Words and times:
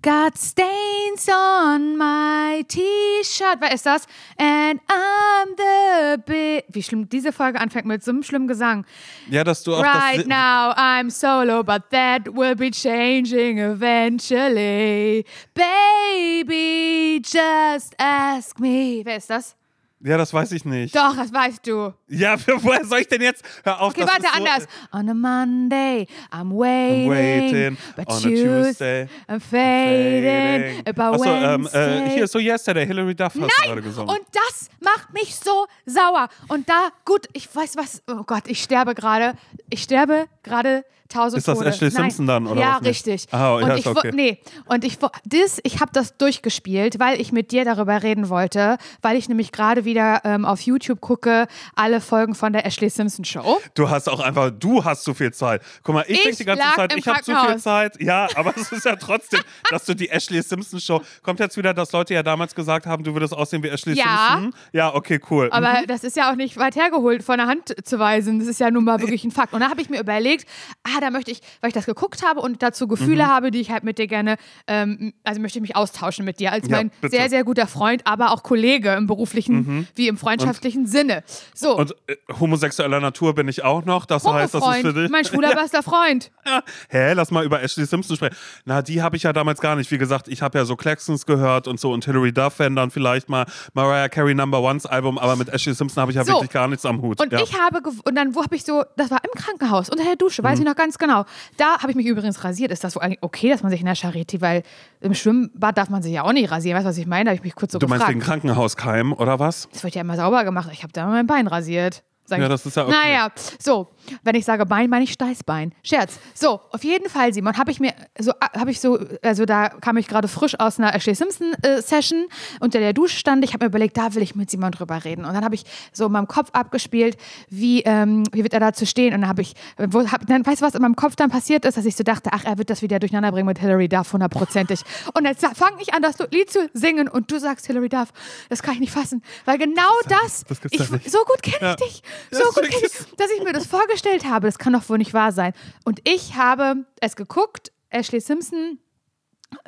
Got 0.00 0.38
stains 0.38 1.28
on 1.28 1.96
my 1.96 2.64
T-Shirt. 2.68 3.58
Wer 3.58 3.72
ist 3.72 3.84
das? 3.84 4.06
And 4.38 4.80
I'm 4.88 5.56
the 5.56 6.22
big. 6.24 6.66
Wie 6.68 6.84
schlimm 6.84 7.08
diese 7.08 7.32
Folge 7.32 7.60
anfängt 7.60 7.86
mit 7.86 8.04
so 8.04 8.12
einem 8.12 8.22
schlimmen 8.22 8.46
Gesang. 8.46 8.86
Ja, 9.28 9.42
dass 9.42 9.64
du 9.64 9.74
auch 9.74 9.82
Right 9.82 10.24
now 10.28 10.72
I'm 10.76 11.10
solo, 11.10 11.64
but 11.64 11.90
that 11.90 12.32
will 12.32 12.54
be 12.54 12.70
changing 12.70 13.58
eventually. 13.58 15.24
Baby, 15.54 17.20
just 17.24 17.96
ask 17.98 18.60
me. 18.60 19.00
Wer 19.04 19.16
ist 19.16 19.30
das? 19.30 19.56
Ja, 20.00 20.16
das 20.16 20.32
weiß 20.32 20.52
ich 20.52 20.64
nicht. 20.64 20.94
Doch, 20.94 21.16
das 21.16 21.32
weißt 21.32 21.66
du. 21.66 21.92
Ja, 22.06 22.36
woher 22.62 22.84
soll 22.84 23.00
ich 23.00 23.08
denn 23.08 23.20
jetzt? 23.20 23.44
Hör 23.64 23.80
auf, 23.80 23.90
Okay, 23.92 24.02
warte, 24.02 24.22
so, 24.22 24.28
anders. 24.28 24.66
On 24.92 25.08
a 25.08 25.14
Monday, 25.14 26.06
I'm 26.30 26.52
waiting. 26.56 27.10
waiting. 27.10 27.76
But 27.96 28.08
On 28.08 28.16
a 28.16 28.20
Tuesday, 28.20 28.44
Tuesday, 28.44 29.08
I'm 29.28 29.40
fading. 29.40 30.22
Fading. 30.22 30.86
About 30.86 31.14
Achso, 31.16 31.24
ähm, 31.34 31.68
äh, 31.72 32.10
hier, 32.10 32.28
so 32.28 32.38
Yesterday, 32.38 32.86
Hilary 32.86 33.14
Duff 33.14 33.34
hast 33.34 33.36
du 33.36 33.40
gerade 33.40 33.74
Nein! 33.74 33.82
gesungen. 33.82 34.10
Und 34.10 34.26
das 34.32 34.68
macht 34.80 35.12
mich 35.12 35.34
so 35.34 35.66
sauer. 35.84 36.28
Und 36.46 36.68
da, 36.68 36.90
gut, 37.04 37.26
ich 37.32 37.48
weiß 37.54 37.76
was. 37.76 38.00
Oh 38.08 38.22
Gott, 38.24 38.44
ich 38.46 38.62
sterbe 38.62 38.94
gerade. 38.94 39.34
Ich 39.68 39.82
sterbe 39.82 40.26
gerade 40.44 40.84
tausend 41.08 41.38
Ist 41.38 41.48
das 41.48 41.58
Tode. 41.58 41.70
Ashley 41.70 41.88
Nein. 41.90 42.02
Simpson 42.10 42.26
dann, 42.26 42.46
oder 42.46 42.60
Ja, 42.60 42.76
was 42.80 42.88
richtig. 42.88 43.26
Ah, 43.30 43.54
und 43.54 43.66
ja, 43.66 43.76
ich, 43.76 43.86
okay. 43.86 44.10
Nee, 44.14 44.38
und 44.66 44.84
ich, 44.84 44.98
das, 45.24 45.58
ich 45.62 45.80
habe 45.80 45.90
das 45.92 46.16
durchgespielt, 46.16 46.98
weil 46.98 47.20
ich 47.20 47.32
mit 47.32 47.50
dir 47.52 47.64
darüber 47.64 48.02
reden 48.02 48.28
wollte, 48.28 48.78
weil 49.02 49.16
ich 49.16 49.28
nämlich 49.28 49.52
gerade 49.52 49.84
wieder 49.84 50.20
ähm, 50.24 50.44
auf 50.44 50.60
YouTube 50.60 51.00
gucke, 51.00 51.46
alle 51.74 52.00
Folgen 52.00 52.34
von 52.34 52.52
der 52.52 52.64
Ashley 52.66 52.90
Simpson 52.90 53.24
Show. 53.24 53.58
Du 53.74 53.88
hast 53.90 54.08
auch 54.08 54.20
einfach, 54.20 54.50
du 54.50 54.84
hast 54.84 55.04
zu 55.04 55.14
viel 55.14 55.32
Zeit. 55.32 55.62
Guck 55.82 55.94
mal, 55.94 56.04
ich, 56.06 56.16
Ich 56.18 56.22
denke 56.22 56.36
die 56.38 56.44
ganze 56.44 56.64
Zeit, 56.76 56.94
ich 56.96 57.06
habe 57.08 57.22
zu 57.22 57.34
viel. 57.34 57.56
Zeit. 57.58 58.00
Ja, 58.00 58.28
aber 58.34 58.54
es 58.56 58.70
ist 58.72 58.84
ja 58.84 58.96
trotzdem, 58.96 59.40
dass 59.70 59.84
du 59.84 59.94
die 59.94 60.08
Ashley 60.08 60.42
Simpson 60.42 60.80
Show. 60.80 61.02
Kommt 61.22 61.40
jetzt 61.40 61.56
wieder, 61.56 61.74
dass 61.74 61.92
Leute 61.92 62.14
ja 62.14 62.22
damals 62.22 62.54
gesagt 62.54 62.86
haben, 62.86 63.02
du 63.04 63.12
würdest 63.14 63.32
aussehen 63.34 63.62
wie 63.62 63.68
Ashley 63.68 63.94
Ja. 63.94 64.30
Simpson? 64.32 64.54
Ja, 64.72 64.94
okay, 64.94 65.20
cool. 65.30 65.48
Aber 65.50 65.68
Mhm. 65.80 65.86
das 65.86 66.04
ist 66.04 66.16
ja 66.16 66.30
auch 66.30 66.36
nicht 66.36 66.56
weit 66.56 66.76
hergeholt 66.76 67.22
von 67.22 67.38
der 67.38 67.46
Hand 67.46 67.74
zu 67.84 67.98
weisen. 67.98 68.38
Das 68.38 68.48
ist 68.48 68.60
ja 68.60 68.70
nun 68.70 68.84
mal 68.84 69.00
wirklich 69.00 69.24
ein 69.24 69.30
Fakt. 69.30 69.52
Und 69.52 69.60
da 69.60 69.70
habe 69.70 69.80
ich 69.80 69.88
mir 69.90 70.00
überlegt, 70.00 70.46
ah, 70.84 70.97
da 71.00 71.10
möchte 71.10 71.30
ich, 71.30 71.40
weil 71.60 71.68
ich 71.68 71.74
das 71.74 71.86
geguckt 71.86 72.22
habe 72.22 72.40
und 72.40 72.62
dazu 72.62 72.88
Gefühle 72.88 73.24
Mhm. 73.24 73.28
habe, 73.28 73.50
die 73.50 73.60
ich 73.60 73.70
halt 73.70 73.84
mit 73.84 73.98
dir 73.98 74.06
gerne, 74.06 74.36
ähm, 74.66 75.12
also 75.24 75.40
möchte 75.40 75.58
ich 75.58 75.62
mich 75.62 75.76
austauschen 75.76 76.24
mit 76.24 76.40
dir 76.40 76.52
als 76.52 76.68
Ja, 76.68 76.76
mein 76.76 76.90
bitte. 77.00 77.16
sehr, 77.16 77.28
sehr 77.30 77.44
guter 77.44 77.66
Freund, 77.66 78.02
aber 78.06 78.32
auch 78.32 78.42
Kollege 78.42 78.92
im 78.94 79.06
beruflichen 79.06 79.86
wie 79.94 80.08
im 80.08 80.16
freundschaftlichen 80.16 80.86
Sinne. 80.86 81.22
So, 81.54 81.72
Mhm. 81.74 81.78
Und 81.80 81.94
äh, 82.06 82.16
homosexueller 82.40 83.00
Natur 83.00 83.34
bin 83.34 83.48
ich 83.48 83.62
auch 83.64 83.84
noch. 83.84 84.06
Das 84.06 84.24
heißt, 84.24 84.54
das 84.54 84.66
ist 84.66 84.76
für 84.80 84.92
dich. 84.92 85.10
mein 85.10 85.24
schwuler 85.24 85.54
bester 85.54 85.82
Freund. 85.82 86.30
Ja. 86.46 86.62
Hä, 86.88 87.12
lass 87.12 87.30
mal 87.30 87.44
über 87.44 87.62
Ashley 87.62 87.84
Simpson 87.86 88.16
sprechen. 88.16 88.36
Na, 88.64 88.82
die 88.82 89.02
habe 89.02 89.16
ich 89.16 89.22
ja 89.24 89.32
damals 89.32 89.60
gar 89.60 89.76
nicht. 89.76 89.90
Wie 89.90 89.98
gesagt, 89.98 90.28
ich 90.28 90.42
habe 90.42 90.58
ja 90.58 90.64
so 90.64 90.76
Claxons 90.76 91.26
gehört 91.26 91.68
und 91.68 91.78
so 91.80 91.92
und 91.92 92.04
Hilary 92.04 92.32
Duff, 92.32 92.58
wenn 92.58 92.74
dann 92.76 92.90
vielleicht 92.90 93.28
mal 93.28 93.46
Mariah 93.74 94.08
Carey 94.08 94.34
Number 94.34 94.60
Ones 94.60 94.86
Album, 94.86 95.18
aber 95.18 95.36
mit 95.36 95.48
Ashley 95.48 95.74
Simpson 95.74 96.00
habe 96.00 96.12
ich 96.12 96.16
ja 96.16 96.24
So. 96.24 96.32
wirklich 96.34 96.50
gar 96.50 96.68
nichts 96.68 96.84
am 96.86 97.00
Hut. 97.02 97.20
Und 97.20 97.32
ja. 97.32 97.40
ich 97.42 97.58
habe, 97.58 97.80
und 98.04 98.14
dann, 98.14 98.34
wo 98.34 98.42
habe 98.42 98.56
ich 98.56 98.64
so, 98.64 98.84
das 98.96 99.10
war 99.10 99.20
im 99.24 99.38
Krankenhaus, 99.38 99.88
unter 99.90 100.04
der 100.04 100.16
Dusche, 100.16 100.42
Mhm. 100.42 100.46
weiß 100.46 100.58
ich 100.60 100.64
noch 100.64 100.76
ganz 100.88 100.96
genau. 100.98 101.24
Da 101.58 101.78
habe 101.80 101.90
ich 101.90 101.96
mich 101.96 102.06
übrigens 102.06 102.42
rasiert. 102.44 102.72
Ist 102.72 102.82
das 102.82 102.94
so 102.94 103.00
eigentlich 103.00 103.18
okay, 103.22 103.50
dass 103.50 103.62
man 103.62 103.70
sich 103.70 103.80
in 103.80 103.86
der 103.86 103.94
Charité, 103.96 104.40
weil 104.40 104.62
im 105.00 105.14
Schwimmbad 105.14 105.76
darf 105.76 105.90
man 105.90 106.02
sich 106.02 106.12
ja 106.12 106.22
auch 106.22 106.32
nicht 106.32 106.50
rasieren. 106.50 106.76
Weißt 106.76 106.86
du, 106.86 106.88
was 106.90 106.98
ich 106.98 107.06
meine? 107.06 107.24
Da 107.24 107.30
habe 107.30 107.36
ich 107.36 107.44
mich 107.44 107.54
kurz 107.54 107.72
so 107.72 107.78
du 107.78 107.86
meinst 107.86 108.00
gefragt. 108.06 108.14
wegen 108.14 108.24
Krankenhauskeim 108.24 109.12
oder 109.12 109.38
was? 109.38 109.68
Das 109.72 109.84
wird 109.84 109.94
ja 109.94 110.00
immer 110.00 110.16
sauber 110.16 110.44
gemacht. 110.44 110.70
Ich 110.72 110.82
habe 110.82 110.92
da 110.94 111.06
mein 111.06 111.26
Bein 111.26 111.46
rasiert. 111.46 112.02
Sag 112.24 112.38
Ja, 112.38 112.44
ich. 112.44 112.50
das 112.50 112.64
ist 112.66 112.76
ja 112.76 112.84
okay. 112.84 112.92
Naja, 112.92 113.28
so, 113.58 113.88
wenn 114.22 114.34
ich 114.34 114.44
sage 114.44 114.66
Bein, 114.66 114.90
meine 114.90 115.04
ich 115.04 115.12
Steißbein. 115.12 115.72
Scherz. 115.82 116.18
So, 116.34 116.60
auf 116.70 116.84
jeden 116.84 117.08
Fall, 117.08 117.32
Simon, 117.32 117.56
habe 117.56 117.70
ich 117.70 117.80
mir 117.80 117.92
so, 118.18 118.32
habe 118.56 118.70
ich 118.70 118.80
so, 118.80 118.98
also 119.22 119.44
da 119.44 119.68
kam 119.68 119.96
ich 119.96 120.08
gerade 120.08 120.28
frisch 120.28 120.58
aus 120.58 120.78
einer 120.78 120.94
Ashley 120.94 121.14
Simpson 121.14 121.52
äh, 121.62 121.80
Session, 121.82 122.26
unter 122.60 122.78
der 122.78 122.92
Dusche 122.92 123.16
stand. 123.18 123.44
Ich 123.44 123.52
habe 123.54 123.64
mir 123.64 123.68
überlegt, 123.68 123.96
da 123.96 124.14
will 124.14 124.22
ich 124.22 124.34
mit 124.34 124.50
Simon 124.50 124.72
drüber 124.72 125.04
reden. 125.04 125.24
Und 125.24 125.34
dann 125.34 125.44
habe 125.44 125.54
ich 125.54 125.64
so 125.92 126.06
in 126.06 126.12
meinem 126.12 126.28
Kopf 126.28 126.50
abgespielt, 126.52 127.16
wie, 127.48 127.82
ähm, 127.82 128.24
wie 128.32 128.42
wird 128.42 128.54
er 128.54 128.60
dazu 128.60 128.86
stehen. 128.86 129.14
Und 129.14 129.20
dann 129.22 129.28
habe 129.30 129.42
ich, 129.42 129.54
wo, 129.76 130.06
hab, 130.10 130.26
dann 130.26 130.44
weißt 130.44 130.60
du, 130.62 130.66
was 130.66 130.74
in 130.74 130.82
meinem 130.82 130.96
Kopf 130.96 131.16
dann 131.16 131.30
passiert 131.30 131.64
ist, 131.64 131.76
dass 131.76 131.84
ich 131.84 131.96
so 131.96 132.04
dachte, 132.04 132.30
ach, 132.32 132.44
er 132.44 132.58
wird 132.58 132.70
das 132.70 132.82
wieder 132.82 132.98
durcheinander 132.98 133.32
bringen 133.32 133.46
mit 133.46 133.58
Hilary 133.58 133.88
Duff, 133.88 134.12
hundertprozentig. 134.12 134.80
Und 135.14 135.24
jetzt 135.24 135.44
fange 135.56 135.76
ich 135.80 135.94
an, 135.94 136.02
das 136.02 136.16
Lied 136.30 136.50
zu 136.50 136.68
singen 136.72 137.08
und 137.08 137.30
du 137.30 137.38
sagst 137.38 137.66
Hilary 137.66 137.88
Duff. 137.88 138.08
Das 138.48 138.62
kann 138.62 138.74
ich 138.74 138.80
nicht 138.80 138.92
fassen. 138.92 139.22
Weil 139.44 139.58
genau 139.58 139.82
das, 140.08 140.44
das 140.48 140.60
gibt's 140.60 140.78
ich, 141.04 141.12
so 141.12 141.18
gut 141.24 141.42
kenne 141.42 141.58
Ja. 141.60 141.70
ich 141.72 141.76
dich. 141.76 142.02
So 142.30 142.40
das 142.44 142.54
gut 142.54 142.64
ist 142.64 142.70
kenn 142.70 142.82
ich, 142.84 143.16
dass 143.16 143.30
ich 143.36 143.42
mir 143.44 143.52
das 143.52 143.66
vorgestellt 143.66 143.97
habe. 144.06 144.46
Das 144.46 144.58
kann 144.58 144.72
doch 144.72 144.88
wohl 144.88 144.98
nicht 144.98 145.14
wahr 145.14 145.32
sein. 145.32 145.52
Und 145.84 146.00
ich 146.04 146.36
habe 146.36 146.86
es 147.00 147.16
geguckt, 147.16 147.72
Ashley 147.90 148.20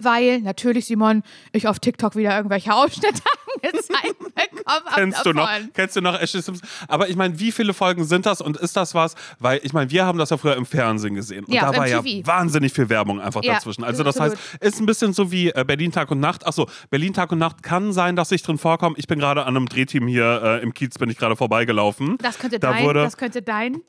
weil 0.00 0.40
natürlich, 0.40 0.86
Simon, 0.86 1.22
ich 1.52 1.66
auf 1.66 1.78
TikTok 1.78 2.16
wieder 2.16 2.36
irgendwelche 2.36 2.74
Ausschnitte 2.74 3.22
angezeigt 3.62 4.18
bekommen 4.18 4.64
habe 4.66 4.84
Kennst 4.94 5.26
du 5.26 5.32
noch? 5.32 5.48
Kennst 5.74 5.96
du 5.96 6.00
noch 6.00 6.20
Ashley 6.20 6.42
Simpson? 6.42 6.68
Aber 6.88 7.08
ich 7.08 7.16
meine, 7.16 7.38
wie 7.38 7.52
viele 7.52 7.74
Folgen 7.74 8.04
sind 8.04 8.26
das 8.26 8.40
und 8.40 8.56
ist 8.56 8.76
das 8.76 8.94
was? 8.94 9.14
Weil 9.38 9.60
ich 9.62 9.72
meine, 9.72 9.90
wir 9.90 10.04
haben 10.04 10.18
das 10.18 10.30
ja 10.30 10.36
früher 10.36 10.56
im 10.56 10.66
Fernsehen 10.66 11.14
gesehen 11.14 11.44
und 11.44 11.54
Ja, 11.54 11.72
da 11.72 11.78
war 11.78 11.86
ja 11.86 12.02
wahnsinnig 12.24 12.72
viel 12.72 12.88
Werbung 12.88 13.20
einfach 13.20 13.42
Ja, 13.42 13.54
dazwischen. 13.54 13.84
Also 13.84 14.02
das 14.02 14.16
absolut. 14.18 14.38
heißt, 14.38 14.62
ist 14.62 14.80
ein 14.80 14.86
bisschen 14.86 15.12
so 15.12 15.32
wie 15.32 15.48
äh, 15.50 15.64
Berlin 15.66 15.92
Tag 15.92 16.10
und 16.10 16.20
Nacht. 16.20 16.46
Achso, 16.46 16.68
Berlin 16.90 17.14
Tag 17.14 17.32
und 17.32 17.38
Nacht 17.38 17.62
kann 17.62 17.92
sein, 17.92 18.16
dass 18.16 18.32
ich 18.32 18.42
drin 18.42 18.58
vorkomme. 18.58 18.96
Ich 18.98 19.06
bin 19.06 19.18
gerade 19.18 19.42
an 19.44 19.56
einem 19.56 19.66
Drehteam 19.66 20.06
hier 20.06 20.42
äh, 20.42 20.62
im 20.62 20.74
Kiez, 20.74 20.98
bin 20.98 21.10
ich 21.10 21.16
gerade 21.16 21.36
vorbeigelaufen. 21.36 22.18
Das 22.18 22.38
könnte, 22.38 22.58
da 22.58 22.72
dein, 22.72 22.84
wurde 22.84 23.02
das 23.02 23.16
könnte 23.16 23.42
dein. 23.42 23.80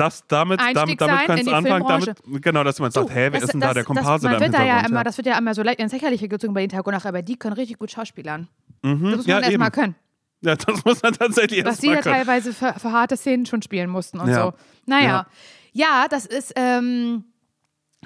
Das 0.00 0.26
damit, 0.26 0.58
Einstieg 0.60 0.98
damit, 0.98 1.00
damit 1.00 1.26
kannst 1.26 1.42
du 1.46 1.50
die 1.50 1.54
anfangen. 1.54 1.86
Damit, 1.86 2.42
genau, 2.42 2.64
dass 2.64 2.78
man 2.78 2.90
sagt, 2.90 3.08
Du, 3.08 3.12
hä, 3.12 3.16
wer 3.16 3.30
das- 3.32 3.42
ist 3.44 3.52
denn 3.52 3.60
da 3.60 3.66
das- 3.68 3.74
der 3.74 3.84
Komparse 3.84 4.28
das, 4.28 4.38
da 4.38 4.44
wird 4.44 4.54
da 4.54 4.64
ja 4.64 4.80
immer, 4.86 5.04
Das 5.04 5.16
wird 5.16 5.26
ja 5.26 5.38
immer 5.38 5.54
so 5.54 5.62
leicht 5.62 5.78
ins 5.80 5.92
Lächerliche 5.92 6.28
gezogen 6.28 6.54
bei 6.54 6.60
den 6.62 6.70
Tag 6.70 6.86
und 6.86 6.92
Nacht, 6.94 7.06
aber 7.06 7.22
die 7.22 7.36
können 7.36 7.52
richtig 7.54 7.78
gut 7.78 7.90
schauspielern. 7.90 8.48
Das 8.82 8.92
muss 8.92 9.00
Mhm. 9.00 9.22
ja, 9.26 9.34
man 9.36 9.44
erst 9.44 9.58
mal 9.58 9.66
eben. 9.66 9.72
können. 9.72 9.94
ja, 10.42 10.56
das 10.56 10.84
muss 10.84 11.02
man 11.02 11.12
tatsächlich 11.12 11.60
was 11.64 11.72
erst 11.72 11.80
sie 11.82 11.86
mal 11.88 11.94
ja 11.96 12.00
können. 12.02 12.14
teilweise 12.16 12.52
für, 12.52 12.72
für 12.78 12.92
harte 12.92 13.16
Szenen 13.16 13.46
schon 13.46 13.62
spielen 13.62 13.90
mussten 13.90 14.18
und 14.18 14.28
Ja. 14.28 14.44
so. 14.46 14.52
Naja. 14.86 15.06
Ja. 15.06 15.26
Ja, 15.72 16.06
das 16.10 16.26
ist, 16.26 16.52
ähm, 16.56 17.24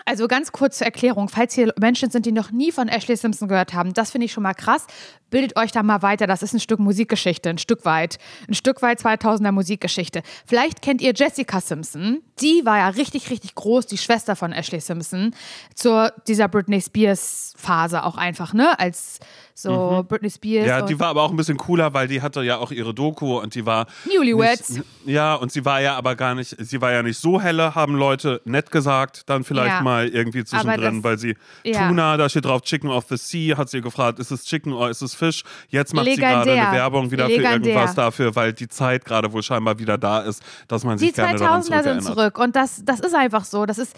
also 0.04 0.26
ganz 0.26 0.50
kurz 0.50 0.78
zur 0.78 0.86
Erklärung, 0.86 1.28
falls 1.28 1.54
hier 1.54 1.72
Menschen 1.78 2.10
sind, 2.10 2.26
die 2.26 2.32
noch 2.32 2.50
nie 2.50 2.72
von 2.72 2.88
Ashley 2.88 3.16
Simpson 3.16 3.48
gehört 3.48 3.74
haben, 3.74 3.94
das 3.94 4.10
finde 4.10 4.24
ich 4.26 4.32
schon 4.32 4.42
mal 4.42 4.54
krass. 4.54 4.86
Bildet 5.30 5.56
euch 5.56 5.72
da 5.72 5.82
mal 5.82 6.02
weiter, 6.02 6.26
das 6.26 6.42
ist 6.42 6.52
ein 6.52 6.60
Stück 6.60 6.80
Musikgeschichte, 6.80 7.48
ein 7.48 7.58
Stück 7.58 7.84
weit. 7.84 8.18
Ein 8.48 8.54
Stück 8.54 8.82
weit 8.82 9.00
2000er 9.00 9.52
Musikgeschichte. 9.52 10.22
Vielleicht 10.46 10.82
kennt 10.82 11.00
ihr 11.00 11.12
Jessica 11.14 11.60
Simpson, 11.60 12.22
die 12.40 12.64
war 12.64 12.78
ja 12.78 12.88
richtig, 12.88 13.30
richtig 13.30 13.54
groß, 13.54 13.86
die 13.86 13.98
Schwester 13.98 14.36
von 14.36 14.52
Ashley 14.52 14.80
Simpson, 14.80 15.34
zur 15.74 16.12
dieser 16.26 16.48
Britney 16.48 16.80
Spears 16.80 17.54
Phase 17.56 18.04
auch 18.04 18.16
einfach, 18.16 18.52
ne, 18.52 18.78
als 18.78 19.20
so 19.56 20.04
Britney 20.08 20.30
Spears 20.30 20.64
Mhm. 20.64 20.68
Ja, 20.68 20.82
die 20.82 20.98
war 20.98 21.08
aber 21.08 21.22
auch 21.22 21.30
ein 21.30 21.36
bisschen 21.36 21.56
cooler, 21.56 21.94
weil 21.94 22.08
die 22.08 22.20
hatte 22.20 22.42
ja 22.42 22.56
auch 22.58 22.72
ihre 22.72 22.92
Doku 22.92 23.38
und 23.38 23.54
die 23.54 23.64
war. 23.64 23.86
Newlyweds. 24.04 24.70
Nicht, 24.70 24.84
ja, 25.06 25.34
und 25.36 25.52
sie 25.52 25.64
war 25.64 25.80
ja 25.80 25.96
aber 25.96 26.16
gar 26.16 26.34
nicht, 26.34 26.56
sie 26.58 26.80
war 26.80 26.90
ja 26.92 27.02
nicht 27.02 27.18
so 27.18 27.40
helle, 27.40 27.74
haben 27.74 27.94
Leute 27.94 28.40
nett 28.44 28.70
gesagt, 28.72 29.22
dann 29.30 29.44
vielleicht 29.44 29.76
Ja. 29.76 29.82
mal 29.82 30.08
irgendwie 30.08 30.44
zwischendrin, 30.44 30.96
das- 30.96 31.04
weil 31.04 31.18
sie 31.18 31.36
ja. 31.64 31.86
Tuna, 31.88 32.16
da 32.16 32.28
steht 32.28 32.44
drauf 32.46 32.62
Chicken 32.62 32.90
of 32.90 33.04
the 33.08 33.16
Sea, 33.16 33.56
hat 33.56 33.70
sie 33.70 33.80
gefragt, 33.80 34.18
ist 34.18 34.30
es 34.32 34.44
Chicken 34.44 34.72
oder 34.72 34.90
ist 34.90 35.02
es 35.02 35.14
Fisch? 35.14 35.44
Jetzt 35.68 35.94
macht 35.94 36.06
sie 36.06 36.16
gerade 36.16 36.50
eine 36.50 36.72
Werbung 36.72 37.10
wieder 37.10 37.28
Legendär. 37.28 37.50
für 37.60 37.68
irgendwas 37.68 37.94
dafür, 37.94 38.34
weil 38.34 38.52
die 38.52 38.68
Zeit 38.68 39.04
gerade 39.04 39.32
wohl 39.32 39.42
scheinbar 39.42 39.78
wieder 39.78 39.98
da 39.98 40.20
ist, 40.20 40.42
dass 40.68 40.82
man 40.84 40.98
sich 40.98 41.10
Die 41.10 41.14
gerne 41.14 41.38
daran 41.38 41.62
2000er 41.62 41.82
sind 41.84 42.02
zurück 42.02 42.38
und 42.38 42.56
das, 42.56 42.82
das 42.84 43.00
ist 43.00 43.14
einfach 43.14 43.44
so. 43.44 43.66
Das 43.66 43.78
ist 43.78 43.94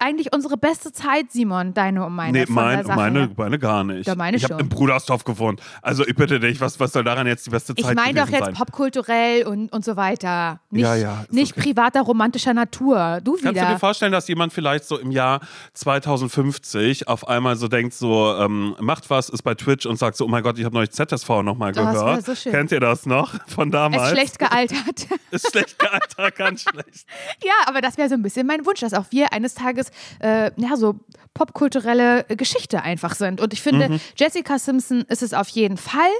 eigentlich 0.00 0.32
unsere 0.32 0.56
beste 0.56 0.92
Zeit, 0.92 1.30
Simon, 1.30 1.74
deine 1.74 2.04
und 2.04 2.14
meine. 2.14 2.38
Nee, 2.38 2.44
mein, 2.48 2.84
Sache 2.84 2.96
meine, 2.96 3.30
meine 3.36 3.58
gar 3.58 3.84
nicht. 3.84 4.06
Ja, 4.06 4.14
meine 4.14 4.36
ich 4.36 4.44
habe 4.44 4.60
im 4.60 4.68
Brudersdorf 4.68 5.24
gewohnt. 5.24 5.60
Also 5.82 6.06
ich 6.06 6.14
bitte 6.14 6.40
dich, 6.40 6.60
was, 6.60 6.80
was 6.80 6.92
soll 6.92 7.04
daran 7.04 7.26
jetzt 7.26 7.46
die 7.46 7.50
beste 7.50 7.74
Zeit 7.74 7.90
Ich 7.90 7.94
meine 7.94 8.20
doch 8.20 8.28
jetzt 8.28 8.44
sein? 8.46 8.54
popkulturell 8.54 9.46
und, 9.46 9.72
und 9.72 9.84
so 9.84 9.96
weiter. 9.96 10.60
Nicht, 10.70 10.82
Ja, 10.82 10.94
ja, 10.94 11.24
nicht 11.30 11.52
okay. 11.52 11.62
privater, 11.68 12.00
romantischer 12.02 12.54
Natur. 12.54 13.20
Du 13.22 13.32
Kannst 13.32 13.44
du 13.46 13.52
dir 13.52 13.60
wieder. 13.60 13.78
vorstellen, 13.78 14.12
dass 14.12 14.26
jemand 14.28 14.52
vielleicht 14.52 14.84
so 14.84 14.98
im 14.98 15.10
Jahr 15.10 15.40
2050 15.74 17.08
auf 17.08 17.28
einmal 17.28 17.56
so 17.56 17.68
denkt, 17.68 17.94
so 17.94 18.34
ähm, 18.36 18.74
macht 18.80 19.10
was, 19.10 19.28
ist 19.28 19.42
bei 19.42 19.54
Twitch 19.54 19.86
und 19.86 19.98
sagt 19.98 20.16
so, 20.16 20.24
oh 20.24 20.28
mein 20.28 20.42
Gott, 20.42 20.58
ich 20.58 20.64
habe 20.64 20.74
neulich 20.74 20.90
ZSV 20.90 21.28
nochmal 21.42 21.70
Oh, 21.70 21.74
das 21.74 21.94
gehört. 21.94 22.24
so 22.24 22.34
schön. 22.34 22.52
Kennt 22.52 22.72
ihr 22.72 22.80
das 22.80 23.06
noch 23.06 23.34
von 23.48 23.70
damals? 23.70 24.04
ist 24.04 24.10
schlecht 24.10 24.38
gealtert. 24.38 25.06
Ist 25.30 25.50
schlecht 25.50 25.78
gealtert, 25.78 26.34
ganz 26.36 26.62
schlecht. 26.62 27.06
ja, 27.44 27.52
aber 27.66 27.80
das 27.80 27.96
wäre 27.98 28.08
so 28.08 28.14
ein 28.14 28.22
bisschen 28.22 28.46
mein 28.46 28.66
Wunsch, 28.66 28.80
dass 28.80 28.94
auch 28.94 29.04
wir 29.10 29.32
eines 29.32 29.54
Tages 29.54 29.89
äh, 30.20 30.50
ja, 30.56 30.76
so 30.76 30.96
popkulturelle 31.34 32.24
Geschichte 32.28 32.82
einfach 32.82 33.14
sind. 33.14 33.40
Und 33.40 33.52
ich 33.52 33.62
finde, 33.62 33.88
Mhm. 33.88 34.00
Jessica 34.16 34.58
Simpson 34.58 35.02
ist 35.08 35.22
es 35.22 35.32
auf 35.32 35.48
jeden 35.48 35.76
Fall. 35.76 36.10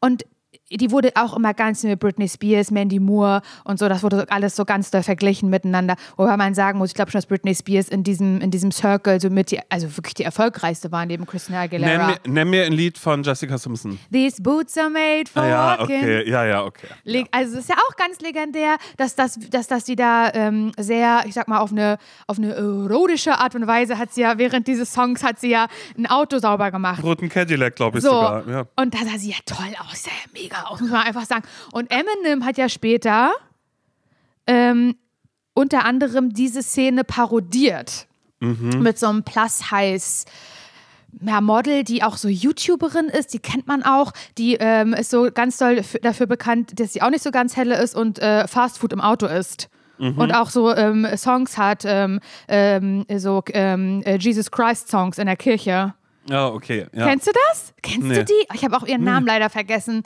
Und 0.00 0.24
die 0.70 0.90
wurde 0.90 1.12
auch 1.14 1.36
immer 1.36 1.54
ganz 1.54 1.82
mit 1.82 1.98
Britney 1.98 2.28
Spears, 2.28 2.70
Mandy 2.70 2.98
Moore 3.00 3.42
und 3.64 3.78
so, 3.78 3.88
das 3.88 4.02
wurde 4.02 4.26
alles 4.30 4.54
so 4.56 4.64
ganz 4.64 4.90
doll 4.90 5.02
verglichen 5.02 5.48
miteinander. 5.50 5.96
Wobei 6.16 6.36
man 6.36 6.54
sagen 6.54 6.78
muss, 6.78 6.90
ich 6.90 6.94
glaube 6.94 7.10
schon, 7.10 7.18
dass 7.18 7.26
Britney 7.26 7.54
Spears 7.54 7.88
in 7.88 8.02
diesem, 8.04 8.40
in 8.40 8.50
diesem 8.50 8.70
Circle 8.70 9.20
so 9.20 9.30
mit 9.30 9.50
die, 9.50 9.60
also 9.70 9.96
wirklich 9.96 10.14
die 10.14 10.24
erfolgreichste 10.24 10.92
war 10.92 11.06
neben 11.06 11.26
Christina 11.26 11.62
Aguilera. 11.62 11.96
Nenn 11.96 12.06
mir, 12.06 12.18
nenn 12.32 12.50
mir 12.50 12.64
ein 12.64 12.72
Lied 12.72 12.98
von 12.98 13.22
Jessica 13.22 13.56
Simpson. 13.56 13.98
These 14.12 14.42
boots 14.42 14.76
are 14.76 14.90
made 14.90 15.24
for 15.32 15.44
ja, 15.44 15.78
walking. 15.78 15.96
okay, 16.00 16.28
ja, 16.30 16.44
ja, 16.44 16.64
okay. 16.64 16.88
Le- 17.04 17.24
Also 17.30 17.54
es 17.54 17.60
ist 17.60 17.68
ja 17.70 17.76
auch 17.88 17.96
ganz 17.96 18.20
legendär, 18.20 18.76
dass 18.96 19.14
das, 19.14 19.38
dass, 19.50 19.66
dass 19.68 19.84
die 19.84 19.96
da 19.96 20.30
ähm, 20.34 20.72
sehr, 20.78 21.22
ich 21.26 21.34
sag 21.34 21.48
mal, 21.48 21.58
auf 21.60 21.72
eine, 21.72 21.98
auf 22.26 22.38
eine 22.38 22.52
erotische 22.54 23.38
Art 23.38 23.54
und 23.54 23.66
Weise 23.66 23.98
hat 23.98 24.12
sie 24.12 24.20
ja, 24.22 24.38
während 24.38 24.66
dieses 24.66 24.92
Songs 24.92 25.22
hat 25.22 25.38
sie 25.40 25.50
ja 25.50 25.66
ein 25.96 26.06
Auto 26.06 26.38
sauber 26.38 26.70
gemacht. 26.70 27.02
Roten 27.02 27.28
Cadillac, 27.28 27.76
glaube 27.76 27.98
ich 27.98 28.04
So, 28.04 28.10
sogar. 28.10 28.48
Ja. 28.48 28.66
und 28.76 28.94
da 28.94 28.98
sah 28.98 29.18
sie 29.18 29.30
ja 29.30 29.36
toll 29.46 29.74
aus, 29.90 30.04
ja 30.06 30.12
mega 30.32 30.57
aus, 30.66 30.80
muss 30.80 30.90
man 30.90 31.02
einfach 31.02 31.24
sagen. 31.24 31.44
Und 31.72 31.90
Eminem 31.90 32.44
hat 32.44 32.58
ja 32.58 32.68
später 32.68 33.32
ähm, 34.46 34.96
unter 35.54 35.84
anderem 35.84 36.32
diese 36.32 36.62
Szene 36.62 37.04
parodiert. 37.04 38.06
Mit 38.40 38.98
so 39.00 39.08
einem 39.08 39.24
Plus-Heiß. 39.24 40.24
Ja, 41.22 41.40
Model, 41.40 41.82
die 41.82 42.04
auch 42.04 42.16
so 42.16 42.28
YouTuberin 42.28 43.06
ist, 43.06 43.34
die 43.34 43.40
kennt 43.40 43.66
man 43.66 43.82
auch. 43.82 44.12
Die 44.36 44.54
ähm, 44.60 44.92
ist 44.94 45.10
so 45.10 45.28
ganz 45.32 45.56
doll 45.56 45.82
dafür 46.02 46.26
bekannt, 46.26 46.78
dass 46.78 46.92
sie 46.92 47.02
auch 47.02 47.10
nicht 47.10 47.24
so 47.24 47.32
ganz 47.32 47.56
helle 47.56 47.82
ist 47.82 47.96
und 47.96 48.20
äh, 48.20 48.46
Fastfood 48.46 48.92
im 48.92 49.00
Auto 49.00 49.26
isst. 49.26 49.68
Und 49.98 50.30
auch 50.32 50.50
so 50.50 50.72
ähm, 50.72 51.04
Songs 51.16 51.58
hat, 51.58 51.82
ähm, 51.84 52.20
ähm, 52.46 53.04
so 53.16 53.42
ähm, 53.52 54.00
äh, 54.04 54.16
Jesus 54.18 54.52
Christ 54.52 54.86
Songs 54.88 55.18
in 55.18 55.26
der 55.26 55.34
Kirche. 55.34 55.92
ja, 56.28 56.46
okay. 56.46 56.86
Ja. 56.92 57.08
Kennst 57.08 57.26
du 57.26 57.32
das? 57.50 57.74
Kennst 57.82 58.06
Nee. 58.06 58.14
du 58.14 58.24
die? 58.24 58.46
Ich 58.54 58.64
habe 58.64 58.76
auch 58.76 58.86
ihren 58.86 59.02
Namen 59.02 59.26
leider 59.26 59.50
vergessen. 59.50 60.04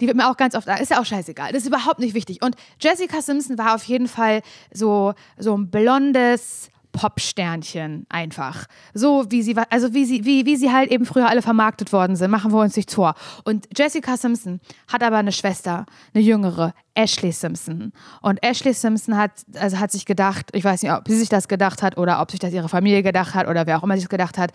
Die 0.00 0.06
wird 0.06 0.16
mir 0.16 0.30
auch 0.30 0.36
ganz 0.36 0.54
oft, 0.54 0.68
ist 0.68 0.90
ja 0.90 1.00
auch 1.00 1.04
scheißegal. 1.04 1.52
Das 1.52 1.62
ist 1.62 1.68
überhaupt 1.68 1.98
nicht 1.98 2.14
wichtig. 2.14 2.42
Und 2.42 2.56
Jessica 2.80 3.20
Simpson 3.20 3.58
war 3.58 3.74
auf 3.74 3.84
jeden 3.84 4.08
Fall 4.08 4.42
so, 4.72 5.14
so 5.38 5.56
ein 5.56 5.70
blondes 5.70 6.70
Popsternchen 6.92 8.06
einfach. 8.08 8.66
So 8.94 9.26
wie 9.30 9.42
sie, 9.42 9.56
also 9.70 9.94
wie 9.94 10.04
sie, 10.04 10.24
wie, 10.24 10.46
wie 10.46 10.56
sie 10.56 10.72
halt 10.72 10.90
eben 10.90 11.04
früher 11.04 11.28
alle 11.28 11.42
vermarktet 11.42 11.92
worden 11.92 12.16
sind, 12.16 12.30
machen 12.30 12.52
wir 12.52 12.60
uns 12.60 12.76
nichts 12.76 12.94
vor. 12.94 13.14
Und 13.44 13.68
Jessica 13.76 14.16
Simpson 14.16 14.60
hat 14.88 15.02
aber 15.02 15.18
eine 15.18 15.32
Schwester, 15.32 15.86
eine 16.12 16.24
jüngere, 16.24 16.74
Ashley 16.94 17.30
Simpson. 17.30 17.92
Und 18.20 18.42
Ashley 18.42 18.72
Simpson 18.72 19.16
hat, 19.16 19.30
also 19.54 19.78
hat 19.78 19.92
sich 19.92 20.06
gedacht, 20.06 20.46
ich 20.52 20.64
weiß 20.64 20.82
nicht, 20.82 20.92
ob 20.92 21.06
sie 21.06 21.16
sich 21.16 21.28
das 21.28 21.46
gedacht 21.46 21.82
hat 21.82 21.96
oder 21.96 22.20
ob 22.20 22.30
sich 22.30 22.40
das 22.40 22.52
ihre 22.52 22.68
Familie 22.68 23.02
gedacht 23.02 23.34
hat 23.34 23.46
oder 23.46 23.66
wer 23.66 23.78
auch 23.78 23.84
immer 23.84 23.94
sich 23.94 24.04
das 24.04 24.10
gedacht 24.10 24.38
hat, 24.38 24.52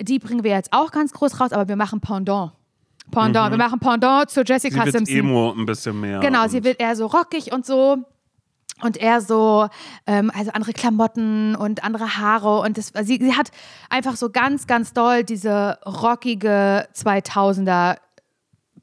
die 0.00 0.18
bringen 0.18 0.44
wir 0.44 0.52
jetzt 0.52 0.72
auch 0.72 0.92
ganz 0.92 1.12
groß 1.12 1.40
raus, 1.40 1.52
aber 1.52 1.68
wir 1.68 1.76
machen 1.76 2.00
Pendant. 2.00 2.52
Pendant. 3.10 3.50
Wir 3.50 3.58
machen 3.58 3.78
Pendant 3.78 4.30
zu 4.30 4.40
Mhm. 4.40 4.44
Sie 4.46 4.52
Jessica 4.52 4.84
wird 4.84 4.92
Simpson. 4.92 5.16
Emo 5.16 5.52
ein 5.52 5.66
bisschen 5.66 6.00
mehr. 6.00 6.20
Genau, 6.20 6.48
sie 6.48 6.64
wird 6.64 6.80
eher 6.80 6.96
so 6.96 7.06
rockig 7.06 7.52
und 7.52 7.66
so. 7.66 7.98
Und 8.82 8.98
eher 8.98 9.22
so, 9.22 9.68
ähm, 10.06 10.30
also 10.34 10.50
andere 10.50 10.74
Klamotten 10.74 11.54
und 11.54 11.82
andere 11.82 12.18
Haare. 12.18 12.60
Und 12.60 12.76
das, 12.76 12.92
sie, 13.04 13.18
sie 13.22 13.34
hat 13.34 13.50
einfach 13.88 14.16
so 14.16 14.28
ganz, 14.28 14.66
ganz 14.66 14.92
doll 14.92 15.24
diese 15.24 15.78
rockige 15.86 16.86
2000er 16.94 17.96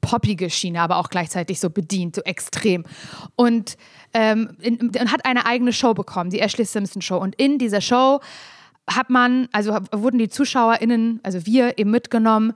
poppige 0.01 0.49
Schiene, 0.49 0.81
aber 0.81 0.97
auch 0.97 1.09
gleichzeitig 1.09 1.59
so 1.59 1.69
bedient, 1.69 2.15
so 2.15 2.21
extrem. 2.23 2.85
Und, 3.35 3.77
ähm, 4.13 4.57
in, 4.59 4.77
und 4.79 5.11
hat 5.11 5.25
eine 5.25 5.45
eigene 5.45 5.73
Show 5.73 5.93
bekommen, 5.93 6.29
die 6.29 6.39
Ashley 6.39 6.65
Simpson 6.65 7.01
Show. 7.01 7.17
Und 7.17 7.35
in 7.35 7.57
dieser 7.57 7.79
Show 7.79 8.19
hat 8.87 9.09
man, 9.09 9.47
also 9.51 9.77
wurden 9.91 10.17
die 10.17 10.27
ZuschauerInnen, 10.27 11.19
also 11.23 11.45
wir 11.45 11.77
eben 11.77 11.91
mitgenommen, 11.91 12.53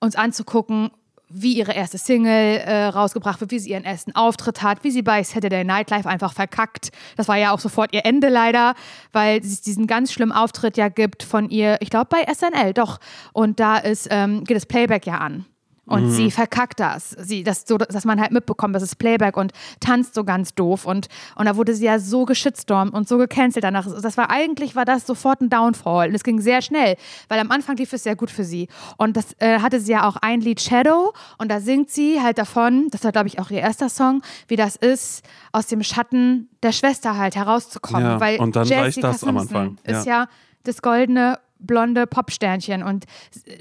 uns 0.00 0.16
anzugucken, 0.16 0.90
wie 1.32 1.54
ihre 1.54 1.72
erste 1.72 1.98
Single 1.98 2.58
äh, 2.58 2.86
rausgebracht 2.86 3.40
wird, 3.40 3.50
wie 3.50 3.58
sie 3.58 3.70
ihren 3.70 3.84
ersten 3.84 4.14
Auftritt 4.14 4.62
hat, 4.62 4.84
wie 4.84 4.90
sie 4.90 5.02
bei 5.02 5.22
Saturday 5.22 5.64
Night 5.64 5.90
Live 5.90 6.06
einfach 6.06 6.32
verkackt. 6.32 6.90
Das 7.16 7.28
war 7.28 7.36
ja 7.36 7.52
auch 7.52 7.60
sofort 7.60 7.92
ihr 7.92 8.04
Ende 8.04 8.28
leider, 8.28 8.74
weil 9.12 9.40
es 9.40 9.60
diesen 9.60 9.86
ganz 9.86 10.12
schlimmen 10.12 10.32
Auftritt 10.32 10.76
ja 10.76 10.88
gibt 10.88 11.22
von 11.22 11.50
ihr, 11.50 11.78
ich 11.80 11.90
glaube 11.90 12.06
bei 12.10 12.32
SNL, 12.32 12.72
doch. 12.72 12.98
Und 13.32 13.60
da 13.60 13.78
ist, 13.78 14.08
ähm, 14.10 14.44
geht 14.44 14.56
das 14.56 14.66
Playback 14.66 15.06
ja 15.06 15.18
an. 15.18 15.46
Und 15.84 16.10
sie 16.10 16.30
verkackt 16.30 16.78
das. 16.78 17.10
Sie, 17.10 17.42
das 17.42 17.64
so, 17.66 17.76
dass 17.76 18.04
man 18.04 18.20
halt 18.20 18.30
mitbekommt, 18.30 18.74
das 18.74 18.84
ist 18.84 18.98
Playback 18.98 19.36
und 19.36 19.52
tanzt 19.80 20.14
so 20.14 20.22
ganz 20.22 20.54
doof. 20.54 20.86
Und, 20.86 21.08
und 21.34 21.46
da 21.46 21.56
wurde 21.56 21.74
sie 21.74 21.86
ja 21.86 21.98
so 21.98 22.24
geschitstormt 22.24 22.94
und 22.94 23.08
so 23.08 23.18
gecancelt 23.18 23.64
danach. 23.64 23.86
Das 24.00 24.16
war 24.16 24.30
eigentlich, 24.30 24.76
war 24.76 24.84
das 24.84 25.06
sofort 25.06 25.40
ein 25.40 25.50
Downfall. 25.50 26.08
Und 26.08 26.14
es 26.14 26.22
ging 26.22 26.40
sehr 26.40 26.62
schnell, 26.62 26.96
weil 27.28 27.40
am 27.40 27.50
Anfang 27.50 27.76
lief 27.76 27.92
es 27.92 28.04
sehr 28.04 28.14
gut 28.14 28.30
für 28.30 28.44
sie. 28.44 28.68
Und 28.96 29.16
das 29.16 29.34
äh, 29.38 29.58
hatte 29.58 29.80
sie 29.80 29.92
ja 29.92 30.06
auch 30.06 30.16
ein 30.16 30.40
Lied 30.40 30.60
Shadow 30.60 31.12
und 31.38 31.50
da 31.50 31.58
singt 31.58 31.90
sie 31.90 32.20
halt 32.22 32.38
davon, 32.38 32.86
das 32.90 33.02
war 33.02 33.10
glaube 33.10 33.26
ich 33.26 33.40
auch 33.40 33.50
ihr 33.50 33.60
erster 33.60 33.88
Song, 33.88 34.22
wie 34.46 34.56
das 34.56 34.76
ist, 34.76 35.24
aus 35.50 35.66
dem 35.66 35.82
Schatten 35.82 36.48
der 36.62 36.72
Schwester 36.72 37.16
halt 37.16 37.34
herauszukommen. 37.34 38.04
Ja, 38.04 38.20
weil 38.20 38.38
und 38.38 38.54
dann 38.54 38.68
reicht 38.68 38.98
Jessica 38.98 39.08
das 39.08 39.24
am 39.24 39.38
Simpson 39.38 39.56
Anfang, 39.56 39.78
Ist 39.84 40.06
ja 40.06 40.28
das 40.62 40.80
goldene 40.80 41.38
blonde 41.66 42.06
Popsternchen 42.06 42.82
und 42.82 43.04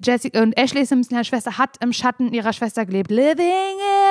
Jessica 0.03 0.41
und 0.41 0.57
Ashley 0.57 0.85
Simpson, 0.85 1.17
ihre 1.17 1.25
Schwester, 1.25 1.57
hat 1.57 1.77
im 1.81 1.93
Schatten 1.93 2.33
ihrer 2.33 2.53
Schwester 2.53 2.85
gelebt. 2.85 3.11
Living 3.11 3.45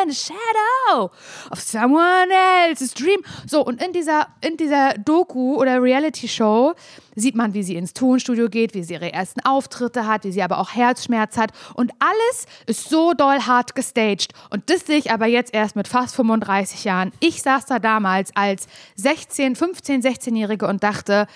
in 0.02 0.10
the 0.10 0.16
shadow 0.16 1.10
of 1.50 1.60
someone 1.60 2.28
else's 2.66 2.94
dream. 2.94 3.20
So, 3.46 3.64
und 3.64 3.82
in 3.82 3.92
dieser, 3.92 4.28
in 4.40 4.56
dieser 4.56 4.94
Doku 4.94 5.56
oder 5.56 5.82
Reality-Show 5.82 6.74
sieht 7.16 7.34
man, 7.34 7.54
wie 7.54 7.62
sie 7.62 7.76
ins 7.76 7.92
Tonstudio 7.92 8.48
geht, 8.48 8.74
wie 8.74 8.82
sie 8.82 8.94
ihre 8.94 9.12
ersten 9.12 9.40
Auftritte 9.40 10.06
hat, 10.06 10.24
wie 10.24 10.32
sie 10.32 10.42
aber 10.42 10.58
auch 10.58 10.74
Herzschmerz 10.74 11.36
hat. 11.36 11.52
Und 11.74 11.92
alles 11.98 12.46
ist 12.66 12.88
so 12.88 13.12
doll 13.12 13.40
hart 13.40 13.74
gestaged. 13.74 14.32
Und 14.50 14.70
das 14.70 14.86
sehe 14.86 14.98
ich 14.98 15.12
aber 15.12 15.26
jetzt 15.26 15.54
erst 15.54 15.76
mit 15.76 15.88
fast 15.88 16.14
35 16.16 16.84
Jahren. 16.84 17.12
Ich 17.20 17.42
saß 17.42 17.66
da 17.66 17.78
damals 17.78 18.34
als 18.34 18.66
16, 18.96 19.56
15, 19.56 20.02
16-Jährige 20.02 20.66
und 20.66 20.82
dachte, 20.82 21.26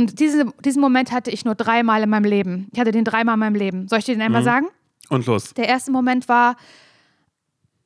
und 0.00 0.18
diese, 0.18 0.46
diesen 0.64 0.80
Moment 0.80 1.12
hatte 1.12 1.30
ich 1.30 1.44
nur 1.44 1.54
dreimal 1.54 2.02
in 2.02 2.08
meinem 2.10 2.24
Leben. 2.24 2.68
Ich 2.72 2.80
hatte 2.80 2.90
den 2.90 3.04
dreimal 3.04 3.34
in 3.34 3.40
meinem 3.40 3.54
Leben. 3.54 3.88
Soll 3.88 3.98
ich 3.98 4.06
dir 4.06 4.14
den 4.14 4.22
einmal 4.22 4.42
sagen? 4.42 4.68
Und 5.10 5.26
los. 5.26 5.52
Der 5.54 5.68
erste 5.68 5.90
Moment 5.90 6.28
war, 6.28 6.56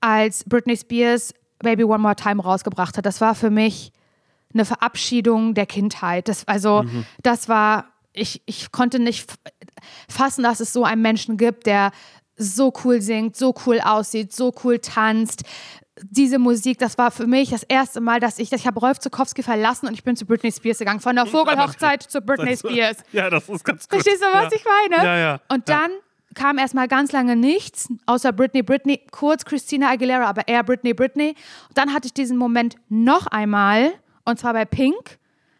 als 0.00 0.44
Britney 0.44 0.76
Spears 0.76 1.34
Baby 1.58 1.84
One 1.84 1.98
More 1.98 2.14
Time 2.14 2.42
rausgebracht 2.42 2.96
hat. 2.96 3.06
Das 3.06 3.20
war 3.20 3.34
für 3.34 3.50
mich 3.50 3.92
eine 4.52 4.64
Verabschiedung 4.64 5.54
der 5.54 5.66
Kindheit. 5.66 6.28
Das, 6.28 6.46
also, 6.46 6.84
das 7.22 7.48
war, 7.48 7.86
ich, 8.12 8.42
ich 8.46 8.70
konnte 8.70 8.98
nicht 9.00 9.32
fassen, 10.08 10.44
dass 10.44 10.60
es 10.60 10.72
so 10.72 10.84
einen 10.84 11.02
Menschen 11.02 11.36
gibt, 11.36 11.66
der 11.66 11.90
so 12.36 12.72
cool 12.84 13.00
singt, 13.00 13.36
so 13.36 13.54
cool 13.66 13.80
aussieht, 13.80 14.32
so 14.32 14.52
cool 14.62 14.78
tanzt. 14.78 15.42
Diese 16.02 16.38
Musik, 16.38 16.78
das 16.78 16.98
war 16.98 17.10
für 17.10 17.26
mich 17.26 17.50
das 17.50 17.62
erste 17.62 18.00
Mal, 18.00 18.18
dass 18.18 18.38
ich, 18.38 18.52
ich 18.52 18.66
habe 18.66 18.80
Rolf 18.80 18.98
Zukowski 18.98 19.42
verlassen 19.42 19.86
und 19.86 19.94
ich 19.94 20.02
bin 20.02 20.16
zu 20.16 20.26
Britney 20.26 20.50
Spears 20.50 20.78
gegangen. 20.78 21.00
Von 21.00 21.14
der 21.14 21.26
Vogelhochzeit 21.26 22.02
zu 22.08 22.20
Britney 22.20 22.56
Spears. 22.56 22.98
Ja, 23.12 23.30
das 23.30 23.48
ist 23.48 23.64
ganz 23.64 23.88
gut. 23.88 24.02
Verstehst 24.02 24.20
du, 24.22 24.26
was 24.26 24.52
ja. 24.52 24.58
ich 24.58 24.64
meine? 24.64 25.04
Ja, 25.04 25.16
ja. 25.16 25.40
Und 25.48 25.68
dann 25.68 25.90
kam 26.34 26.58
erstmal 26.58 26.88
ganz 26.88 27.12
lange 27.12 27.36
nichts, 27.36 27.88
außer 28.06 28.32
Britney, 28.32 28.62
Britney, 28.62 29.00
kurz 29.12 29.44
Christina 29.44 29.90
Aguilera, 29.90 30.24
aber 30.24 30.48
eher 30.48 30.64
Britney, 30.64 30.94
Britney. 30.94 31.36
Und 31.68 31.78
dann 31.78 31.92
hatte 31.94 32.06
ich 32.06 32.12
diesen 32.12 32.36
Moment 32.36 32.76
noch 32.88 33.28
einmal, 33.28 33.92
und 34.24 34.38
zwar 34.38 34.52
bei 34.52 34.64
Pink, 34.64 35.18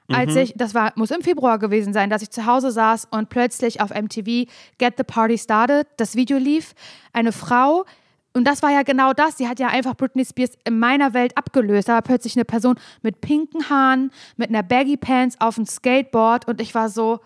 als 0.08 0.37
ich, 0.37 0.52
das 0.54 0.75
war, 0.75 0.92
muss 0.96 1.10
im 1.10 1.22
Februar 1.22 1.58
gewesen 1.58 1.94
sein, 1.94 2.10
dass 2.10 2.20
ich 2.20 2.30
zu 2.30 2.44
Hause 2.44 2.70
saß 2.70 3.08
und 3.10 3.30
plötzlich 3.30 3.80
auf 3.80 3.90
MTV 3.90 4.50
Get 4.76 4.94
the 4.98 5.02
Party 5.02 5.38
Started, 5.38 5.87
das 5.96 6.14
Video 6.14 6.37
lief, 6.37 6.75
eine 7.12 7.32
Frau, 7.32 7.87
und 8.35 8.45
das 8.45 8.62
war 8.62 8.71
ja 8.71 8.83
genau 8.83 9.12
das. 9.12 9.38
Sie 9.38 9.49
hat 9.49 9.61
ja 9.61 9.69
einfach 9.69 9.97
Britney 9.97 10.25
Spears 10.25 10.53
in 10.64 10.79
meiner 10.79 11.14
Welt 11.14 11.37
abgelöst. 11.38 11.88
Da 11.88 11.95
war 11.95 12.03
plötzlich 12.03 12.37
eine 12.37 12.45
Person 12.45 12.75
mit 13.03 13.21
pinken 13.21 13.71
Haaren, 13.71 14.11
mit 14.37 14.49
einer 14.49 14.62
Baggy 14.62 14.97
Pants 14.97 15.41
auf 15.41 15.55
dem 15.55 15.67
Skateboard 15.67 16.49
und 16.49 16.61
ich 16.61 16.75
war 16.75 16.88
so, 16.88 17.21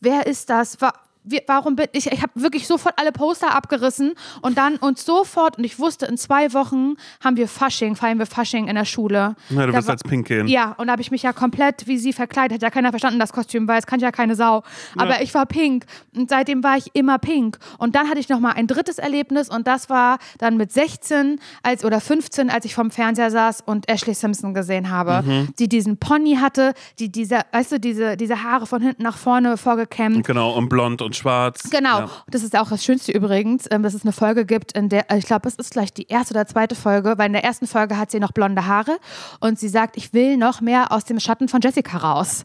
wer 0.00 0.26
ist 0.26 0.50
das? 0.50 0.78
Wir, 1.22 1.42
warum 1.46 1.76
bin 1.76 1.86
ich? 1.92 2.06
Ich 2.10 2.22
habe 2.22 2.32
wirklich 2.34 2.66
sofort 2.66 2.94
alle 2.98 3.12
Poster 3.12 3.54
abgerissen 3.54 4.14
und 4.42 4.56
dann 4.56 4.76
und 4.76 4.98
sofort 4.98 5.58
und 5.58 5.64
ich 5.64 5.78
wusste, 5.78 6.06
in 6.06 6.16
zwei 6.16 6.52
Wochen 6.54 6.94
haben 7.22 7.36
wir 7.36 7.46
Fasching, 7.46 7.94
feiern 7.94 8.18
wir 8.18 8.26
Fasching 8.26 8.68
in 8.68 8.74
der 8.74 8.84
Schule. 8.86 9.36
Ja, 9.50 9.66
du 9.66 9.72
Da 9.72 9.78
bist 9.78 9.90
als 9.90 10.02
Pink 10.02 10.26
gehen. 10.28 10.48
Ja, 10.48 10.72
und 10.78 10.86
da 10.86 10.92
habe 10.92 11.02
ich 11.02 11.10
mich 11.10 11.22
ja 11.22 11.32
komplett 11.32 11.86
wie 11.86 11.98
sie 11.98 12.12
verkleidet. 12.12 12.54
Hat 12.56 12.62
ja 12.62 12.70
keiner 12.70 12.90
verstanden, 12.90 13.20
das 13.20 13.32
Kostüm, 13.32 13.68
weil 13.68 13.78
es 13.78 13.86
kann 13.86 14.00
ja 14.00 14.10
keine 14.12 14.34
Sau. 14.34 14.62
Aber 14.96 15.20
ich 15.22 15.34
war 15.34 15.44
pink 15.46 15.84
und 16.16 16.30
seitdem 16.30 16.64
war 16.64 16.76
ich 16.78 16.86
immer 16.94 17.18
pink. 17.18 17.58
Und 17.78 17.94
dann 17.96 18.08
hatte 18.08 18.18
ich 18.20 18.28
noch 18.28 18.40
mal 18.40 18.52
ein 18.52 18.66
drittes 18.66 18.98
Erlebnis 18.98 19.50
und 19.50 19.66
das 19.66 19.90
war 19.90 20.18
dann 20.38 20.56
mit 20.56 20.72
16 20.72 21.38
als, 21.62 21.84
oder 21.84 22.00
15, 22.00 22.48
als 22.50 22.64
ich 22.64 22.74
vom 22.74 22.90
Fernseher 22.90 23.30
saß 23.30 23.62
und 23.66 23.88
Ashley 23.90 24.14
Simpson 24.14 24.54
gesehen 24.54 24.90
habe, 24.90 25.22
Mhm. 25.26 25.48
die 25.58 25.68
diesen 25.68 25.98
Pony 25.98 26.36
hatte, 26.36 26.72
die 26.98 27.10
diese, 27.12 27.40
weißt 27.52 27.72
du, 27.72 27.80
diese, 27.80 28.16
diese 28.16 28.42
Haare 28.42 28.66
von 28.66 28.80
hinten 28.80 29.02
nach 29.02 29.16
vorne 29.18 29.56
vorgekämmt. 29.58 30.26
Genau, 30.26 30.52
und 30.56 30.68
blond 30.68 31.02
und 31.02 31.09
schwarz. 31.12 31.70
Genau, 31.70 32.00
Ja. 32.00 32.10
das 32.28 32.42
ist 32.42 32.56
auch 32.56 32.68
das 32.68 32.84
Schönste 32.84 33.12
übrigens, 33.12 33.66
ähm, 33.70 33.82
dass 33.82 33.94
es 33.94 34.02
eine 34.02 34.12
Folge 34.12 34.44
gibt, 34.46 34.72
in 34.72 34.88
der, 34.88 35.10
ich 35.16 35.24
glaube, 35.26 35.48
es 35.48 35.54
ist 35.56 35.70
gleich 35.72 35.92
die 35.92 36.06
erste 36.08 36.34
oder 36.34 36.46
zweite 36.46 36.74
Folge, 36.74 37.14
weil 37.16 37.26
in 37.26 37.32
der 37.32 37.44
ersten 37.44 37.66
Folge 37.66 37.96
hat 37.98 38.10
sie 38.10 38.20
noch 38.20 38.32
blonde 38.32 38.66
Haare 38.66 38.98
und 39.40 39.58
sie 39.58 39.68
sagt, 39.68 39.96
ich 39.96 40.12
will 40.12 40.36
noch 40.36 40.60
mehr 40.60 40.92
aus 40.92 41.04
dem 41.04 41.20
Schatten 41.20 41.48
von 41.48 41.60
Jessica 41.60 41.98
raus. 41.98 42.44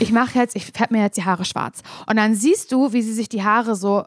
Ich 0.00 0.12
mache 0.12 0.38
jetzt, 0.38 0.56
ich 0.56 0.66
färbe 0.66 0.94
mir 0.94 1.02
jetzt 1.02 1.16
die 1.16 1.24
Haare 1.24 1.44
schwarz. 1.44 1.82
Und 2.08 2.16
dann 2.16 2.34
siehst 2.34 2.72
du, 2.72 2.92
wie 2.92 3.02
sie 3.02 3.12
sich 3.14 3.28
die 3.28 3.42
Haare 3.44 3.74
so 3.76 4.04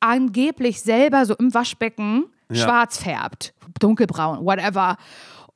angeblich 0.00 0.80
selber 0.82 1.26
so 1.26 1.34
im 1.36 1.52
Waschbecken 1.54 2.24
Ja. 2.50 2.64
schwarz 2.64 2.98
färbt, 2.98 3.54
dunkelbraun, 3.80 4.44
whatever. 4.44 4.96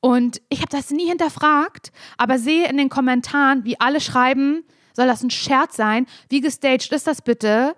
Und 0.01 0.43
ich 0.51 0.61
habe 0.61 0.69
das 0.71 0.91
nie 0.91 1.09
hinterfragt, 1.09 1.91
aber 2.19 2.39
sehe 2.39 2.69
in 2.69 2.77
den 2.77 2.91
Kommentaren, 2.91 3.65
wie 3.65 3.81
alle 3.81 4.01
schreiben, 4.01 4.63
soll 4.93 5.07
das 5.07 5.23
ein 5.23 5.31
Scherz 5.31 5.77
sein? 5.77 6.07
Wie 6.29 6.41
gestaged 6.41 6.93
ist 6.93 7.07
das 7.07 7.23
bitte? 7.23 7.75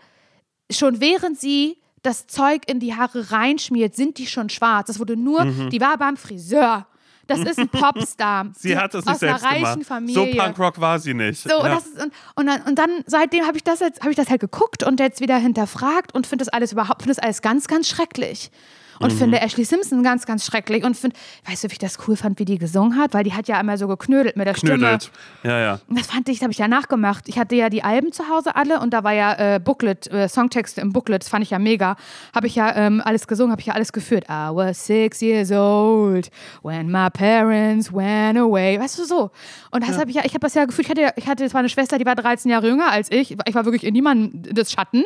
Schon 0.70 1.00
während 1.00 1.38
sie 1.38 1.78
das 2.02 2.26
Zeug 2.26 2.62
in 2.68 2.78
die 2.80 2.94
Haare 2.94 3.32
reinschmiert, 3.32 3.96
sind 3.96 4.18
die 4.18 4.26
schon 4.26 4.49
schwarz. 4.49 4.87
Das 4.87 4.99
wurde 4.99 5.16
nur, 5.16 5.44
die 5.44 5.80
war 5.80 5.99
beim 5.99 6.16
Friseur. 6.16 6.87
Das 7.26 7.40
ist 7.40 7.58
ein 7.58 7.68
Popstar. 7.73 8.44
Mhm. 8.44 8.52
Sie 8.56 8.76
hat 8.76 8.94
es 8.94 9.00
aus 9.00 9.06
nicht 9.06 9.18
selbst 9.18 9.44
einer 9.44 9.52
reichen 9.52 9.73
gemacht. 9.80 9.87
Familie. 9.87 10.32
So 10.32 10.38
Punkrock 10.38 10.80
war 10.80 10.99
sie 10.99 11.14
nicht. 11.14 11.42
So, 11.42 11.58
und, 11.58 11.66
ja. 11.66 11.75
das 11.75 11.87
ist, 11.87 12.02
und, 12.02 12.12
und, 12.37 12.46
dann, 12.46 12.62
und 12.62 12.78
dann 12.78 12.90
seitdem 13.06 13.44
habe 13.46 13.56
ich 13.56 13.64
das 13.64 13.80
jetzt, 13.80 14.00
habe 14.00 14.11
ich 14.11 14.16
das 14.16 14.30
halt 14.30 14.40
geguckt 14.40 14.82
und 14.85 15.00
jetzt 15.00 15.20
wieder 15.20 15.37
hinterfragt 15.37 16.14
und 16.14 16.26
finde 16.26 16.44
das 16.44 16.52
alles 16.52 16.73
überhaupt, 16.73 17.02
finde 17.02 17.14
das 17.16 17.23
alles 17.25 17.42
ganz, 17.42 17.66
ganz 17.66 17.88
schrecklich. 17.88 18.50
Und 19.00 19.12
Mhm. 19.12 19.18
finde 19.18 19.40
Ashley 19.40 19.64
Simpson 19.64 20.02
ganz, 20.02 20.26
ganz 20.26 20.44
schrecklich. 20.46 20.84
Und 20.84 20.96
finde, 20.96 21.16
weißt 21.48 21.64
du, 21.64 21.68
wie 21.68 21.72
ich 21.72 21.78
das 21.78 21.98
cool 22.08 22.16
fand, 22.16 22.38
wie 22.38 22.44
die 22.44 22.58
gesungen 22.58 22.96
hat? 22.98 23.14
Weil 23.14 23.24
die 23.24 23.32
hat 23.34 23.48
ja 23.48 23.58
einmal 23.58 23.78
so 23.78 23.88
geknödelt 23.88 24.36
mit 24.36 24.46
der 24.46 24.54
Knödelt. 24.54 25.04
Stimme. 25.04 25.52
Ja, 25.54 25.60
ja. 25.60 25.80
Und 25.88 25.98
das 25.98 26.06
fand 26.06 26.28
ich, 26.28 26.38
das 26.38 26.42
habe 26.42 26.52
ich 26.52 26.58
ja 26.58 26.68
nachgemacht. 26.68 27.28
Ich 27.28 27.38
hatte 27.38 27.54
ja 27.56 27.68
die 27.68 27.82
Alben 27.84 28.12
zu 28.12 28.28
Hause 28.28 28.56
alle 28.56 28.80
und 28.80 28.90
da 28.92 29.04
war 29.04 29.12
ja 29.12 29.54
äh, 29.56 29.60
Booklet, 29.60 30.06
äh, 30.12 30.28
Songtexte 30.28 30.80
im 30.80 30.92
Booklet, 30.92 31.22
das 31.22 31.28
fand 31.28 31.42
ich 31.44 31.50
ja 31.50 31.58
mega. 31.58 31.96
Habe 32.34 32.46
ich 32.46 32.54
ja 32.56 32.74
ähm, 32.76 33.02
alles 33.04 33.26
gesungen, 33.26 33.52
habe 33.52 33.60
ich 33.60 33.66
ja 33.66 33.74
alles 33.74 33.92
geführt. 33.92 34.24
I 34.30 34.48
was 34.52 34.86
six 34.86 35.20
years 35.20 35.50
old 35.52 36.30
when 36.62 36.90
my 36.90 37.08
parents 37.10 37.92
went 37.92 38.38
away. 38.38 38.78
Weißt 38.80 38.98
du, 38.98 39.04
so. 39.04 39.30
Und 39.70 39.86
das 39.86 39.98
habe 39.98 40.10
ich 40.10 40.16
ja, 40.16 40.22
ich 40.24 40.32
habe 40.32 40.40
das 40.40 40.54
ja 40.54 40.64
gefühlt, 40.64 40.86
ich 40.86 40.90
hatte, 40.90 41.02
ja- 41.02 41.12
ich 41.16 41.26
hatte 41.26 41.48
zwar 41.48 41.58
eine 41.60 41.68
Schwester, 41.68 41.98
die 41.98 42.06
war 42.06 42.14
13 42.14 42.50
Jahre 42.50 42.68
jünger 42.68 42.90
als 42.90 43.10
ich. 43.10 43.36
Ich 43.46 43.54
war 43.54 43.64
wirklich 43.64 43.84
in 43.84 43.92
niemandem 43.92 44.42
des 44.54 44.72
Schatten. 44.72 45.04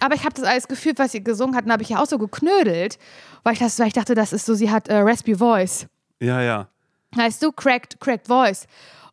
Aber 0.00 0.14
ich 0.14 0.24
habe 0.24 0.34
das 0.34 0.44
alles 0.44 0.68
gefühlt, 0.68 0.98
was 0.98 1.12
sie 1.12 1.22
gesungen 1.22 1.56
hat, 1.56 1.64
und 1.64 1.72
habe 1.72 1.82
ich 1.82 1.88
ja 1.90 2.00
auch 2.02 2.06
so 2.06 2.18
geknödelt, 2.18 2.98
weil 3.44 3.52
ich, 3.54 3.58
das, 3.58 3.78
weil 3.78 3.88
ich 3.88 3.92
dachte, 3.92 4.14
das 4.14 4.32
ist 4.32 4.46
so, 4.46 4.54
sie 4.54 4.70
hat 4.70 4.88
äh, 4.88 4.96
Raspy 4.98 5.34
Voice. 5.36 5.86
Ja, 6.20 6.40
ja. 6.42 6.68
Weißt 7.14 7.42
du, 7.42 7.52
cracked, 7.52 8.00
cracked 8.00 8.26
Voice. 8.26 8.66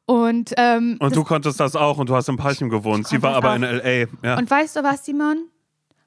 Und, 0.05 0.53
ähm, 0.57 0.97
Und 0.99 1.15
du 1.15 1.23
konntest 1.23 1.59
das 1.59 1.75
auch 1.75 1.97
und 1.97 2.09
du 2.09 2.15
hast 2.15 2.27
in 2.27 2.35
Palchem 2.35 2.69
gewohnt. 2.69 3.07
Sie 3.07 3.21
war 3.21 3.35
aber 3.35 3.51
auch. 3.51 3.55
in 3.55 3.63
L.A. 3.63 4.07
Ja. 4.27 4.37
Und 4.37 4.49
weißt 4.49 4.75
du 4.75 4.83
was, 4.83 5.05
Simon? 5.05 5.45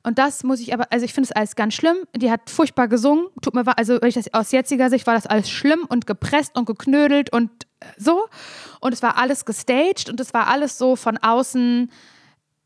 Und 0.03 0.19
das 0.19 0.45
muss 0.45 0.61
ich 0.61 0.73
aber, 0.75 0.87
also 0.93 1.05
ich 1.05 1.13
finde 1.15 1.29
es 1.31 1.33
alles 1.33 1.57
ganz 1.57 1.75
schlimm. 1.75 1.97
Die 2.15 2.31
hat 2.31 2.49
furchtbar 2.51 2.87
gesungen. 2.89 3.27
Tut 3.43 3.55
mir, 3.55 3.65
wa- 3.67 3.73
also 3.73 4.01
ich 4.03 4.15
das 4.15 4.33
aus 4.35 4.53
jetziger 4.53 4.89
Sicht 4.91 5.07
war 5.07 5.15
das 5.15 5.27
alles 5.27 5.51
schlimm 5.51 5.81
und 5.89 6.07
gepresst 6.07 6.57
und 6.57 6.67
geknödelt 6.67 7.33
und 7.33 7.51
äh, 7.81 7.87
so. 7.97 8.27
Und 8.81 8.93
es 8.93 9.03
war 9.03 9.17
alles 9.19 9.45
gestaged 9.47 10.09
und 10.11 10.21
es 10.21 10.33
war 10.35 10.47
alles 10.49 10.79
so 10.79 10.95
von 10.95 11.17
außen, 11.19 11.91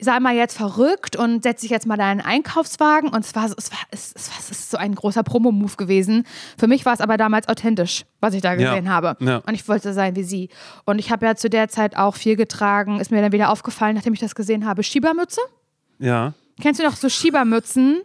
sei 0.02 0.18
mal 0.20 0.34
jetzt 0.34 0.56
verrückt 0.56 1.16
und 1.16 1.42
setz 1.42 1.60
dich 1.62 1.70
jetzt 1.70 1.86
mal 1.86 1.96
deinen 1.96 2.20
Einkaufswagen. 2.20 3.10
Und 3.10 3.24
es 3.24 3.34
war, 3.34 3.48
so- 3.48 3.54
es 3.58 3.70
war, 3.70 3.78
es, 3.90 4.12
es 4.14 4.30
war 4.30 4.36
es 4.38 4.50
ist 4.50 4.70
so 4.70 4.76
ein 4.76 4.94
großer 4.94 5.22
Promo-Move 5.22 5.76
gewesen. 5.76 6.26
Für 6.58 6.66
mich 6.66 6.84
war 6.86 6.92
es 6.94 7.00
aber 7.00 7.16
damals 7.16 7.48
authentisch, 7.48 8.04
was 8.20 8.34
ich 8.34 8.42
da 8.42 8.54
Ja, 8.54 8.70
gesehen 8.70 8.88
habe. 8.90 9.16
ja. 9.20 9.38
Und 9.46 9.54
ich 9.54 9.66
wollte 9.68 9.92
sein 9.92 10.16
wie 10.16 10.22
sie. 10.24 10.48
Und 10.84 10.98
ich 10.98 11.10
habe 11.10 11.26
ja 11.26 11.34
zu 11.36 11.50
der 11.50 11.68
Zeit 11.68 11.96
auch 11.96 12.16
viel 12.16 12.36
getragen. 12.36 13.00
Ist 13.00 13.10
mir 13.10 13.20
dann 13.22 13.32
wieder 13.32 13.50
aufgefallen, 13.50 13.94
nachdem 13.96 14.12
ich 14.14 14.20
das 14.20 14.34
gesehen 14.34 14.66
habe. 14.66 14.82
Schiebermütze. 14.82 15.40
ja. 15.98 16.34
Kennst 16.62 16.78
du 16.78 16.84
noch 16.84 16.94
so 16.96 17.08
Schiebermützen? 17.08 18.02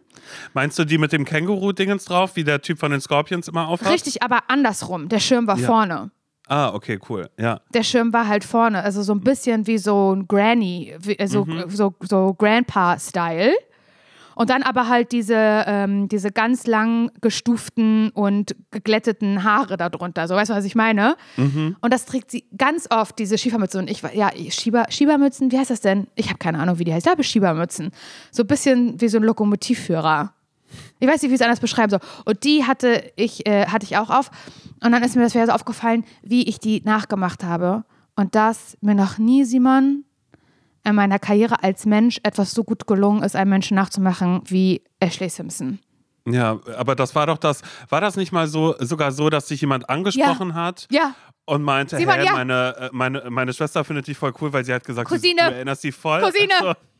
Meinst 0.53 0.79
du 0.79 0.85
die 0.85 0.97
mit 0.97 1.11
dem 1.11 1.25
Känguru-Dingens 1.25 2.05
drauf, 2.05 2.37
wie 2.37 2.45
der 2.45 2.61
Typ 2.61 2.79
von 2.79 2.89
den 2.89 3.01
Scorpions 3.01 3.49
immer 3.49 3.67
aufhat? 3.67 3.91
Richtig, 3.91 4.23
aber 4.23 4.43
andersrum. 4.47 5.09
Der 5.09 5.19
Schirm 5.19 5.45
war 5.45 5.57
Ja. 5.57 5.65
vorne. 5.67 6.11
Ah, 6.47 6.73
okay, 6.73 6.99
cool. 7.09 7.29
Ja. 7.39 7.61
Der 7.73 7.83
Schirm 7.83 8.13
war 8.13 8.27
halt 8.27 8.43
vorne. 8.43 8.83
Also 8.83 9.01
so 9.01 9.13
ein 9.13 9.21
bisschen 9.21 9.65
wie 9.67 9.77
so 9.79 10.13
ein 10.15 10.27
Granny, 10.27 10.93
wie, 10.99 11.19
also 11.19 11.45
Mhm. 11.45 11.69
so, 11.69 11.93
so 12.01 12.33
Grandpa-Style. 12.37 13.53
Und 14.37 14.49
dann 14.49 14.63
aber 14.63 14.89
halt 14.89 15.13
diese, 15.13 15.33
ähm, 15.65 16.09
diese 16.09 16.29
ganz 16.29 16.67
lang 16.67 17.09
gestuften 17.21 18.09
und 18.09 18.53
geglätteten 18.69 19.43
Haare 19.45 19.77
darunter. 19.77 20.27
So, 20.27 20.35
weißt 20.35 20.51
du, 20.51 20.55
was 20.55 20.65
ich 20.65 20.75
meine? 20.75 21.15
Mhm. 21.37 21.77
Und 21.79 21.93
das 21.93 22.05
trägt 22.05 22.31
sie 22.31 22.43
ganz 22.57 22.85
oft, 22.91 23.17
diese 23.17 23.37
Schiebermütze. 23.37 23.79
Und 23.79 23.89
ich 23.89 24.03
war, 24.03 24.13
ja, 24.13 24.29
Schieber, 24.49 24.87
Schiebermützen, 24.89 25.53
wie 25.53 25.57
heißt 25.57 25.69
das 25.71 25.79
denn? 25.79 26.07
Ich 26.15 26.27
habe 26.27 26.37
keine 26.37 26.59
Ahnung, 26.59 26.79
wie 26.79 26.83
die 26.83 26.93
heißt. 26.93 27.05
Ich 27.07 27.11
glaube, 27.11 27.23
Schiebermützen. 27.23 27.91
So 28.31 28.43
ein 28.43 28.47
bisschen 28.47 28.99
wie 28.99 29.07
so 29.07 29.17
ein 29.19 29.23
Lokomotivführer. 29.23 30.33
Ich 30.99 31.07
weiß 31.07 31.21
nicht, 31.21 31.31
wie 31.31 31.35
ich 31.35 31.41
es 31.41 31.45
anders 31.45 31.59
beschreiben 31.59 31.89
soll. 31.89 31.99
Und 32.25 32.43
die 32.43 32.65
hatte 32.65 33.11
ich, 33.15 33.45
äh, 33.47 33.67
hatte 33.67 33.85
ich 33.85 33.97
auch 33.97 34.09
auf. 34.09 34.29
Und 34.83 34.91
dann 34.91 35.03
ist 35.03 35.15
mir 35.15 35.23
das 35.23 35.33
wieder 35.33 35.45
so 35.45 35.51
aufgefallen, 35.51 36.05
wie 36.23 36.47
ich 36.47 36.59
die 36.59 36.81
nachgemacht 36.85 37.43
habe. 37.43 37.83
Und 38.15 38.35
dass 38.35 38.77
mir 38.81 38.95
noch 38.95 39.17
nie, 39.17 39.43
Simon, 39.43 40.05
in 40.83 40.95
meiner 40.95 41.19
Karriere 41.19 41.63
als 41.63 41.85
Mensch 41.85 42.19
etwas 42.23 42.51
so 42.51 42.63
gut 42.63 42.87
gelungen 42.87 43.23
ist, 43.23 43.35
einen 43.35 43.49
Menschen 43.49 43.75
nachzumachen 43.75 44.41
wie 44.45 44.83
Ashley 44.99 45.29
Simpson. 45.29 45.79
Ja, 46.27 46.59
aber 46.77 46.95
das 46.95 47.13
war 47.13 47.27
doch 47.27 47.37
das, 47.37 47.61
war 47.89 48.01
das 48.01 48.15
nicht 48.15 48.31
mal 48.31 48.47
so, 48.47 48.75
sogar 48.79 49.11
so, 49.11 49.29
dass 49.29 49.47
sich 49.47 49.61
jemand 49.61 49.89
angesprochen 49.89 50.55
hat 50.55 50.87
Ja, 50.89 51.13
und 51.45 51.61
meinte, 51.61 51.97
Simon, 51.97 52.15
hey, 52.15 52.25
ja. 52.25 52.33
meine, 52.33 52.75
äh, 52.77 52.89
meine, 52.91 53.29
meine 53.29 53.53
Schwester 53.53 53.83
findet 53.83 54.07
dich 54.07 54.17
voll 54.17 54.33
cool, 54.41 54.51
weil 54.51 54.65
sie 54.65 54.73
hat 54.73 54.83
gesagt, 54.83 55.07
Cousine. 55.07 55.35
Du, 55.35 55.53
erinnerst 55.53 55.83
sie 55.83 55.91
voll. 55.91 56.21
Cousine. 56.21 56.53
Ach 56.57 56.61
so. 56.61 56.73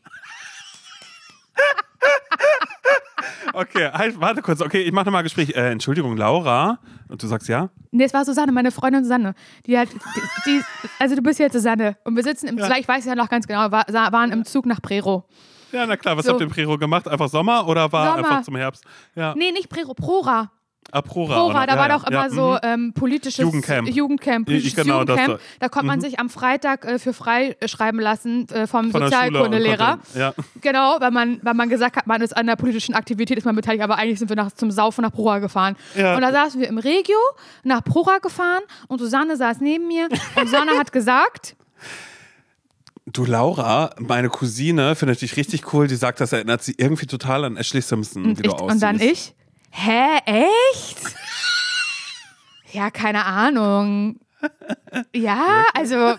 Okay, 3.56 3.90
halt, 3.92 4.20
warte 4.20 4.42
kurz. 4.42 4.60
Okay, 4.60 4.82
ich 4.82 4.92
mache 4.92 5.06
nochmal 5.06 5.22
Gespräch. 5.22 5.50
Äh, 5.56 5.70
Entschuldigung, 5.72 6.16
Laura. 6.16 6.78
Und 7.08 7.22
du 7.22 7.26
sagst 7.26 7.48
ja? 7.48 7.70
nee, 7.90 8.04
es 8.04 8.12
war 8.12 8.24
Susanne, 8.24 8.52
meine 8.52 8.70
Freundin 8.70 9.02
Susanne. 9.04 9.34
Die 9.64 9.78
hat, 9.78 9.88
die, 9.92 10.50
die, 10.50 10.60
also 10.98 11.16
du 11.16 11.22
bist 11.22 11.38
jetzt 11.38 11.54
Susanne. 11.54 11.96
Und 12.04 12.16
wir 12.16 12.22
sitzen 12.22 12.48
im, 12.48 12.58
Ja. 12.58 12.76
ich 12.76 12.86
weiß 12.86 13.06
ja 13.06 13.14
noch 13.14 13.28
ganz 13.30 13.46
genau, 13.46 13.70
war, 13.70 13.86
waren 13.88 14.30
im 14.32 14.44
Zug 14.44 14.66
nach 14.66 14.82
Prero. 14.82 15.24
Ja, 15.72 15.86
na 15.86 15.96
klar. 15.96 16.16
Was 16.16 16.26
So. 16.26 16.32
habt 16.32 16.40
ihr 16.40 16.46
im 16.46 16.52
Prero 16.52 16.76
gemacht? 16.78 17.08
Einfach 17.08 17.28
Sommer 17.28 17.66
oder 17.66 17.90
war 17.92 18.16
Sommer. 18.16 18.28
einfach 18.28 18.42
zum 18.42 18.56
Herbst? 18.56 18.84
Ja. 19.14 19.34
Nee, 19.36 19.50
nicht 19.52 19.68
Prero, 19.68 19.94
Prora. 19.94 20.50
Ah, 20.92 21.02
Prora. 21.02 21.34
Prora, 21.34 21.58
oder? 21.58 21.66
da 21.66 21.72
ja, 21.74 21.78
war 21.78 21.88
ja. 21.88 21.98
doch 21.98 22.06
immer 22.06 22.22
ja, 22.24 22.30
so 22.30 22.52
mhm. 22.52 22.58
ähm, 22.62 22.92
politisches 22.92 23.38
Jugendcamp. 23.38 23.88
Jugendcamp, 23.88 24.46
politisches 24.46 24.76
genau, 24.76 25.04
das 25.04 25.16
Jugendcamp. 25.18 25.40
so. 25.40 25.56
Da 25.60 25.68
konnte 25.68 25.86
man 25.86 26.00
sich 26.00 26.18
am 26.20 26.30
Freitag 26.30 26.84
äh, 26.84 26.98
für 26.98 27.12
frei 27.12 27.56
äh, 27.60 27.68
schreiben 27.68 27.98
lassen 27.98 28.48
äh, 28.50 28.66
vom 28.66 28.90
Von 28.90 29.02
Sozialkundelehrer. 29.02 29.98
Ja. 30.14 30.34
Genau, 30.60 30.96
weil 31.00 31.10
man, 31.10 31.40
weil 31.42 31.54
man 31.54 31.68
gesagt 31.68 31.96
hat, 31.96 32.06
man 32.06 32.22
ist 32.22 32.36
an 32.36 32.46
der 32.46 32.56
politischen 32.56 32.94
Aktivität, 32.94 33.36
ist 33.38 33.44
man 33.44 33.56
beteiligt, 33.56 33.82
aber 33.82 33.96
eigentlich 33.98 34.18
sind 34.18 34.28
wir 34.28 34.36
nach, 34.36 34.52
zum 34.52 34.70
Saufen 34.70 35.02
nach 35.02 35.12
Prora 35.12 35.38
gefahren. 35.38 35.76
Und 35.94 36.20
da 36.20 36.32
saßen 36.32 36.60
wir 36.60 36.68
im 36.68 36.78
Regio, 36.78 37.18
nach 37.64 37.82
Prora 37.82 38.18
gefahren 38.18 38.62
und 38.88 38.98
Susanne 38.98 39.36
saß 39.36 39.60
neben 39.60 39.88
mir 39.88 40.08
und 40.36 40.46
Susanne 40.46 40.72
hat 40.78 40.92
gesagt, 40.92 41.56
Du, 43.12 43.24
Laura, 43.24 43.94
meine 43.98 44.28
Cousine 44.28 44.96
findet 44.96 45.22
dich 45.22 45.36
richtig 45.36 45.72
cool. 45.72 45.86
Die 45.86 45.94
sagt, 45.94 46.20
das 46.20 46.32
erinnert 46.32 46.64
sie 46.64 46.74
irgendwie 46.76 47.06
total 47.06 47.44
an 47.44 47.56
Ashley 47.56 47.80
Simpson, 47.80 48.24
wie 48.24 48.28
und, 48.30 48.38
du 48.38 48.42
ich, 48.42 48.52
aussiehst. 48.52 48.72
und 48.72 48.82
dann 48.82 49.00
ich, 49.00 49.34
hä, 49.76 50.18
echt? 50.26 50.98
ja, 52.72 52.90
keine 52.90 53.24
Ahnung. 53.24 54.18
Ja, 55.14 55.64
also 55.74 56.14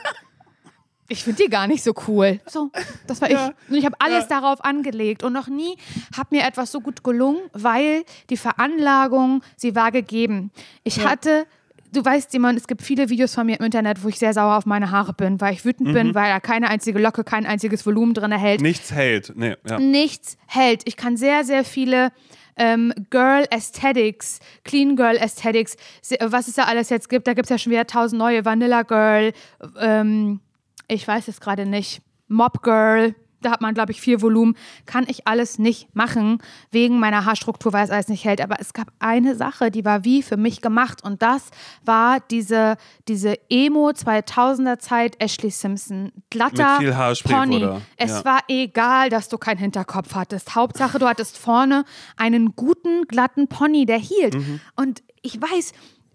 ich 1.07 1.23
finde 1.23 1.43
die 1.43 1.49
gar 1.49 1.67
nicht 1.67 1.83
so 1.83 1.93
cool. 2.07 2.39
So, 2.47 2.71
das 3.07 3.21
war 3.21 3.29
ich. 3.29 3.37
Und 3.69 3.75
ich 3.75 3.85
habe 3.85 3.95
alles 3.99 4.27
darauf 4.27 4.63
angelegt 4.63 5.23
und 5.23 5.33
noch 5.33 5.47
nie 5.47 5.77
hat 6.17 6.31
mir 6.31 6.45
etwas 6.45 6.71
so 6.71 6.81
gut 6.81 7.03
gelungen, 7.03 7.39
weil 7.53 8.03
die 8.29 8.37
Veranlagung, 8.37 9.41
sie 9.55 9.75
war 9.75 9.91
gegeben. 9.91 10.51
Ich 10.83 11.05
hatte 11.05 11.45
Du 11.93 12.03
weißt, 12.03 12.31
Simon, 12.31 12.57
es 12.57 12.67
gibt 12.67 12.81
viele 12.81 13.09
Videos 13.09 13.33
von 13.33 13.45
mir 13.45 13.57
im 13.59 13.65
Internet, 13.65 14.03
wo 14.03 14.09
ich 14.09 14.19
sehr 14.19 14.33
sauer 14.33 14.57
auf 14.57 14.65
meine 14.65 14.91
Haare 14.91 15.13
bin, 15.13 15.39
weil 15.39 15.53
ich 15.53 15.63
wütend 15.63 15.87
Mhm. 15.89 15.93
bin, 15.93 16.15
weil 16.15 16.29
da 16.29 16.41
keine 16.41 16.69
einzige 16.69 16.99
Locke, 16.99 17.23
kein 17.23 17.45
einziges 17.45 17.85
Volumen 17.85 18.13
drin 18.13 18.33
hält 18.33 18.59
Nichts 18.59 18.91
hält. 18.91 19.31
Nee, 19.37 19.55
ja. 19.67 19.79
nichts 19.79 20.37
hält. 20.47 20.81
Ich 20.85 20.97
kann 20.97 21.15
sehr, 21.15 21.45
sehr 21.45 21.63
viele 21.63 22.11
ähm, 22.57 22.93
Girl 23.09 23.45
Aesthetics, 23.51 24.39
Clean 24.63 24.95
Girl 24.95 25.17
Aesthetics, 25.17 25.75
was 26.19 26.47
es 26.47 26.55
da 26.55 26.63
alles 26.63 26.89
jetzt 26.89 27.09
gibt. 27.09 27.27
Da 27.27 27.33
gibt 27.33 27.45
es 27.45 27.49
ja 27.49 27.57
schon 27.57 27.71
wieder 27.71 27.87
tausend 27.87 28.19
neue 28.19 28.45
Vanilla 28.45 28.83
Girl, 28.83 29.33
ähm, 29.79 30.39
ich 30.87 31.07
weiß 31.07 31.27
es 31.27 31.41
gerade 31.41 31.65
nicht, 31.65 32.01
Mob 32.27 32.63
Girl. 32.63 33.13
Da 33.47 33.51
hat 33.51 33.61
man, 33.61 33.73
glaube 33.73 33.93
ich, 33.93 34.01
vier 34.01 34.21
Volumen. 34.21 34.57
Kann 34.85 35.05
ich 35.07 35.25
alles 35.25 35.57
nicht 35.57 35.95
machen, 35.95 36.39
wegen 36.69 36.99
meiner 36.99 37.23
Haarstruktur, 37.23 37.71
weil 37.71 37.85
es 37.85 37.89
alles 37.89 38.09
nicht 38.09 38.25
hält. 38.25 38.41
Aber 38.41 38.57
es 38.59 38.73
gab 38.73 38.87
eine 38.99 39.35
Sache, 39.35 39.71
die 39.71 39.85
war 39.85 40.03
wie 40.03 40.21
für 40.21 40.35
mich 40.35 40.59
gemacht. 40.61 41.01
Und 41.01 41.21
das 41.21 41.43
war 41.85 42.19
diese, 42.29 42.75
diese 43.07 43.35
Emo 43.49 43.89
2000er 43.91 44.79
Zeit 44.79 45.15
Ashley 45.21 45.49
Simpson. 45.49 46.11
Glatter 46.29 46.73
Mit 46.73 46.87
viel 46.87 46.95
Haarspray, 46.97 47.33
Pony. 47.35 47.55
oder? 47.57 47.81
Es 47.95 48.11
Ja. 48.11 48.25
war 48.25 48.39
egal, 48.49 49.09
dass 49.09 49.29
du 49.29 49.37
keinen 49.37 49.59
Hinterkopf 49.59 50.13
hattest. 50.13 50.55
Hauptsache, 50.55 50.99
du 50.99 51.07
hattest 51.07 51.37
vorne 51.37 51.85
einen 52.17 52.53
guten, 52.57 53.03
glatten 53.07 53.47
Pony, 53.47 53.85
der 53.85 53.97
hielt. 53.99 54.35
Mhm. 54.35 54.59
Und 54.75 55.03
ich 55.21 55.41
weiß, 55.41 55.71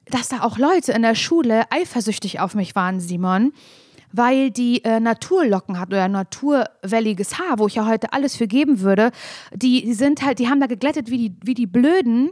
dass 0.06 0.28
da 0.28 0.42
auch 0.42 0.58
Leute 0.58 0.92
in 0.92 1.00
der 1.00 1.14
Schule 1.14 1.64
eifersüchtig 1.70 2.40
auf 2.40 2.54
mich 2.54 2.74
waren, 2.74 3.00
Simon, 3.00 3.52
weil 4.12 4.50
die 4.50 4.84
äh, 4.84 5.00
Naturlocken 5.00 5.78
hat 5.80 5.88
oder 5.88 6.08
naturwelliges 6.08 7.38
Haar, 7.38 7.58
wo 7.58 7.66
ich 7.66 7.74
ja 7.76 7.86
heute 7.86 8.12
alles 8.12 8.36
für 8.36 8.46
geben 8.46 8.80
würde. 8.80 9.10
Die, 9.54 9.82
die 9.84 9.94
sind 9.94 10.22
halt, 10.24 10.38
die 10.38 10.48
haben 10.48 10.60
da 10.60 10.66
geglättet 10.66 11.10
wie 11.10 11.18
die, 11.18 11.36
wie 11.44 11.54
die 11.54 11.66
Blöden 11.66 12.30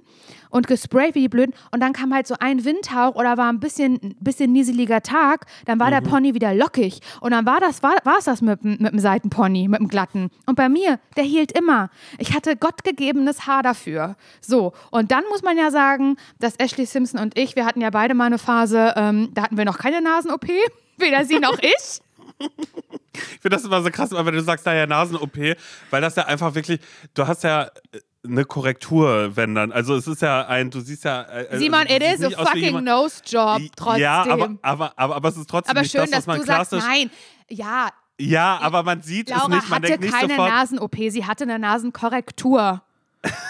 und 0.51 0.67
gesprayt 0.67 1.15
wie 1.15 1.21
die 1.23 1.29
Blöden. 1.29 1.55
Und 1.71 1.81
dann 1.81 1.93
kam 1.93 2.13
halt 2.13 2.27
so 2.27 2.35
ein 2.41 2.65
Windhauch 2.65 3.15
oder 3.15 3.37
war 3.37 3.51
ein 3.53 3.61
bisschen, 3.61 4.17
bisschen 4.21 4.53
nieseliger 4.53 5.01
Tag. 5.01 5.47
Dann 5.67 5.79
war 5.79 5.91
der 5.91 6.01
Pony 6.01 6.35
wieder 6.35 6.55
lockig. 6.55 7.01
Und 7.21 7.31
dann 7.31 7.47
war 7.47 7.61
das, 7.61 7.83
war 7.83 7.95
es 8.19 8.25
das 8.25 8.43
mit, 8.43 8.63
dem- 8.65 8.79
mit 8.81 8.93
dem 8.93 8.99
Seitenpony, 8.99 9.69
mit 9.69 9.79
dem 9.81 9.89
glatten. 9.89 10.31
Und 10.47 10.57
bei 10.57 10.69
mir, 10.69 10.99
der 11.17 11.25
hielt 11.25 11.53
immer. 11.57 11.89
Ich 12.19 12.35
hatte 12.35 12.57
gottgegebenes 12.57 13.47
Haar 13.47 13.63
dafür. 13.63 14.17
So. 14.41 14.73
Und 14.91 15.13
dann 15.13 15.23
muss 15.31 15.43
man 15.43 15.57
ja 15.57 15.71
sagen, 15.71 16.17
dass 16.41 16.57
Ashley 16.57 16.85
Simpson 16.87 17.21
und 17.21 17.39
ich, 17.39 17.55
wir 17.57 17.65
hatten 17.65 17.81
ja 17.81 17.91
beide 17.91 18.15
mal 18.15 18.25
eine 18.25 18.39
Phase, 18.39 18.93
ähm, 18.97 19.31
da 19.35 19.43
hatten 19.43 19.57
wir 19.57 19.65
noch 19.65 19.79
keine 19.79 20.01
Nasen-OP. 20.03 20.47
Weder 21.01 21.25
sie 21.25 21.39
noch 21.39 21.59
ich. 21.59 22.01
Ich 23.13 23.41
finde 23.43 23.57
das 23.57 23.65
immer 23.65 23.83
so 23.83 23.91
krass, 23.91 24.11
wenn 24.13 24.35
du 24.35 24.43
sagst, 24.43 24.65
naja, 24.67 24.87
Nasen-OP, 24.87 25.37
weil 25.91 26.01
das 26.01 26.15
ja 26.17 26.27
einfach 26.27 26.55
wirklich, 26.55 26.81
du 27.15 27.27
hast 27.27 27.43
ja 27.43 27.65
äh, 27.65 28.01
eine 28.25 28.45
Korrektur, 28.45 29.35
wenn 29.35 29.55
dann. 29.55 29.73
Also 29.73 29.97
es 29.97 30.07
ist 30.07 30.23
ja 30.23 30.47
ein, 30.47 30.71
du 30.71 30.81
siehst 30.81 31.05
ja. 31.05 31.23
äh, 31.23 31.59
Simon, 31.59 31.81
also, 31.81 31.95
it 31.95 32.03
du 32.03 32.07
siehst 32.07 32.33
is 32.33 32.39
a 32.39 32.47
fucking 32.47 32.85
nose 32.85 33.21
job 33.27 33.61
trotzdem. 33.77 34.03
Ja, 34.03 34.23
aber, 34.23 34.57
aber, 34.63 34.93
aber, 34.97 35.17
aber 35.17 35.29
es 35.29 35.37
ist 35.37 35.51
trotzdem 35.51 35.71
Aber 35.71 35.81
nicht 35.83 35.91
schön, 35.91 36.09
das, 36.11 36.25
dass 36.25 36.39
du 36.39 36.45
sagst, 36.45 36.73
nein. 36.73 37.11
Ja, 37.49 37.89
Ja, 38.19 38.59
aber 38.61 38.83
man 38.83 39.03
sieht 39.03 39.31
es 39.31 39.37
Laura 39.37 39.49
nicht, 39.49 39.69
man 39.69 39.77
hatte 39.77 39.87
denkt 39.89 40.05
nicht 40.05 40.13
keine. 40.13 40.37
Nasen-OP, 40.37 40.97
sie 41.09 41.25
hatte 41.25 41.45
eine 41.45 41.59
Nasenkorrektur. 41.59 42.83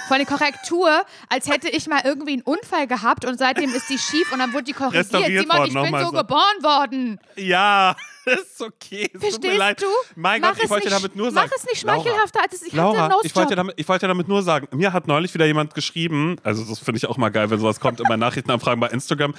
Vor 0.08 0.16
allem 0.16 0.26
Korrektur, 0.26 1.04
als 1.28 1.48
hätte 1.48 1.68
ich 1.68 1.86
mal 1.86 2.00
irgendwie 2.04 2.32
einen 2.32 2.42
Unfall 2.42 2.88
gehabt 2.88 3.24
und 3.24 3.38
seitdem 3.38 3.72
ist 3.72 3.88
die 3.88 3.98
schief 3.98 4.32
und 4.32 4.40
dann 4.40 4.52
wurde 4.52 4.64
die 4.64 4.72
korrigiert. 4.72 5.04
Restauriert 5.04 5.42
Simon, 5.42 5.58
worden, 5.58 5.84
ich 5.84 5.90
bin 5.92 6.00
so 6.00 6.06
so. 6.06 6.12
geboren 6.12 6.62
worden. 6.62 7.20
Ja, 7.36 7.94
ist 8.24 8.60
okay. 8.60 9.08
Es 9.14 9.20
Verstehst 9.20 9.56
leid. 9.58 9.80
du? 9.80 9.86
Mein 10.16 10.40
Mach 10.40 10.48
Gott, 10.48 10.58
ich 10.58 10.64
es 10.64 10.70
wollte 10.70 10.86
nicht, 10.88 10.96
damit 10.96 11.14
nur 11.14 11.30
sagen. 11.30 11.48
Mach 11.48 11.56
es 11.56 11.64
nicht 11.64 11.80
schmeichelhafter, 11.80 12.42
als 12.42 12.54
es 12.54 12.62
ich 12.62 12.72
hatte 12.72 12.76
Laura, 12.78 13.04
einen 13.04 13.14
ich 13.22 13.36
wollte, 13.36 13.54
damit, 13.54 13.74
ich 13.78 13.88
wollte 13.88 14.08
damit 14.08 14.26
nur 14.26 14.42
sagen, 14.42 14.66
mir 14.76 14.92
hat 14.92 15.06
neulich 15.06 15.32
wieder 15.32 15.46
jemand 15.46 15.74
geschrieben, 15.74 16.36
also 16.42 16.64
das 16.64 16.80
finde 16.80 16.98
ich 16.98 17.06
auch 17.06 17.16
mal 17.16 17.28
geil, 17.28 17.48
wenn 17.50 17.60
sowas 17.60 17.78
kommt 17.78 18.00
in 18.00 18.08
meinen 18.08 18.20
Nachrichtenanfragen 18.20 18.80
bei 18.80 18.88
Instagram. 18.88 19.34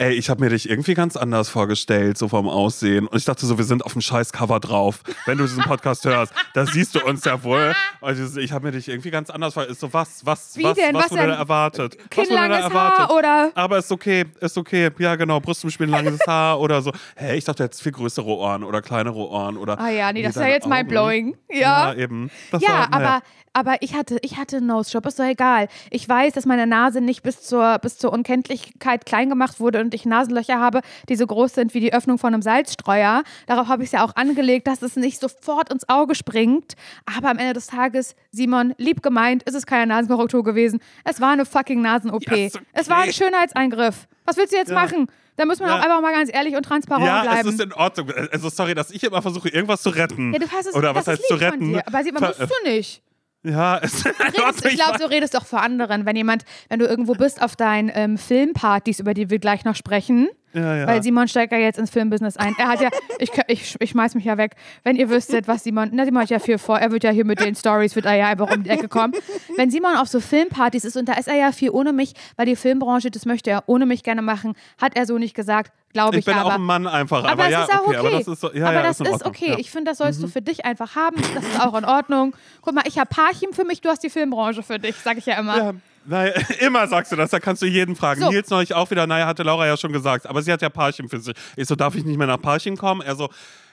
Ey, 0.00 0.12
ich 0.12 0.30
habe 0.30 0.44
mir 0.44 0.50
dich 0.50 0.70
irgendwie 0.70 0.94
ganz 0.94 1.16
anders 1.16 1.48
vorgestellt, 1.48 2.16
so 2.18 2.28
vom 2.28 2.48
Aussehen. 2.48 3.08
Und 3.08 3.18
ich 3.18 3.24
dachte 3.24 3.44
so, 3.46 3.58
wir 3.58 3.64
sind 3.64 3.84
auf 3.84 3.94
dem 3.94 4.00
scheiß 4.00 4.32
Cover 4.32 4.60
drauf. 4.60 5.00
Wenn 5.26 5.38
du 5.38 5.44
diesen 5.44 5.64
Podcast 5.64 6.04
hörst, 6.04 6.32
da 6.54 6.66
siehst 6.66 6.94
du 6.94 7.04
uns 7.04 7.24
ja 7.24 7.42
wohl. 7.42 7.74
Und 8.00 8.36
ich 8.38 8.52
habe 8.52 8.66
mir 8.66 8.70
dich 8.72 8.88
irgendwie 8.88 9.10
ganz 9.10 9.28
anders 9.28 9.54
vorgestellt. 9.54 9.74
Ist 9.74 9.80
so, 9.80 9.92
was, 9.92 10.24
was, 10.24 10.56
Wie 10.56 10.62
was, 10.62 10.76
denn? 10.76 10.94
was 10.94 11.06
Was 11.06 11.10
wurde 11.10 11.20
denn? 11.22 11.30
da 11.30 11.36
erwartet? 11.36 11.96
Was 12.14 12.30
wurde 12.30 12.36
da 12.48 12.58
erwartet? 12.58 12.98
Haar 13.08 13.10
oder? 13.16 13.50
Aber 13.56 13.78
ist 13.78 13.90
okay, 13.90 14.24
ist 14.40 14.56
okay. 14.56 14.88
Ja, 14.98 15.16
genau. 15.16 15.40
Brust 15.40 15.62
zum 15.62 15.70
Spielen, 15.70 15.90
langes 15.90 16.20
Haar 16.28 16.60
oder 16.60 16.80
so. 16.80 16.92
Hä, 17.16 17.34
ich 17.36 17.44
dachte 17.44 17.64
jetzt 17.64 17.82
viel 17.82 17.90
größere 17.90 18.24
Ohren 18.24 18.62
oder 18.62 18.80
kleinere 18.82 19.16
Ohren 19.16 19.56
oder. 19.56 19.80
Ah 19.80 19.88
ja, 19.90 20.12
nee, 20.12 20.22
das 20.22 20.36
ist 20.36 20.40
ja 20.42 20.46
jetzt 20.48 20.64
Augen. 20.66 20.74
mindblowing. 20.76 21.36
Ja, 21.50 21.92
Ja. 21.92 21.94
eben. 21.94 22.30
Das 22.52 22.62
Ja, 22.62 22.86
aber, 22.92 23.20
aber 23.58 23.76
ich 23.82 23.94
hatte, 23.94 24.18
ich 24.22 24.36
hatte 24.36 24.58
einen 24.58 24.66
Nose-Job, 24.66 25.04
ist 25.06 25.18
doch 25.18 25.24
egal. 25.24 25.68
Ich 25.90 26.08
weiß, 26.08 26.32
dass 26.34 26.46
meine 26.46 26.66
Nase 26.66 27.00
nicht 27.00 27.22
bis 27.22 27.42
zur, 27.42 27.78
bis 27.80 27.98
zur 27.98 28.12
Unkenntlichkeit 28.12 29.04
klein 29.04 29.28
gemacht 29.28 29.58
wurde 29.60 29.80
und 29.80 29.92
ich 29.94 30.04
Nasenlöcher 30.06 30.60
habe, 30.60 30.80
die 31.08 31.16
so 31.16 31.26
groß 31.26 31.54
sind 31.54 31.74
wie 31.74 31.80
die 31.80 31.92
Öffnung 31.92 32.18
von 32.18 32.32
einem 32.32 32.42
Salzstreuer. 32.42 33.22
Darauf 33.46 33.68
habe 33.68 33.82
ich 33.82 33.88
es 33.88 33.92
ja 33.92 34.04
auch 34.04 34.14
angelegt, 34.16 34.66
dass 34.66 34.82
es 34.82 34.96
nicht 34.96 35.20
sofort 35.20 35.72
ins 35.72 35.88
Auge 35.88 36.14
springt. 36.14 36.74
Aber 37.16 37.30
am 37.30 37.38
Ende 37.38 37.54
des 37.54 37.66
Tages, 37.66 38.14
Simon, 38.30 38.74
lieb 38.78 39.02
gemeint, 39.02 39.42
ist 39.42 39.54
es 39.54 39.66
keine 39.66 39.86
Nasenkorrektur 39.86 40.44
gewesen. 40.44 40.80
Es 41.04 41.20
war 41.20 41.30
eine 41.32 41.44
fucking 41.44 41.82
Nasen-OP. 41.82 42.26
Ja, 42.26 42.36
ist 42.46 42.54
okay. 42.56 42.64
Es 42.72 42.88
war 42.88 42.98
ein 42.98 43.12
Schönheitseingriff. 43.12 44.06
Was 44.24 44.36
willst 44.36 44.52
du 44.52 44.56
jetzt 44.56 44.68
Ja. 44.70 44.74
machen? 44.74 45.08
Da 45.36 45.44
muss 45.46 45.60
man 45.60 45.68
Ja. 45.68 45.76
auch 45.78 45.82
einfach 45.84 46.00
mal 46.00 46.12
ganz 46.12 46.30
ehrlich 46.34 46.56
und 46.56 46.64
transparent 46.64 47.06
Ja, 47.06 47.22
bleiben. 47.22 47.48
es 47.48 47.54
ist 47.54 47.60
in 47.60 47.72
Ordnung. 47.72 48.10
Also 48.32 48.48
sorry, 48.48 48.74
dass 48.74 48.90
ich 48.90 49.04
immer 49.04 49.22
versuche, 49.22 49.48
irgendwas 49.48 49.82
zu 49.82 49.90
retten. 49.90 50.32
ja, 50.32 50.38
du 50.40 50.50
hast 50.50 50.66
es, 50.66 50.74
Oder 50.74 50.94
was 50.96 51.06
heißt 51.06 51.22
zu 51.28 51.34
retten? 51.36 51.74
Dir. 51.74 51.86
Aber 51.86 52.02
Ver- 52.02 52.34
musst 52.38 52.40
du 52.40 52.68
nicht. 52.68 53.02
Ja, 53.48 53.78
es 53.82 54.04
redest, 54.04 54.64
ich 54.66 54.74
glaube, 54.74 54.98
du 54.98 55.08
redest 55.08 55.34
doch 55.34 55.46
vor 55.46 55.62
anderen, 55.62 56.04
wenn 56.04 56.16
jemand, 56.16 56.44
wenn 56.68 56.78
du 56.78 56.86
irgendwo 56.86 57.14
bist 57.14 57.40
auf 57.40 57.56
deinen 57.56 57.90
ähm, 57.94 58.18
Filmpartys, 58.18 59.00
über 59.00 59.14
die 59.14 59.30
wir 59.30 59.38
gleich 59.38 59.64
noch 59.64 59.74
sprechen. 59.74 60.28
Ja, 60.58 60.76
ja. 60.76 60.86
Weil 60.86 61.02
Simon 61.02 61.28
steigt 61.28 61.52
ja 61.52 61.58
jetzt 61.58 61.78
ins 61.78 61.90
Filmbusiness 61.90 62.36
ein. 62.36 62.54
Er 62.58 62.68
hat 62.68 62.80
ja, 62.80 62.90
ich, 63.18 63.30
ich, 63.48 63.76
ich 63.78 63.90
schmeiß 63.90 64.14
mich 64.14 64.24
ja 64.24 64.36
weg. 64.36 64.52
Wenn 64.84 64.96
ihr 64.96 65.08
wüsstet, 65.10 65.48
was 65.48 65.64
Simon, 65.64 65.90
na, 65.92 66.04
Simon 66.04 66.22
hat 66.22 66.30
ja 66.30 66.38
viel 66.38 66.58
vor. 66.58 66.78
Er 66.78 66.92
wird 66.92 67.04
ja 67.04 67.10
hier 67.10 67.24
mit 67.24 67.40
den 67.40 67.54
Stories, 67.54 67.94
wird 67.94 68.06
er 68.06 68.14
ja 68.14 68.28
einfach 68.28 68.54
um 68.54 68.62
die 68.62 68.70
Ecke 68.70 68.88
kommen. 68.88 69.14
Wenn 69.56 69.70
Simon 69.70 69.96
auf 69.96 70.08
so 70.08 70.20
Filmpartys 70.20 70.84
ist 70.84 70.96
und 70.96 71.08
da 71.08 71.14
ist 71.14 71.28
er 71.28 71.36
ja 71.36 71.52
viel 71.52 71.70
ohne 71.70 71.92
mich, 71.92 72.14
weil 72.36 72.46
die 72.46 72.56
Filmbranche, 72.56 73.10
das 73.10 73.26
möchte 73.26 73.50
er 73.50 73.64
ohne 73.66 73.86
mich 73.86 74.02
gerne 74.02 74.22
machen, 74.22 74.54
hat 74.80 74.96
er 74.96 75.06
so 75.06 75.18
nicht 75.18 75.34
gesagt, 75.34 75.72
glaube 75.92 76.16
ich, 76.16 76.20
ich 76.20 76.24
bin 76.26 76.34
aber. 76.34 76.50
auch 76.50 76.54
ein 76.54 76.62
Mann 76.62 76.86
einfach. 76.86 77.18
Aber, 77.18 77.30
Aber, 77.30 77.44
es 77.46 77.52
ja, 77.52 77.62
ist 77.64 77.72
auch 77.72 77.86
okay. 77.86 77.96
Aber 77.96 78.10
das 78.10 78.28
ist, 78.28 78.40
so, 78.40 78.52
ja, 78.52 78.66
aber 78.66 78.74
ja, 78.74 78.82
das 78.82 79.00
ist, 79.00 79.08
ist 79.08 79.26
okay. 79.26 79.50
Ja. 79.50 79.58
Ich 79.58 79.70
finde, 79.70 79.90
das 79.90 79.98
sollst 79.98 80.22
du 80.22 80.28
für 80.28 80.42
dich 80.42 80.64
einfach 80.64 80.94
haben. 80.96 81.16
Das 81.34 81.44
ist 81.44 81.60
auch 81.60 81.76
in 81.76 81.84
Ordnung. 81.84 82.34
Guck 82.62 82.74
mal, 82.74 82.84
ich 82.86 82.98
habe 82.98 83.08
Parchim 83.08 83.52
für 83.52 83.64
mich, 83.64 83.80
du 83.80 83.88
hast 83.88 84.02
die 84.02 84.10
Filmbranche 84.10 84.62
für 84.62 84.78
dich, 84.78 84.96
sage 84.96 85.18
ich 85.18 85.26
ja 85.26 85.38
immer. 85.38 85.74
Ja, 86.08 86.16
naja, 86.16 86.32
immer 86.60 86.86
sagst 86.88 87.12
du 87.12 87.16
das, 87.16 87.30
da 87.30 87.40
kannst 87.40 87.62
du 87.62 87.66
jeden 87.66 87.96
fragen. 87.96 88.20
So. 88.20 88.30
Nils 88.30 88.50
neulich 88.50 88.74
auch 88.74 88.90
wieder, 88.90 89.06
naja, 89.06 89.26
hatte 89.26 89.42
Laura 89.42 89.66
ja 89.66 89.76
schon 89.76 89.92
gesagt, 89.92 90.26
aber 90.26 90.42
sie 90.42 90.52
hat 90.52 90.62
ja 90.62 90.68
Parchim 90.68 91.08
für 91.08 91.20
sich. 91.20 91.34
Ich 91.56 91.68
so, 91.68 91.74
darf 91.74 91.94
ich 91.94 92.04
nicht 92.04 92.18
mehr 92.18 92.26
nach 92.26 92.40
Parchim 92.40 92.76
kommen? 92.76 93.00
Er 93.00 93.16
so, 93.16 93.28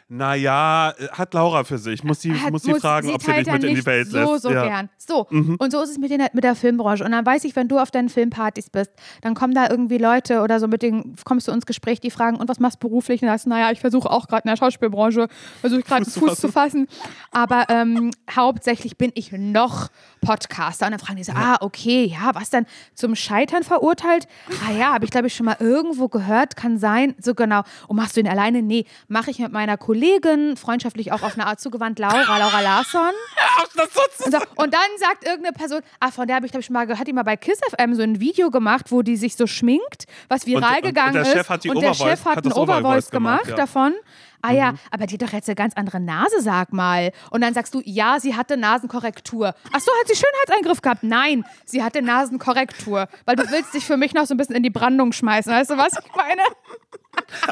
naja, 0.08 0.94
hat 1.12 1.34
Laura 1.34 1.64
für 1.64 1.78
sich. 1.80 2.04
Muss 2.04 2.22
sie, 2.22 2.34
Hat- 2.34 2.52
muss 2.52 2.64
sie 2.64 2.74
fragen, 2.76 3.10
ob 3.10 3.22
sie 3.24 3.32
dich 3.34 3.48
ja 3.48 3.54
mit 3.54 3.64
in 3.64 3.76
die 3.76 3.86
Welt 3.86 4.08
so, 4.08 4.18
lässt. 4.34 4.44
So, 4.44 4.52
ja. 4.52 4.64
Mhm. 4.64 4.68
gern. 4.68 4.90
So, 4.98 5.28
und 5.30 5.72
so 5.72 5.82
ist 5.82 5.90
es 5.90 5.98
mit, 5.98 6.12
den, 6.12 6.22
mit 6.34 6.44
der 6.44 6.56
Filmbranche. 6.56 7.04
Und 7.04 7.12
dann 7.12 7.26
weiß 7.26 7.44
ich, 7.44 7.56
wenn 7.56 7.68
du 7.68 7.80
auf 7.80 7.90
deinen 7.92 8.10
Filmpartys 8.10 8.70
bist, 8.70 8.92
dann 9.22 9.34
kommen 9.34 9.54
da 9.56 9.68
irgendwie 9.70 9.98
Leute 9.98 10.42
oder 10.42 10.60
so 10.60 10.68
mit 10.68 10.82
denen, 10.84 11.16
kommst 11.26 11.48
du 11.48 11.52
ins 11.52 11.66
Gespräch, 11.66 12.00
die 12.02 12.12
fragen, 12.12 12.38
und 12.38 12.48
was 12.50 12.60
machst 12.60 12.84
du 12.84 12.88
beruflich? 12.88 13.22
Und 13.22 13.28
dann 13.28 13.34
sagst 13.34 13.46
du, 13.46 13.50
naja, 13.50 13.72
ich 13.72 13.80
versuche 13.80 14.10
auch 14.10 14.28
gerade 14.28 14.44
in 14.44 14.50
der 14.50 14.58
Schauspielbranche, 14.58 15.28
versuche 15.62 15.80
ich 15.80 15.86
gerade 15.86 16.06
Fuß 16.06 16.14
Fuß, 16.14 16.40
zu 16.40 16.52
fassen. 16.52 16.88
Aber 17.32 17.66
ähm, 17.70 18.12
hauptsächlich 18.36 18.98
bin 18.98 19.12
ich 19.16 19.32
noch 19.32 19.90
Podcaster. 20.22 20.86
Und 20.86 20.92
dann 20.92 21.00
fragen 21.00 21.18
die 21.18 21.24
so, 21.24 21.34
ah, 21.36 21.58
okay, 21.62 22.06
ja, 22.06 22.32
was 22.34 22.50
dann 22.50 22.66
zum 22.94 23.16
Scheitern 23.16 23.64
verurteilt? 23.64 24.28
Ah 24.68 24.72
ja, 24.72 24.94
habe 24.94 25.06
ich 25.06 25.12
glaube 25.12 25.28
ich 25.28 25.36
schon 25.36 25.46
mal 25.46 25.58
irgendwo 25.60 26.10
gehört, 26.10 26.56
kann 26.56 26.78
sein. 26.78 27.16
So 27.20 27.34
genau. 27.34 27.62
Und 27.88 27.98
machst 27.98 28.16
du 28.16 28.22
ihn 28.22 28.28
alleine? 28.28 28.62
Nee, 28.62 28.86
mache 29.08 29.32
ich 29.32 29.40
mit 29.40 29.52
meiner 29.52 29.78
Kollegin, 29.78 29.95
freundschaftlich 30.58 31.12
auch 31.12 31.22
auf 31.24 31.34
eine 31.36 31.48
Art 31.48 31.60
zugewandt, 31.60 32.00
Laura, 32.00 32.38
Laura 32.38 32.62
Larsson. 32.62 33.02
Und, 33.76 34.32
so, 34.32 34.38
und 34.56 34.74
dann 34.74 34.82
sagt 35.00 35.24
irgendeine 35.26 35.54
Person, 35.54 35.82
ah, 36.00 36.12
von 36.12 36.28
der 36.28 36.38
habe 36.38 36.46
ich, 36.46 36.52
glaube 36.52 36.62
ich, 36.62 36.66
schon 36.68 36.74
mal 36.74 36.86
gehört, 36.86 37.00
hat 37.00 37.08
die 37.08 37.14
mal 37.14 37.24
bei 37.24 37.38
Kiss 37.38 37.60
FM 37.78 37.94
so 37.96 38.02
ein 38.02 38.20
Video 38.20 38.50
gemacht, 38.52 38.92
wo 38.92 39.02
die 39.02 39.16
sich 39.18 39.36
so 39.36 39.48
schminkt, 39.48 40.06
was 40.30 40.46
viral 40.46 40.70
Und- 40.70 40.76
und 40.78 40.84
gegangen 40.84 41.14
der 41.14 41.22
ist. 41.24 41.32
Chef 41.32 41.50
hat 41.50 41.64
die 41.64 41.70
und 41.70 41.82
der 41.82 41.92
Overvoice- 41.92 42.10
Chef 42.10 42.26
hat 42.26 42.38
hat 42.38 42.44
einen 42.46 42.54
Overvoice 42.54 43.10
gemacht, 43.10 43.44
gemacht 43.44 43.48
ja. 43.48 43.54
Mhm. 43.54 43.58
davon. 43.58 43.94
Ah 44.42 44.52
ja, 44.52 44.76
aber 44.92 45.08
die 45.08 45.16
hat 45.16 45.24
doch 45.24 45.34
jetzt 45.34 45.50
eine 45.50 45.56
ganz 45.56 45.74
andere 45.76 46.00
Nase, 46.00 46.40
sag 46.40 46.72
mal. 46.72 47.12
Und 47.32 47.42
dann 47.42 47.56
sagst 47.56 47.74
du, 47.74 47.82
ja, 47.84 48.20
sie 48.20 48.36
hatte 48.36 48.58
Nasenkorrektur. 48.58 49.56
Ach 49.74 49.80
so, 49.80 49.92
hat 50.00 50.08
sie 50.08 50.14
Schönheitseingriff 50.16 50.82
gehabt? 50.84 51.02
Nein, 51.04 51.44
sie 51.66 51.82
hatte 51.82 52.04
Nasenkorrektur. 52.04 53.08
Weil 53.26 53.38
du 53.38 53.50
willst 53.50 53.74
dich 53.74 53.84
für 53.86 53.98
mich 53.98 54.14
noch 54.14 54.28
so 54.28 54.36
ein 54.36 54.38
bisschen 54.38 54.56
in 54.56 54.62
die 54.62 54.70
Brandung 54.70 55.14
schmeißen. 55.14 55.52
Weißt 55.52 55.72
du, 55.72 55.78
was 55.78 55.94
ich 55.94 56.16
meine? 56.16 56.42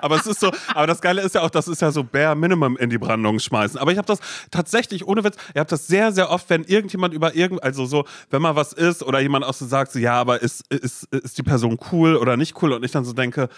Aber 0.01 0.15
es 0.15 0.25
ist 0.25 0.39
so, 0.39 0.51
aber 0.73 0.87
das 0.87 1.01
Geile 1.01 1.21
ist 1.21 1.35
ja 1.35 1.41
auch, 1.41 1.49
das 1.49 1.67
ist 1.67 1.81
ja 1.81 1.91
so 1.91 2.03
bare 2.03 2.35
minimum 2.35 2.77
in 2.77 2.89
die 2.89 2.97
Brandung 2.97 3.39
schmeißen. 3.39 3.79
Aber 3.79 3.91
ich 3.91 3.97
habe 3.97 4.07
das 4.07 4.19
tatsächlich, 4.51 5.07
ohne 5.07 5.23
Witz, 5.23 5.35
ich 5.53 5.59
habe 5.59 5.69
das 5.69 5.87
sehr, 5.87 6.11
sehr 6.11 6.29
oft, 6.29 6.49
wenn 6.49 6.63
irgendjemand 6.63 7.13
über 7.13 7.35
irgend, 7.35 7.63
also 7.63 7.85
so, 7.85 8.05
wenn 8.29 8.41
mal 8.41 8.55
was 8.55 8.73
ist 8.73 9.03
oder 9.03 9.19
jemand 9.19 9.45
auch 9.45 9.53
so 9.53 9.65
sagt, 9.65 9.91
so, 9.91 9.99
ja, 9.99 10.13
aber 10.19 10.41
ist, 10.41 10.63
ist, 10.71 11.05
ist 11.13 11.37
die 11.37 11.43
Person 11.43 11.77
cool 11.91 12.15
oder 12.15 12.37
nicht 12.37 12.61
cool 12.61 12.73
und 12.73 12.83
ich 12.83 12.91
dann 12.91 13.05
so 13.05 13.13
denke, 13.13 13.49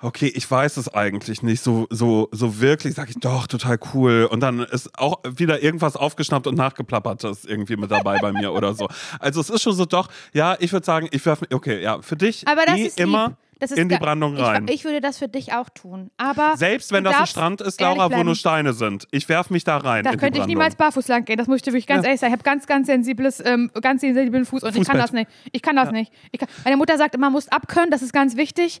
okay, 0.00 0.30
ich 0.34 0.48
weiß 0.48 0.76
es 0.76 0.92
eigentlich 0.94 1.42
nicht 1.42 1.62
so, 1.62 1.86
so, 1.90 2.28
so 2.30 2.60
wirklich, 2.60 2.94
sage 2.94 3.10
ich 3.10 3.16
doch, 3.16 3.46
total 3.46 3.78
cool. 3.94 4.28
Und 4.30 4.40
dann 4.40 4.60
ist 4.60 4.96
auch 4.96 5.18
wieder 5.28 5.62
irgendwas 5.62 5.96
aufgeschnappt 5.96 6.46
und 6.46 6.56
nachgeplappertes 6.56 7.44
irgendwie 7.44 7.76
mit 7.76 7.90
dabei 7.90 8.18
bei 8.20 8.32
mir 8.32 8.52
oder 8.52 8.74
so. 8.74 8.88
Also 9.18 9.40
es 9.40 9.50
ist 9.50 9.62
schon 9.62 9.74
so 9.74 9.86
doch, 9.86 10.08
ja, 10.32 10.56
ich 10.60 10.72
würde 10.72 10.86
sagen, 10.86 11.08
ich 11.10 11.24
werfe, 11.26 11.46
okay, 11.52 11.82
ja, 11.82 12.00
für 12.00 12.16
dich 12.16 12.46
Aber 12.46 12.64
das 12.64 12.76
eh 12.76 12.84
ist 12.86 12.98
lieb. 12.98 13.08
immer 13.08 13.26
ist 13.26 13.47
in 13.76 13.88
die 13.88 13.96
Brandung 13.96 14.36
rein. 14.36 14.66
Ich, 14.68 14.76
ich 14.76 14.84
würde 14.84 15.00
das 15.00 15.18
für 15.18 15.28
dich 15.28 15.52
auch 15.52 15.68
tun. 15.68 16.10
Aber 16.16 16.56
Selbst 16.56 16.92
wenn 16.92 17.04
das 17.04 17.16
ein 17.16 17.26
Strand 17.26 17.60
ist, 17.60 17.80
Laura, 17.80 18.10
wo 18.10 18.22
nur 18.22 18.34
Steine 18.34 18.72
sind. 18.72 19.06
Ich 19.10 19.28
werf 19.28 19.50
mich 19.50 19.64
da 19.64 19.78
rein. 19.78 20.04
Da 20.04 20.16
könnte 20.16 20.38
ich 20.40 20.46
niemals 20.46 20.76
barfuß 20.76 21.08
lang 21.08 21.24
gehen. 21.24 21.36
Das 21.36 21.46
muss 21.46 21.56
ich 21.56 21.62
dir 21.62 21.72
wirklich 21.72 21.86
ganz 21.86 22.02
Ja. 22.04 22.08
ehrlich 22.08 22.20
sagen. 22.20 22.32
Ich 22.32 22.38
habe 22.38 22.44
ganz, 22.44 22.66
ganz 22.66 22.86
sensibles, 22.86 23.42
ähm, 23.44 23.70
ganz 23.80 24.00
sensiblen 24.00 24.44
Fuß 24.44 24.62
und 24.62 24.68
ich 24.70 24.74
kann 24.76 24.84
Fußbett. 24.84 25.02
das 25.02 25.12
nicht. 25.12 25.30
Ich 25.52 25.62
kann 25.62 25.76
das 25.76 25.90
nicht. 25.90 26.12
Ich 26.32 26.38
kann, 26.38 26.48
meine 26.64 26.76
Mutter 26.76 26.96
sagt 26.96 27.14
immer, 27.14 27.30
musst 27.30 27.52
abkönnen, 27.52 27.90
das 27.90 28.02
ist 28.02 28.12
ganz 28.12 28.36
wichtig. 28.36 28.80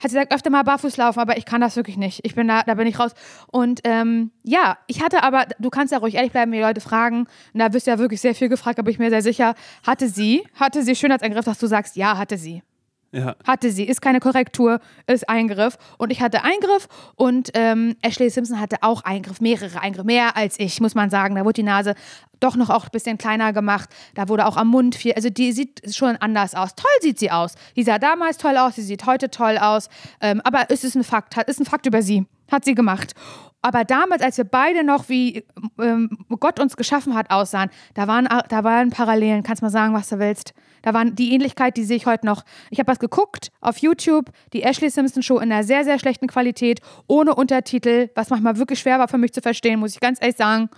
Hat 0.00 0.10
sie 0.12 0.16
gesagt, 0.16 0.32
öfter 0.32 0.50
mal 0.50 0.62
barfuß 0.62 0.96
laufen, 0.96 1.18
aber 1.18 1.38
ich 1.38 1.44
kann 1.44 1.60
das 1.60 1.74
wirklich 1.74 1.96
nicht. 1.96 2.20
Ich 2.22 2.36
bin 2.36 2.46
da, 2.46 2.62
da 2.62 2.74
bin 2.74 2.86
ich 2.86 3.00
raus. 3.00 3.12
Und 3.48 3.80
ähm, 3.82 4.30
ja, 4.44 4.78
ich 4.86 5.02
hatte 5.02 5.24
aber, 5.24 5.46
du 5.58 5.70
kannst 5.70 5.92
ja 5.92 5.98
ruhig 5.98 6.14
ehrlich 6.14 6.30
bleiben, 6.30 6.52
wenn 6.52 6.58
die 6.58 6.64
Leute 6.64 6.80
fragen, 6.80 7.26
und 7.52 7.58
da 7.60 7.72
wirst 7.72 7.88
du 7.88 7.90
ja 7.90 7.98
wirklich 7.98 8.20
sehr 8.20 8.36
viel 8.36 8.48
gefragt, 8.48 8.78
aber 8.78 8.90
ich 8.90 8.98
bin 8.98 9.06
mir 9.06 9.10
sehr 9.10 9.22
sicher, 9.22 9.56
hatte 9.84 10.08
sie, 10.08 10.44
hatte 10.54 10.84
sie 10.84 10.94
Schönheitseingriff, 10.94 11.44
dass 11.44 11.58
du 11.58 11.66
sagst, 11.66 11.96
ja, 11.96 12.16
hatte 12.16 12.36
sie. 12.38 12.62
Ja. 13.10 13.36
Hatte 13.46 13.70
sie, 13.70 13.84
ist 13.84 14.02
keine 14.02 14.20
Korrektur, 14.20 14.80
ist 15.06 15.28
Eingriff. 15.28 15.78
Und 15.96 16.10
ich 16.10 16.20
hatte 16.20 16.44
Eingriff 16.44 16.88
und 17.16 17.50
ähm, 17.54 17.96
Ashley 18.02 18.28
Simpson 18.28 18.60
hatte 18.60 18.76
auch 18.82 19.02
Eingriff, 19.02 19.40
mehrere 19.40 19.80
Eingriffe, 19.80 20.06
mehr 20.06 20.36
als 20.36 20.60
ich, 20.60 20.80
muss 20.80 20.94
man 20.94 21.08
sagen. 21.08 21.34
Da 21.34 21.44
wurde 21.44 21.54
die 21.54 21.62
Nase 21.62 21.94
doch 22.40 22.54
noch 22.54 22.68
auch 22.68 22.84
ein 22.84 22.90
bisschen 22.92 23.16
kleiner 23.16 23.52
gemacht. 23.52 23.88
Da 24.14 24.28
wurde 24.28 24.46
auch 24.46 24.56
am 24.56 24.68
Mund 24.68 24.94
viel, 24.94 25.14
also 25.14 25.30
die 25.30 25.52
sieht 25.52 25.94
schon 25.94 26.16
anders 26.16 26.54
aus. 26.54 26.74
Toll 26.74 26.90
sieht 27.00 27.18
sie 27.18 27.30
aus. 27.30 27.54
Die 27.76 27.82
sah 27.82 27.98
damals 27.98 28.36
toll 28.36 28.56
aus, 28.58 28.74
sie 28.76 28.82
sieht 28.82 29.06
heute 29.06 29.30
toll 29.30 29.56
aus. 29.56 29.88
Ähm, 30.20 30.42
aber 30.44 30.66
es 30.68 30.84
ist 30.84 30.94
ein 30.94 31.04
Fakt, 31.04 31.36
ist 31.48 31.60
ein 31.60 31.66
Fakt 31.66 31.86
über 31.86 32.02
sie. 32.02 32.26
Hat 32.50 32.64
sie 32.64 32.74
gemacht. 32.74 33.14
Aber 33.60 33.84
damals, 33.84 34.22
als 34.22 34.36
wir 34.36 34.44
beide 34.44 34.84
noch 34.84 35.08
wie 35.08 35.44
ähm, 35.80 36.10
Gott 36.40 36.60
uns 36.60 36.76
geschaffen 36.76 37.14
hat, 37.14 37.30
aussahen, 37.30 37.70
da 37.94 38.06
waren, 38.06 38.28
da 38.48 38.64
waren 38.64 38.90
Parallelen. 38.90 39.42
Kannst 39.42 39.62
mal 39.62 39.70
sagen, 39.70 39.94
was 39.94 40.08
du 40.08 40.18
willst. 40.18 40.54
Da 40.82 40.94
waren 40.94 41.14
die 41.14 41.34
Ähnlichkeit, 41.34 41.76
die 41.76 41.84
sehe 41.84 41.96
ich 41.96 42.06
heute 42.06 42.26
noch. 42.26 42.44
Ich 42.70 42.78
habe 42.78 42.90
was 42.90 42.98
geguckt 42.98 43.48
auf 43.60 43.78
YouTube, 43.78 44.30
die 44.52 44.62
Ashley 44.62 44.90
Simpson 44.90 45.22
Show 45.22 45.38
in 45.38 45.52
einer 45.52 45.64
sehr, 45.64 45.84
sehr 45.84 45.98
schlechten 45.98 46.26
Qualität, 46.26 46.80
ohne 47.06 47.34
Untertitel, 47.34 48.10
was 48.14 48.30
manchmal 48.30 48.58
wirklich 48.58 48.78
schwer 48.78 48.98
war 48.98 49.08
für 49.08 49.18
mich 49.18 49.32
zu 49.32 49.40
verstehen, 49.40 49.80
muss 49.80 49.94
ich 49.94 50.00
ganz 50.00 50.18
ehrlich 50.20 50.36
sagen 50.36 50.68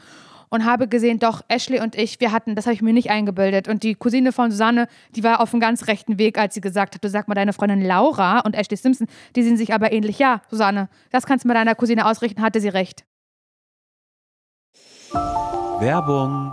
und 0.50 0.64
habe 0.64 0.88
gesehen, 0.88 1.18
doch, 1.18 1.42
Ashley 1.48 1.80
und 1.80 1.96
ich, 1.96 2.20
wir 2.20 2.32
hatten, 2.32 2.54
das 2.54 2.66
habe 2.66 2.74
ich 2.74 2.82
mir 2.82 2.92
nicht 2.92 3.08
eingebildet. 3.08 3.68
Und 3.68 3.82
die 3.82 3.94
Cousine 3.94 4.32
von 4.32 4.50
Susanne, 4.50 4.88
die 5.14 5.24
war 5.24 5.40
auf 5.40 5.54
einem 5.54 5.60
ganz 5.60 5.86
rechten 5.86 6.18
Weg, 6.18 6.38
als 6.38 6.54
sie 6.54 6.60
gesagt 6.60 6.96
hat, 6.96 7.04
du 7.04 7.08
sag 7.08 7.28
mal, 7.28 7.34
deine 7.34 7.52
Freundin 7.52 7.82
Laura 7.82 8.40
und 8.40 8.54
Ashley 8.54 8.76
Simpson, 8.76 9.06
die 9.36 9.42
sehen 9.42 9.56
sich 9.56 9.72
aber 9.72 9.92
ähnlich. 9.92 10.18
Ja, 10.18 10.42
Susanne, 10.50 10.88
das 11.10 11.24
kannst 11.24 11.44
du 11.44 11.48
mit 11.48 11.56
deiner 11.56 11.74
Cousine 11.74 12.04
ausrichten, 12.04 12.42
hatte 12.42 12.60
sie 12.60 12.68
recht. 12.68 13.04
Werbung. 15.78 16.52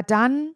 dann 0.03 0.55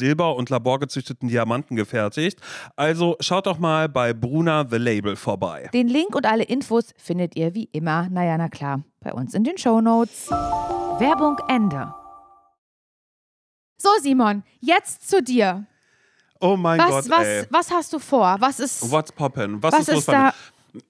Silber 0.00 0.34
und 0.34 0.50
laborgezüchteten 0.50 1.28
Diamanten 1.28 1.76
gefertigt. 1.76 2.40
Also 2.74 3.16
schaut 3.20 3.46
doch 3.46 3.58
mal 3.58 3.88
bei 3.88 4.12
Bruna 4.12 4.66
The 4.68 4.78
Label 4.78 5.14
vorbei. 5.14 5.68
Den 5.72 5.86
Link 5.88 6.14
und 6.16 6.26
alle 6.26 6.42
Infos 6.44 6.92
findet 6.96 7.36
ihr 7.36 7.54
wie 7.54 7.68
immer, 7.72 8.08
naja, 8.10 8.36
na 8.38 8.48
klar, 8.48 8.82
bei 9.00 9.12
uns 9.12 9.34
in 9.34 9.44
den 9.44 9.56
Shownotes. 9.58 10.28
Werbung 10.98 11.36
Ende. 11.48 11.94
So, 13.78 13.88
Simon, 14.02 14.42
jetzt 14.60 15.08
zu 15.08 15.22
dir. 15.22 15.66
Oh 16.40 16.56
mein 16.56 16.78
Was, 16.80 16.90
Gott, 16.90 17.10
was, 17.10 17.26
ey. 17.26 17.46
was 17.50 17.70
hast 17.70 17.92
du 17.92 17.98
vor? 17.98 18.36
Was 18.40 18.60
ist, 18.60 18.90
What's 18.90 19.12
poppin'? 19.12 19.62
Was, 19.62 19.72
was 19.72 19.80
ist 19.80 19.88
los 19.88 19.98
ist 20.00 20.06
bei 20.06 20.12
mir? 20.18 20.32
da? 20.72 20.78
Mm, 20.78 20.82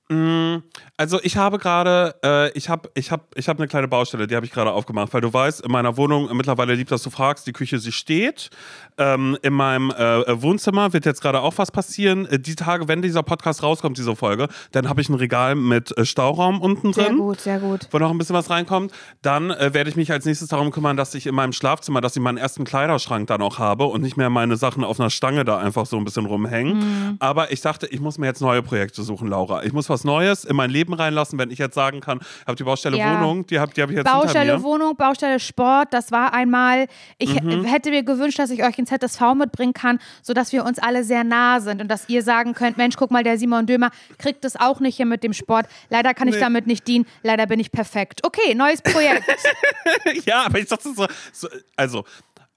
Also 0.97 1.21
ich 1.23 1.37
habe 1.37 1.59
gerade, 1.59 2.17
äh, 2.25 2.51
ich 2.59 2.69
habe, 2.69 2.91
ich 2.95 3.13
habe, 3.13 3.23
ich 3.37 3.49
habe 3.49 3.61
eine 3.61 3.69
kleine 3.69 3.87
Baustelle, 3.87 4.27
die 4.27 4.35
habe 4.35 4.45
ich 4.45 4.53
gerade 4.53 4.73
aufgemacht, 4.73 5.15
weil 5.15 5.21
du 5.21 5.33
weißt, 5.33 5.61
in 5.61 5.71
meiner 5.71 5.97
Wohnung 5.97 6.29
mittlerweile 6.37 6.75
lieb, 6.75 6.89
dass 6.89 7.03
du 7.03 7.11
fragst, 7.11 7.47
die 7.47 7.53
Küche 7.53 7.79
sie 7.79 7.93
steht. 7.93 8.51
Ähm, 8.99 9.39
in 9.43 9.53
meinem 9.53 9.91
äh, 9.91 10.43
Wohnzimmer 10.43 10.93
wird 10.93 11.07
jetzt 11.07 11.23
gerade 11.23 11.41
auch 11.41 11.57
was 11.59 11.71
passieren. 11.71 12.27
Äh, 12.27 12.41
die 12.41 12.57
Tage, 12.57 12.89
wenn 12.89 13.03
dieser 13.03 13.23
Podcast 13.23 13.63
rauskommt, 13.63 13.99
diese 13.99 14.17
Folge, 14.17 14.49
dann 14.73 14.89
habe 14.89 15.01
ich 15.01 15.09
ein 15.09 15.15
Regal 15.15 15.55
mit 15.55 15.97
äh, 15.97 16.05
Stauraum 16.05 16.61
unten 16.61 16.93
Sehr 16.93 17.07
drin. 17.07 17.19
gut, 17.19 17.41
sehr 17.41 17.61
gut. 17.61 17.87
Wo 17.93 17.99
noch 17.99 18.11
ein 18.11 18.19
bisschen 18.19 18.35
was 18.35 18.51
reinkommt. 18.51 18.93
Dann 19.23 19.51
äh, 19.53 19.73
werde 19.73 19.91
ich 19.91 19.97
mich 19.97 20.11
als 20.11 20.25
nächstes 20.25 20.49
darum 20.49 20.73
kümmern, 20.73 20.97
dass 20.97 21.15
ich 21.15 21.27
in 21.27 21.37
meinem 21.37 21.53
Schlafzimmer, 21.53 22.01
dass 22.01 22.17
ich 22.17 22.23
meinen 22.23 22.39
ersten 22.39 22.65
Kleiderschrank 22.65 23.29
dann 23.29 23.43
auch 23.43 23.59
habe 23.59 23.85
und 23.85 24.03
nicht 24.03 24.17
mehr 24.17 24.29
meine 24.29 24.57
Sachen 24.57 24.83
auf 24.83 24.99
einer 24.99 25.11
Stange 25.11 25.45
da 25.45 25.59
einfach 25.59 25.87
so 25.87 25.97
ein 25.97 26.05
bisschen 26.05 26.27
rumhängen. 26.27 26.79
Mhm. 26.79 27.17
Aber 27.21 27.53
ich 27.53 27.61
dachte, 27.61 27.87
ich 27.87 28.01
muss 28.01 28.19
mir 28.19 28.27
jetzt 28.27 28.41
neue 28.41 28.63
Projekte 28.63 29.03
suchen, 29.03 29.29
Laura. 29.29 29.63
Ich 29.63 29.73
muss 29.73 29.89
was 29.89 30.00
Neues 30.05 30.45
in 30.45 30.57
mein 30.57 30.71
Leben 30.71 30.93
reinlassen, 30.95 31.39
wenn 31.39 31.51
ich 31.51 31.59
jetzt 31.59 31.75
sagen 31.75 32.01
kann, 32.01 32.19
ich 32.21 32.47
habe 32.47 32.57
die 32.57 32.65
Baustelle 32.65 32.97
Ja. 32.97 33.21
Wohnung, 33.21 33.47
die 33.47 33.59
habe 33.59 33.73
die 33.75 33.83
hab 33.83 33.91
ich 33.91 33.97
jetzt 33.97 34.05
Baustelle. 34.07 34.63
Wohnung, 34.63 34.97
Baustelle 34.97 35.41
Sport, 35.41 35.89
das 35.93 36.11
war 36.13 36.33
einmal. 36.33 36.87
Ich 37.19 37.41
Mhm. 37.43 37.65
hätte 37.65 37.91
mir 37.91 38.03
gewünscht, 38.03 38.39
dass 38.39 38.51
ich 38.51 38.63
euch 38.65 38.79
ins 38.79 38.91
ZSV 38.91 39.35
mitbringen 39.35 39.73
kann, 39.75 39.99
sodass 40.23 40.53
wir 40.53 40.65
uns 40.65 40.79
alle 40.79 41.05
sehr 41.05 41.25
nah 41.25 41.61
sind 41.61 41.81
und 41.81 41.89
dass 41.89 42.09
ihr 42.09 42.23
sagen 42.23 42.55
könnt: 42.55 42.77
Mensch, 42.77 42.97
guck 42.97 43.11
mal, 43.11 43.23
der 43.23 43.39
Simon 43.39 43.67
Dömer 43.67 43.91
kriegt 44.19 44.45
es 44.45 44.57
auch 44.59 44.81
nicht 44.81 44.97
hier 44.97 45.07
mit 45.07 45.23
dem 45.23 45.33
Sport. 45.33 45.67
Leider 45.89 46.15
kann 46.15 46.29
ich 46.29 46.35
Nee. 46.35 46.41
damit 46.41 46.67
nicht 46.67 46.87
dienen. 46.89 47.07
Leider 47.23 47.47
bin 47.47 47.61
ich 47.61 47.71
perfekt. 47.73 48.21
Okay, 48.25 48.55
neues 48.55 48.83
Projekt. 48.83 49.25
ja, 50.27 50.43
aber 50.47 50.59
ich 50.59 50.67
dachte 50.67 50.93
so, 50.95 51.07
so 51.33 51.49
also. 51.77 52.05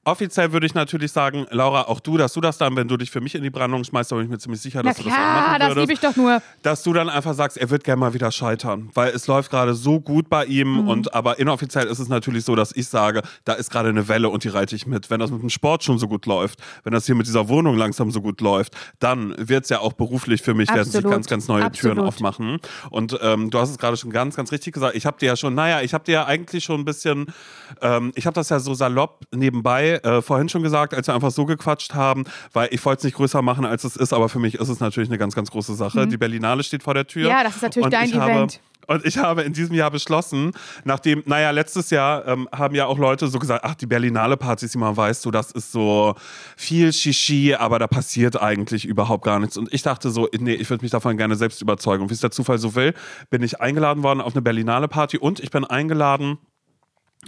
Offiziell 0.06 0.52
würde 0.52 0.66
ich 0.66 0.74
natürlich 0.74 1.13
sagen, 1.13 1.46
Laura, 1.50 1.84
auch 1.84 2.02
du, 2.02 2.18
dass 2.18 2.34
du 2.34 2.42
das 2.42 2.58
dann, 2.58 2.76
wenn 2.76 2.89
du 2.89 2.98
dich 2.98 3.10
für 3.10 3.22
mich 3.22 3.36
in 3.36 3.44
die 3.44 3.50
Brandung 3.50 3.86
schmeißt, 3.86 4.12
da 4.12 4.18
bin 4.18 4.26
ich 4.26 4.30
mir 4.32 4.38
ziemlich 4.38 4.60
sicher, 4.60 4.82
Na 4.84 4.89
dass 4.89 4.98
du 4.98 5.04
das 5.04 5.13
auch 5.13 5.16
klar, 5.18 5.34
machen 5.48 5.60
das 5.60 5.70
würdest. 5.70 5.80
liebe 5.80 5.94
ich 5.94 6.00
doch 6.02 6.16
nur. 6.18 6.42
dass 6.62 6.84
du 6.84 6.92
dann 6.92 7.08
einfach 7.10 7.34
sagst, 7.34 7.58
er 7.58 7.70
wird 7.70 7.86
gerne 7.86 8.00
mal 8.02 8.13
wieder 8.13 8.30
scheitern, 8.32 8.89
weil 8.96 9.12
es 9.13 9.28
läuft 9.28 9.50
gerade 9.50 9.74
so 9.74 10.02
gut 10.02 10.28
bei 10.30 10.44
ihm 10.46 10.74
Mhm. 10.82 10.88
und 10.89 11.13
aber 11.13 11.39
inoffiziell 11.39 11.88
ist 11.88 12.00
es 12.00 12.10
natürlich 12.10 12.44
so, 12.44 12.56
dass 12.56 12.76
ich 12.76 12.88
sage, 12.89 13.22
da 13.46 13.54
ist 13.54 13.70
gerade 13.72 13.89
eine 13.89 14.10
Welle 14.10 14.28
und 14.28 14.44
die 14.44 14.50
reite 14.50 14.76
ich 14.76 14.86
mit. 14.88 15.10
Wenn 15.10 15.22
das 15.22 15.32
mit 15.32 15.42
dem 15.42 15.50
Sport 15.50 15.84
schon 15.86 15.98
so 16.00 16.10
gut 16.10 16.26
läuft, 16.26 16.60
wenn 16.84 16.92
das 16.92 17.06
hier 17.06 17.16
mit 17.16 17.26
dieser 17.28 17.48
Wohnung 17.48 17.78
langsam 17.78 18.12
so 18.12 18.20
gut 18.22 18.42
läuft, 18.42 18.76
dann 19.00 19.34
wird 19.38 19.63
es 19.63 19.70
ja 19.70 19.80
auch 19.80 19.94
beruflich 19.94 20.42
für 20.42 20.54
mich, 20.54 20.68
werden 20.70 20.84
sich 20.84 20.96
Absolut. 20.96 21.12
ganz, 21.12 21.28
ganz 21.28 21.48
neue 21.48 21.72
Türen 21.72 22.00
Absolut. 22.00 22.08
aufmachen. 22.08 22.60
Und 22.89 23.18
ähm, 23.22 23.50
du 23.50 23.58
hast 23.58 23.70
es 23.70 23.78
gerade 23.78 23.96
schon 23.96 24.10
ganz, 24.12 24.36
ganz 24.36 24.52
richtig 24.52 24.74
gesagt. 24.74 24.96
Ich 24.98 25.06
habe 25.06 25.18
dir 25.18 25.28
ja 25.28 25.36
schon, 25.38 25.56
naja, 25.56 25.80
ich 25.82 25.94
habe 25.94 26.04
dir 26.04 26.12
ja 26.12 26.26
eigentlich 26.26 26.66
schon 26.66 26.82
ein 26.82 26.86
bisschen, 26.86 27.28
ähm, 27.82 28.12
ich 28.16 28.26
habe 28.26 28.34
das 28.36 28.50
ja 28.50 28.60
so 28.60 28.74
salopp 28.74 29.22
nebenbei 29.34 29.92
äh, 30.03 30.21
vorhin 30.21 30.49
schon 30.49 30.63
gesagt, 30.63 30.93
als 30.93 31.08
wir 31.08 31.15
einfach 31.15 31.32
so 31.32 31.45
gequatscht 31.45 31.93
haben, 31.93 32.23
weil 32.51 32.69
ich 32.71 32.84
wollte 32.86 32.99
es 32.99 33.03
nicht 33.03 33.15
größer 33.15 33.41
machen, 33.41 33.65
als 33.65 33.84
es 33.84 33.95
ist, 33.95 34.13
aber 34.13 34.29
für 34.29 34.39
mich 34.39 34.56
ist 34.56 34.69
es 34.69 34.79
natürlich 34.79 35.10
eine 35.10 35.17
ganz, 35.17 35.36
ganz 35.36 35.51
große 35.51 35.75
Sache. 35.75 36.08
Die 36.08 36.17
Berlinale 36.17 36.63
steht 36.63 36.84
vor 36.84 36.93
der 36.93 37.08
Tür. 37.08 37.23
Mhm. 37.25 37.29
Ja, 37.29 37.43
das 37.43 37.56
ist 37.56 37.62
natürlich 37.62 37.89
dein 37.89 38.10
ich 38.10 38.15
habe, 38.15 38.32
Event. 38.32 38.60
und 38.88 39.06
ich 39.06 39.17
habe 39.17 39.43
in 39.43 39.53
diesem 39.53 39.75
Jahr 39.75 39.91
beschlossen, 39.91 40.51
nachdem, 40.84 41.23
naja, 41.25 41.51
letztes 41.51 41.89
Jahr 41.89 42.27
ähm, 42.27 42.47
haben 42.51 42.75
ja 42.75 42.86
auch 42.86 42.97
Leute 42.97 43.27
so 43.27 43.39
gesagt, 43.39 43.63
ach, 43.63 43.75
die 43.75 43.86
Berlinale 43.86 44.38
Partys, 44.38 44.71
die 44.71 44.77
man 44.77 44.95
weißt 44.95 45.25
du, 45.25 45.32
das 45.32 45.51
ist 45.51 45.71
so 45.71 46.15
viel 46.58 46.91
Shishi, 46.93 47.56
aber 47.56 47.79
da 47.79 47.88
passiert 47.88 48.41
eigentlich 48.41 48.86
überhaupt 48.86 49.23
gar 49.23 49.39
nichts. 49.39 49.58
Und 49.58 49.73
ich 49.73 49.82
dachte 49.82 50.10
so, 50.10 50.27
nee, 50.38 50.53
ich 50.53 50.69
würde 50.69 50.84
mich 50.84 50.91
davon 50.91 51.17
gerne 51.17 51.36
selbst 51.36 51.62
überzeugen. 51.62 52.03
Und 52.03 52.10
wie 52.10 52.13
es 52.15 52.21
der 52.21 52.32
Zufall 52.32 52.58
so 52.58 52.75
will, 52.75 52.93
bin 53.29 53.43
ich 53.43 53.62
eingeladen 53.62 54.03
worden 54.03 54.21
auf 54.21 54.34
eine 54.34 54.41
Berlinale 54.41 54.88
Party 54.88 55.17
und 55.17 55.39
ich 55.39 55.51
bin 55.51 55.65
eingeladen 55.65 56.38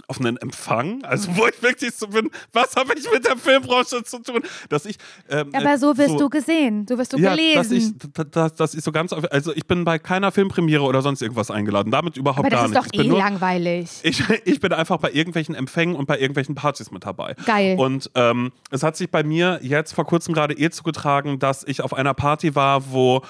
auf 0.08 0.20
einen 0.20 0.36
Empfang, 0.36 1.02
also 1.04 1.36
wo 1.36 1.46
ich 1.46 1.60
wirklich 1.62 1.94
so 1.94 2.06
bin, 2.06 2.30
was 2.52 2.76
habe 2.76 2.92
ich 2.96 3.10
mit 3.12 3.26
der 3.26 3.36
Filmbranche 3.36 4.04
zu 4.04 4.22
tun, 4.22 4.42
dass 4.68 4.86
ich 4.86 4.96
ähm, 5.28 5.50
Aber 5.52 5.78
so 5.78 5.96
wirst 5.98 6.10
so- 6.10 6.18
du 6.18 6.28
gesehen, 6.28 6.86
so 6.88 6.96
wirst 6.96 7.12
du 7.12 7.18
ja, 7.18 7.30
dass 7.30 7.70
ich, 7.70 7.92
gelesen. 7.92 7.98
dass, 8.30 8.54
dass, 8.54 8.74
ich 8.74 8.84
so 8.84 8.92
ganz, 8.92 9.12
also 9.12 9.52
ich 9.54 9.66
bin 9.66 9.84
bei 9.84 9.98
keiner 9.98 10.30
Filmpremiere 10.30 10.82
oder 10.84 11.02
sonst 11.02 11.22
irgendwas 11.22 11.50
eingeladen, 11.50 11.90
damit 11.90 12.16
überhaupt 12.16 12.40
Aber 12.46 12.50
das 12.50 12.58
gar 12.60 12.64
ist 12.66 12.70
nicht. 12.70 12.80
doch 12.82 12.86
ich 12.92 12.98
bin 12.98 13.06
eh 13.06 13.08
nur, 13.08 13.18
langweilig. 13.18 13.88
ich, 14.02 14.22
ich 14.44 14.60
bin 14.60 14.72
einfach 14.72 14.98
bei 14.98 15.10
irgendwelchen 15.10 15.54
Empfängen 15.54 15.96
und 15.96 16.06
bei 16.06 16.18
irgendwelchen 16.18 16.54
Partys 16.54 16.90
mit 16.90 17.04
dabei. 17.04 17.34
Geil. 17.44 17.76
Und 17.78 18.10
ähm, 18.14 18.52
es 18.70 18.82
hat 18.82 18.96
sich 18.96 19.10
bei 19.10 19.24
mir 19.24 19.58
jetzt 19.62 19.92
vor 19.92 20.04
kurzem 20.06 20.34
gerade 20.34 20.54
eh 20.54 20.70
zugetragen, 20.70 21.38
dass 21.38 21.64
ich 21.64 21.80
auf 21.82 21.92
einer 21.94 22.14
Party 22.14 22.54
war, 22.54 22.92
wo 22.92 23.22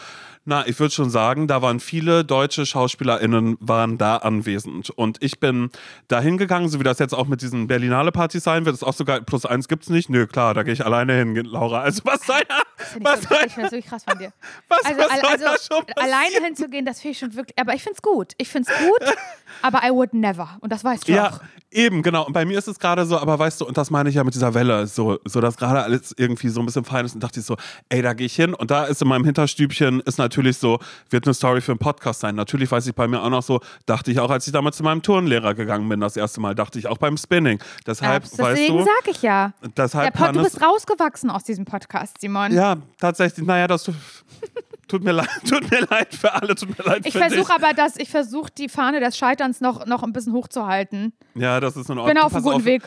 na, 0.47 0.67
ich 0.67 0.79
würde 0.79 0.95
schon 0.95 1.11
sagen, 1.11 1.49
da 1.49 1.61
waren 1.61 1.81
viele 1.81 2.25
deutsche 2.25 2.65
SchauspielerInnen 2.65 3.57
waren 3.61 3.99
da 3.99 4.19
anwesend. 4.19 4.91
Und 4.91 5.21
ich 5.21 5.41
bin 5.41 5.71
da 6.07 6.21
hingegangen, 6.21 6.69
so 6.69 6.79
wie 6.79 6.85
das 6.85 7.01
jetzt 7.01 7.15
auch 7.15 7.27
mit 7.27 7.43
diesen 7.43 7.67
Berlinale-Partys 7.67 8.45
sein 8.45 8.65
wird. 8.65 8.75
Das 8.75 8.83
ist 8.83 8.87
auch 8.89 8.95
sogar, 8.95 9.21
plus 9.23 9.45
eins 9.45 9.67
gibt's 9.67 9.91
nicht. 9.91 10.09
Nö, 10.09 10.29
klar, 10.29 10.55
da 10.55 10.63
gehe 10.63 10.73
ich 10.73 10.85
alleine 10.85 11.15
hin, 11.15 11.35
Laura. 11.35 11.81
Also 11.81 12.03
was 12.05 12.25
soll 12.25 12.41
da, 12.49 12.63
was 13.01 13.23
ich, 13.23 13.29
soll, 13.29 13.39
so, 13.41 13.47
ich 13.47 13.53
finde 13.53 13.63
das 13.63 13.73
wirklich 13.73 13.87
krass 13.87 14.05
von 14.05 14.19
dir. 14.19 14.33
was, 14.69 14.85
Also, 14.85 15.01
was 15.01 15.09
soll 15.21 15.31
also 15.31 15.45
da 15.45 15.51
schon 15.51 15.87
passieren? 15.87 16.15
alleine 16.15 16.47
hinzugehen, 16.47 16.87
das 16.87 17.01
finde 17.01 17.13
ich 17.13 17.19
schon 17.19 17.35
wirklich. 17.35 17.59
Aber 17.59 17.75
ich 17.75 17.83
finde 17.83 17.97
es 17.97 18.03
gut. 18.03 18.33
Ich 18.39 18.49
finde 18.49 18.71
es 18.71 18.79
gut, 18.79 19.01
aber 19.63 19.81
I 19.87 19.91
would 19.91 20.15
never. 20.15 20.49
Und 20.61 20.73
das 20.73 20.83
weißt 20.85 21.07
du 21.09 21.13
Ja, 21.13 21.31
auch. 21.31 21.41
eben, 21.71 22.03
genau. 22.03 22.27
Und 22.27 22.33
bei 22.33 22.45
mir 22.45 22.59
ist 22.59 22.69
es 22.69 22.79
gerade 22.79 23.05
so, 23.07 23.19
aber 23.19 23.39
weißt 23.39 23.61
du, 23.61 23.67
und 23.67 23.77
das 23.77 23.91
meine 23.91 24.09
ich 24.09 24.15
ja 24.17 24.25
mit 24.25 24.35
dieser 24.35 24.55
Welle, 24.55 24.87
so, 24.87 25.19
so 25.25 25.41
dass 25.41 25.57
gerade 25.57 25.83
alles 25.83 26.15
irgendwie 26.17 26.49
so 26.49 26.61
ein 26.61 26.67
bisschen 26.67 26.85
fein 26.85 27.05
ist 27.05 27.15
und 27.15 27.23
dachte 27.23 27.41
ich 27.41 27.47
so, 27.47 27.57
ey, 27.89 28.03
da 28.03 28.15
gehe 28.15 28.27
ich 28.27 28.35
hin. 28.37 28.55
Und 28.55 28.71
da 28.71 28.85
ist 28.85 29.03
in 29.03 29.09
meinem 29.09 29.25
Hinterstübchen, 29.25 30.01
ist 30.01 30.19
natürlich 30.19 30.59
so, 30.59 30.79
wird 31.11 31.27
eine 31.27 31.35
Story 31.35 31.61
für 31.61 31.73
einen 31.73 31.79
Podcast 31.79 32.21
sein. 32.21 32.35
Natürlich 32.35 32.71
weiß 32.71 32.87
ich 32.87 32.95
bei 32.95 33.07
mir 33.09 33.23
auch 33.23 33.31
noch 33.31 33.43
so, 33.43 33.61
dachte 33.87 34.11
ich 34.11 34.21
auch, 34.21 34.31
als 34.31 34.47
ich 34.47 34.53
damals 34.53 34.77
zu 34.77 34.83
meinem 34.83 35.03
Turnlehrer 35.03 35.55
gegangen 35.55 35.89
bin, 35.89 36.01
das 36.01 36.17
erste 36.17 36.41
Mal, 36.41 36.55
dachte 36.55 36.79
ich 36.79 36.87
auch 36.87 36.99
beim 36.99 37.17
Spinning. 37.17 37.59
Deshalb, 37.87 38.25
Abs- 38.25 38.39
weißt 38.39 38.51
Deswegen 38.61 38.79
du, 38.79 38.85
sag 38.85 39.09
ich 39.11 39.23
ja. 39.23 39.53
Der 39.63 39.71
deshalb 39.77 40.15
Pod, 40.15 40.27
kann 40.27 40.35
du 40.35 40.43
bist 40.43 40.63
rausgewachsen 40.63 41.31
aus 41.31 41.45
diesem 41.45 41.65
Podcast, 41.65 42.21
Simon. 42.21 42.53
ja, 42.53 42.77
tatsächlich, 42.99 43.47
naja, 43.47 43.67
das 43.67 43.91
tut 44.89 45.05
mir 45.05 45.13
leid, 45.13 45.29
tut 45.49 45.71
mir 45.71 45.87
leid 45.91 46.15
für 46.15 46.33
alle, 46.33 46.55
tut 46.55 46.79
mir 46.79 46.85
leid 46.85 47.07
Ich 47.07 47.13
für 47.13 47.19
versuche 47.19 47.41
dich. 47.41 47.51
aber, 47.65 47.75
dass 47.75 47.97
ich 47.97 48.09
versuche, 48.09 48.51
die 48.57 48.69
Fahne 48.69 49.01
des 49.01 49.17
Scheiterns 49.17 49.61
noch, 49.61 49.87
noch 49.87 50.03
ein 50.03 50.13
bisschen 50.13 50.33
hochzuhalten. 50.33 51.13
Ja, 51.35 51.61
das 51.61 51.77
ist 51.77 51.89
in 51.89 51.95
Ich 51.97 51.99
Ordnung. 52.01 52.07
bin 52.15 52.19
auf 52.23 52.35
einem 52.35 52.45
guten 52.45 52.65
Weg. 52.65 52.83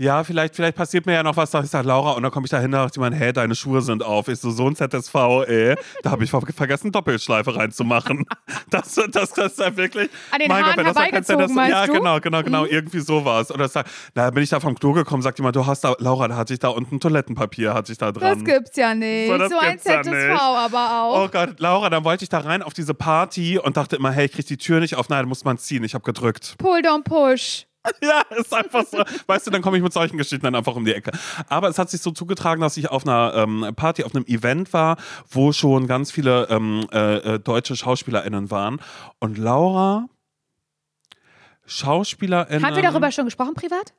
Ja, 0.00 0.22
vielleicht, 0.22 0.54
vielleicht 0.54 0.76
passiert 0.76 1.06
mir 1.06 1.14
ja 1.14 1.24
noch 1.24 1.36
was, 1.36 1.50
da 1.50 1.60
ich 1.60 1.70
sage, 1.70 1.88
Laura, 1.88 2.12
und 2.12 2.22
dann 2.22 2.30
komme 2.30 2.46
ich 2.46 2.50
da 2.50 2.60
hin, 2.60 2.70
da 2.70 2.84
dachte 2.84 3.00
ich 3.00 3.10
mir, 3.10 3.16
hä, 3.16 3.32
deine 3.32 3.56
Schuhe 3.56 3.82
sind 3.82 4.04
auf. 4.04 4.28
Ich 4.28 4.38
so, 4.38 4.52
so 4.52 4.68
ein 4.68 4.76
ZSV, 4.76 5.14
ey. 5.48 5.74
Da 6.04 6.12
habe 6.12 6.22
ich 6.22 6.30
ver 6.30 6.40
vergessen, 6.40 6.92
Doppelschleife 6.92 7.54
reinzumachen. 7.56 8.24
Das, 8.70 8.94
das, 8.94 9.30
das 9.32 9.52
ist 9.52 9.58
ja 9.60 9.74
wirklich. 9.76 10.10
An 10.30 10.40
den 10.40 10.48
mein 10.48 10.62
Haaren 10.62 10.76
wenn 10.76 10.84
das 10.84 10.94
kein 10.94 11.24
ZSV 11.24 11.56
Ja, 11.70 11.86
du? 11.86 11.94
genau, 11.94 12.20
genau, 12.20 12.42
genau, 12.42 12.64
irgendwie 12.66 13.00
sowas. 13.00 13.50
Oder 13.50 13.66
sag, 13.66 13.86
da 14.12 14.30
bin 14.30 14.42
ich 14.42 14.50
da 14.50 14.60
vom 14.60 14.74
Klo 14.74 14.92
gekommen, 14.92 15.22
sagt 15.22 15.38
jemand, 15.38 15.56
du 15.56 15.64
hast 15.64 15.84
da, 15.84 15.94
Laura, 15.98 16.28
da 16.28 16.36
hatte 16.36 16.52
ich 16.52 16.60
da 16.60 16.68
unten 16.68 17.00
Toilettenpapier, 17.00 17.72
hatte 17.72 17.92
ich 17.92 17.98
da 17.98 18.12
dran. 18.12 18.44
Das 18.44 18.44
gibt's 18.44 18.76
ja 18.76 18.94
nicht. 18.94 19.30
So, 19.30 19.48
So, 19.48 19.58
ein 19.58 19.78
ZSV 19.78 20.38
aber 20.38 21.02
auch. 21.02 21.24
Oh 21.24 21.28
Gott, 21.28 21.58
Laura, 21.60 21.88
dann 21.88 22.04
wollte 22.04 22.24
ich 22.24 22.28
da 22.28 22.40
rein 22.40 22.62
auf 22.62 22.74
diese 22.74 22.92
Party 22.92 23.58
und 23.58 23.78
dachte 23.78 23.96
immer, 23.96 24.12
hey, 24.12 24.26
ich 24.26 24.32
krieg 24.32 24.46
die 24.46 24.58
Tür 24.58 24.80
nicht 24.80 24.96
auf. 24.96 25.08
Nein, 25.08 25.22
da 25.22 25.26
muss 25.28 25.44
man 25.44 25.56
ziehen. 25.56 25.82
Ich 25.84 25.94
habe 25.94 26.04
gedrückt. 26.04 26.56
Pull, 26.58 26.80
don't 26.80 27.04
push. 27.04 27.67
Ja, 28.02 28.22
ist 28.36 28.52
einfach 28.52 28.84
so. 28.84 29.02
Weißt 29.26 29.46
du, 29.46 29.50
dann 29.50 29.62
komme 29.62 29.76
ich 29.76 29.82
mit 29.82 29.92
solchen 29.92 30.18
Geschichten 30.18 30.44
dann 30.44 30.54
einfach 30.54 30.74
um 30.76 30.84
die 30.84 30.92
Ecke. 30.94 31.10
Aber 31.48 31.68
es 31.68 31.78
hat 31.78 31.88
sich 31.90 32.00
so 32.00 32.10
zugetragen, 32.10 32.60
dass 32.60 32.76
ich 32.76 32.90
auf 32.90 33.06
einer 33.06 33.32
ähm, 33.34 33.66
Party, 33.76 34.04
auf 34.04 34.14
einem 34.14 34.24
Event 34.26 34.72
war, 34.72 34.96
wo 35.30 35.52
schon 35.52 35.86
ganz 35.86 36.10
viele 36.10 36.48
ähm, 36.50 36.86
äh, 36.92 37.16
äh, 37.34 37.38
deutsche 37.38 37.76
SchauspielerInnen 37.76 38.50
waren. 38.50 38.80
Und 39.20 39.38
Laura, 39.38 40.06
SchauspielerInnen. 41.66 42.64
Haben 42.64 42.76
wir 42.76 42.82
darüber 42.82 43.10
schon 43.12 43.24
gesprochen, 43.26 43.54
privat? 43.54 43.92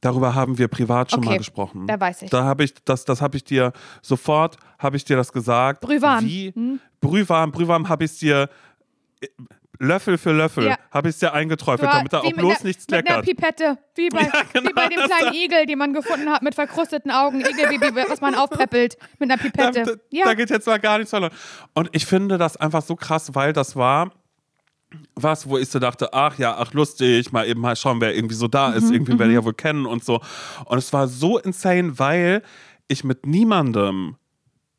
Darüber 0.00 0.34
haben 0.34 0.58
wir 0.58 0.68
privat 0.68 1.10
schon 1.10 1.20
Okay, 1.20 1.28
mal 1.30 1.38
gesprochen. 1.38 1.86
da 1.86 1.98
weiß 1.98 2.22
ich. 2.22 2.30
Da 2.30 2.44
habe 2.44 2.62
ich, 2.64 2.74
das, 2.84 3.04
das 3.04 3.20
habe 3.20 3.36
ich 3.36 3.44
dir 3.44 3.72
sofort, 4.00 4.56
habe 4.78 4.96
ich 4.96 5.04
dir 5.04 5.16
das 5.16 5.32
gesagt. 5.32 5.80
Brühwarm. 5.80 6.24
Wie? 6.24 6.52
Hm? 6.54 6.80
Brühwarm, 7.00 7.50
Brühwarm 7.50 7.88
habe 7.88 8.04
ich 8.04 8.16
dir 8.18 8.48
äh, 9.20 9.26
Löffel 9.80 10.18
für 10.18 10.32
Löffel, 10.32 10.66
Ja. 10.66 10.76
habe 10.90 11.08
ich 11.08 11.18
dir 11.18 11.32
eingeträufelt, 11.32 11.88
Du, 11.88 11.96
damit 11.96 12.12
da 12.12 12.20
auch 12.20 12.32
bloß 12.32 12.56
einer- 12.56 12.64
nichts 12.66 12.86
Mit 12.88 13.08
einer. 13.08 13.22
Pipette. 13.22 13.78
Wie 13.94 14.08
bei, 14.10 14.22
Ja, 14.22 14.32
genau, 14.52 14.68
wie 14.70 14.72
bei 14.74 14.88
dem 14.88 15.00
kleinen 15.00 15.34
Igel, 15.34 15.66
den 15.66 15.78
man 15.78 15.92
gefunden 15.92 16.28
hat 16.30 16.42
mit 16.42 16.54
verkrusteten 16.54 17.10
Augen. 17.10 17.40
Igelbaby, 17.42 18.08
was 18.08 18.20
man 18.20 18.34
aufpeppelt 18.34 18.96
mit 19.18 19.30
einer 19.30 19.40
Pipette. 19.40 19.82
da, 19.84 19.92
ja. 20.10 20.24
da 20.24 20.34
geht 20.34 20.50
jetzt 20.50 20.66
mal 20.66 20.78
gar 20.80 20.98
nichts 20.98 21.10
verloren. 21.10 21.32
Und 21.74 21.90
ich 21.92 22.06
finde 22.06 22.38
das 22.38 22.56
einfach 22.56 22.82
so 22.82 22.96
krass, 22.96 23.34
weil 23.34 23.52
das 23.52 23.76
war 23.76 24.10
was, 25.14 25.46
wo 25.48 25.58
ich 25.58 25.68
so 25.68 25.78
dachte, 25.78 26.14
ach 26.14 26.38
ja, 26.38 26.56
ach 26.58 26.72
lustig, 26.72 27.30
mal 27.30 27.46
eben 27.46 27.60
mal 27.60 27.76
schauen, 27.76 28.00
wer 28.00 28.16
irgendwie 28.16 28.34
so 28.34 28.48
da 28.48 28.70
Mhm, 28.70 28.76
ist, 28.76 28.90
irgendwie 28.90 29.18
werde 29.18 29.32
ich 29.32 29.38
ja 29.38 29.44
wohl 29.44 29.52
kennen 29.52 29.84
und 29.84 30.02
so. 30.02 30.20
Und 30.64 30.78
es 30.78 30.92
war 30.94 31.08
so 31.08 31.38
insane, 31.38 31.98
weil 31.98 32.42
ich 32.88 33.04
mit 33.04 33.26
niemandem 33.26 34.16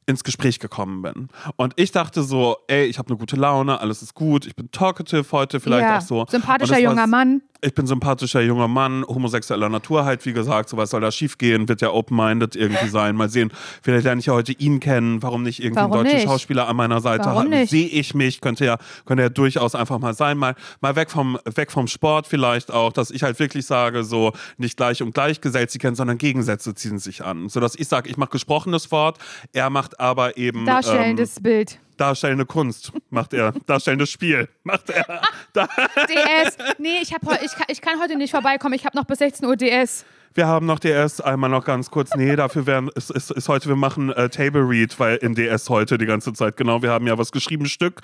ins 0.09 0.23
Gespräch 0.23 0.59
gekommen 0.59 1.03
bin. 1.03 1.29
Und 1.55 1.73
ich 1.75 1.91
dachte 1.91 2.23
so, 2.23 2.57
ey, 2.67 2.85
ich 2.85 2.97
habe 2.97 3.09
eine 3.09 3.17
gute 3.17 3.35
Laune, 3.35 3.79
alles 3.79 4.01
ist 4.01 4.15
gut, 4.15 4.47
ich 4.47 4.55
bin 4.55 4.71
talkative 4.71 5.25
heute, 5.31 5.59
vielleicht 5.59 5.83
ja. 5.83 5.97
auch 5.97 6.01
so. 6.01 6.25
Sympathischer 6.27 6.79
junger 6.79 7.05
Mann. 7.07 7.43
Ich 7.61 7.73
bin 7.73 7.87
sympathischer 7.87 8.41
junger 8.41 8.67
Mann, 8.67 9.03
homosexueller 9.07 9.69
Natur 9.69 10.05
halt, 10.05 10.25
wie 10.25 10.33
gesagt, 10.33 10.69
sowas 10.69 10.89
soll 10.89 11.01
da 11.01 11.11
schief 11.11 11.37
gehen, 11.37 11.67
wird 11.67 11.81
ja 11.81 11.91
open-minded 11.91 12.55
irgendwie 12.55 12.87
sein. 12.87 13.15
Mal 13.15 13.29
sehen, 13.29 13.51
vielleicht 13.81 14.05
lerne 14.05 14.19
ich 14.19 14.27
ja 14.27 14.33
heute 14.33 14.53
ihn 14.53 14.79
kennen, 14.79 15.21
warum 15.21 15.43
nicht 15.43 15.59
irgendwie 15.59 15.77
Warum 15.77 15.91
einen 15.93 16.03
deutschen 16.03 16.17
nicht? 16.19 16.27
Schauspieler 16.27 16.67
an 16.67 16.75
meiner 16.75 17.01
Seite 17.01 17.25
haben. 17.25 17.65
Sehe 17.65 17.87
ich 17.87 18.13
mich, 18.13 18.41
könnte 18.41 18.65
ja, 18.65 18.77
könnte 19.05 19.23
ja 19.23 19.29
durchaus 19.29 19.75
einfach 19.75 19.99
mal 19.99 20.13
sein, 20.13 20.37
mal, 20.37 20.55
mal 20.81 20.95
weg, 20.95 21.11
vom, 21.11 21.37
weg 21.55 21.71
vom 21.71 21.87
Sport 21.87 22.27
vielleicht 22.27 22.71
auch, 22.71 22.93
dass 22.93 23.11
ich 23.11 23.23
halt 23.23 23.39
wirklich 23.39 23.65
sage, 23.65 24.03
so 24.03 24.31
nicht 24.57 24.77
gleich 24.77 25.01
und 25.01 25.13
gleich 25.13 25.41
gesellt 25.41 25.71
sie 25.71 25.79
kennen, 25.79 25.95
sondern 25.95 26.17
Gegensätze 26.17 26.73
ziehen 26.75 26.99
sich 26.99 27.25
an. 27.25 27.49
So 27.49 27.59
dass 27.59 27.75
ich 27.75 27.87
sage, 27.87 28.09
ich 28.09 28.17
mache 28.17 28.31
gesprochenes 28.31 28.91
Wort, 28.91 29.17
er 29.53 29.69
macht 29.69 29.99
aber 29.99 30.37
eben 30.37 30.65
Darstellendes 30.65 31.37
ähm, 31.37 31.43
Bild. 31.43 31.79
Darstellende 31.99 32.45
Kunst, 32.45 32.91
macht 33.09 33.33
er, 33.33 33.53
darstellendes 33.65 34.09
Spiel, 34.09 34.47
macht 34.63 34.89
er. 34.89 35.21
Da, 35.53 35.65
DS. 36.07 36.57
Nee, 36.77 36.99
ich, 37.01 37.13
hab 37.13 37.21
ich, 37.43 37.51
kann, 37.51 37.65
ich 37.67 37.81
kann 37.81 37.99
heute 37.99 38.15
nicht 38.15 38.31
vorbeikommen. 38.31 38.73
Ich 38.73 38.85
habe 38.85 38.97
noch 38.97 39.05
bis 39.05 39.19
16 39.19 39.47
Uhr 39.47 39.55
DS. 39.55 40.05
Wir 40.35 40.47
haben 40.47 40.67
noch 40.67 40.79
DS, 40.79 41.21
einmal 41.21 41.49
noch 41.49 41.65
ganz 41.65 41.89
kurz. 41.89 42.15
Nee, 42.15 42.35
dafür 42.35 42.67
wären, 42.67 42.89
ist, 42.89 43.09
ist, 43.09 43.31
ist 43.31 43.49
heute, 43.49 43.67
wir 43.67 43.75
machen 43.75 44.11
äh, 44.11 44.29
Table 44.29 44.61
Read, 44.61 44.99
weil 44.99 45.17
in 45.17 45.33
DS 45.33 45.69
heute 45.69 45.97
die 45.97 46.05
ganze 46.05 46.33
Zeit, 46.33 46.55
genau, 46.55 46.81
wir 46.83 46.91
haben 46.91 47.07
ja 47.07 47.17
was 47.17 47.31
geschrieben, 47.31 47.65
Stück. 47.65 48.01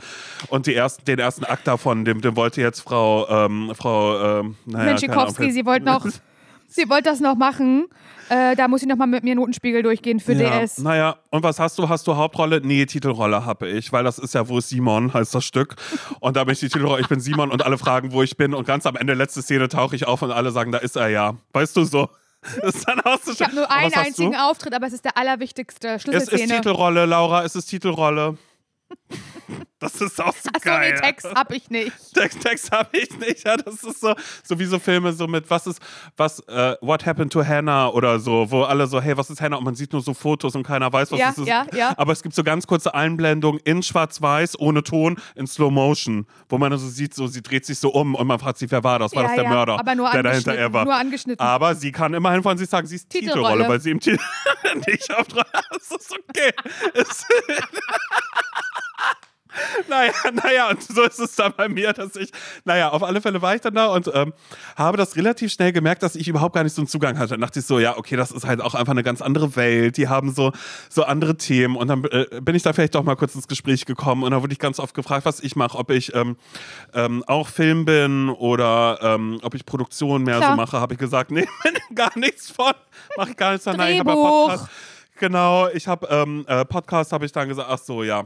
Und 0.49 0.65
die 0.65 0.73
ersten, 0.73 1.05
den 1.05 1.19
ersten 1.19 1.45
Akt 1.45 1.67
davon, 1.67 2.03
dem, 2.03 2.21
dem 2.21 2.35
wollte 2.35 2.61
jetzt 2.61 2.81
Frau, 2.81 3.29
ähm, 3.29 3.71
Frau, 3.75 4.39
ähm, 4.39 4.55
naja, 4.65 4.85
Menschikowski, 4.85 5.51
sie 5.51 5.65
wollte 5.65 5.85
noch, 5.85 6.05
sie 6.67 6.89
wollte 6.89 7.09
das 7.09 7.19
noch 7.19 7.35
machen. 7.35 7.87
Äh, 8.29 8.55
da 8.55 8.67
muss 8.67 8.81
ich 8.81 8.87
noch 8.87 8.95
mal 8.95 9.05
mit 9.05 9.23
mir 9.23 9.35
Notenspiegel 9.35 9.83
durchgehen 9.83 10.19
für 10.19 10.33
ja, 10.33 10.59
DS. 10.61 10.79
Naja, 10.79 11.17
und 11.29 11.43
was 11.43 11.59
hast 11.59 11.77
du? 11.77 11.87
Hast 11.87 12.07
du 12.07 12.15
Hauptrolle? 12.15 12.61
Nee, 12.61 12.85
Titelrolle 12.85 13.45
habe 13.45 13.69
ich, 13.69 13.91
weil 13.91 14.03
das 14.03 14.17
ist 14.17 14.33
ja, 14.33 14.49
wo 14.49 14.57
ist 14.57 14.69
Simon, 14.69 15.13
heißt 15.13 15.35
das 15.35 15.45
Stück. 15.45 15.75
Und 16.19 16.35
da 16.35 16.43
bin 16.43 16.53
ich 16.53 16.59
die 16.59 16.69
Titelrolle, 16.69 17.01
ich 17.01 17.07
bin 17.07 17.19
Simon 17.19 17.51
und 17.51 17.63
alle 17.63 17.77
fragen, 17.77 18.11
wo 18.13 18.23
ich 18.23 18.35
bin. 18.35 18.53
Und 18.55 18.65
ganz 18.65 18.85
am 18.87 18.95
Ende, 18.95 19.13
letzte 19.13 19.43
Szene, 19.43 19.69
tauche 19.69 19.95
ich 19.95 20.07
auf 20.07 20.23
und 20.23 20.31
alle 20.31 20.51
sagen, 20.51 20.71
da 20.71 20.79
ist 20.79 20.95
er 20.95 21.09
ja. 21.09 21.35
Weißt 21.53 21.77
du 21.77 21.83
so? 21.83 22.09
Das 22.61 22.75
ist 22.75 22.87
dann 22.87 22.99
auch 23.01 23.19
so 23.21 23.31
Ich 23.31 23.41
habe 23.41 23.55
nur 23.55 23.71
einen 23.71 23.93
einzigen 23.93 24.33
du? 24.33 24.39
Auftritt, 24.39 24.73
aber 24.73 24.87
es 24.87 24.93
ist 24.93 25.05
der 25.05 25.17
allerwichtigste 25.17 25.89
Es 25.89 25.95
ist 25.95 26.01
Schlüsselszene. 26.03 26.55
Titelrolle, 26.55 27.05
Laura, 27.05 27.43
es 27.43 27.55
ist 27.55 27.67
Titelrolle. 27.67 28.37
Das 29.77 30.01
ist 30.01 30.19
auch 30.23 30.33
so 30.33 30.49
Achso, 30.51 30.61
geil. 30.63 30.93
nee, 30.95 30.99
Text 31.01 31.27
hab 31.35 31.51
ich 31.51 31.69
nicht. 31.69 31.91
Text, 32.15 32.41
Text 32.41 32.71
habe 32.71 32.97
ich 32.97 33.19
nicht. 33.19 33.45
Ja, 33.45 33.55
das 33.57 33.83
ist 33.83 33.99
so, 34.01 34.15
so 34.43 34.57
wie 34.57 34.65
so 34.65 34.79
Filme 34.79 35.13
so 35.13 35.27
mit, 35.27 35.47
was 35.49 35.67
ist, 35.67 35.79
was, 36.17 36.39
äh, 36.47 36.75
What 36.81 37.05
Happened 37.05 37.31
to 37.33 37.45
Hannah 37.45 37.89
oder 37.89 38.19
so, 38.19 38.49
wo 38.49 38.63
alle 38.63 38.87
so, 38.87 38.99
hey, 39.01 39.15
was 39.15 39.29
ist 39.29 39.41
Hannah? 39.41 39.57
Und 39.57 39.65
man 39.65 39.75
sieht 39.75 39.91
nur 39.93 40.01
so 40.01 40.15
Fotos 40.15 40.55
und 40.55 40.63
keiner 40.63 40.91
weiß, 40.91 41.11
was 41.11 41.19
Ja, 41.19 41.29
es 41.29 41.37
ist. 41.37 41.47
ja, 41.47 41.67
ja. 41.75 41.93
Aber 41.97 42.13
es 42.13 42.23
gibt 42.23 42.33
so 42.33 42.43
ganz 42.43 42.65
kurze 42.65 42.95
Einblendungen 42.95 43.59
in 43.63 43.83
Schwarz-Weiß, 43.83 44.57
ohne 44.59 44.81
Ton, 44.81 45.17
in 45.35 45.45
Slow 45.45 45.69
Motion, 45.71 46.25
wo 46.49 46.57
man 46.57 46.75
so 46.75 46.87
sieht, 46.87 47.13
so, 47.13 47.27
sie 47.27 47.43
dreht 47.43 47.65
sich 47.65 47.77
so 47.77 47.89
um 47.89 48.15
und 48.15 48.25
man 48.25 48.39
fragt 48.39 48.57
sich, 48.57 48.71
wer 48.71 48.83
war 48.83 48.97
das? 48.97 49.13
War 49.13 49.23
Ja, 49.23 49.27
das 49.27 49.35
der 49.35 49.43
ja, 49.43 49.49
Mörder, 49.51 49.79
aber 49.79 49.93
nur 49.93 50.09
der 50.09 50.23
dahinter 50.23 50.51
angeschnitten, 50.53 50.59
er 50.63 50.73
war? 50.73 50.85
nur 50.85 50.95
angeschnitten. 50.95 51.45
Aber 51.45 51.75
sie 51.75 51.91
kann 51.91 52.13
immerhin 52.15 52.41
von 52.41 52.57
sich 52.57 52.69
sagen, 52.69 52.87
sie 52.87 52.95
ist 52.95 53.09
Titelrolle, 53.09 53.43
Titelrolle. 53.43 53.69
weil 53.69 53.81
sie 53.81 53.91
im 53.91 53.99
Titel 53.99 54.23
nicht 54.87 55.13
auf 55.13 55.27
Das 55.27 55.91
ist 55.91 56.11
okay. 56.11 56.53
Naja, 59.89 60.11
naja, 60.33 60.69
und 60.69 60.81
so 60.81 61.03
ist 61.03 61.19
es 61.19 61.35
dann 61.35 61.53
bei 61.55 61.69
mir, 61.69 61.93
dass 61.93 62.15
ich, 62.15 62.31
naja, 62.63 62.89
auf 62.89 63.03
alle 63.03 63.21
Fälle 63.21 63.41
war 63.41 63.55
ich 63.55 63.61
dann 63.61 63.73
da 63.73 63.87
und 63.87 64.09
ähm, 64.13 64.33
habe 64.75 64.97
das 64.97 65.15
relativ 65.15 65.51
schnell 65.51 65.71
gemerkt, 65.71 66.03
dass 66.03 66.15
ich 66.15 66.27
überhaupt 66.27 66.55
gar 66.55 66.63
nicht 66.63 66.73
so 66.73 66.81
einen 66.81 66.87
Zugang 66.87 67.17
hatte. 67.17 67.31
Dann 67.31 67.41
dachte 67.41 67.59
ich 67.59 67.65
so, 67.65 67.79
ja, 67.79 67.97
okay, 67.97 68.15
das 68.15 68.31
ist 68.31 68.45
halt 68.45 68.61
auch 68.61 68.75
einfach 68.75 68.91
eine 68.91 69.03
ganz 69.03 69.21
andere 69.21 69.55
Welt, 69.55 69.97
die 69.97 70.07
haben 70.07 70.33
so, 70.33 70.51
so 70.89 71.03
andere 71.03 71.37
Themen 71.37 71.75
und 71.75 71.87
dann 71.87 72.03
äh, 72.05 72.41
bin 72.41 72.55
ich 72.55 72.63
da 72.63 72.73
vielleicht 72.73 72.95
doch 72.95 73.03
mal 73.03 73.15
kurz 73.15 73.35
ins 73.35 73.47
Gespräch 73.47 73.85
gekommen 73.85 74.23
und 74.23 74.31
da 74.31 74.41
wurde 74.41 74.53
ich 74.53 74.59
ganz 74.59 74.79
oft 74.79 74.93
gefragt, 74.93 75.25
was 75.25 75.39
ich 75.39 75.55
mache, 75.55 75.77
ob 75.77 75.91
ich 75.91 76.13
ähm, 76.15 76.37
ähm, 76.93 77.23
auch 77.27 77.47
Film 77.47 77.85
bin 77.85 78.29
oder 78.29 78.99
ähm, 79.01 79.39
ob 79.43 79.55
ich 79.55 79.65
Produktion 79.65 80.23
mehr 80.23 80.37
Klar. 80.37 80.51
so 80.51 80.55
mache, 80.57 80.79
habe 80.79 80.93
ich 80.93 80.99
gesagt, 80.99 81.31
nee, 81.31 81.47
gar 81.95 82.17
nichts 82.17 82.49
von, 82.49 82.73
mache 83.17 83.31
ich 83.31 83.37
gar 83.37 83.51
nichts 83.51 83.63
von. 83.63 83.77
Nein, 83.77 83.93
ich 83.93 83.99
habe 83.99 84.11
ja. 84.11 84.15
Podcast. 84.15 84.69
Genau, 85.17 85.67
ich 85.69 85.87
habe 85.87 86.07
ähm, 86.09 86.45
äh, 86.47 86.65
Podcast, 86.65 87.13
habe 87.13 87.25
ich 87.25 87.31
dann 87.31 87.47
gesagt, 87.47 87.69
ach 87.71 87.79
so, 87.79 88.03
ja. 88.03 88.25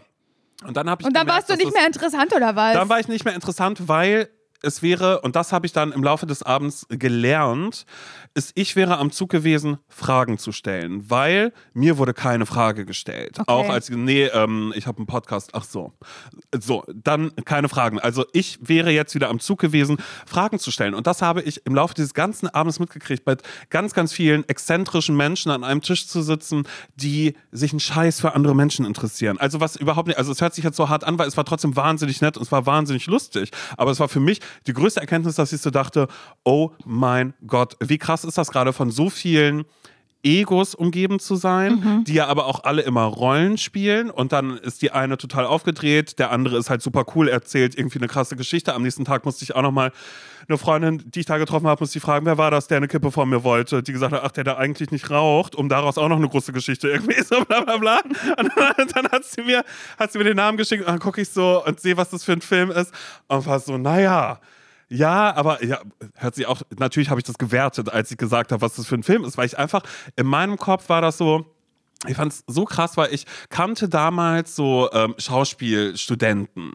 Und 0.66 0.76
dann 0.76 0.90
habe 0.90 1.02
ich 1.02 1.08
Und 1.08 1.16
dann 1.16 1.26
gemerkt, 1.26 1.50
warst 1.50 1.62
du 1.62 1.64
nicht 1.64 1.74
mehr 1.74 1.86
interessant, 1.86 2.36
oder 2.36 2.56
was? 2.56 2.74
dann 2.74 2.90
war 2.90 3.00
ich 3.00 3.08
nicht 3.08 3.26
mehr 3.26 3.34
interessant, 3.36 3.88
weil 3.88 4.30
es 4.62 4.82
wäre, 4.82 5.22
und 5.22 5.36
das 5.36 5.52
habe 5.52 5.66
ich 5.66 5.72
dann 5.72 5.92
im 5.92 6.04
Laufe 6.04 6.26
des 6.26 6.44
Abends 6.44 6.86
gelernt, 6.90 7.86
ist, 8.34 8.52
ich 8.56 8.76
wäre 8.76 8.98
am 8.98 9.12
Zug 9.12 9.30
gewesen, 9.30 9.78
Fragen 9.88 10.38
zu 10.38 10.52
stellen, 10.52 11.10
weil 11.10 11.54
mir 11.74 11.98
wurde 11.98 12.14
keine 12.14 12.46
Frage 12.46 12.86
gestellt. 12.86 13.40
Okay. 13.40 13.52
Auch 13.52 13.70
als, 13.70 13.90
nee, 13.90 14.26
ähm, 14.26 14.74
ich 14.76 14.88
habe 14.88 14.98
einen 14.98 15.08
Podcast, 15.08 15.52
ach 15.54 15.64
so. 15.64 15.94
So, 16.60 16.84
dann 16.94 17.36
keine 17.46 17.70
Fragen. 17.70 18.00
Also 18.00 18.26
ich 18.34 18.60
wäre 18.62 18.92
jetzt 18.92 19.16
wieder 19.16 19.30
am 19.30 19.40
Zug 19.40 19.60
gewesen, 19.60 19.98
Fragen 20.26 20.60
zu 20.60 20.72
stellen. 20.72 20.94
Und 20.94 21.08
das 21.08 21.22
habe 21.22 21.42
ich 21.42 21.66
im 21.66 21.76
Laufe 21.76 21.94
dieses 21.94 22.14
ganzen 22.14 22.48
Abends 22.48 22.80
mitgekriegt, 22.80 23.26
bei 23.26 23.38
ganz, 23.70 23.94
ganz 23.94 24.14
vielen 24.14 24.48
exzentrischen 24.48 25.16
Menschen 25.16 25.52
an 25.52 25.64
einem 25.64 25.82
Tisch 25.82 26.08
zu 26.08 26.22
sitzen, 26.22 26.68
die 26.96 27.36
sich 27.52 27.72
einen 27.72 27.80
Scheiß 27.80 28.20
für 28.20 28.34
andere 28.36 28.56
Menschen 28.56 28.86
interessieren. 28.86 29.38
Also 29.38 29.60
was 29.60 29.76
überhaupt 29.76 30.08
nicht, 30.08 30.18
also 30.18 30.32
es 30.32 30.42
hört 30.42 30.54
sich 30.54 30.64
jetzt 30.64 30.78
so 30.78 30.90
hart 30.90 31.04
an, 31.04 31.18
weil 31.18 31.28
es 31.28 31.38
war 31.38 31.46
trotzdem 31.46 31.76
wahnsinnig 31.76 32.22
nett 32.22 32.38
und 32.38 32.44
es 32.44 32.52
war 32.52 32.66
wahnsinnig 32.66 33.08
lustig. 33.08 33.52
Aber 33.78 33.92
es 33.92 34.00
war 34.00 34.10
für 34.10 34.20
mich 34.20 34.40
die 34.68 34.74
größte 34.74 35.00
Erkenntnis, 35.00 35.36
dass 35.36 35.54
ich 35.54 35.62
so 35.62 35.70
dachte, 35.70 36.08
oh 36.44 36.72
mein 36.86 37.34
Gott, 37.46 37.76
wie 37.80 37.98
krass 37.98 38.24
ist 38.24 38.38
das 38.38 38.52
gerade 38.52 38.74
von 38.74 38.92
so 38.92 39.10
vielen 39.10 39.66
Egos 40.24 40.76
umgeben 40.76 41.20
zu 41.20 41.36
sein, 41.36 42.04
die 42.06 42.14
ja 42.14 42.28
aber 42.28 42.46
auch 42.46 42.64
alle 42.64 42.82
immer 42.82 43.04
Rollen 43.04 43.58
spielen. 43.58 44.10
Und 44.10 44.34
dann 44.34 44.58
ist 44.58 44.82
die 44.82 44.92
eine 44.92 45.18
total 45.18 45.46
aufgedreht, 45.46 46.20
der 46.20 46.32
andere 46.32 46.58
ist 46.58 46.70
halt 46.70 46.82
super 46.82 47.06
cool, 47.16 47.30
erzählt 47.30 47.78
irgendwie 47.78 48.00
eine 48.00 48.08
krasse 48.08 48.36
Geschichte. 48.36 48.74
Am 48.74 48.84
nächsten 48.84 49.06
Tag 49.06 49.24
musste 49.26 49.44
ich 49.44 49.56
auch 49.56 49.62
nochmal 49.62 49.92
eine 50.50 50.58
Freundin, 50.58 51.04
die 51.06 51.22
ich 51.22 51.26
da 51.26 51.38
getroffen 51.38 51.68
habe, 51.68 51.82
musste 51.82 52.00
ich 52.00 52.04
fragen, 52.04 52.26
wer 52.26 52.38
war 52.38 52.52
das, 52.52 52.68
der 52.68 52.78
eine 52.78 52.88
Kippe 52.88 53.12
von 53.12 53.30
mir 53.30 53.44
wollte, 53.44 53.84
die 53.84 53.94
gesagt 53.94 54.14
hat, 54.14 54.22
ach, 54.24 54.32
der 54.32 54.44
da 54.44 54.58
eigentlich 54.58 54.92
nicht 54.92 55.10
raucht, 55.10 55.56
um 55.56 55.70
daraus 55.70 55.98
auch 55.98 56.10
noch 56.10 56.18
eine 56.18 56.28
große 56.28 56.52
Geschichte 56.52 56.90
irgendwie 56.90 57.22
so 57.24 57.44
bla 57.46 57.62
bla 57.62 57.78
bla. 57.78 58.02
Und 58.38 58.52
dann, 58.56 58.88
dann 58.94 59.08
hat 59.12 59.26
sie 59.26 59.44
mir, 59.44 59.64
hat 59.98 60.12
sie 60.12 60.18
mir 60.18 60.26
den 60.26 60.38
Namen 60.38 60.58
geschickt. 60.58 60.82
Und 60.82 60.90
dann 60.90 61.00
gucke 61.00 61.22
ich 61.22 61.30
so 61.30 61.64
und 61.66 61.80
sehe, 61.80 61.96
was 61.98 62.10
das 62.10 62.24
für 62.24 62.34
ein 62.34 62.42
Film 62.42 62.72
ist. 62.72 62.94
Und 63.28 63.46
war 63.46 63.60
so, 63.60 63.78
naja, 63.78 64.40
ja, 64.90 65.36
aber 65.36 65.64
ja, 65.64 65.80
hört 66.16 66.36
sich 66.36 66.48
auch, 66.48 66.62
natürlich 66.78 67.10
habe 67.10 67.20
ich 67.20 67.26
das 67.26 67.38
gewertet, 67.38 67.90
als 67.90 68.12
ich 68.12 68.18
gesagt 68.18 68.52
habe, 68.52 68.62
was 68.62 68.76
das 68.76 68.88
für 68.88 68.96
ein 68.96 69.04
Film 69.04 69.24
ist, 69.24 69.38
weil 69.38 69.46
ich 69.46 69.58
einfach, 69.58 69.84
in 70.16 70.26
meinem 70.26 70.58
Kopf 70.58 70.90
war 70.90 71.02
das 71.02 71.18
so, 71.18 71.46
ich 72.08 72.16
fand 72.16 72.32
es 72.32 72.44
so 72.48 72.64
krass, 72.64 72.96
weil 72.96 73.14
ich 73.14 73.26
kannte 73.50 73.90
damals 73.90 74.56
so 74.56 74.90
ähm, 74.94 75.16
Schauspielstudenten, 75.18 76.72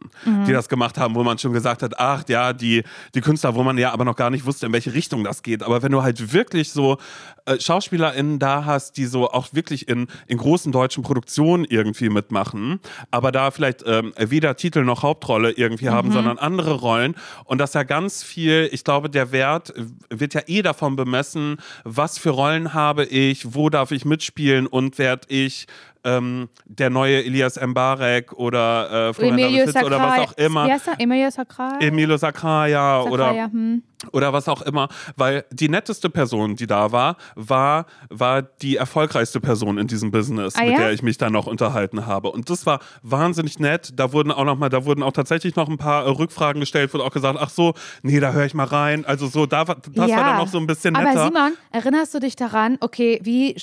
die 0.47 0.53
das 0.53 0.69
gemacht 0.69 0.99
haben, 0.99 1.15
wo 1.15 1.25
man 1.25 1.39
schon 1.39 1.55
gesagt 1.55 1.83
hat, 1.83 1.99
ach 1.99 2.25
ja, 2.29 2.53
die, 2.53 2.83
die 3.15 3.23
Künstler, 3.23 3.55
wo 3.55 3.63
man 3.63 3.79
ja 3.79 3.91
aber 3.93 4.05
noch 4.05 4.17
gar 4.17 4.29
nicht 4.29 4.45
wusste, 4.45 4.67
in 4.67 4.73
welche 4.75 4.93
Richtung 4.93 5.25
das 5.25 5.43
geht. 5.43 5.63
Aber 5.63 5.83
wenn 5.83 5.93
du 5.93 6.03
halt 6.03 6.35
wirklich 6.35 6.73
so 6.73 6.99
äh, 7.47 7.59
SchauspielerInnen 7.59 8.39
da 8.39 8.67
hast, 8.67 8.99
die 8.99 9.07
so 9.07 9.31
auch 9.31 9.49
wirklich 9.53 9.89
in, 9.89 10.09
in 10.27 10.37
großen 10.37 10.73
deutschen 10.73 11.03
Produktionen 11.03 11.65
irgendwie 11.65 12.11
mitmachen, 12.11 12.81
aber 13.11 13.33
da 13.33 13.51
vielleicht 13.51 13.83
ähm, 13.87 14.13
weder 14.19 14.57
Titel 14.57 14.85
noch 14.85 15.03
Hauptrolle 15.03 15.53
irgendwie 15.53 15.89
haben, 15.89 16.13
sondern 16.13 16.37
andere 16.39 16.75
Rollen. 16.75 17.15
Und 17.45 17.59
das 17.59 17.73
ja 17.73 17.83
ganz 17.83 18.23
viel, 18.23 18.69
ich 18.73 18.85
glaube, 18.85 19.09
der 19.09 19.33
Wert 19.33 19.73
wird 20.11 20.35
ja 20.35 20.43
eh 20.47 20.61
davon 20.61 20.97
bemessen, 20.97 21.57
was 21.85 22.19
für 22.19 22.31
Rollen 22.31 22.75
habe 22.75 23.05
ich, 23.05 23.55
wo 23.55 23.71
darf 23.71 23.91
ich 23.91 24.05
mitspielen 24.05 24.67
und 24.67 24.99
werde 25.15 25.27
ich 25.29 25.67
ähm, 26.07 26.51
der 26.67 26.91
neue 26.91 27.25
Elias 27.25 27.59
Mbarek 27.59 28.35
oder 28.35 29.09
äh, 29.09 29.15
Florian 29.15 29.67
Fitz 29.67 29.83
oder 29.83 29.99
was 29.99 30.19
auch 30.19 30.33
immer. 30.37 30.69
Er? 30.69 30.81
Emilio 30.99 31.31
Sakrai? 31.31 31.79
Emilio 31.81 32.17
Sacraia 32.19 33.01
oder 33.03 33.29
Sakrai, 33.29 33.49
hm. 33.51 33.83
oder 34.13 34.33
was 34.35 34.47
auch 34.49 34.61
immer, 34.63 34.89
weil 35.17 35.47
die 35.51 35.71
netteste 35.71 36.11
Person, 36.11 36.57
die 36.57 36.67
da 36.67 36.93
war, 36.93 37.17
war, 37.37 37.87
war 38.11 38.43
die 38.43 38.77
erfolgreichste 38.77 39.41
Person 39.41 39.79
in 39.79 39.87
diesem 39.87 40.11
Business, 40.11 40.57
Ah, 40.57 40.65
mit 40.65 40.73
ja? 40.73 40.79
der 40.79 40.93
ich 40.93 41.03
mich 41.03 41.17
dann 41.17 41.33
noch 41.33 41.47
unterhalten 41.47 42.05
habe. 42.05 42.31
Und 42.31 42.51
das 42.51 42.67
war 42.67 42.81
wahnsinnig 43.03 43.59
nett. 43.59 43.93
Da 43.97 44.13
wurden 44.13 44.31
auch 44.31 44.45
noch 44.45 44.59
mal, 44.59 44.69
da 44.69 44.85
wurden 44.85 45.03
auch 45.03 45.13
tatsächlich 45.13 45.57
noch 45.57 45.71
ein 45.71 45.79
paar 45.79 46.05
äh, 46.05 46.11
Rückfragen 46.11 46.61
gestellt, 46.61 46.93
wurde 46.93 47.05
auch 47.05 47.13
gesagt, 47.13 47.39
ach 47.41 47.49
so, 47.49 47.73
nee, 48.03 48.21
da 48.21 48.33
höre 48.33 48.45
ich 48.45 48.53
mal 48.53 48.67
rein. 48.67 49.07
Also 49.07 49.27
so, 49.27 49.47
da 49.47 49.65
das 49.65 49.77
war 49.97 50.07
dann 50.07 50.37
noch 50.37 50.49
so 50.49 50.59
ein 50.59 50.67
bisschen 50.67 50.93
netter. 50.93 51.11
Aber 51.13 51.25
Simon, 51.25 51.57
erinnerst 51.73 52.13
du 52.13 52.19
dich 52.21 52.37
daran, 52.37 52.77
okay, 52.81 53.21
wie, 53.23 53.57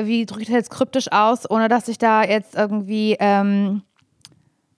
wie 0.00 0.26
drücke 0.26 0.42
ich 0.42 0.48
das 0.48 0.54
jetzt 0.56 0.70
kryptisch 0.70 1.10
aus, 1.12 1.48
ohne 1.50 1.68
dass 1.68 1.88
ich 1.88 1.98
da 1.98 2.22
jetzt 2.24 2.54
irgendwie, 2.54 3.16
ähm, 3.20 3.82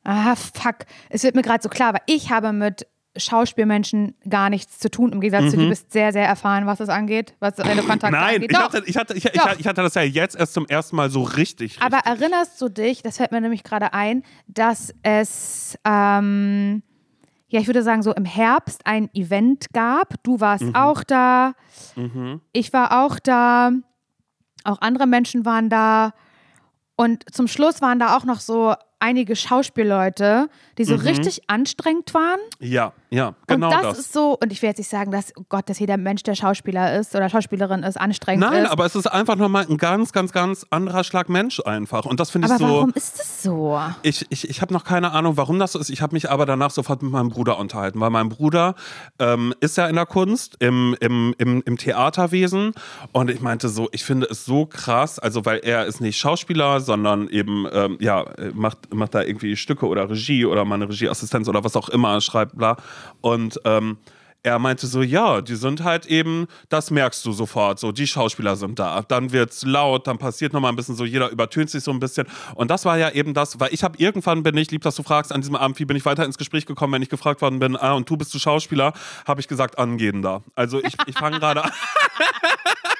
ah, 0.04 0.34
fuck, 0.34 0.78
es 1.10 1.22
wird 1.22 1.34
mir 1.34 1.42
gerade 1.42 1.62
so 1.62 1.68
klar, 1.68 1.92
weil 1.94 2.02
ich 2.06 2.30
habe 2.30 2.52
mit 2.52 2.86
Schauspielmenschen 3.16 4.14
gar 4.28 4.48
nichts 4.48 4.78
zu 4.78 4.90
tun, 4.90 5.10
im 5.12 5.20
Gegensatz 5.20 5.50
zu 5.50 5.56
du 5.56 5.68
bist 5.68 5.90
sehr, 5.92 6.12
sehr 6.12 6.24
erfahren, 6.26 6.66
was 6.66 6.78
das 6.78 6.88
angeht, 6.88 7.34
was 7.40 7.56
deine 7.56 7.82
Kontakte 7.82 8.06
Mhm. 8.16 8.22
Nein, 8.22 8.34
angeht. 8.42 8.56
hatte, 8.58 8.82
ich, 8.86 8.94
ich, 8.96 9.24
ich, 9.24 9.40
ich 9.58 9.66
hatte 9.66 9.82
das 9.82 9.94
ja 9.94 10.02
jetzt 10.02 10.36
erst 10.36 10.54
zum 10.54 10.66
ersten 10.66 10.94
Mal 10.94 11.10
so 11.10 11.22
richtig. 11.22 11.78
Aber 11.80 11.96
richtig. 11.98 12.12
erinnerst 12.22 12.60
du 12.60 12.68
dich, 12.68 13.02
das 13.02 13.16
fällt 13.16 13.32
mir 13.32 13.40
nämlich 13.40 13.64
gerade 13.64 13.92
ein, 13.92 14.22
dass 14.46 14.94
es, 15.02 15.76
ähm, 15.84 16.82
ja, 17.48 17.60
ich 17.60 17.66
würde 17.66 17.82
sagen, 17.82 18.02
so 18.02 18.14
im 18.14 18.24
Herbst 18.26 18.86
ein 18.86 19.08
Event 19.14 19.66
gab. 19.72 20.14
Du 20.22 20.38
warst 20.40 20.64
Mhm. 20.64 20.74
auch 20.76 21.02
da, 21.02 21.54
ich 22.52 22.72
war 22.72 23.04
auch 23.04 23.18
da, 23.18 23.70
auch 24.68 24.80
andere 24.80 25.06
Menschen 25.06 25.44
waren 25.44 25.68
da. 25.68 26.12
Und 26.96 27.32
zum 27.34 27.48
Schluss 27.48 27.80
waren 27.80 27.98
da 27.98 28.16
auch 28.16 28.24
noch 28.24 28.40
so 28.40 28.74
einige 29.00 29.36
Schauspielleute, 29.36 30.48
die 30.78 30.84
so 30.84 30.94
richtig 30.96 31.42
anstrengend 31.48 32.12
waren. 32.14 32.38
Ja, 32.60 32.92
ja, 33.10 33.30
Mhm. 33.30 33.34
genau 33.46 33.66
und 33.68 33.72
das, 33.72 33.82
das. 33.82 33.98
ist 34.00 34.12
so, 34.12 34.36
und 34.40 34.52
ich 34.52 34.60
will 34.60 34.68
jetzt 34.68 34.78
nicht 34.78 34.90
sagen, 34.90 35.10
dass, 35.10 35.32
oh 35.36 35.42
Gott, 35.48 35.68
dass 35.70 35.78
jeder 35.78 35.96
Mensch, 35.96 36.22
der 36.24 36.34
Schauspieler 36.34 36.98
ist 36.98 37.14
oder 37.14 37.28
Schauspielerin 37.28 37.82
ist, 37.82 37.98
anstrengend 37.98 38.44
Nein, 38.50 38.64
ist. 38.64 38.70
aber 38.70 38.84
es 38.86 38.94
ist 38.96 39.06
einfach 39.06 39.36
nochmal 39.36 39.66
ein 39.68 39.76
ganz, 39.78 40.12
ganz, 40.12 40.32
ganz 40.32 40.66
anderer 40.70 41.04
Schlag 41.04 41.28
Mensch 41.28 41.60
einfach. 41.64 42.04
Und 42.04 42.20
das 42.20 42.30
finde 42.30 42.48
ich 42.48 42.54
aber 42.54 42.66
so. 42.66 42.74
warum 42.74 42.92
ist 42.94 43.18
das 43.18 43.42
so? 43.42 43.80
Ich, 44.02 44.26
ich, 44.30 44.48
ich 44.50 44.60
habe 44.60 44.72
noch 44.74 44.84
keine 44.84 45.12
Ahnung, 45.12 45.36
warum 45.36 45.58
das 45.58 45.72
so 45.72 45.78
ist. 45.78 45.90
Ich 45.90 46.02
habe 46.02 46.14
mich 46.14 46.30
aber 46.30 46.44
danach 46.46 46.70
sofort 46.70 47.02
mit 47.02 47.12
meinem 47.12 47.28
Bruder 47.30 47.58
unterhalten, 47.58 48.00
weil 48.00 48.10
mein 48.10 48.28
Bruder 48.28 48.74
ähm, 49.18 49.54
ist 49.60 49.76
ja 49.76 49.86
in 49.86 49.94
der 49.94 50.06
Kunst, 50.06 50.56
im, 50.60 50.96
im, 51.00 51.34
im, 51.38 51.62
im 51.64 51.76
Theaterwesen. 51.78 52.72
Und 53.12 53.30
ich 53.30 53.40
meinte 53.40 53.68
so, 53.68 53.88
ich 53.92 54.04
finde 54.04 54.26
es 54.30 54.44
so 54.44 54.66
krass, 54.66 55.18
also 55.18 55.44
weil 55.44 55.58
er 55.60 55.86
ist 55.86 56.00
nicht 56.00 56.18
Schauspieler, 56.18 56.80
sondern 56.80 57.28
eben, 57.28 57.66
ähm, 57.72 57.96
ja, 58.00 58.22
äh, 58.22 58.50
macht, 58.54 58.87
macht 58.92 59.14
da 59.14 59.22
irgendwie 59.22 59.56
Stücke 59.56 59.86
oder 59.86 60.08
Regie 60.08 60.44
oder 60.44 60.64
mal 60.64 60.76
eine 60.76 60.88
Regieassistenz 60.88 61.48
oder 61.48 61.64
was 61.64 61.76
auch 61.76 61.88
immer, 61.88 62.20
schreibt, 62.20 62.56
bla. 62.56 62.76
Und 63.20 63.60
ähm, 63.64 63.98
er 64.42 64.58
meinte 64.58 64.86
so, 64.86 65.02
ja, 65.02 65.40
die 65.40 65.56
sind 65.56 65.82
halt 65.82 66.06
eben, 66.06 66.46
das 66.68 66.90
merkst 66.90 67.24
du 67.26 67.32
sofort, 67.32 67.78
so, 67.78 67.92
die 67.92 68.06
Schauspieler 68.06 68.56
sind 68.56 68.78
da. 68.78 69.02
Dann 69.02 69.32
wird's 69.32 69.64
laut, 69.64 70.06
dann 70.06 70.18
passiert 70.18 70.52
nochmal 70.52 70.72
ein 70.72 70.76
bisschen 70.76 70.94
so, 70.94 71.04
jeder 71.04 71.30
übertönt 71.30 71.70
sich 71.70 71.82
so 71.82 71.90
ein 71.90 71.98
bisschen. 71.98 72.26
Und 72.54 72.70
das 72.70 72.84
war 72.84 72.96
ja 72.96 73.10
eben 73.10 73.34
das, 73.34 73.58
weil 73.58 73.74
ich 73.74 73.82
habe 73.82 73.98
irgendwann 73.98 74.42
bin 74.42 74.56
ich, 74.56 74.70
lieb, 74.70 74.82
dass 74.82 74.96
du 74.96 75.02
fragst, 75.02 75.32
an 75.32 75.40
diesem 75.40 75.56
Abend, 75.56 75.78
wie 75.80 75.84
bin 75.84 75.96
ich 75.96 76.04
weiter 76.04 76.24
ins 76.24 76.38
Gespräch 76.38 76.66
gekommen, 76.66 76.92
wenn 76.92 77.02
ich 77.02 77.08
gefragt 77.08 77.42
worden 77.42 77.58
bin, 77.58 77.76
ah, 77.76 77.94
und 77.94 78.08
du 78.08 78.16
bist 78.16 78.32
du 78.32 78.38
Schauspieler, 78.38 78.92
habe 79.26 79.40
ich 79.40 79.48
gesagt, 79.48 79.78
angehender. 79.78 80.42
Also 80.54 80.78
ich, 80.82 80.94
ich 81.06 81.18
fange 81.18 81.40
gerade 81.40 81.64
an. 81.64 81.70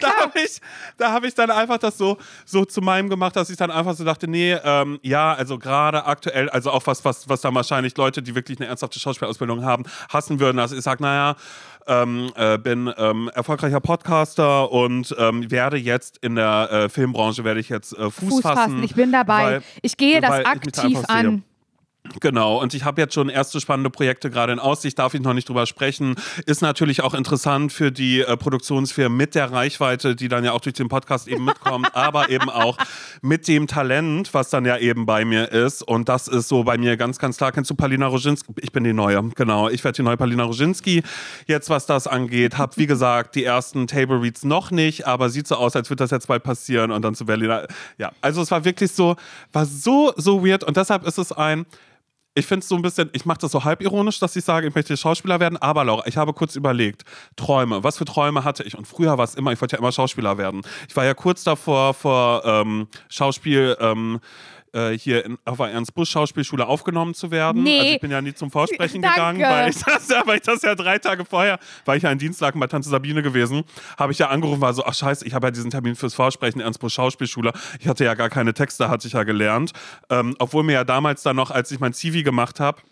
Da 0.00 0.08
habe 0.20 0.38
ich, 0.44 0.60
da 0.96 1.12
hab 1.12 1.24
ich 1.24 1.34
dann 1.34 1.50
einfach 1.50 1.78
das 1.78 1.96
so, 1.98 2.16
so 2.44 2.64
zu 2.64 2.80
meinem 2.80 3.08
gemacht, 3.08 3.36
dass 3.36 3.50
ich 3.50 3.56
dann 3.56 3.70
einfach 3.70 3.94
so 3.94 4.04
dachte, 4.04 4.28
nee, 4.28 4.52
ähm, 4.64 4.98
ja, 5.02 5.32
also 5.34 5.58
gerade 5.58 6.04
aktuell, 6.06 6.48
also 6.50 6.70
auch 6.70 6.86
was, 6.86 7.04
was, 7.04 7.28
was 7.28 7.40
dann 7.40 7.54
wahrscheinlich 7.54 7.96
Leute, 7.96 8.22
die 8.22 8.34
wirklich 8.34 8.58
eine 8.58 8.68
ernsthafte 8.68 8.98
Schauspielausbildung 9.00 9.64
haben, 9.64 9.84
hassen 10.08 10.40
würden. 10.40 10.58
Also 10.58 10.76
ich 10.76 10.82
sage, 10.82 11.02
naja, 11.02 11.36
ähm, 11.86 12.30
äh, 12.36 12.58
bin 12.58 12.92
ähm, 12.96 13.30
erfolgreicher 13.34 13.80
Podcaster 13.80 14.70
und 14.70 15.14
ähm, 15.18 15.50
werde 15.50 15.76
jetzt 15.76 16.18
in 16.18 16.34
der 16.36 16.68
äh, 16.70 16.88
Filmbranche 16.88 17.42
werde 17.44 17.58
ich 17.60 17.68
jetzt 17.68 17.92
äh, 17.96 18.10
Fuß, 18.10 18.28
Fuß 18.34 18.42
fassen. 18.42 18.82
Ich 18.82 18.94
bin 18.94 19.10
dabei. 19.12 19.42
weil- 19.44 19.62
ich 19.82 19.96
gehe 19.96 20.20
das 20.20 20.30
weil 20.30 20.40
ich 20.40 20.44
da 20.44 20.50
aktiv 20.82 20.98
an. 21.08 21.44
Genau, 22.18 22.60
und 22.60 22.74
ich 22.74 22.84
habe 22.84 23.00
jetzt 23.00 23.14
schon 23.14 23.28
erste 23.28 23.60
spannende 23.60 23.90
Projekte 23.90 24.30
gerade 24.30 24.52
in 24.52 24.58
Aussicht, 24.58 24.98
darf 24.98 25.14
ich 25.14 25.20
noch 25.20 25.34
nicht 25.34 25.48
drüber 25.48 25.66
sprechen. 25.66 26.16
Ist 26.44 26.60
natürlich 26.60 27.02
auch 27.02 27.14
interessant 27.14 27.72
für 27.72 27.92
die 27.92 28.22
äh, 28.22 28.36
Produktionsfirmen 28.36 29.16
mit 29.16 29.36
der 29.36 29.52
Reichweite, 29.52 30.16
die 30.16 30.26
dann 30.28 30.44
ja 30.44 30.52
auch 30.52 30.60
durch 30.60 30.74
den 30.74 30.88
Podcast 30.88 31.28
eben 31.28 31.44
mitkommt, 31.44 31.88
aber 31.94 32.28
eben 32.30 32.50
auch 32.50 32.76
mit 33.22 33.46
dem 33.46 33.68
Talent, 33.68 34.34
was 34.34 34.50
dann 34.50 34.64
ja 34.64 34.76
eben 34.78 35.06
bei 35.06 35.24
mir 35.24 35.52
ist. 35.52 35.82
Und 35.82 36.08
das 36.08 36.26
ist 36.26 36.48
so 36.48 36.64
bei 36.64 36.78
mir 36.78 36.96
ganz, 36.96 37.18
ganz 37.18 37.36
klar. 37.36 37.52
Kennst 37.52 37.70
du 37.70 37.74
Palina 37.74 38.08
Roginski? 38.08 38.52
Ich 38.60 38.72
bin 38.72 38.82
die 38.82 38.92
Neue, 38.92 39.22
genau. 39.36 39.68
Ich 39.68 39.84
werde 39.84 39.96
die 39.96 40.02
neue 40.02 40.16
Palina 40.16 40.44
Roginski. 40.44 41.02
Jetzt, 41.46 41.70
was 41.70 41.86
das 41.86 42.06
angeht, 42.08 42.58
habe, 42.58 42.76
wie 42.76 42.86
gesagt, 42.86 43.36
die 43.36 43.44
ersten 43.44 43.86
Table 43.86 44.20
Reads 44.20 44.44
noch 44.44 44.72
nicht, 44.72 45.06
aber 45.06 45.30
sieht 45.30 45.46
so 45.46 45.54
aus, 45.54 45.76
als 45.76 45.90
würde 45.90 46.02
das 46.02 46.10
jetzt 46.10 46.26
bald 46.26 46.42
passieren 46.42 46.90
und 46.90 47.02
dann 47.02 47.14
zu 47.14 47.24
Berliner. 47.24 47.68
Ja, 47.98 48.10
also 48.20 48.42
es 48.42 48.50
war 48.50 48.64
wirklich 48.64 48.90
so, 48.90 49.16
war 49.52 49.64
so, 49.64 50.12
so 50.16 50.44
weird 50.44 50.64
und 50.64 50.76
deshalb 50.76 51.06
ist 51.06 51.18
es 51.18 51.30
ein 51.32 51.66
ich 52.34 52.46
finde 52.46 52.62
es 52.62 52.68
so 52.68 52.76
ein 52.76 52.82
bisschen, 52.82 53.10
ich 53.12 53.24
mache 53.24 53.38
das 53.40 53.52
so 53.52 53.64
halb 53.64 53.82
ironisch, 53.82 54.20
dass 54.20 54.36
ich 54.36 54.44
sage, 54.44 54.68
ich 54.68 54.74
möchte 54.74 54.96
Schauspieler 54.96 55.40
werden, 55.40 55.56
aber 55.56 55.84
Laura, 55.84 56.06
ich 56.06 56.16
habe 56.16 56.32
kurz 56.32 56.54
überlegt, 56.54 57.04
Träume, 57.36 57.82
was 57.82 57.98
für 57.98 58.04
Träume 58.04 58.44
hatte 58.44 58.62
ich? 58.62 58.78
Und 58.78 58.86
früher 58.86 59.18
war 59.18 59.24
es 59.24 59.34
immer, 59.34 59.52
ich 59.52 59.60
wollte 59.60 59.76
ja 59.76 59.80
immer 59.80 59.92
Schauspieler 59.92 60.38
werden. 60.38 60.62
Ich 60.88 60.96
war 60.96 61.04
ja 61.04 61.14
kurz 61.14 61.42
davor, 61.42 61.94
vor 61.94 62.42
ähm, 62.44 62.86
Schauspiel, 63.08 63.76
ähm, 63.80 64.20
äh, 64.72 64.90
hier 64.96 65.24
in, 65.24 65.38
auf 65.44 65.58
der 65.58 65.68
Ernst 65.68 65.94
Busch 65.94 66.10
Schauspielschule 66.10 66.66
aufgenommen 66.66 67.14
zu 67.14 67.30
werden. 67.30 67.62
Nee. 67.62 67.78
Also 67.78 67.92
ich 67.92 68.00
bin 68.00 68.10
ja 68.10 68.20
nie 68.22 68.34
zum 68.34 68.50
Vorsprechen 68.50 69.02
Danke. 69.02 69.16
gegangen, 69.16 69.42
weil 69.42 69.70
ich, 69.70 69.78
das, 69.78 70.08
ja, 70.08 70.22
weil 70.26 70.36
ich 70.36 70.42
das 70.42 70.62
ja 70.62 70.74
drei 70.74 70.98
Tage 70.98 71.24
vorher, 71.24 71.58
war 71.84 71.96
ich 71.96 72.02
ja 72.02 72.10
in 72.10 72.18
Dienstlagen 72.18 72.60
bei 72.60 72.66
Tante 72.66 72.88
Sabine 72.88 73.22
gewesen, 73.22 73.64
habe 73.98 74.12
ich 74.12 74.18
ja 74.18 74.28
angerufen, 74.28 74.60
war 74.60 74.72
so, 74.72 74.84
ach 74.84 74.94
scheiße, 74.94 75.26
ich 75.26 75.34
habe 75.34 75.46
ja 75.48 75.50
diesen 75.50 75.70
Termin 75.70 75.96
fürs 75.96 76.14
Vorsprechen 76.14 76.60
Ernst 76.60 76.80
Busch 76.80 76.94
Schauspielschule. 76.94 77.52
Ich 77.78 77.88
hatte 77.88 78.04
ja 78.04 78.14
gar 78.14 78.30
keine 78.30 78.54
Texte, 78.54 78.88
hatte 78.88 79.06
ich 79.06 79.14
ja 79.14 79.24
gelernt. 79.24 79.72
Ähm, 80.08 80.36
obwohl 80.38 80.62
mir 80.62 80.72
ja 80.72 80.84
damals 80.84 81.22
dann 81.22 81.36
noch, 81.36 81.50
als 81.50 81.70
ich 81.70 81.80
mein 81.80 81.92
CV 81.92 82.22
gemacht 82.22 82.60
habe, 82.60 82.82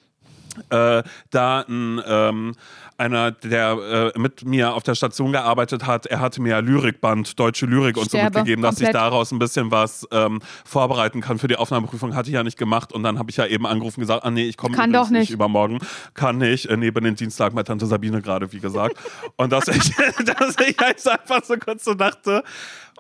äh, 0.71 1.03
da 1.31 1.65
ein, 1.69 2.03
ähm, 2.07 2.55
einer, 2.99 3.31
der 3.31 4.13
äh, 4.17 4.19
mit 4.19 4.45
mir 4.45 4.75
auf 4.75 4.83
der 4.83 4.97
Station 4.97 5.33
gearbeitet 5.33 5.87
hat, 5.87 6.07
er 6.07 6.21
hatte 6.21 6.43
mir 6.43 6.61
Lyrikband, 6.61 7.39
deutsche 7.39 7.67
Lyrik 7.67 7.97
und 7.97 8.11
so 8.11 8.19
Sterbe 8.19 8.39
mitgegeben, 8.39 8.63
dass 8.63 8.75
ich 8.77 8.87
komplett. 8.87 8.95
daraus 8.95 9.33
ein 9.33 9.39
bisschen 9.39 9.71
was 9.71 10.07
ähm, 10.11 10.41
vorbereiten 10.65 11.21
kann 11.21 11.39
für 11.39 11.49
die 11.49 11.57
Aufnahmeprüfung. 11.57 12.15
Hatte 12.15 12.29
ich 12.29 12.35
ja 12.35 12.43
nicht 12.43 12.59
gemacht 12.59 12.93
und 12.93 13.05
dann 13.05 13.19
habe 13.19 13.31
ich 13.31 13.37
ja 13.37 13.47
eben 13.47 13.67
angerufen 13.67 14.01
und 14.01 14.03
gesagt, 14.03 14.25
ah 14.25 14.31
nee, 14.31 14.45
ich 14.45 14.57
komme 14.57 14.77
doch 14.93 15.11
nicht. 15.11 15.31
übermorgen. 15.31 15.79
Kann 16.15 16.39
nicht. 16.39 16.67
Äh, 16.67 16.77
neben 16.77 17.05
den 17.05 17.15
Dienstag 17.15 17.55
bei 17.55 17.63
Tante 17.63 17.87
Sabine 17.87 18.21
gerade, 18.21 18.53
wie 18.53 18.61
gesagt. 18.61 18.97
und 19.37 19.53
dass 19.53 19.69
ich, 19.69 19.95
dass 20.25 20.57
ich 20.61 20.77
jetzt 20.81 21.09
einfach 21.09 21.45
so 21.45 21.55
kurz 21.57 21.85
so 21.85 21.95
dachte, 21.95 22.43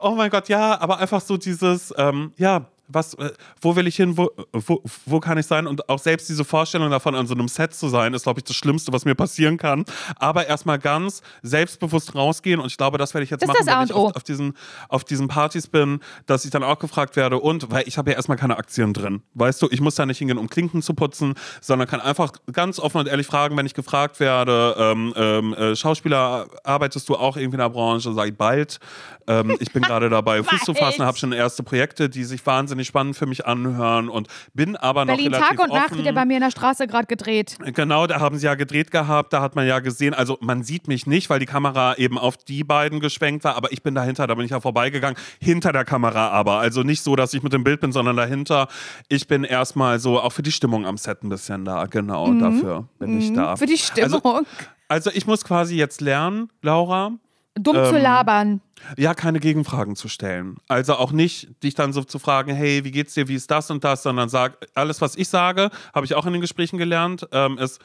oh 0.01 0.13
mein 0.13 0.31
Gott, 0.31 0.49
ja, 0.49 0.81
aber 0.81 0.99
einfach 0.99 1.21
so 1.21 1.37
dieses, 1.37 1.93
ähm, 1.99 2.33
ja, 2.37 2.67
was, 2.89 3.15
äh, 3.15 3.31
wo 3.61 3.77
will 3.77 3.87
ich 3.87 3.97
hin, 3.97 4.17
wo, 4.17 4.31
wo, 4.53 4.83
wo 5.07 5.21
kann 5.21 5.39
ich 5.39 5.47
sein? 5.47 5.67
Und 5.67 5.89
auch 5.89 5.99
selbst 5.99 6.29
diese 6.29 6.45
Vorstellung 6.45 6.91
davon, 6.91 7.15
an 7.15 7.27
so 7.27 7.35
einem 7.35 7.49
Set 7.49 7.75
zu 7.75 7.89
sein, 7.89 8.15
ist, 8.15 8.23
glaube 8.23 8.41
ich, 8.41 8.45
das 8.45 8.57
Schlimmste, 8.57 8.93
was 8.93 9.05
mir 9.05 9.15
passieren 9.15 9.57
kann. 9.57 9.85
Aber 10.17 10.47
erstmal 10.47 10.79
ganz 10.79 11.23
selbstbewusst 11.43 12.15
rausgehen 12.15 12.61
und 12.61 12.67
ich 12.67 12.77
glaube, 12.77 12.99
das 12.99 13.15
werde 13.15 13.25
ich 13.25 13.31
jetzt 13.31 13.43
Das 13.43 13.49
machen, 13.49 13.67
wenn 13.67 13.85
ich 13.85 13.93
auf, 13.93 14.17
auf, 14.17 14.23
diesen, 14.23 14.55
auf 14.89 15.05
diesen 15.05 15.29
Partys 15.29 15.67
bin, 15.67 16.01
dass 16.27 16.45
ich 16.45 16.51
dann 16.51 16.63
auch 16.63 16.79
gefragt 16.79 17.17
werde 17.17 17.39
und, 17.39 17.71
weil 17.71 17.87
ich 17.87 17.99
habe 17.99 18.11
ja 18.11 18.17
erstmal 18.17 18.39
keine 18.39 18.57
Aktien 18.57 18.95
drin. 18.95 19.23
Weißt 19.35 19.61
du, 19.61 19.69
ich 19.71 19.81
muss 19.81 19.95
da 19.95 20.07
nicht 20.07 20.19
hingehen, 20.19 20.39
um 20.39 20.49
Klinken 20.49 20.83
zu 20.83 20.95
putzen, 20.95 21.35
sondern 21.61 21.87
kann 21.87 22.01
einfach 22.01 22.33
ganz 22.53 22.79
offen 22.79 22.99
und 22.99 23.09
ehrlich 23.09 23.27
fragen, 23.27 23.57
wenn 23.57 23.67
ich 23.67 23.75
gefragt 23.75 24.21
werde, 24.21 24.75
ähm, 24.79 25.13
ähm, 25.17 25.55
äh, 25.55 25.77
Schauspieler, 25.77 26.47
arbeitest 26.65 27.09
du 27.09 27.17
auch 27.17 27.37
irgendwie 27.37 27.57
in 27.57 27.61
der 27.61 27.69
Branche? 27.69 28.13
Sag 28.13 28.29
ich 28.29 28.37
bald. 28.37 28.79
Ähm, 29.27 29.57
ich 29.61 29.73
bin 29.73 29.83
gerade 29.89 30.09
dabei, 30.09 30.43
Fuß 30.43 30.61
zu 30.61 30.75
fassen, 30.75 31.05
habe 31.05 31.19
schon 31.19 31.33
erste 31.33 31.63
Projekte, 31.63 32.09
die 32.09 32.25
sich 32.25 32.45
wahnsinnig 32.47 32.78
spannend 32.85 33.17
für 33.17 33.27
mich 33.27 33.47
anhören 33.47 34.09
und 34.09 34.29
bin 34.55 34.77
aber 34.77 35.05
noch 35.05 35.15
Berlin 35.15 35.35
relativ 35.35 35.57
Tag 35.57 35.69
und 35.69 35.75
Nacht 35.75 35.97
ja 35.97 36.13
bei 36.13 36.25
mir 36.25 36.35
in 36.35 36.43
der 36.43 36.51
Straße 36.51 36.87
gerade 36.87 37.07
gedreht. 37.07 37.59
Genau, 37.75 38.07
da 38.07 38.21
haben 38.21 38.39
sie 38.39 38.47
ja 38.47 38.55
gedreht 38.55 38.91
gehabt, 38.91 39.33
da 39.33 39.41
hat 39.41 39.57
man 39.57 39.67
ja 39.67 39.81
gesehen, 39.81 40.15
also 40.15 40.39
man 40.41 40.63
sieht 40.63 40.89
mich 40.89 41.07
nicht, 41.07 41.31
weil 41.31 41.41
die 41.41 41.47
Kamera 41.47 41.97
eben 41.97 42.19
auf 42.19 42.37
die 42.37 42.65
beiden 42.65 43.01
geschwenkt 43.01 43.45
war, 43.45 43.57
aber 43.57 43.73
ich 43.73 43.83
bin 43.83 43.95
dahinter, 43.95 44.27
da 44.27 44.35
bin 44.35 44.45
ich 44.45 44.51
ja 44.51 44.61
vorbeigegangen, 44.61 45.19
hinter 45.41 45.73
der 45.73 45.85
Kamera 45.85 46.29
aber, 46.29 46.59
also 46.59 46.83
nicht 46.83 47.03
so, 47.03 47.17
dass 47.17 47.35
ich 47.35 47.43
mit 47.43 47.53
dem 47.53 47.65
Bild 47.65 47.81
bin, 47.81 47.93
sondern 47.93 48.17
dahinter. 48.17 48.69
Ich 49.09 49.27
bin 49.27 49.45
erstmal 49.45 49.99
so 49.99 50.21
auch 50.21 50.33
für 50.33 50.43
die 50.43 50.53
Stimmung 50.53 50.87
am 50.87 50.97
Set 50.97 51.23
ein 51.23 51.29
bisschen 51.29 51.65
da, 51.65 51.87
genau, 51.87 52.33
dafür 52.35 52.89
bin 52.99 53.19
ich 53.19 53.33
da. 53.33 53.53
Mhm. 53.53 53.57
Für 53.57 53.67
die 53.67 53.79
Stimmung. 53.79 54.23
Also, 54.25 54.47
also 54.89 55.11
ich 55.13 55.27
muss 55.27 55.45
quasi 55.45 55.77
jetzt 55.77 56.01
lernen, 56.01 56.51
Laura, 56.63 57.13
Dumm 57.61 57.77
zu 57.77 57.97
ähm, 57.97 58.03
labern. 58.03 58.61
ja, 58.97 59.15
keine 59.15 59.41
Gegenfragen 59.41 59.97
zu 59.97 60.09
stellen. 60.09 60.57
Also 60.69 60.95
auch 60.95 61.13
nicht 61.13 61.63
dich 61.63 61.75
dann 61.75 61.93
so 61.93 62.05
zu 62.05 62.19
fragen, 62.19 62.55
hey, 62.55 62.85
wie 62.85 62.91
geht's 62.91 63.15
dir, 63.15 63.29
wie 63.29 63.35
ist 63.35 63.51
das 63.51 63.71
und 63.71 63.85
das, 63.85 64.03
sondern 64.03 64.29
sag, 64.29 64.67
alles, 64.75 65.01
was 65.01 65.17
ich 65.17 65.29
sage, 65.29 65.71
habe 65.95 66.07
ich 66.07 66.15
auch 66.15 66.27
in 66.27 66.33
den 66.33 66.43
Gesprächen 66.43 66.79
gelernt, 66.79 67.27
ähm, 67.33 67.59
ist, 67.59 67.81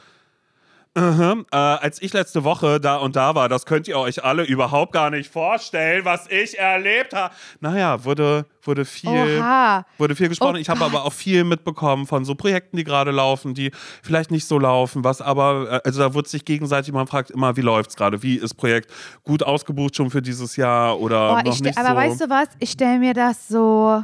Mhm. 0.95 1.47
Äh, 1.51 1.55
als 1.55 1.99
ich 2.03 2.13
letzte 2.13 2.43
Woche 2.43 2.79
da 2.79 2.97
und 2.97 3.15
da 3.15 3.33
war, 3.33 3.49
das 3.49 3.65
könnt 3.65 3.87
ihr 3.87 3.97
euch 3.97 4.23
alle 4.23 4.43
überhaupt 4.43 4.91
gar 4.93 5.09
nicht 5.09 5.31
vorstellen, 5.31 6.05
was 6.05 6.27
ich 6.29 6.59
erlebt 6.59 7.13
habe. 7.13 7.33
Naja, 7.61 8.05
wurde, 8.05 8.45
wurde 8.61 8.85
viel, 8.85 9.09
Oha. 9.39 9.85
wurde 9.97 10.15
viel 10.15 10.29
gesprochen. 10.29 10.55
Oh 10.57 10.59
ich 10.59 10.69
habe 10.69 10.81
Gott. 10.81 10.89
aber 10.93 11.05
auch 11.05 11.13
viel 11.13 11.45
mitbekommen 11.45 12.05
von 12.05 12.25
so 12.25 12.35
Projekten, 12.35 12.77
die 12.77 12.83
gerade 12.83 13.09
laufen, 13.09 13.55
die 13.55 13.71
vielleicht 14.03 14.29
nicht 14.29 14.45
so 14.45 14.59
laufen, 14.59 15.03
was 15.03 15.19
aber, 15.19 15.67
äh, 15.71 15.81
also 15.83 15.99
da 15.99 16.13
wird 16.13 16.27
sich 16.27 16.45
gegenseitig, 16.45 16.93
man 16.93 17.07
fragt 17.07 17.31
immer, 17.31 17.57
wie 17.57 17.61
läuft's 17.61 17.95
gerade? 17.95 18.21
Wie 18.21 18.35
ist 18.35 18.53
Projekt 18.53 18.91
gut 19.23 19.41
ausgebucht 19.41 19.95
schon 19.95 20.11
für 20.11 20.21
dieses 20.21 20.55
Jahr 20.57 20.99
oder 20.99 21.31
Oh, 21.33 21.41
noch 21.41 21.59
nicht 21.59 21.75
aber 21.77 21.89
so? 21.89 21.95
weißt 21.95 22.21
du 22.21 22.29
was? 22.29 22.49
Ich 22.59 22.69
stelle 22.69 22.99
mir 22.99 23.15
das 23.15 23.47
so. 23.47 24.03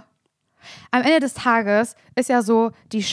Am 0.91 1.03
Ende 1.03 1.19
des 1.19 1.35
Tages 1.35 1.95
ist 2.15 2.29
ja 2.29 2.41
so 2.41 2.71
die 2.91 3.03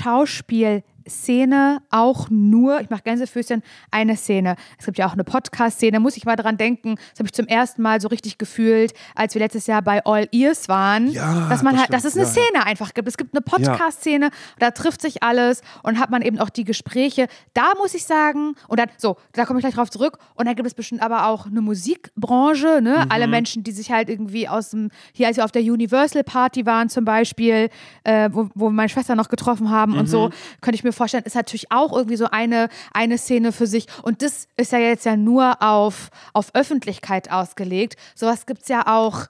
Schauspielszene 1.07 1.82
auch 1.90 2.28
nur, 2.30 2.80
ich 2.80 2.90
mache 2.90 3.02
Gänsefüßchen, 3.02 3.62
eine 3.90 4.16
Szene. 4.16 4.57
Es 4.78 4.86
gibt 4.86 4.98
ja 4.98 5.07
auch 5.07 5.12
eine 5.12 5.24
Podcast-Szene, 5.24 6.00
muss 6.00 6.16
ich 6.16 6.24
mal 6.24 6.36
dran 6.36 6.57
denken. 6.57 6.96
Das 6.96 7.18
habe 7.20 7.26
ich 7.26 7.32
zum 7.32 7.46
ersten 7.46 7.82
Mal 7.82 8.00
so 8.00 8.09
richtig 8.09 8.38
gefühlt, 8.38 8.92
als 9.14 9.34
wir 9.34 9.40
letztes 9.40 9.66
Jahr 9.66 9.82
bei 9.82 10.04
All 10.04 10.28
Ears 10.32 10.68
waren. 10.68 11.09
Ja, 11.09 11.48
dass 11.48 11.62
man 11.62 11.74
das 11.74 11.82
halt, 11.82 11.92
dass 11.92 12.04
es 12.04 12.14
eine. 12.14 12.24
Ja, 12.24 12.30
Szene 12.30 12.66
einfach 12.66 12.92
gibt. 12.94 13.09
Es 13.09 13.16
gibt 13.16 13.34
eine 13.34 13.40
Podcast-Szene, 13.40 14.30
da 14.59 14.70
trifft 14.72 15.00
sich 15.00 15.22
alles 15.22 15.62
und 15.82 15.98
hat 15.98 16.11
man 16.11 16.22
eben 16.22 16.38
auch 16.38 16.50
die 16.50 16.64
Gespräche. 16.64 17.28
Da 17.54 17.72
muss 17.78 17.94
ich 17.94 18.04
sagen, 18.04 18.54
und 18.68 18.78
dann, 18.80 18.88
so, 18.98 19.16
da 19.32 19.44
komme 19.44 19.59
ich 19.61 19.62
gleich 19.64 19.74
drauf 19.74 19.90
zurück. 19.90 20.18
Und 20.34 20.46
dann 20.46 20.54
gibt 20.57 20.66
es 20.66 20.74
bestimmt 20.74 21.02
aber 21.02 21.26
auch 21.26 21.46
eine 21.46 21.61
Musikbranche, 21.61 22.80
ne? 22.82 23.04
Mhm. 23.04 23.11
Alle 23.12 23.26
Menschen, 23.28 23.62
die 23.62 23.72
sich 23.72 23.90
halt 23.90 24.09
irgendwie 24.09 24.48
aus 24.48 24.70
dem, 24.70 24.90
hier 25.12 25.26
als 25.28 25.36
wir 25.36 25.44
auf 25.44 25.52
der 25.52 25.62
Universal 25.62 26.24
Party 26.24 26.66
waren 26.66 26.88
zum 26.88 27.04
Beispiel, 27.04 27.68
äh, 28.04 28.28
wo, 28.32 28.48
wo 28.54 28.70
meine 28.70 28.88
Schwester 28.88 29.14
noch 29.14 29.28
getroffen 29.28 29.70
haben 29.70 29.92
und 29.92 30.02
Mhm. 30.07 30.07
so, 30.07 30.30
könnte 30.61 30.76
ich 30.76 30.84
mir 30.84 30.92
vorstellen, 30.97 31.24
ist 31.24 31.36
natürlich 31.36 31.70
auch 31.70 31.92
irgendwie 31.92 32.16
so 32.16 32.26
eine, 32.30 32.68
eine 32.92 33.18
Szene 33.18 33.53
für 33.53 33.66
sich. 33.66 33.86
Und 34.03 34.22
das 34.22 34.49
ist 34.57 34.72
ja 34.72 34.78
jetzt 34.78 35.07
ja 35.07 35.16
nur 35.16 35.62
auf, 35.62 36.11
auf 36.32 36.55
Öffentlichkeit 36.55 37.30
ausgelegt. 37.30 37.97
Sowas 38.14 38.47
gibt 38.47 38.62
es 38.62 38.68
ja 38.68 38.86
auch 38.86 39.26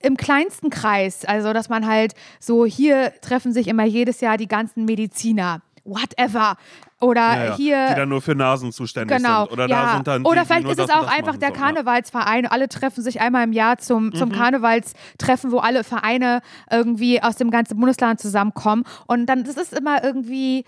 im 0.00 0.16
kleinsten 0.16 0.70
Kreis. 0.70 1.24
Also, 1.24 1.52
dass 1.52 1.68
man 1.68 1.86
halt 1.86 2.14
so, 2.40 2.66
hier 2.66 3.12
treffen 3.20 3.52
sich 3.52 3.68
immer 3.68 3.84
jedes 3.84 4.20
Jahr 4.20 4.36
die 4.36 4.48
ganzen 4.48 4.84
Mediziner. 4.84 5.62
Whatever. 5.84 6.56
Oder 7.02 7.20
Ja, 7.36 7.44
ja. 7.46 7.56
hier. 7.56 7.86
die 7.90 7.94
dann 7.96 8.08
nur 8.08 8.22
für 8.22 8.34
Nasen 8.34 8.72
zuständig 8.72 9.16
Genau. 9.16 9.42
sind. 9.44 9.52
Oder 9.52 9.68
ja. 9.68 9.82
da 9.86 9.92
sind 9.94 10.06
dann 10.06 10.22
die, 10.24 10.30
Oder 10.30 10.40
die 10.42 10.46
vielleicht 10.46 10.62
nur 10.62 10.72
ist 10.72 10.78
es 10.78 10.90
auch 10.90 11.06
einfach 11.08 11.36
der 11.36 11.48
sollen, 11.48 11.60
ja. 11.60 11.66
Karnevalsverein. 11.66 12.46
Alle 12.46 12.68
treffen 12.68 13.02
sich 13.02 13.20
einmal 13.20 13.44
im 13.44 13.52
Jahr 13.52 13.78
zum, 13.78 14.14
zum 14.14 14.28
Mhm. 14.30 14.32
Karnevalstreffen, 14.34 15.50
wo 15.52 15.58
alle 15.58 15.84
Vereine 15.84 16.40
irgendwie 16.70 17.22
aus 17.22 17.36
dem 17.36 17.50
ganzen 17.50 17.76
Bundesland 17.78 18.20
zusammenkommen. 18.20 18.84
Und 19.06 19.26
dann, 19.26 19.44
das 19.44 19.56
ist 19.56 19.72
immer 19.72 20.02
irgendwie. 20.04 20.64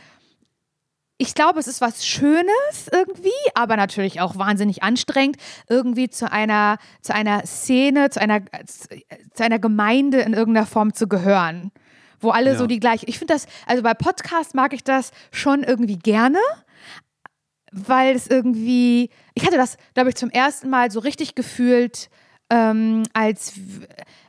Ich 1.17 1.35
glaube, 1.37 1.61
es 1.61 1.69
ist 1.69 1.81
was 1.81 2.05
Schönes 2.05 2.89
irgendwie, 2.91 3.31
aber 3.55 3.77
natürlich 3.77 4.21
auch 4.21 4.37
wahnsinnig 4.37 4.83
anstrengend, 4.83 5.37
irgendwie 5.69 6.11
zu 6.11 6.31
einer, 6.31 6.79
zu 7.03 7.15
einer 7.15 7.47
Szene, 7.47 8.11
zu 8.11 8.21
einer, 8.21 8.41
zu 8.67 9.45
einer 9.45 9.61
Gemeinde 9.61 10.19
in 10.23 10.33
irgendeiner 10.35 10.67
Form 10.67 10.93
zu 10.93 11.07
gehören. 11.07 11.71
Wo 12.25 12.31
alle 12.31 12.53
Ja. 12.53 12.57
so 12.59 12.67
die 12.67 12.81
gleiche. 12.81 13.07
Ich 13.07 13.19
finde 13.19 13.35
das, 13.35 13.47
also 13.67 13.83
bei 13.83 13.95
Podcasts 13.95 14.55
mag 14.55 14.73
ich 14.73 14.83
das 14.83 15.13
schon 15.31 15.63
irgendwie 15.63 15.99
gerne, 15.99 16.39
weil 17.71 18.15
es 18.17 18.27
irgendwie, 18.27 19.11
ich 19.35 19.45
hatte 19.47 19.57
das, 19.57 19.77
glaube 19.95 20.09
ich, 20.09 20.17
zum 20.17 20.31
ersten 20.31 20.71
Mal 20.71 20.91
so 20.91 21.01
richtig 21.01 21.35
gefühlt, 21.35 22.09
ähm, 22.51 23.03
als, 23.13 23.55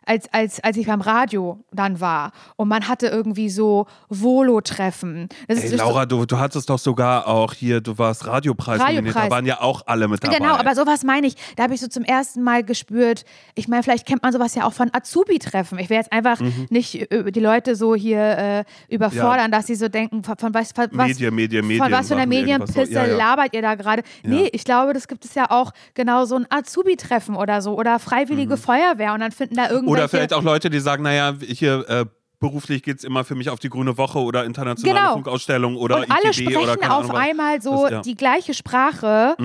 als, 0.05 0.31
als, 0.33 0.63
als 0.63 0.77
ich 0.77 0.87
beim 0.87 1.01
Radio 1.01 1.63
dann 1.71 1.99
war. 1.99 2.31
Und 2.55 2.67
man 2.67 2.87
hatte 2.87 3.07
irgendwie 3.07 3.49
so 3.49 3.87
Volo-Treffen. 4.09 5.29
Ey, 5.47 5.55
ist 5.57 5.69
so- 5.69 5.77
Laura, 5.77 6.05
du, 6.05 6.25
du 6.25 6.37
hattest 6.37 6.69
doch 6.69 6.79
sogar 6.79 7.27
auch 7.27 7.53
hier, 7.53 7.81
du 7.81 7.97
warst 7.97 8.27
Radiopreis, 8.27 8.79
Radiopreis. 8.79 9.13
da 9.13 9.29
waren 9.29 9.45
ja 9.45 9.61
auch 9.61 9.83
alle 9.87 10.07
mit 10.07 10.23
dabei. 10.23 10.37
Genau, 10.37 10.55
aber 10.55 10.75
sowas 10.75 11.03
meine 11.03 11.27
ich. 11.27 11.35
Da 11.55 11.63
habe 11.63 11.73
ich 11.73 11.81
so 11.81 11.87
zum 11.87 12.03
ersten 12.03 12.43
Mal 12.43 12.63
gespürt. 12.63 13.23
Ich 13.55 13.67
meine, 13.67 13.83
vielleicht 13.83 14.05
kennt 14.05 14.21
man 14.23 14.31
sowas 14.33 14.55
ja 14.55 14.65
auch 14.65 14.73
von 14.73 14.89
Azubi-Treffen. 14.93 15.79
Ich 15.79 15.89
will 15.89 15.97
jetzt 15.97 16.11
einfach 16.11 16.39
Mhm. 16.39 16.67
nicht 16.69 17.11
äh, 17.11 17.31
die 17.31 17.39
Leute 17.39 17.75
so 17.75 17.95
hier 17.95 18.19
äh, 18.19 18.63
überfordern, 18.89 19.51
dass 19.51 19.67
sie 19.67 19.75
so 19.75 19.87
denken, 19.87 20.23
von, 20.23 20.37
von 20.37 20.53
was, 20.53 20.71
von 20.73 20.87
was, 20.91 21.07
Medien, 21.07 21.33
Medien, 21.33 21.65
Medien. 21.65 21.83
von 21.83 21.91
was 21.91 22.07
für 22.07 22.15
einer. 22.15 22.25
Medienpisse 22.25 22.91
Ja, 22.91 23.05
ja. 23.05 23.15
labert 23.15 23.53
ihr 23.53 23.61
da 23.61 23.75
gerade? 23.75 24.03
Nee, 24.23 24.49
ich 24.51 24.63
glaube, 24.63 24.93
das 24.93 25.07
gibt 25.07 25.25
es 25.25 25.33
ja 25.35 25.49
auch 25.49 25.71
genau 25.93 26.25
so 26.25 26.35
ein 26.35 26.45
Azubi-Treffen 26.49 27.35
oder 27.35 27.61
so 27.61 27.77
oder 27.77 27.99
freiwillige 27.99 28.57
Feuerwehr 28.57 29.13
und 29.13 29.21
dann 29.21 29.31
finden 29.31 29.55
da 29.55 29.69
irgendwelche. 29.69 29.94
Mhm. 29.95 29.99
Oder 30.01 30.09
vielleicht 30.09 30.33
auch 30.33 30.43
Leute, 30.43 30.69
die 30.69 30.79
sagen, 30.79 31.03
naja, 31.03 31.33
hier 31.41 31.87
äh, 31.89 32.05
beruflich 32.37 32.83
geht 32.83 32.97
es 32.97 33.03
immer 33.05 33.23
für 33.23 33.33
mich 33.33 33.49
auf 33.49 33.59
die 33.59 33.69
Grüne 33.69 33.97
Woche 33.97 34.19
oder 34.19 34.43
internationale 34.43 34.99
Genau. 34.99 35.13
Funkausstellung 35.13 35.77
oder 35.77 35.95
und 35.97 36.11
alle 36.11 36.29
ITB 36.31 36.49
oder 36.57 36.73
sprechen 36.73 36.79
keine 36.81 36.93
auf 36.95 37.09
einmal 37.15 37.61
so 37.61 37.83
Das- 37.83 37.91
ja. 37.91 38.01
die 38.01 38.13
gleiche 38.15 38.53
Sprache 38.53 39.35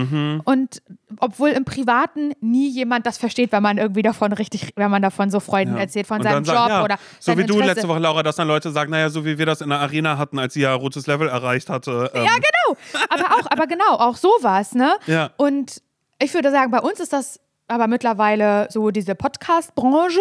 und 0.45 0.83
obwohl 1.21 1.51
im 1.51 1.65
Privaten 1.65 2.33
nie 2.41 2.69
jemand 2.69 3.07
das 3.07 3.17
versteht, 3.17 3.53
wenn 3.53 3.63
man 3.63 3.79
irgendwie 3.79 4.03
davon 4.03 4.33
richtig, 4.33 4.73
wenn 4.75 4.91
man 4.91 5.03
davon 5.03 5.31
so 5.31 5.39
Freunden 5.39 5.75
Ja. 5.77 5.83
erzählt, 5.83 6.09
von 6.09 6.19
Und 6.19 6.25
seinem 6.25 6.45
Job 6.45 6.55
sagen, 6.57 6.69
ja, 6.71 6.85
oder 6.85 6.97
So 7.21 7.33
wie 7.39 7.45
du 7.45 7.55
Interesse. 7.55 7.75
letzte 7.75 7.89
Woche, 7.89 8.01
Laura, 8.01 8.23
dass 8.25 8.37
dann 8.37 8.49
Leute 8.49 8.71
sagen, 8.73 8.91
naja, 8.91 9.09
so 9.09 9.25
wie 9.25 9.39
wir 9.39 9.47
das 9.47 9.61
in 9.61 9.69
der 9.71 9.79
Arena 9.79 10.19
hatten, 10.19 10.39
als 10.41 10.55
sie 10.55 10.61
ja 10.63 10.75
rotes 10.75 11.07
Level 11.07 11.29
erreicht 11.29 11.71
hatte. 11.71 12.11
Ähm, 12.13 12.25
Ja, 12.25 12.31
genau. 12.35 12.77
Aber 13.09 13.35
auch, 13.37 13.51
aber 13.51 13.67
genau, 13.69 13.93
auch 13.99 14.17
sowas, 14.17 14.75
ne? 14.75 14.95
Ja. 15.07 15.31
Und 15.37 15.81
ich 16.19 16.35
würde 16.35 16.51
sagen, 16.51 16.71
bei 16.73 16.81
uns 16.81 16.99
ist 17.01 17.13
das 17.13 17.39
aber 17.71 17.87
mittlerweile 17.87 18.69
so 18.71 18.91
diese 18.91 19.15
Podcast-Branche. 19.15 20.21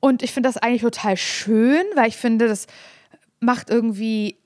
Und 0.00 0.22
ich 0.22 0.32
finde 0.32 0.48
das 0.48 0.56
eigentlich 0.56 0.82
total 0.82 1.16
schön, 1.16 1.84
weil 1.94 2.08
ich 2.08 2.16
finde, 2.16 2.48
das 2.48 2.66
macht 3.40 3.70
irgendwie 3.70 4.36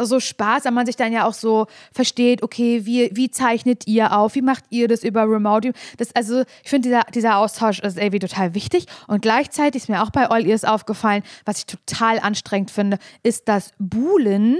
so 0.00 0.20
Spaß, 0.20 0.64
wenn 0.64 0.74
man 0.74 0.86
sich 0.86 0.96
dann 0.96 1.12
ja 1.12 1.26
auch 1.26 1.34
so 1.34 1.66
versteht, 1.92 2.42
okay, 2.42 2.86
wie, 2.86 3.10
wie 3.12 3.30
zeichnet 3.30 3.86
ihr 3.86 4.16
auf, 4.16 4.34
wie 4.34 4.42
macht 4.42 4.64
ihr 4.70 4.88
das 4.88 5.04
über 5.04 5.22
Remote? 5.24 5.72
Das, 5.98 6.14
also 6.16 6.44
ich 6.64 6.70
finde, 6.70 6.88
dieser, 6.88 7.02
dieser 7.14 7.36
Austausch 7.36 7.80
ist 7.80 7.98
irgendwie 7.98 8.18
total 8.18 8.54
wichtig 8.54 8.86
und 9.06 9.20
gleichzeitig 9.20 9.82
ist 9.82 9.88
mir 9.88 10.02
auch 10.02 10.10
bei 10.10 10.30
All 10.30 10.46
Ears 10.46 10.64
aufgefallen, 10.64 11.22
was 11.44 11.58
ich 11.58 11.66
total 11.66 12.18
anstrengend 12.20 12.70
finde, 12.70 12.98
ist 13.22 13.48
das 13.48 13.72
Buhlen 13.78 14.56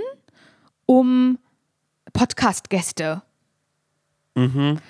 um 0.84 1.38
Podcast-Gäste. 2.12 3.22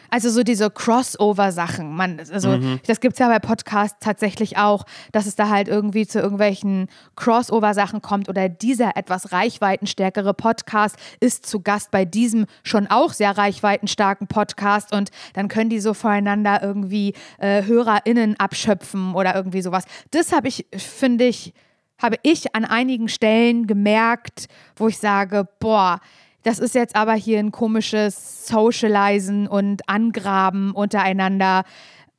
Also 0.09 0.31
so 0.31 0.45
diese 0.45 0.71
Crossover-Sachen. 0.71 1.93
Man, 1.93 2.21
also 2.21 2.59
das 2.87 3.01
gibt 3.01 3.15
es 3.15 3.19
ja 3.19 3.29
bei 3.29 3.41
Podcasts 3.41 3.99
tatsächlich 4.01 4.57
auch, 4.57 4.85
dass 5.11 5.27
es 5.27 5.35
da 5.35 5.49
halt 5.49 5.67
irgendwie 5.67 6.07
zu 6.07 6.21
irgendwelchen 6.21 6.87
Crossover-Sachen 7.17 8.03
kommt 8.03 8.29
oder 8.29 8.49
dieser 8.49 8.97
etwas 8.97 9.33
reichweitenstärkere 9.33 10.33
Podcast 10.33 10.97
ist 11.19 11.45
zu 11.45 11.61
Gast 11.61 11.91
bei 11.91 12.05
diesem 12.05 12.47
schon 12.63 12.87
auch 12.87 13.13
sehr 13.13 13.37
reichweitenstarken 13.37 14.29
Podcast 14.29 14.95
und 14.95 15.11
dann 15.35 15.49
können 15.49 15.71
die 15.71 15.81
so 15.81 15.93
voreinander 15.93 16.63
irgendwie 16.63 17.15
äh, 17.39 17.65
HörerInnen 17.65 18.39
abschöpfen 18.39 19.15
oder 19.15 19.35
irgendwie 19.35 19.63
sowas. 19.63 19.85
Das 20.13 20.31
habe 20.31 20.47
ich, 20.47 20.67
finde 20.77 21.25
ich, 21.25 21.53
habe 21.99 22.17
ich 22.23 22.55
an 22.55 22.65
einigen 22.65 23.09
Stellen 23.09 23.67
gemerkt, 23.67 24.47
wo 24.77 24.89
ich 24.89 24.99
sage, 24.99 25.49
boah, 25.61 26.01
das 26.43 26.59
ist 26.59 26.75
jetzt 26.75 26.97
aber 26.97 27.15
hier 27.15 27.39
ein 27.39 27.53
komisches 27.53 28.47
Socializen 28.47 29.47
und 29.49 29.89
Angraben 29.89 30.73
untereinander. 30.73 31.65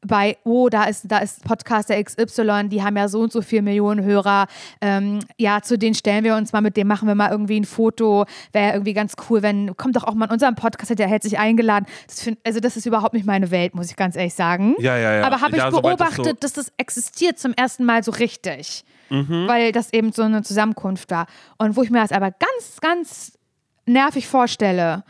Bei, 0.06 0.36
oh, 0.44 0.68
da 0.68 0.84
ist, 0.84 1.06
da 1.10 1.20
ist 1.20 1.46
Podcaster 1.46 1.96
XY, 2.04 2.68
die 2.68 2.84
haben 2.84 2.98
ja 2.98 3.08
so 3.08 3.22
und 3.22 3.32
so 3.32 3.42
viel 3.42 3.62
Millionen 3.62 4.04
Hörer. 4.04 4.48
Ähm, 4.82 5.20
ja, 5.38 5.62
zu 5.62 5.78
denen 5.78 5.96
stellen 5.96 6.26
wir 6.26 6.36
uns 6.36 6.52
mal, 6.52 6.60
mit 6.60 6.76
dem 6.76 6.88
machen 6.88 7.08
wir 7.08 7.16
mal 7.16 7.32
irgendwie 7.32 7.58
ein 7.58 7.64
Foto. 7.64 8.26
Wäre 8.52 8.68
ja 8.68 8.74
irgendwie 8.74 8.92
ganz 8.94 9.14
cool, 9.30 9.42
wenn, 9.44 9.78
kommt 9.78 9.96
doch 9.96 10.04
auch 10.04 10.14
mal 10.14 10.26
in 10.26 10.32
unseren 10.32 10.56
Podcast, 10.56 11.00
der 11.00 11.08
hält 11.08 11.24
sich 11.24 11.40
eingeladen. 11.40 11.86
Das 12.08 12.22
find, 12.22 12.38
also, 12.46 12.60
das 12.60 12.76
ist 12.76 12.86
überhaupt 12.86 13.14
nicht 13.14 13.26
meine 13.26 13.50
Welt, 13.50 13.76
muss 13.76 13.90
ich 13.90 13.96
ganz 13.96 14.18
ehrlich 14.18 14.34
sagen. 14.34 14.76
Ja, 14.80 14.98
ja, 14.98 15.20
ja. 15.20 15.24
Aber 15.26 15.40
habe 15.40 15.52
ich 15.52 15.58
Ja, 15.64 15.72
das 15.72 15.80
beobachtet, 15.82 16.26
so- 16.26 16.34
dass 16.34 16.52
das 16.52 16.74
existiert 16.78 17.40
zum 17.40 17.54
ersten 17.54 17.86
Mal 17.86 18.04
so 18.04 18.12
richtig. 18.12 18.84
Mhm. 19.10 19.48
Weil 19.48 19.72
das 19.72 19.94
eben 19.94 20.12
so 20.12 20.24
eine 20.24 20.44
Zusammenkunft 20.44 21.12
war. 21.12 21.28
Und 21.58 21.78
wo 21.78 21.82
ich 21.84 21.90
mir 21.90 22.02
das 22.02 22.12
aber 22.12 22.32
ganz, 22.32 22.82
ganz 22.82 23.38
nervig 23.86 24.28
vorstelle, 24.28 25.04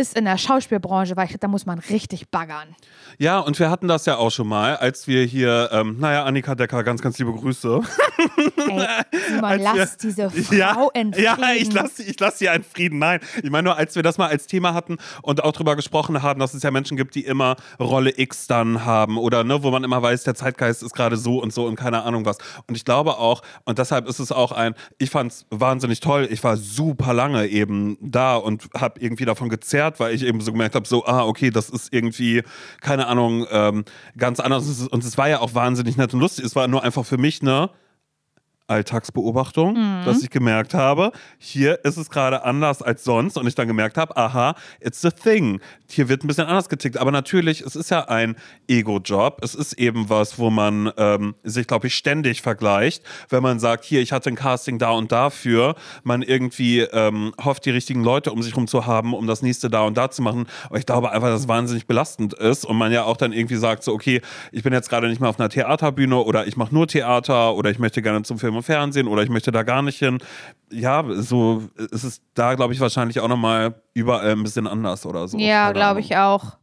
ist 0.00 0.16
in 0.16 0.24
der 0.24 0.38
Schauspielbranche, 0.38 1.16
weil 1.16 1.28
ich 1.28 1.36
da 1.38 1.46
muss 1.46 1.66
man 1.66 1.78
richtig 1.78 2.30
baggern. 2.30 2.74
Ja, 3.18 3.38
und 3.38 3.58
wir 3.58 3.70
hatten 3.70 3.86
das 3.86 4.06
ja 4.06 4.16
auch 4.16 4.30
schon 4.30 4.48
mal, 4.48 4.76
als 4.76 5.06
wir 5.06 5.24
hier, 5.24 5.68
ähm, 5.72 5.98
naja, 5.98 6.24
Annika 6.24 6.54
Decker, 6.54 6.82
ganz, 6.82 7.02
ganz 7.02 7.18
liebe 7.18 7.32
Grüße. 7.32 7.80
Ey, 8.56 8.86
Simon, 9.28 9.60
lass 9.60 9.96
diese 9.98 10.30
Frau 10.30 10.54
ja, 10.54 10.88
in 10.94 11.12
ja, 11.12 11.34
Frieden. 11.34 11.56
ich 11.56 11.72
lasse 11.72 12.02
ich 12.02 12.18
lass 12.18 12.38
sie 12.38 12.48
einen 12.48 12.64
Frieden. 12.64 12.98
Nein, 12.98 13.20
ich 13.42 13.50
meine 13.50 13.64
nur, 13.64 13.76
als 13.76 13.94
wir 13.94 14.02
das 14.02 14.16
mal 14.16 14.28
als 14.28 14.46
Thema 14.46 14.74
hatten 14.74 14.96
und 15.22 15.44
auch 15.44 15.52
drüber 15.52 15.76
gesprochen 15.76 16.22
haben, 16.22 16.40
dass 16.40 16.54
es 16.54 16.62
ja 16.62 16.70
Menschen 16.70 16.96
gibt, 16.96 17.14
die 17.14 17.24
immer 17.24 17.56
Rolle 17.78 18.12
X 18.16 18.46
dann 18.46 18.84
haben 18.84 19.18
oder 19.18 19.44
ne, 19.44 19.62
wo 19.62 19.70
man 19.70 19.84
immer 19.84 20.02
weiß, 20.02 20.24
der 20.24 20.34
Zeitgeist 20.34 20.82
ist 20.82 20.94
gerade 20.94 21.16
so 21.16 21.42
und 21.42 21.52
so 21.52 21.66
und 21.66 21.76
keine 21.76 22.02
Ahnung 22.02 22.24
was. 22.24 22.38
Und 22.66 22.76
ich 22.76 22.84
glaube 22.84 23.18
auch, 23.18 23.42
und 23.64 23.78
deshalb 23.78 24.08
ist 24.08 24.18
es 24.18 24.32
auch 24.32 24.52
ein, 24.52 24.74
ich 24.98 25.10
fand 25.10 25.32
es 25.32 25.46
wahnsinnig 25.50 26.00
toll. 26.00 26.26
Ich 26.30 26.42
war 26.42 26.56
super 26.56 27.12
lange 27.12 27.46
eben 27.48 27.98
da 28.00 28.36
und 28.36 28.68
habe 28.74 29.00
irgendwie 29.00 29.24
davon 29.24 29.48
gezerrt, 29.48 29.89
weil 29.98 30.14
ich 30.14 30.22
eben 30.24 30.40
so 30.40 30.52
gemerkt 30.52 30.74
habe, 30.74 30.86
so, 30.86 31.04
ah, 31.06 31.24
okay, 31.24 31.50
das 31.50 31.70
ist 31.70 31.92
irgendwie, 31.92 32.42
keine 32.80 33.06
Ahnung, 33.06 33.46
ähm, 33.50 33.84
ganz 34.16 34.38
anders. 34.38 34.86
Und 34.88 35.02
es 35.02 35.18
war 35.18 35.28
ja 35.28 35.40
auch 35.40 35.54
wahnsinnig 35.54 35.96
nett 35.96 36.14
und 36.14 36.20
lustig. 36.20 36.44
Es 36.44 36.54
war 36.54 36.68
nur 36.68 36.84
einfach 36.84 37.04
für 37.04 37.18
mich, 37.18 37.42
ne? 37.42 37.70
Alltagsbeobachtung, 38.70 39.74
Mhm. 39.74 40.04
dass 40.04 40.22
ich 40.22 40.30
gemerkt 40.30 40.74
habe, 40.74 41.12
hier 41.38 41.84
ist 41.84 41.96
es 41.96 42.10
gerade 42.10 42.44
anders 42.44 42.82
als 42.82 43.04
sonst 43.04 43.36
und 43.36 43.46
ich 43.46 43.54
dann 43.54 43.66
gemerkt 43.68 43.96
habe, 43.98 44.16
aha, 44.16 44.54
it's 44.80 45.04
a 45.04 45.10
thing. 45.10 45.60
Hier 45.88 46.08
wird 46.08 46.22
ein 46.24 46.28
bisschen 46.28 46.46
anders 46.46 46.68
getickt. 46.68 46.96
Aber 46.98 47.10
natürlich, 47.10 47.62
es 47.62 47.74
ist 47.74 47.90
ja 47.90 48.08
ein 48.08 48.36
Ego-Job. 48.68 49.38
Es 49.42 49.54
ist 49.54 49.72
eben 49.74 50.08
was, 50.08 50.38
wo 50.38 50.50
man 50.50 50.92
ähm, 50.96 51.34
sich, 51.42 51.66
glaube 51.66 51.88
ich, 51.88 51.94
ständig 51.96 52.42
vergleicht. 52.42 53.02
Wenn 53.28 53.42
man 53.42 53.58
sagt, 53.58 53.84
hier, 53.84 54.00
ich 54.00 54.12
hatte 54.12 54.30
ein 54.30 54.36
Casting 54.36 54.78
da 54.78 54.90
und 54.90 55.10
dafür, 55.10 55.74
man 56.04 56.22
irgendwie 56.22 56.80
ähm, 56.80 57.32
hofft, 57.44 57.64
die 57.66 57.70
richtigen 57.70 58.04
Leute 58.04 58.30
um 58.32 58.42
sich 58.42 58.52
herum 58.52 58.68
zu 58.68 58.86
haben, 58.86 59.14
um 59.14 59.26
das 59.26 59.42
nächste 59.42 59.68
da 59.68 59.82
und 59.82 59.96
da 59.96 60.10
zu 60.10 60.22
machen. 60.22 60.46
Aber 60.66 60.78
ich 60.78 60.86
glaube 60.86 61.10
einfach, 61.10 61.28
dass 61.28 61.40
es 61.40 61.48
wahnsinnig 61.48 61.86
belastend 61.86 62.34
ist 62.34 62.64
und 62.64 62.76
man 62.76 62.92
ja 62.92 63.02
auch 63.04 63.16
dann 63.16 63.32
irgendwie 63.32 63.56
sagt, 63.56 63.82
so, 63.82 63.92
okay, 63.92 64.20
ich 64.52 64.62
bin 64.62 64.72
jetzt 64.72 64.88
gerade 64.90 65.08
nicht 65.08 65.20
mehr 65.20 65.28
auf 65.30 65.40
einer 65.40 65.48
Theaterbühne 65.48 66.16
oder 66.18 66.46
ich 66.46 66.56
mache 66.56 66.72
nur 66.72 66.86
Theater 66.86 67.54
oder 67.56 67.70
ich 67.70 67.78
möchte 67.80 68.00
gerne 68.02 68.22
zum 68.22 68.38
Film 68.38 68.59
und 68.60 68.64
Fernsehen 68.64 69.08
oder 69.08 69.22
ich 69.22 69.28
möchte 69.30 69.50
da 69.52 69.62
gar 69.62 69.82
nicht 69.82 69.98
hin. 69.98 70.18
Ja, 70.70 71.04
so 71.16 71.64
ist 71.76 72.04
es 72.04 72.22
da, 72.34 72.54
glaube 72.54 72.72
ich, 72.74 72.80
wahrscheinlich 72.80 73.20
auch 73.20 73.28
nochmal 73.28 73.74
überall 73.94 74.32
ein 74.32 74.42
bisschen 74.42 74.66
anders 74.66 75.04
oder 75.06 75.26
so. 75.28 75.38
Ja, 75.38 75.72
glaube 75.72 76.00
ich 76.00 76.16
auch. 76.16 76.56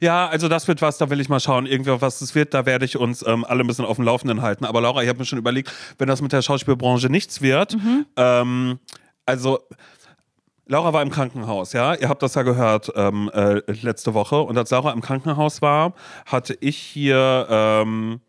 Ja, 0.00 0.28
also 0.28 0.48
das 0.48 0.68
wird 0.68 0.80
was, 0.80 0.98
da 0.98 1.10
will 1.10 1.20
ich 1.20 1.28
mal 1.28 1.40
schauen, 1.40 1.66
irgendwie 1.66 2.00
was 2.00 2.20
es 2.20 2.34
wird, 2.34 2.54
da 2.54 2.64
werde 2.66 2.84
ich 2.84 2.96
uns 2.96 3.26
ähm, 3.26 3.44
alle 3.44 3.62
ein 3.64 3.66
bisschen 3.66 3.84
auf 3.84 3.96
dem 3.96 4.04
Laufenden 4.04 4.42
halten. 4.42 4.64
Aber 4.64 4.80
Laura, 4.80 5.02
ich 5.02 5.08
habe 5.08 5.18
mir 5.18 5.24
schon 5.24 5.38
überlegt, 5.38 5.72
wenn 5.98 6.06
das 6.08 6.22
mit 6.22 6.32
der 6.32 6.42
Schauspielbranche 6.42 7.08
nichts 7.08 7.42
wird, 7.42 7.74
Mhm. 7.74 8.06
ähm, 8.16 8.78
also 9.26 9.58
Laura 10.66 10.92
war 10.92 11.02
im 11.02 11.10
Krankenhaus, 11.10 11.72
ja. 11.72 11.94
Ihr 11.94 12.08
habt 12.10 12.22
das 12.22 12.34
ja 12.34 12.42
gehört 12.42 12.92
ähm, 12.94 13.30
äh, 13.32 13.62
letzte 13.72 14.12
Woche. 14.14 14.40
Und 14.42 14.56
als 14.58 14.70
Laura 14.70 14.92
im 14.92 15.00
Krankenhaus 15.00 15.62
war, 15.62 15.94
hatte 16.26 16.56
ich 16.60 16.76
hier 16.76 17.46
ähm, 17.50 18.20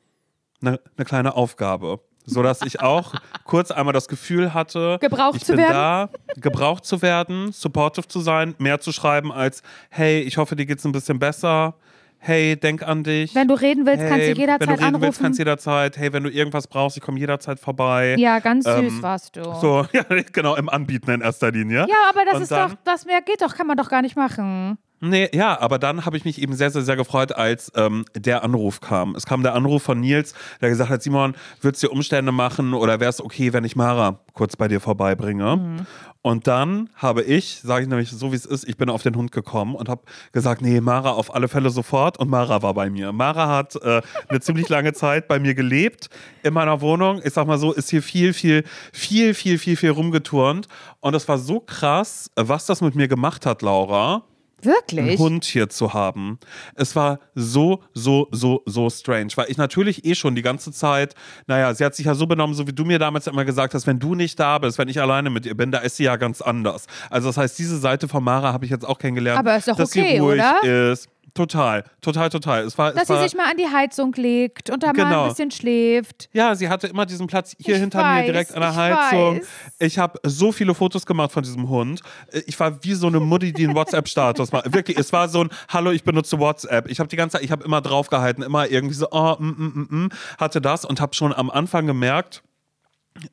eine 0.61 0.79
ne 0.97 1.05
kleine 1.05 1.35
Aufgabe. 1.35 1.99
Sodass 2.25 2.61
ich 2.61 2.79
auch 2.79 3.13
kurz 3.43 3.71
einmal 3.71 3.93
das 3.93 4.07
Gefühl 4.07 4.53
hatte, 4.53 4.97
Gebraucht 5.01 5.37
ich 5.37 5.45
zu 5.45 5.53
bin 5.53 5.61
werden? 5.61 5.73
da, 5.73 6.09
gebraucht 6.35 6.85
zu 6.85 7.01
werden, 7.01 7.51
supportive 7.51 8.07
zu 8.07 8.19
sein, 8.19 8.53
mehr 8.59 8.79
zu 8.79 8.91
schreiben 8.91 9.31
als, 9.31 9.63
hey, 9.89 10.19
ich 10.21 10.37
hoffe, 10.37 10.55
dir 10.55 10.67
geht's 10.67 10.85
ein 10.85 10.91
bisschen 10.91 11.17
besser. 11.17 11.73
Hey, 12.21 12.55
denk 12.57 12.83
an 12.83 13.03
dich. 13.03 13.33
Wenn 13.33 13.47
du 13.47 13.53
reden 13.55 13.85
willst, 13.85 14.05
kannst 14.05 14.27
du 14.27 14.33
jederzeit 14.33 14.59
wenn 14.59 14.67
du 14.67 14.73
reden 14.73 14.83
anrufen. 14.83 15.01
Willst, 15.03 15.21
kannst 15.21 15.39
du 15.39 15.41
jederzeit. 15.41 15.97
Hey, 15.97 16.11
wenn 16.13 16.23
du 16.23 16.29
irgendwas 16.29 16.67
brauchst, 16.67 16.97
ich 16.97 17.01
komme 17.03 17.17
jederzeit 17.17 17.59
vorbei. 17.61 18.15
ja, 18.19 18.39
ganz 18.39 18.65
süß 18.65 18.75
Ähm, 18.75 19.01
warst 19.01 19.37
du. 19.37 19.43
So, 19.55 19.85
ja, 19.93 20.03
genau, 20.33 20.55
im 20.55 20.67
Anbieten 20.69 21.09
in 21.11 21.21
erster 21.21 21.49
Linie. 21.51 21.87
Ja, 21.89 21.95
aber 22.09 22.25
das 22.25 22.35
Und 22.35 22.41
ist 22.43 22.51
dann- 22.51 22.71
doch, 22.71 22.77
das 22.83 23.05
mehr 23.05 23.21
geht 23.21 23.41
doch, 23.41 23.55
kann 23.55 23.65
man 23.67 23.77
doch 23.77 23.89
gar 23.89 24.01
nicht 24.01 24.17
machen. 24.17 24.77
Nee, 25.01 25.29
ja, 25.33 25.59
aber 25.59 25.79
dann 25.79 26.05
habe 26.05 26.17
ich 26.17 26.25
mich 26.25 26.41
eben 26.41 26.53
sehr, 26.53 26.71
sehr, 26.71 26.81
sehr 26.81 26.97
gefreut, 26.97 27.31
als 27.31 27.71
ähm, 27.75 28.03
der 28.15 28.43
Anruf 28.43 28.81
kam. 28.81 29.15
Es 29.15 29.25
kam 29.25 29.43
der 29.43 29.55
Anruf 29.55 29.83
von 29.83 30.01
Nils, 30.01 30.33
der 30.59 30.69
gesagt 30.69 30.89
hat, 30.89 31.01
Simon, 31.01 31.35
würdest 31.61 31.83
du 31.83 31.89
Umstände 31.89 32.33
machen 32.33 32.73
oder 32.73 32.99
wäre 32.99 33.09
es 33.09 33.21
okay, 33.21 33.53
wenn 33.53 33.63
ich 33.63 33.77
Mara 33.77 34.19
kurz 34.33 34.57
bei 34.57 34.67
dir 34.67 34.81
vorbeibringe? 34.81 35.85
Und 36.21 36.47
dann 36.47 36.89
habe 36.95 37.23
ich, 37.23 37.61
sage 37.61 37.83
ich 37.83 37.89
nämlich 37.89 38.11
so 38.11 38.33
wie 38.33 38.35
es 38.35 38.45
ist, 38.45 38.67
ich 38.67 38.75
bin 38.75 38.89
auf 38.89 39.03
den 39.03 39.15
Hund 39.15 39.31
gekommen 39.31 39.73
und 39.75 39.87
habe 39.87 40.01
gesagt, 40.33 40.61
nee, 40.61 40.81
Mara 40.81 41.11
auf 41.11 41.33
alle 41.33 41.47
Fälle 41.47 41.69
sofort. 41.69 42.19
Und 42.19 42.29
Mara 42.29 42.61
war 42.61 42.73
bei 42.73 42.89
mir. 42.89 43.13
Mara 43.13 43.47
hat 43.47 43.77
äh, 43.77 44.01
eine 44.27 44.39
ziemlich 44.41 44.67
lange 44.67 44.91
Zeit 44.91 45.29
bei 45.29 45.39
mir 45.39 45.53
gelebt 45.53 46.09
in 46.43 46.53
meiner 46.53 46.81
Wohnung. 46.81 47.21
Ich 47.23 47.33
sag 47.33 47.47
mal 47.47 47.57
so, 47.57 47.71
ist 47.71 47.89
hier 47.89 48.03
viel, 48.03 48.33
viel, 48.33 48.65
viel, 48.91 49.33
viel, 49.33 49.57
viel, 49.57 49.77
viel 49.77 49.91
rumgeturnt. 49.91 50.67
Und 50.99 51.15
es 51.15 51.25
war 51.29 51.37
so 51.37 51.61
krass, 51.61 52.29
was 52.35 52.65
das 52.65 52.81
mit 52.81 52.95
mir 52.95 53.07
gemacht 53.07 53.45
hat, 53.45 53.61
Laura 53.61 54.23
einen 54.63 54.73
Wirklich? 54.73 55.19
Hund 55.19 55.45
hier 55.45 55.69
zu 55.69 55.93
haben. 55.93 56.39
Es 56.75 56.95
war 56.95 57.19
so, 57.35 57.81
so, 57.93 58.27
so, 58.31 58.61
so 58.65 58.89
strange, 58.89 59.29
weil 59.35 59.49
ich 59.49 59.57
natürlich 59.57 60.05
eh 60.05 60.15
schon 60.15 60.35
die 60.35 60.41
ganze 60.41 60.71
Zeit, 60.71 61.15
naja, 61.47 61.73
sie 61.73 61.85
hat 61.85 61.95
sich 61.95 62.05
ja 62.05 62.15
so 62.15 62.27
benommen, 62.27 62.55
so 62.55 62.67
wie 62.67 62.73
du 62.73 62.85
mir 62.85 62.99
damals 62.99 63.27
immer 63.27 63.45
gesagt 63.45 63.73
hast, 63.73 63.87
wenn 63.87 63.99
du 63.99 64.15
nicht 64.15 64.39
da 64.39 64.57
bist, 64.57 64.77
wenn 64.77 64.89
ich 64.89 65.01
alleine 65.01 65.29
mit 65.29 65.45
ihr 65.45 65.55
bin, 65.55 65.71
da 65.71 65.79
ist 65.79 65.97
sie 65.97 66.03
ja 66.03 66.15
ganz 66.15 66.41
anders. 66.41 66.87
Also 67.09 67.29
das 67.29 67.37
heißt, 67.37 67.57
diese 67.57 67.77
Seite 67.77 68.07
von 68.07 68.23
Mara 68.23 68.53
habe 68.53 68.65
ich 68.65 68.71
jetzt 68.71 68.85
auch 68.85 68.99
kennengelernt. 68.99 69.39
Aber 69.39 69.55
ist 69.55 69.67
doch 69.67 69.75
dass 69.75 69.89
okay, 69.89 70.13
sie 70.13 70.17
ruhig 70.19 70.41
oder? 70.41 70.91
ist. 70.91 71.09
Total, 71.33 71.83
total, 72.01 72.29
total. 72.29 72.63
Es 72.63 72.77
war, 72.77 72.91
Dass 72.91 73.03
es 73.03 73.07
sie 73.07 73.13
war, 73.13 73.23
sich 73.23 73.35
mal 73.37 73.49
an 73.51 73.57
die 73.57 73.67
Heizung 73.67 74.13
legt 74.13 74.69
und 74.69 74.81
da 74.83 74.87
mal 74.87 74.93
Genau. 74.93 75.23
ein 75.23 75.29
bisschen 75.29 75.51
schläft. 75.51 76.29
Ja, 76.33 76.55
sie 76.55 76.69
hatte 76.69 76.87
immer 76.87 77.05
diesen 77.05 77.27
Platz 77.27 77.55
hier 77.59 77.75
Ich 77.75 77.81
hinter 77.81 77.99
weiß, 77.99 78.19
mir 78.25 78.31
direkt 78.31 78.53
an 78.53 78.61
der 78.61 78.69
ich 78.71 78.75
Heizung. 78.75 79.37
weiß. 79.37 79.47
Ich 79.79 79.99
habe 79.99 80.19
so 80.23 80.51
viele 80.51 80.73
Fotos 80.73 81.05
gemacht 81.05 81.31
von 81.31 81.43
diesem 81.43 81.69
Hund. 81.69 82.01
Ich 82.47 82.59
war 82.59 82.83
wie 82.83 82.93
so 82.93 83.07
eine 83.07 83.19
Mutti, 83.19 83.53
die 83.53 83.65
einen 83.65 83.75
WhatsApp-Status 83.75 84.51
macht. 84.51 84.73
Wirklich, 84.73 84.97
es 84.97 85.13
war 85.13 85.29
so 85.29 85.41
ein 85.43 85.49
Hallo, 85.69 85.91
ich 85.91 86.03
benutze 86.03 86.39
WhatsApp. 86.39 86.89
Ich 86.89 86.99
habe 86.99 87.09
die 87.09 87.15
ganze 87.15 87.37
Zeit, 87.37 87.43
ich 87.45 87.51
habe 87.51 87.63
immer 87.63 87.81
draufgehalten, 87.81 88.43
immer 88.43 88.67
irgendwie 88.69 88.95
so, 88.95 89.07
oh, 89.11 89.35
mm, 89.39 89.45
mm, 89.45 89.87
mm, 89.89 90.03
mm, 90.05 90.09
hatte 90.39 90.61
das 90.61 90.85
und 90.85 90.99
habe 91.01 91.13
schon 91.15 91.33
am 91.33 91.49
Anfang 91.49 91.85
gemerkt, 91.87 92.43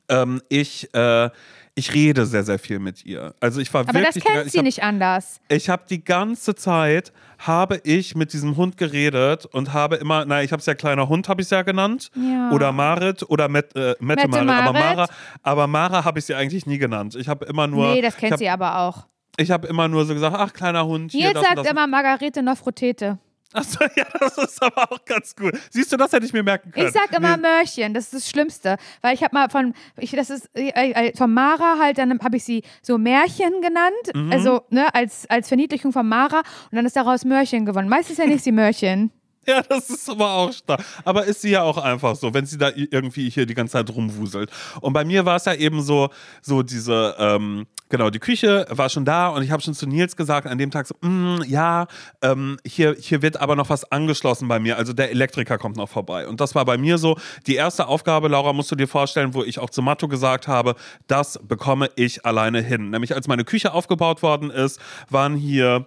ähm, 0.09 0.41
ich, 0.49 0.93
äh, 0.93 1.29
ich 1.77 1.93
rede 1.93 2.25
sehr, 2.25 2.43
sehr 2.43 2.57
viel 2.57 2.79
mit 2.79 3.05
ihr. 3.05 3.35
Also 3.39 3.61
ich 3.61 3.71
war 3.71 3.81
Aber 3.81 3.93
das 3.93 4.15
wirklich. 4.15 4.23
kennt 4.23 4.47
ich 4.47 4.51
sie 4.51 4.57
hab, 4.57 4.65
nicht 4.65 4.83
anders. 4.83 5.39
ich 5.47 5.69
habe 5.69 5.83
die 5.87 6.03
ganze 6.03 6.55
Zeit 6.55 7.13
habe 7.37 7.79
ich 7.83 8.15
mit 8.15 8.33
diesem 8.33 8.57
Hund 8.57 8.77
geredet 8.77 9.45
und 9.45 9.73
habe 9.73 9.97
immer, 9.97 10.25
naja, 10.25 10.43
ich 10.43 10.51
habe 10.51 10.59
es 10.59 10.65
ja 10.65 10.73
kleiner 10.73 11.07
Hund, 11.07 11.29
habe 11.29 11.41
ich 11.41 11.45
es 11.45 11.51
ja 11.51 11.61
genannt. 11.61 12.09
Ja. 12.15 12.49
Oder 12.49 12.71
Marit 12.71 13.21
oder 13.29 13.47
Met, 13.47 13.75
äh, 13.75 13.95
Mette, 13.99 14.27
Mette 14.27 14.43
Marit. 14.43 14.67
Aber. 14.69 14.73
Mara, 14.73 15.07
aber 15.43 15.67
Mara 15.67 16.03
habe 16.03 16.17
ich 16.17 16.25
sie 16.25 16.33
eigentlich 16.33 16.65
nie 16.65 16.79
genannt. 16.79 17.15
Ich 17.15 17.27
habe 17.27 17.45
immer 17.45 17.67
nur. 17.67 17.93
nee, 17.93 18.01
das 18.01 18.17
kennt 18.17 18.31
hab, 18.31 18.39
sie 18.39 18.49
aber 18.49 18.79
auch. 18.79 19.05
Ich 19.37 19.51
habe 19.51 19.67
immer 19.67 19.87
nur 19.87 20.03
so 20.05 20.15
gesagt, 20.15 20.35
ach, 20.35 20.51
kleiner 20.51 20.83
Hund. 20.83 21.11
Hier, 21.11 21.25
Nils 21.27 21.33
das 21.35 21.43
sagt 21.43 21.57
das. 21.59 21.67
immer 21.67 21.85
Margarete 21.85 22.41
Nofrotete. 22.41 23.19
Achso, 23.53 23.79
ja, 23.95 24.05
das 24.19 24.37
ist 24.37 24.61
aber 24.61 24.91
auch 24.91 25.03
ganz 25.05 25.33
cool. 25.39 25.51
Siehst 25.71 25.91
du, 25.91 25.97
das 25.97 26.11
hätte 26.11 26.25
ich 26.25 26.33
mir 26.33 26.43
merken 26.43 26.71
können. 26.71 26.87
Ich 26.87 26.93
sag 26.93 27.11
immer 27.15 27.37
Nee. 27.37 27.43
Mörchen, 27.43 27.93
das 27.93 28.05
ist 28.05 28.13
das 28.13 28.29
Schlimmste. 28.29 28.77
Weil 29.01 29.15
ich 29.15 29.23
habe 29.23 29.33
mal 29.35 29.49
von, 29.49 29.73
ich, 29.97 30.11
das 30.11 30.29
ist 30.29 30.49
äh, 30.55 30.69
äh, 30.69 31.15
von 31.15 31.33
Mara 31.33 31.77
halt, 31.79 31.97
dann 31.97 32.19
habe 32.19 32.37
ich 32.37 32.43
sie 32.43 32.63
so 32.81 32.97
Märchen 32.97 33.61
genannt, 33.61 33.95
Mhm. 34.13 34.31
also 34.31 34.61
ne, 34.69 34.93
als, 34.93 35.29
als 35.29 35.47
Verniedlichung 35.47 35.91
von 35.93 36.07
Mara 36.07 36.39
und 36.39 36.75
dann 36.75 36.85
ist 36.85 36.95
daraus 36.95 37.23
Mörchen 37.25 37.65
geworden. 37.65 37.87
Meistens 37.89 38.17
ja 38.17 38.25
nicht 38.25 38.43
sie 38.43 38.51
Mörchen. 38.51 39.11
Ja, 39.49 39.61
das 39.61 39.89
ist 39.89 40.09
aber 40.09 40.29
auch 40.33 40.51
stark. 40.51 40.83
Aber 41.05 41.23
ist 41.23 41.41
sie 41.41 41.51
ja 41.51 41.63
auch 41.63 41.77
einfach 41.77 42.15
so, 42.15 42.33
wenn 42.33 42.45
sie 42.45 42.57
da 42.57 42.69
irgendwie 42.75 43.29
hier 43.29 43.45
die 43.45 43.53
ganze 43.53 43.73
Zeit 43.73 43.89
rumwuselt. 43.89 44.51
Und 44.81 44.91
bei 44.91 45.05
mir 45.05 45.23
war 45.25 45.37
es 45.37 45.45
ja 45.45 45.53
eben 45.53 45.81
so, 45.81 46.09
so 46.41 46.63
diese, 46.63 47.15
ähm, 47.17 47.65
genau, 47.87 48.09
die 48.09 48.19
Küche 48.19 48.65
war 48.69 48.89
schon 48.89 49.05
da 49.05 49.29
und 49.29 49.43
ich 49.43 49.51
habe 49.51 49.61
schon 49.61 49.73
zu 49.73 49.87
Nils 49.87 50.17
gesagt 50.17 50.47
an 50.47 50.57
dem 50.57 50.69
Tag 50.69 50.87
so, 50.87 50.95
"Mm, 51.01 51.43
ja, 51.47 51.87
ähm, 52.21 52.57
hier, 52.65 52.95
hier 52.99 53.21
wird 53.21 53.39
aber 53.39 53.55
noch 53.55 53.69
was 53.69 53.89
angeschlossen 53.89 54.49
bei 54.49 54.59
mir. 54.59 54.77
Also 54.77 54.91
der 54.91 55.11
Elektriker 55.11 55.57
kommt 55.57 55.77
noch 55.77 55.87
vorbei. 55.89 56.27
Und 56.27 56.41
das 56.41 56.53
war 56.53 56.65
bei 56.65 56.77
mir 56.77 56.97
so 56.97 57.17
die 57.47 57.55
erste 57.55 57.87
Aufgabe, 57.87 58.27
Laura, 58.27 58.51
musst 58.51 58.71
du 58.71 58.75
dir 58.75 58.87
vorstellen, 58.87 59.33
wo 59.33 59.43
ich 59.43 59.59
auch 59.59 59.69
zu 59.69 59.81
Matto 59.81 60.09
gesagt 60.09 60.49
habe, 60.49 60.75
das 61.07 61.39
bekomme 61.41 61.89
ich 61.95 62.25
alleine 62.25 62.61
hin. 62.61 62.89
Nämlich 62.89 63.15
als 63.15 63.27
meine 63.29 63.45
Küche 63.45 63.73
aufgebaut 63.73 64.21
worden 64.23 64.49
ist, 64.51 64.81
waren 65.09 65.35
hier 65.35 65.85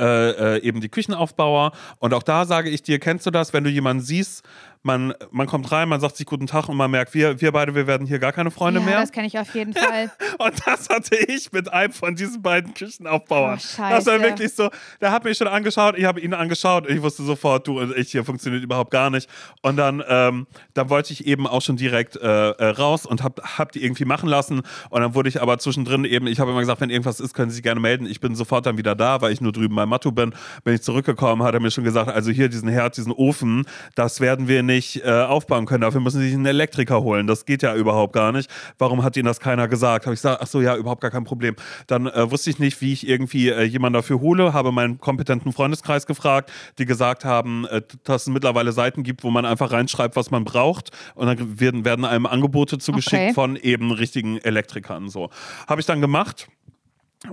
äh, 0.00 0.56
äh, 0.56 0.62
eben 0.62 0.80
die 0.80 0.88
Küchenaufbauer. 0.88 1.72
Und 1.98 2.14
auch 2.14 2.22
da 2.22 2.46
sage 2.46 2.70
ich 2.70 2.82
dir, 2.82 2.98
kennst 2.98 3.26
du 3.26 3.30
das, 3.30 3.52
wenn 3.52 3.62
du 3.62 3.70
jemanden 3.70 4.02
siehst, 4.02 4.42
man, 4.86 5.12
man 5.32 5.48
kommt 5.48 5.70
rein, 5.72 5.88
man 5.88 6.00
sagt 6.00 6.16
sich 6.16 6.26
guten 6.26 6.46
Tag 6.46 6.68
und 6.68 6.76
man 6.76 6.90
merkt, 6.90 7.12
wir, 7.12 7.40
wir 7.40 7.50
beide, 7.50 7.74
wir 7.74 7.88
werden 7.88 8.06
hier 8.06 8.20
gar 8.20 8.32
keine 8.32 8.52
Freunde 8.52 8.80
ja, 8.80 8.86
mehr. 8.86 9.00
das 9.00 9.10
kenne 9.10 9.26
ich 9.26 9.36
auf 9.38 9.52
jeden 9.52 9.74
Fall. 9.74 10.12
Und 10.38 10.54
das 10.64 10.88
hatte 10.88 11.16
ich 11.16 11.52
mit 11.52 11.72
einem 11.72 11.92
von 11.92 12.14
diesen 12.14 12.40
beiden 12.40 12.72
Küchenaufbauern. 12.72 13.58
Oh, 13.58 13.82
das 13.90 14.06
war 14.06 14.20
wirklich 14.20 14.54
so, 14.54 14.70
der 15.00 15.10
hat 15.10 15.24
mich 15.24 15.36
schon 15.36 15.48
angeschaut, 15.48 15.98
ich 15.98 16.04
habe 16.04 16.20
ihn 16.20 16.32
angeschaut 16.32 16.86
und 16.86 16.94
ich 16.94 17.02
wusste 17.02 17.24
sofort, 17.24 17.66
du 17.66 17.80
und 17.80 17.96
ich, 17.96 18.12
hier 18.12 18.24
funktioniert 18.24 18.62
überhaupt 18.62 18.92
gar 18.92 19.10
nicht. 19.10 19.28
Und 19.60 19.76
dann, 19.76 20.02
ähm, 20.08 20.46
dann 20.74 20.88
wollte 20.88 21.12
ich 21.12 21.26
eben 21.26 21.48
auch 21.48 21.62
schon 21.62 21.76
direkt 21.76 22.14
äh, 22.16 22.50
äh, 22.50 22.66
raus 22.66 23.06
und 23.06 23.24
hab, 23.24 23.58
hab 23.58 23.72
die 23.72 23.84
irgendwie 23.84 24.04
machen 24.04 24.28
lassen. 24.28 24.62
Und 24.90 25.00
dann 25.00 25.14
wurde 25.14 25.28
ich 25.28 25.42
aber 25.42 25.58
zwischendrin 25.58 26.04
eben, 26.04 26.28
ich 26.28 26.38
habe 26.38 26.52
immer 26.52 26.60
gesagt, 26.60 26.80
wenn 26.80 26.90
irgendwas 26.90 27.18
ist, 27.18 27.34
können 27.34 27.50
Sie 27.50 27.56
sich 27.56 27.64
gerne 27.64 27.80
melden. 27.80 28.06
Ich 28.06 28.20
bin 28.20 28.36
sofort 28.36 28.66
dann 28.66 28.78
wieder 28.78 28.94
da, 28.94 29.20
weil 29.20 29.32
ich 29.32 29.40
nur 29.40 29.50
drüben 29.50 29.74
bei 29.74 29.84
Matto 29.84 30.12
bin. 30.12 30.32
Bin 30.62 30.74
ich 30.74 30.82
zurückgekommen, 30.82 31.42
hat 31.42 31.54
er 31.54 31.60
mir 31.60 31.72
schon 31.72 31.82
gesagt, 31.82 32.08
also 32.08 32.30
hier 32.30 32.48
diesen 32.48 32.68
Herd, 32.68 32.96
diesen 32.96 33.12
Ofen, 33.12 33.64
das 33.96 34.20
werden 34.20 34.46
wir 34.46 34.62
nicht 34.62 34.75
äh, 35.04 35.10
aufbauen 35.10 35.66
können. 35.66 35.82
Dafür 35.82 36.00
müssen 36.00 36.20
Sie 36.20 36.26
sich 36.26 36.34
einen 36.34 36.46
Elektriker 36.46 37.02
holen. 37.02 37.26
Das 37.26 37.44
geht 37.46 37.62
ja 37.62 37.74
überhaupt 37.74 38.12
gar 38.12 38.32
nicht. 38.32 38.50
Warum 38.78 39.02
hat 39.02 39.16
Ihnen 39.16 39.26
das 39.26 39.40
keiner 39.40 39.68
gesagt? 39.68 40.06
Habe 40.06 40.14
ich 40.14 40.20
gesagt, 40.20 40.40
ach 40.42 40.46
so, 40.46 40.60
ja, 40.60 40.76
überhaupt 40.76 41.00
gar 41.00 41.10
kein 41.10 41.24
Problem. 41.24 41.56
Dann 41.86 42.06
äh, 42.06 42.30
wusste 42.30 42.50
ich 42.50 42.58
nicht, 42.58 42.80
wie 42.80 42.92
ich 42.92 43.08
irgendwie 43.08 43.48
äh, 43.48 43.62
jemanden 43.62 43.94
dafür 43.94 44.20
hole, 44.20 44.52
habe 44.52 44.72
meinen 44.72 45.00
kompetenten 45.00 45.52
Freundeskreis 45.52 46.06
gefragt, 46.06 46.52
die 46.78 46.84
gesagt 46.84 47.24
haben, 47.24 47.66
äh, 47.66 47.82
dass 48.04 48.22
es 48.22 48.28
mittlerweile 48.28 48.72
Seiten 48.72 49.02
gibt, 49.02 49.24
wo 49.24 49.30
man 49.30 49.44
einfach 49.44 49.72
reinschreibt, 49.72 50.16
was 50.16 50.30
man 50.30 50.44
braucht 50.44 50.90
und 51.14 51.26
dann 51.26 51.60
werden, 51.60 51.84
werden 51.84 52.04
einem 52.04 52.26
Angebote 52.26 52.78
zugeschickt 52.78 53.16
Okay. 53.16 53.34
von 53.34 53.56
eben 53.56 53.92
richtigen 53.92 54.38
Elektrikern. 54.38 55.08
So. 55.08 55.30
Habe 55.66 55.80
ich 55.80 55.86
dann 55.86 56.00
gemacht 56.00 56.48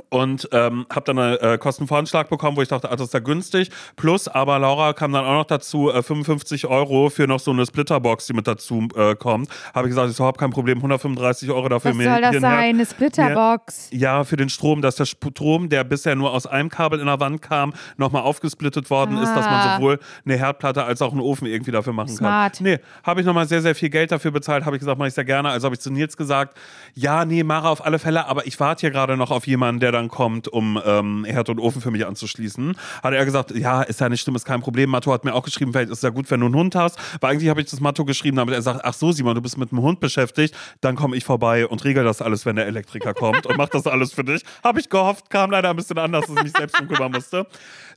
und 0.10 0.48
ähm, 0.52 0.86
habe 0.92 1.06
dann 1.06 1.20
einen 1.20 1.38
äh, 1.38 1.58
Kostenvoranschlag 1.58 2.30
bekommen, 2.30 2.58
wo 2.58 2.62
ich 2.62 2.68
dachte, 2.68 2.90
ah, 2.92 2.96
das 2.96 3.08
ist 3.08 3.14
ja 3.14 3.20
günstig. 3.20 3.70
Plus, 3.96 4.28
aber 4.28 4.60
Laura 4.60 4.94
kam 4.94 5.12
dann 5.14 5.26
auch 5.26 5.34
noch 5.34 5.46
dazu, 5.46 5.92
äh, 5.92 6.02
55 6.04 6.68
Euro 6.68 7.10
für 7.10 7.28
noch 7.28 7.40
so 7.40 7.52
eine 7.52 7.66
Splitterbox, 7.66 8.28
die 8.28 8.34
mit 8.34 8.48
dazu 8.48 8.88
äh, 8.96 9.16
kommt. 9.16 9.50
Habe 9.74 9.88
ich 9.88 9.92
gesagt, 9.92 10.10
ist 10.10 10.20
überhaupt 10.20 10.40
kein 10.40 10.52
Problem, 10.52 10.78
135 10.80 11.50
Euro 11.52 11.70
dafür. 11.70 11.92
Was 11.92 11.98
mir 11.98 12.04
soll 12.12 12.22
das 12.22 12.32
sein? 12.42 12.44
Eine 12.76 12.86
Splitterbox. 12.86 13.90
ja, 13.92 14.24
für 14.24 14.36
den 14.38 14.50
Strom, 14.50 14.82
dass 14.82 14.96
der 14.96 15.06
Strom, 15.06 15.70
der 15.70 15.84
bisher 15.84 16.16
nur 16.16 16.32
aus 16.34 16.46
einem 16.48 16.70
Kabel 16.70 17.00
in 17.00 17.06
der 17.06 17.20
Wand 17.20 17.42
kam, 17.42 17.74
nochmal 17.98 18.24
aufgesplittet 18.24 18.90
worden 18.90 19.18
ist, 19.18 19.34
dass 19.34 19.46
man 19.46 19.54
Ah. 19.54 19.76
sowohl 19.78 20.00
eine 20.26 20.36
Herdplatte 20.38 20.84
als 20.84 21.02
auch 21.02 21.12
einen 21.12 21.22
Ofen 21.22 21.48
irgendwie 21.48 21.72
dafür 21.72 21.94
machen 21.94 22.10
Smart. 22.10 22.58
kann. 22.58 22.64
Nee, 22.64 22.80
habe 23.04 23.20
ich 23.22 23.26
nochmal 23.26 23.48
sehr, 23.48 23.62
sehr 23.62 23.76
viel 23.76 23.90
Geld 23.90 24.12
dafür 24.12 24.32
bezahlt, 24.32 24.66
habe 24.66 24.76
ich 24.76 24.80
gesagt, 24.80 24.98
mache 24.98 25.08
ich 25.08 25.14
sehr 25.14 25.26
gerne. 25.26 25.50
Also 25.50 25.66
habe 25.66 25.76
ich 25.76 25.80
zu 25.82 25.92
Nils 25.92 26.18
gesagt, 26.18 26.58
ja, 26.96 27.24
nee, 27.26 27.44
Mara 27.44 27.70
auf 27.70 27.86
alle 27.86 28.00
Fälle, 28.00 28.26
aber 28.28 28.46
ich 28.48 28.60
warte 28.60 28.82
hier 28.82 28.92
gerade 28.92 29.16
noch 29.18 29.32
auf 29.32 29.48
jemanden, 29.48 29.80
der 29.84 29.92
dann 29.92 30.08
kommt, 30.08 30.48
um 30.48 30.82
ähm, 30.86 31.26
Herd 31.26 31.50
und 31.50 31.60
Ofen 31.60 31.82
für 31.82 31.92
mich 31.92 32.06
anzuschließen. 32.06 32.78
Hat 33.04 33.14
er 33.14 33.26
gesagt, 33.26 33.52
ja, 33.52 33.82
ist 33.84 34.00
ja 34.00 34.08
nicht 34.08 34.22
schlimm, 34.22 34.36
ist 34.36 34.46
kein 34.46 34.62
Problem. 34.62 34.90
Matto 34.90 35.12
hat 35.12 35.26
mir 35.26 35.34
auch 35.34 35.44
geschrieben, 35.44 35.74
vielleicht 35.74 35.92
ist 35.92 35.98
es 35.98 36.04
ja 36.04 36.10
gut, 36.10 36.32
wenn 36.32 36.40
du 36.40 36.46
einen 36.46 36.56
Hund 36.56 36.74
hast. 36.76 36.98
Weil 37.20 37.32
eigentlich 37.32 37.50
habe 37.50 37.62
ich 37.62 37.70
das 37.70 37.82
Matto 37.82 38.06
geschrieben, 38.06 38.38
damit 38.38 38.56
er 38.56 38.62
sagt, 38.62 38.80
ach 38.84 38.94
so, 38.94 39.12
Simon, 39.12 39.36
du 39.36 39.42
bist 39.42 39.58
mit 39.58 39.74
einem 39.74 39.82
Hund 39.82 40.00
beschäftigt, 40.00 40.56
dann 40.80 40.96
komme 40.96 41.18
ich 41.18 41.26
vorbei 41.26 41.68
und 41.68 41.84
regel 41.84 42.06
das 42.06 42.22
alles, 42.22 42.46
wenn 42.46 42.56
der 42.56 42.66
Elektriker 42.66 43.14
kommt 43.14 43.46
und 43.46 43.58
mach 43.58 43.70
das 43.70 43.86
alles 43.86 44.14
für 44.14 44.24
dich. 44.24 44.42
Habe 44.64 44.80
ich 44.80 44.90
gehofft, 44.90 45.30
kam 45.30 45.52
leider 45.52 45.70
ein 45.70 45.76
bisschen 45.76 45.98
anders, 45.98 46.28
dass 46.28 46.38
ich 46.38 46.44
mich 46.44 46.54
selbst 46.54 46.80
drum 46.80 46.88
kümmern 46.88 47.12
musste. 47.12 47.46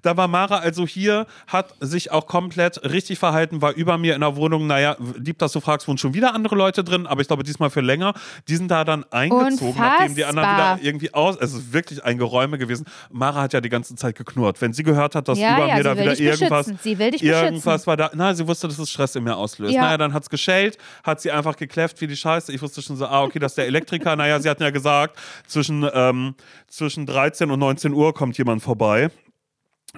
Da 0.03 0.17
war 0.17 0.29
Mara 0.29 0.59
also 0.59 0.87
hier, 0.87 1.27
hat 1.47 1.75
sich 1.81 2.11
auch 2.11 2.27
komplett 2.27 2.83
richtig 2.85 3.19
verhalten, 3.19 3.63
war 3.63 3.73
über 3.73 3.99
mir 3.99 4.15
in 4.15 4.21
der 4.21 4.37
Wohnung. 4.37 4.67
Naja, 4.67 4.97
lieb, 5.17 5.39
dass 5.39 5.53
du 5.53 5.61
fragst, 5.61 5.89
wohnen 5.89 5.99
schon 5.99 6.15
wieder 6.15 6.35
andere 6.35 6.55
Leute 6.57 6.85
drin, 6.85 7.07
aber 7.07 7.21
ich 7.21 7.27
glaube 7.27 7.43
diesmal 7.43 7.71
für 7.71 7.81
länger. 7.81 8.15
Die 8.49 8.57
sind 8.57 8.71
da 8.71 8.85
dann 8.85 9.05
eingezogen, 9.11 9.75
nachdem 9.79 10.15
die 10.15 10.25
anderen 10.25 10.49
Unfassbar. 10.49 10.77
wieder 10.77 10.87
irgendwie 10.87 11.15
aus. 11.15 11.37
Es 11.37 11.53
ist 11.53 11.73
wirklich 11.73 12.05
ein 12.05 12.19
Geräume 12.19 12.59
gewesen. 12.59 12.87
Mara 13.11 13.43
hat 13.43 13.53
ja 13.53 13.61
die 13.61 13.69
ganze 13.69 13.95
Zeit 13.97 14.17
geknurrt. 14.17 14.61
Wenn 14.61 14.73
sie 14.73 14.83
gehört 14.83 15.15
hat, 15.15 15.29
dass 15.29 15.39
Ja, 15.39 15.57
über 15.57 15.67
ja, 15.69 15.77
mir 15.77 15.83
da 15.83 15.99
wieder 15.99 16.19
irgendwas, 16.19 16.67
beschützen. 16.67 16.79
Sie 16.83 16.99
will 16.99 17.11
dich 17.11 17.23
irgendwas 17.23 17.65
beschützen. 17.65 17.87
war 17.87 17.97
da. 17.97 18.11
Na, 18.15 18.35
sie 18.35 18.47
wusste, 18.47 18.69
dass 18.69 18.79
es 18.79 18.91
Stress 18.91 19.15
in 19.17 19.25
mir 19.25 19.37
auslöst. 19.37 19.75
Ja. 19.75 19.83
Naja, 19.83 19.97
dann 19.99 20.13
hat 20.13 20.23
es 20.23 20.31
geschellt, 20.31 20.79
hat 21.03 21.21
sie 21.21 21.31
einfach 21.31 21.57
gekläfft 21.57 22.01
wie 22.01 22.07
die 22.07 22.17
Scheiße. 22.17 22.53
Ich 22.53 22.63
wusste 22.63 22.83
schon 22.83 22.97
so, 22.97 23.07
ah, 23.07 23.23
okay, 23.23 23.39
das 23.39 23.53
ist 23.53 23.59
der 23.59 23.67
Elektriker. 23.67 24.17
naja, 24.17 24.41
sie 24.41 24.49
hatten 24.49 24.63
ja 24.63 24.71
gesagt, 24.71 25.19
zwischen, 25.47 25.89
ähm, 25.93 26.35
zwischen 26.69 27.07
13 27.07 27.51
und 27.51 27.59
19 27.59 27.93
Uhr 27.93 28.15
kommt 28.15 28.39
jemand 28.39 28.63
vorbei. 28.63 29.11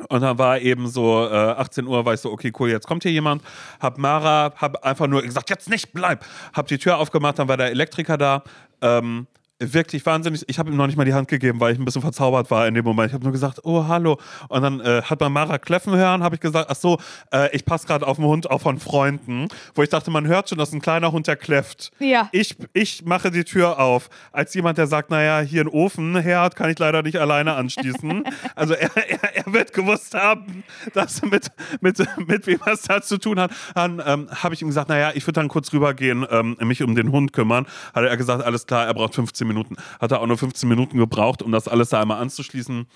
Und 0.08 0.20
dann 0.20 0.38
war 0.38 0.58
eben 0.60 0.88
so 0.88 1.26
äh, 1.26 1.34
18 1.34 1.86
Uhr, 1.86 2.04
war 2.04 2.14
ich 2.14 2.20
so, 2.20 2.32
okay, 2.32 2.52
cool, 2.58 2.70
jetzt 2.70 2.86
kommt 2.86 3.02
hier 3.02 3.12
jemand. 3.12 3.42
Hab 3.80 3.98
Mara, 3.98 4.52
hab 4.56 4.84
einfach 4.84 5.06
nur 5.06 5.22
gesagt, 5.22 5.50
jetzt 5.50 5.68
nicht, 5.68 5.92
bleib. 5.92 6.24
Hab 6.52 6.66
die 6.66 6.78
Tür 6.78 6.98
aufgemacht, 6.98 7.38
dann 7.38 7.48
war 7.48 7.56
der 7.56 7.70
Elektriker 7.70 8.16
da. 8.16 8.42
Ähm, 8.80 9.26
wirklich 9.58 10.04
wahnsinnig. 10.06 10.44
Ich 10.46 10.58
habe 10.58 10.70
ihm 10.70 10.76
noch 10.76 10.86
nicht 10.86 10.96
mal 10.96 11.04
die 11.04 11.14
Hand 11.14 11.28
gegeben, 11.28 11.60
weil 11.60 11.72
ich 11.72 11.78
ein 11.78 11.84
bisschen 11.84 12.02
verzaubert 12.02 12.50
war 12.50 12.66
in 12.66 12.74
dem 12.74 12.84
Moment. 12.84 13.08
Ich 13.08 13.14
habe 13.14 13.24
nur 13.24 13.32
gesagt, 13.32 13.60
oh, 13.64 13.86
hallo. 13.88 14.18
Und 14.48 14.62
dann 14.62 14.80
äh, 14.80 15.02
hat 15.02 15.20
man 15.20 15.32
Mara 15.32 15.58
kläffen 15.58 15.94
hören, 15.94 16.22
habe 16.22 16.36
ich 16.36 16.40
gesagt, 16.40 16.68
ach 16.70 16.76
so, 16.76 16.98
äh, 17.32 17.54
ich 17.54 17.64
passe 17.64 17.86
gerade 17.86 18.06
auf 18.06 18.16
den 18.16 18.26
Hund 18.26 18.50
auch 18.50 18.60
von 18.60 18.78
Freunden. 18.78 19.48
Wo 19.74 19.82
ich 19.82 19.88
dachte, 19.88 20.10
man 20.10 20.26
hört 20.26 20.48
schon, 20.48 20.58
dass 20.58 20.72
ein 20.72 20.80
kleiner 20.80 21.12
Hund, 21.12 21.26
der 21.26 21.36
kläfft. 21.36 21.90
Ja. 21.98 22.28
Ich, 22.32 22.56
ich 22.72 23.04
mache 23.04 23.30
die 23.30 23.44
Tür 23.44 23.80
auf. 23.80 24.08
Als 24.32 24.54
jemand, 24.54 24.78
der 24.78 24.86
sagt, 24.86 25.10
naja, 25.10 25.40
hier 25.40 25.62
ein 25.62 25.68
Ofen, 25.68 26.16
Herd, 26.16 26.54
kann 26.54 26.70
ich 26.70 26.78
leider 26.78 27.02
nicht 27.02 27.16
alleine 27.16 27.54
anschließen. 27.54 28.24
also 28.54 28.74
er, 28.74 28.96
er, 28.96 29.36
er 29.46 29.52
wird 29.52 29.72
gewusst 29.72 30.14
haben, 30.14 30.62
dass 30.94 31.20
er 31.20 31.28
mit, 31.28 31.48
mit, 31.80 31.98
mit 32.26 32.46
wem 32.46 32.60
er 32.64 32.74
es 32.74 32.82
da 32.82 33.02
zu 33.02 33.18
tun 33.18 33.40
hat. 33.40 33.50
Dann 33.74 34.00
ähm, 34.06 34.28
habe 34.30 34.54
ich 34.54 34.62
ihm 34.62 34.68
gesagt, 34.68 34.88
naja, 34.88 35.10
ich 35.14 35.26
würde 35.26 35.40
dann 35.40 35.48
kurz 35.48 35.72
rübergehen, 35.72 36.24
ähm, 36.30 36.56
mich 36.60 36.82
um 36.82 36.94
den 36.94 37.10
Hund 37.10 37.32
kümmern. 37.32 37.66
Hat 37.92 38.04
er 38.04 38.16
gesagt, 38.16 38.44
alles 38.44 38.66
klar, 38.66 38.86
er 38.86 38.94
braucht 38.94 39.16
15 39.16 39.47
Minuten. 39.48 39.76
Hat 40.00 40.12
er 40.12 40.20
auch 40.20 40.26
nur 40.26 40.38
15 40.38 40.68
Minuten 40.68 40.98
gebraucht, 40.98 41.42
um 41.42 41.50
das 41.50 41.66
alles 41.68 41.88
da 41.88 42.00
einmal 42.00 42.20
anzuschließen. 42.20 42.86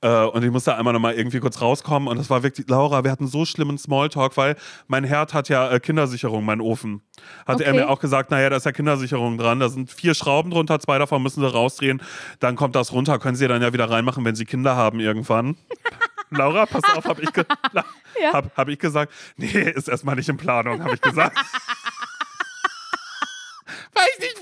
Äh, 0.00 0.24
und 0.24 0.42
ich 0.44 0.50
musste 0.50 0.74
einmal 0.76 0.92
nochmal 0.94 1.14
irgendwie 1.14 1.40
kurz 1.40 1.60
rauskommen. 1.60 2.08
Und 2.08 2.16
das 2.18 2.30
war 2.30 2.42
wirklich, 2.42 2.68
Laura, 2.68 3.04
wir 3.04 3.10
hatten 3.10 3.26
so 3.26 3.44
schlimmen 3.44 3.76
Smalltalk, 3.78 4.36
weil 4.36 4.56
mein 4.86 5.04
Herd 5.04 5.34
hat 5.34 5.48
ja 5.48 5.70
äh, 5.70 5.80
Kindersicherung, 5.80 6.44
mein 6.44 6.60
Ofen. 6.60 7.02
Hat 7.46 7.60
er 7.60 7.66
Okay. 7.72 7.76
mir 7.80 7.88
auch 7.90 7.98
gesagt, 7.98 8.30
naja, 8.30 8.48
da 8.48 8.56
ist 8.56 8.64
ja 8.66 8.72
Kindersicherung 8.72 9.36
dran. 9.38 9.58
Da 9.60 9.68
sind 9.68 9.90
vier 9.90 10.14
Schrauben 10.14 10.50
drunter, 10.50 10.78
zwei 10.80 10.98
davon 10.98 11.22
müssen 11.22 11.40
sie 11.40 11.50
rausdrehen. 11.52 12.00
Dann 12.38 12.54
kommt 12.56 12.76
das 12.76 12.92
runter, 12.92 13.18
können 13.18 13.36
sie 13.36 13.48
dann 13.48 13.60
ja 13.60 13.72
wieder 13.72 13.90
reinmachen, 13.90 14.24
wenn 14.24 14.36
sie 14.36 14.44
Kinder 14.44 14.76
haben 14.76 15.00
irgendwann. 15.00 15.56
Laura, 16.30 16.66
pass 16.66 16.82
auf, 16.96 17.04
habe 17.04 17.22
ich, 17.22 17.32
ge 17.32 17.44
Ja. 18.20 18.32
hab, 18.32 18.56
hab 18.56 18.68
ich 18.68 18.78
gesagt. 18.78 19.12
Nee, 19.36 19.46
ist 19.46 19.88
erstmal 19.88 20.16
nicht 20.16 20.28
in 20.28 20.36
Planung, 20.36 20.82
habe 20.82 20.94
ich 20.94 21.00
gesagt. 21.00 21.36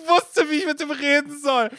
Wusste, 0.09 0.51
wie 0.51 0.57
ich 0.57 0.67
mit 0.67 0.81
ihm 0.81 0.91
reden 0.91 1.39
soll. 1.43 1.71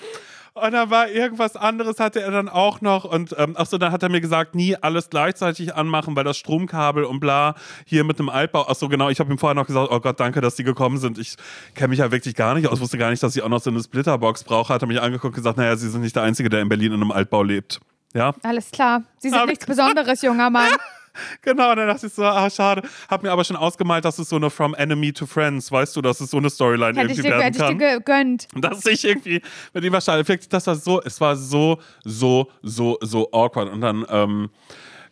Und 0.54 0.72
dann 0.72 0.90
war 0.90 1.10
irgendwas 1.10 1.58
anderes, 1.58 2.00
hatte 2.00 2.22
er 2.22 2.32
dann 2.32 2.48
auch 2.48 2.80
noch. 2.80 3.04
Und 3.04 3.36
ähm, 3.38 3.58
achso, 3.58 3.78
dann 3.78 3.92
hat 3.92 4.04
er 4.04 4.10
mir 4.10 4.22
gesagt, 4.22 4.56
nie 4.56 4.74
alles 4.78 5.10
gleichzeitig 5.10 5.76
anmachen, 5.76 6.16
weil 6.16 6.24
das 6.24 6.38
Stromkabel 6.38 7.04
und 7.04 7.20
bla 7.20 7.56
hier 7.86 8.06
mit 8.06 8.20
einem 8.20 8.30
Altbau. 8.30 8.66
Achso, 8.70 8.88
genau, 8.88 9.10
ich 9.10 9.20
habe 9.20 9.30
ihm 9.34 9.38
vorher 9.38 9.54
noch 9.54 9.68
gesagt, 9.68 9.90
oh 9.92 10.00
Gott, 10.00 10.18
danke, 10.18 10.40
dass 10.40 10.56
die 10.56 10.64
gekommen 10.64 10.98
sind. 10.98 11.18
Ich 11.18 11.36
kenne 11.74 11.90
mich 11.90 12.00
ja 12.00 12.10
wirklich 12.10 12.36
gar 12.36 12.56
nicht 12.56 12.68
aus, 12.70 12.80
wusste 12.80 12.98
gar 12.98 13.10
nicht, 13.10 13.22
dass 13.22 13.36
ich 13.36 13.42
auch 13.44 13.50
noch 13.50 13.60
so 13.62 13.70
eine 13.70 13.84
Splitterbox 13.84 14.46
brauche. 14.46 14.74
Hat 14.74 14.82
er 14.82 14.88
mich 14.88 15.02
angeguckt 15.02 15.34
und 15.34 15.42
gesagt, 15.42 15.58
naja, 15.58 15.76
Sie 15.76 15.90
sind 15.90 16.00
nicht 16.00 16.16
der 16.16 16.24
Einzige, 16.24 16.48
der 16.50 16.62
in 16.62 16.70
Berlin 16.70 16.94
in 16.94 17.02
einem 17.02 17.12
Altbau 17.12 17.44
lebt. 17.44 17.82
Ja. 18.14 18.34
Alles 18.44 18.72
klar. 18.72 19.04
Sie 19.18 19.28
sind 19.30 19.38
Aber- 19.38 19.48
nichts 19.48 19.66
Besonderes, 19.66 20.22
junger 20.22 20.50
Mann. 20.50 20.70
Genau, 21.42 21.72
und 21.72 21.78
dann 21.78 21.88
dachte 21.88 22.08
ich 22.08 22.14
so, 22.14 22.24
ah, 22.24 22.50
schade. 22.50 22.82
Hab 23.10 23.24
mir 23.24 23.32
aber 23.32 23.44
schon 23.44 23.56
ausgemalt, 23.56 24.06
dass 24.06 24.20
es 24.20 24.30
so 24.30 24.36
eine 24.36 24.50
From 24.50 24.74
Enemy 24.74 25.14
to 25.14 25.26
Friends, 25.26 25.72
weißt 25.72 25.96
du, 25.96 26.02
dass 26.02 26.20
es 26.20 26.32
so 26.32 26.38
eine 26.38 26.50
Storyline 26.50 27.00
Hätte 27.00 27.12
ich 27.12 27.20
irgendwie 27.20 27.22
dir, 27.22 27.30
werden 27.30 27.44
hätte 27.44 27.58
ich 27.58 27.64
kann. 27.64 27.80
dir 27.80 28.00
gegönnt. 28.00 28.48
dass 28.56 28.86
ich 28.86 29.06
irgendwie 29.06 29.42
mit 29.74 29.84
ihm 29.84 29.94
wahrscheinlich, 29.94 30.48
das 30.50 30.68
war 30.68 30.76
so, 30.76 31.02
es 31.02 31.20
war 31.22 31.36
so, 31.36 31.80
so, 32.04 32.50
so, 32.62 32.98
so 33.02 33.30
awkward. 33.32 33.72
Und 33.72 33.82
dann, 33.82 34.06
ähm, 34.10 34.50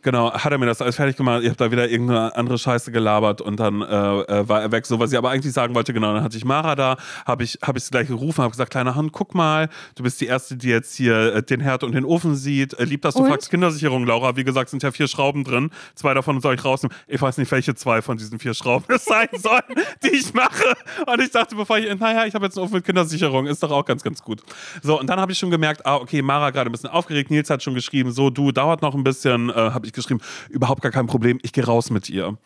genau, 0.04 0.32
hat 0.32 0.52
er 0.52 0.58
mir 0.58 0.66
das 0.66 0.80
alles 0.80 0.94
fertig 0.94 1.16
gemacht. 1.16 1.42
Ich 1.42 1.48
habe 1.48 1.56
da 1.56 1.72
wieder 1.72 1.88
irgendeine 1.88 2.36
andere 2.36 2.58
Scheiße 2.58 2.92
gelabert 2.92 3.40
und 3.40 3.58
dann 3.58 3.82
äh, 3.82 3.86
äh, 3.86 4.48
war 4.48 4.62
er 4.62 4.70
weg. 4.70 4.86
So, 4.86 5.00
was 5.00 5.10
ich 5.10 5.18
aber 5.18 5.30
eigentlich 5.30 5.52
sagen 5.52 5.74
wollte, 5.74 5.92
genau, 5.92 6.14
dann 6.14 6.22
hatte 6.22 6.36
ich 6.36 6.44
Mara 6.44 6.76
da, 6.76 6.96
habe 7.26 7.42
ich, 7.42 7.58
hab 7.62 7.76
ich 7.76 7.82
sie 7.82 7.90
gleich 7.90 8.06
gerufen, 8.06 8.42
habe 8.42 8.52
gesagt, 8.52 8.70
kleine 8.70 8.94
Hand, 8.94 9.12
guck 9.12 9.34
mal, 9.34 9.68
du 9.96 10.04
bist 10.04 10.20
die 10.20 10.26
Erste, 10.26 10.56
die 10.56 10.68
jetzt 10.68 10.94
hier 10.94 11.34
äh, 11.34 11.42
den 11.42 11.60
Herd 11.60 11.82
und 11.82 11.92
den 11.92 12.04
Ofen 12.04 12.36
sieht. 12.36 12.74
Äh, 12.74 12.84
lieb, 12.84 13.02
dass 13.02 13.14
du 13.14 13.22
Und? 13.22 13.30
fragst 13.30 13.50
Kindersicherung, 13.50 14.06
Laura. 14.06 14.36
Wie 14.36 14.44
gesagt, 14.44 14.70
sind 14.70 14.82
ja 14.82 14.92
vier 14.92 15.08
Schrauben 15.08 15.42
drin. 15.42 15.70
Zwei 15.94 16.14
davon 16.14 16.40
soll 16.40 16.54
ich 16.54 16.64
rausnehmen. 16.64 16.96
Ich 17.08 17.20
weiß 17.20 17.38
nicht, 17.38 17.50
welche 17.50 17.74
zwei 17.74 18.02
von 18.02 18.16
diesen 18.16 18.38
vier 18.38 18.54
Schrauben 18.54 18.94
es 18.94 19.04
sein 19.04 19.28
sollen, 19.32 19.62
die 20.04 20.10
ich 20.10 20.34
mache. 20.34 20.74
Und 21.06 21.20
ich 21.20 21.30
dachte, 21.30 21.56
bevor 21.56 21.78
ich, 21.78 21.98
naja, 21.98 22.26
ich 22.26 22.34
habe 22.34 22.44
jetzt 22.44 22.56
einen 22.56 22.66
Ofen 22.66 22.74
mit 22.74 22.84
Kindersicherung, 22.84 23.46
ist 23.46 23.62
doch 23.62 23.70
auch 23.70 23.84
ganz, 23.84 24.02
ganz 24.02 24.22
gut. 24.22 24.42
So, 24.82 25.00
und 25.00 25.08
dann 25.08 25.18
habe 25.18 25.32
ich 25.32 25.38
schon 25.38 25.50
gemerkt, 25.50 25.86
ah, 25.86 25.96
okay, 25.96 26.20
Mara 26.20 26.50
gerade 26.50 26.68
ein 26.68 26.72
bisschen 26.72 26.90
aufgeregt. 26.90 27.30
Nils 27.30 27.48
hat 27.48 27.62
schon 27.62 27.74
geschrieben, 27.74 28.12
so, 28.12 28.28
du, 28.28 28.52
dauert 28.52 28.82
noch 28.82 28.94
ein 28.94 29.02
bisschen. 29.02 29.48
Äh, 29.48 29.54
habe 29.54 29.86
ich 29.86 29.93
geschrieben, 29.94 30.20
überhaupt 30.48 30.82
gar 30.82 30.92
kein 30.92 31.06
Problem, 31.06 31.38
ich 31.42 31.52
gehe 31.52 31.64
raus 31.64 31.90
mit 31.90 32.08
ihr. 32.10 32.36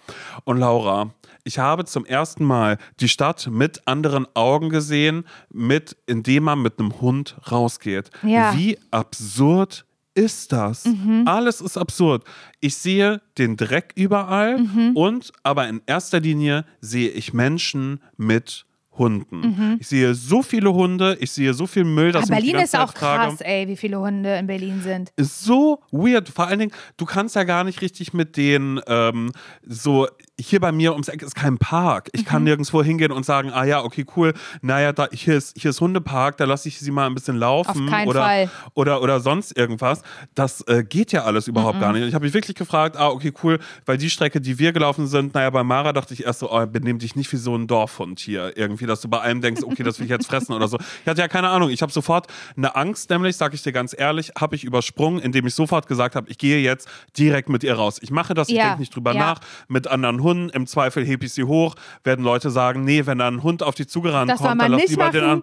Und 0.44 0.58
Laura, 0.58 1.12
ich 1.44 1.58
habe 1.58 1.84
zum 1.84 2.04
ersten 2.04 2.44
Mal 2.44 2.78
die 3.00 3.08
Stadt 3.08 3.48
mit 3.50 3.86
anderen 3.86 4.26
Augen 4.34 4.68
gesehen, 4.68 5.24
mit, 5.52 5.96
indem 6.06 6.44
man 6.44 6.60
mit 6.60 6.78
einem 6.78 7.00
Hund 7.00 7.36
rausgeht. 7.50 8.10
Ja. 8.22 8.56
Wie 8.56 8.78
absurd 8.90 9.86
ist 10.14 10.52
das? 10.52 10.84
Alles 11.26 11.60
ist 11.60 11.78
absurd. 11.78 12.24
Ich 12.60 12.76
sehe 12.76 13.22
den 13.38 13.56
Dreck 13.56 13.92
überall 13.94 14.66
und 14.94 15.32
aber 15.44 15.68
in 15.68 15.80
erster 15.86 16.18
Linie 16.18 16.64
sehe 16.80 17.08
ich 17.10 17.32
Menschen 17.32 18.02
mit 18.16 18.66
Hunden. 18.98 19.76
Ich 19.80 19.88
sehe 19.88 20.14
so 20.14 20.42
viele 20.42 20.72
Hunde, 20.72 21.16
ich 21.20 21.30
sehe 21.30 21.54
so 21.54 21.66
viel 21.66 21.84
Müll, 21.84 22.12
dass 22.12 22.24
Ah, 22.24 22.26
die 22.26 22.32
Berlin 22.42 22.56
ist 22.64 22.76
auch 22.76 22.92
frage, 22.92 23.30
krass, 23.30 23.40
ey, 23.40 23.68
wie 23.68 23.76
viele 23.76 24.00
Hunde 24.00 24.36
in 24.36 24.46
Berlin 24.46 24.80
sind. 24.82 25.12
ist 25.16 25.42
so 25.44 25.80
weird. 25.90 26.28
Vor 26.28 26.46
allen 26.48 26.58
Dingen, 26.58 26.72
du 26.96 27.04
kannst 27.04 27.36
ja 27.36 27.44
gar 27.44 27.64
nicht 27.64 27.80
richtig 27.80 28.12
mit 28.12 28.36
den 28.36 28.80
ähm, 28.86 29.32
so. 29.66 30.06
Hier 30.40 30.60
bei 30.60 30.70
mir 30.70 30.92
ums 30.92 31.08
Eck 31.08 31.22
ist 31.22 31.34
kein 31.34 31.58
Park. 31.58 32.10
Ich 32.12 32.20
Mhm. 32.22 32.26
kann 32.26 32.44
nirgendwo 32.44 32.82
hingehen 32.82 33.10
und 33.10 33.26
sagen, 33.26 33.50
ah 33.52 33.64
ja, 33.64 33.82
okay, 33.82 34.06
cool. 34.16 34.34
Naja, 34.62 34.92
da, 34.92 35.08
hier, 35.12 35.36
ist, 35.36 35.58
hier 35.58 35.70
ist 35.70 35.80
Hundepark, 35.80 36.36
da 36.36 36.44
lasse 36.44 36.68
ich 36.68 36.78
sie 36.78 36.90
mal 36.92 37.06
ein 37.06 37.14
bisschen 37.14 37.36
laufen. 37.36 37.84
Auf 37.86 37.90
keinen 37.90 38.08
oder, 38.08 38.22
Fall. 38.22 38.50
Oder, 38.74 39.02
oder 39.02 39.18
sonst 39.18 39.56
irgendwas. 39.56 40.02
Das 40.36 40.60
äh, 40.68 40.84
geht 40.84 41.10
ja 41.10 41.24
alles 41.24 41.48
überhaupt 41.48 41.76
Mhm. 41.76 41.80
gar 41.80 41.92
nicht. 41.92 42.06
Ich 42.06 42.14
habe 42.14 42.24
mich 42.24 42.34
wirklich 42.34 42.54
gefragt, 42.56 42.96
ah, 42.96 43.08
okay, 43.08 43.32
cool, 43.42 43.58
weil 43.84 43.98
die 43.98 44.10
Strecke, 44.10 44.40
die 44.40 44.58
wir 44.60 44.72
gelaufen 44.72 45.08
sind, 45.08 45.34
naja, 45.34 45.50
bei 45.50 45.64
Mara 45.64 45.92
dachte 45.92 46.14
ich 46.14 46.24
erst 46.24 46.38
so, 46.38 46.52
oh, 46.52 46.66
benimm 46.66 47.00
dich 47.00 47.16
nicht 47.16 47.32
wie 47.32 47.36
so 47.36 47.56
ein 47.56 47.66
Dorfhund 47.66 48.20
hier. 48.20 48.56
Irgendwie, 48.56 48.86
dass 48.86 49.00
du 49.00 49.08
bei 49.08 49.18
allem 49.18 49.40
denkst, 49.40 49.62
okay, 49.64 49.82
das 49.82 49.98
will 49.98 50.04
ich 50.04 50.10
jetzt 50.10 50.28
fressen 50.28 50.52
oder 50.52 50.68
so. 50.68 50.78
Ich 51.02 51.08
hatte 51.08 51.20
ja 51.20 51.26
keine 51.26 51.48
Ahnung. 51.48 51.70
Ich 51.70 51.82
habe 51.82 51.90
sofort 51.90 52.28
eine 52.56 52.76
Angst, 52.76 53.10
nämlich, 53.10 53.36
sage 53.36 53.56
ich 53.56 53.62
dir 53.64 53.72
ganz 53.72 53.92
ehrlich, 53.98 54.30
habe 54.38 54.54
ich 54.54 54.62
übersprungen, 54.62 55.20
indem 55.20 55.48
ich 55.48 55.54
sofort 55.54 55.88
gesagt 55.88 56.14
habe, 56.14 56.30
ich 56.30 56.38
gehe 56.38 56.60
jetzt 56.60 56.88
direkt 57.18 57.48
mit 57.48 57.64
ihr 57.64 57.74
raus. 57.74 57.98
Ich 58.00 58.12
mache 58.12 58.34
das, 58.34 58.48
ich 58.48 58.54
Ja, 58.54 58.66
denke 58.66 58.78
nicht 58.80 58.94
drüber 58.94 59.14
ja. 59.14 59.18
nach. 59.18 59.40
Mit 59.66 59.88
anderen 59.88 60.22
Hunden, 60.22 60.27
im 60.30 60.66
Zweifel 60.66 61.04
hebe 61.04 61.26
ich 61.26 61.32
sie 61.32 61.44
hoch, 61.44 61.74
werden 62.04 62.24
Leute 62.24 62.50
sagen, 62.50 62.84
nee, 62.84 63.06
wenn 63.06 63.18
da 63.18 63.28
ein 63.28 63.42
Hund 63.42 63.62
auf 63.62 63.74
die 63.74 63.86
zugerannt 63.86 64.30
Das 64.30 64.38
kommt, 64.38 64.60
dann 64.60 64.72
lass 64.72 64.88
lieber 64.88 65.10
den 65.10 65.24
machen. 65.24 65.42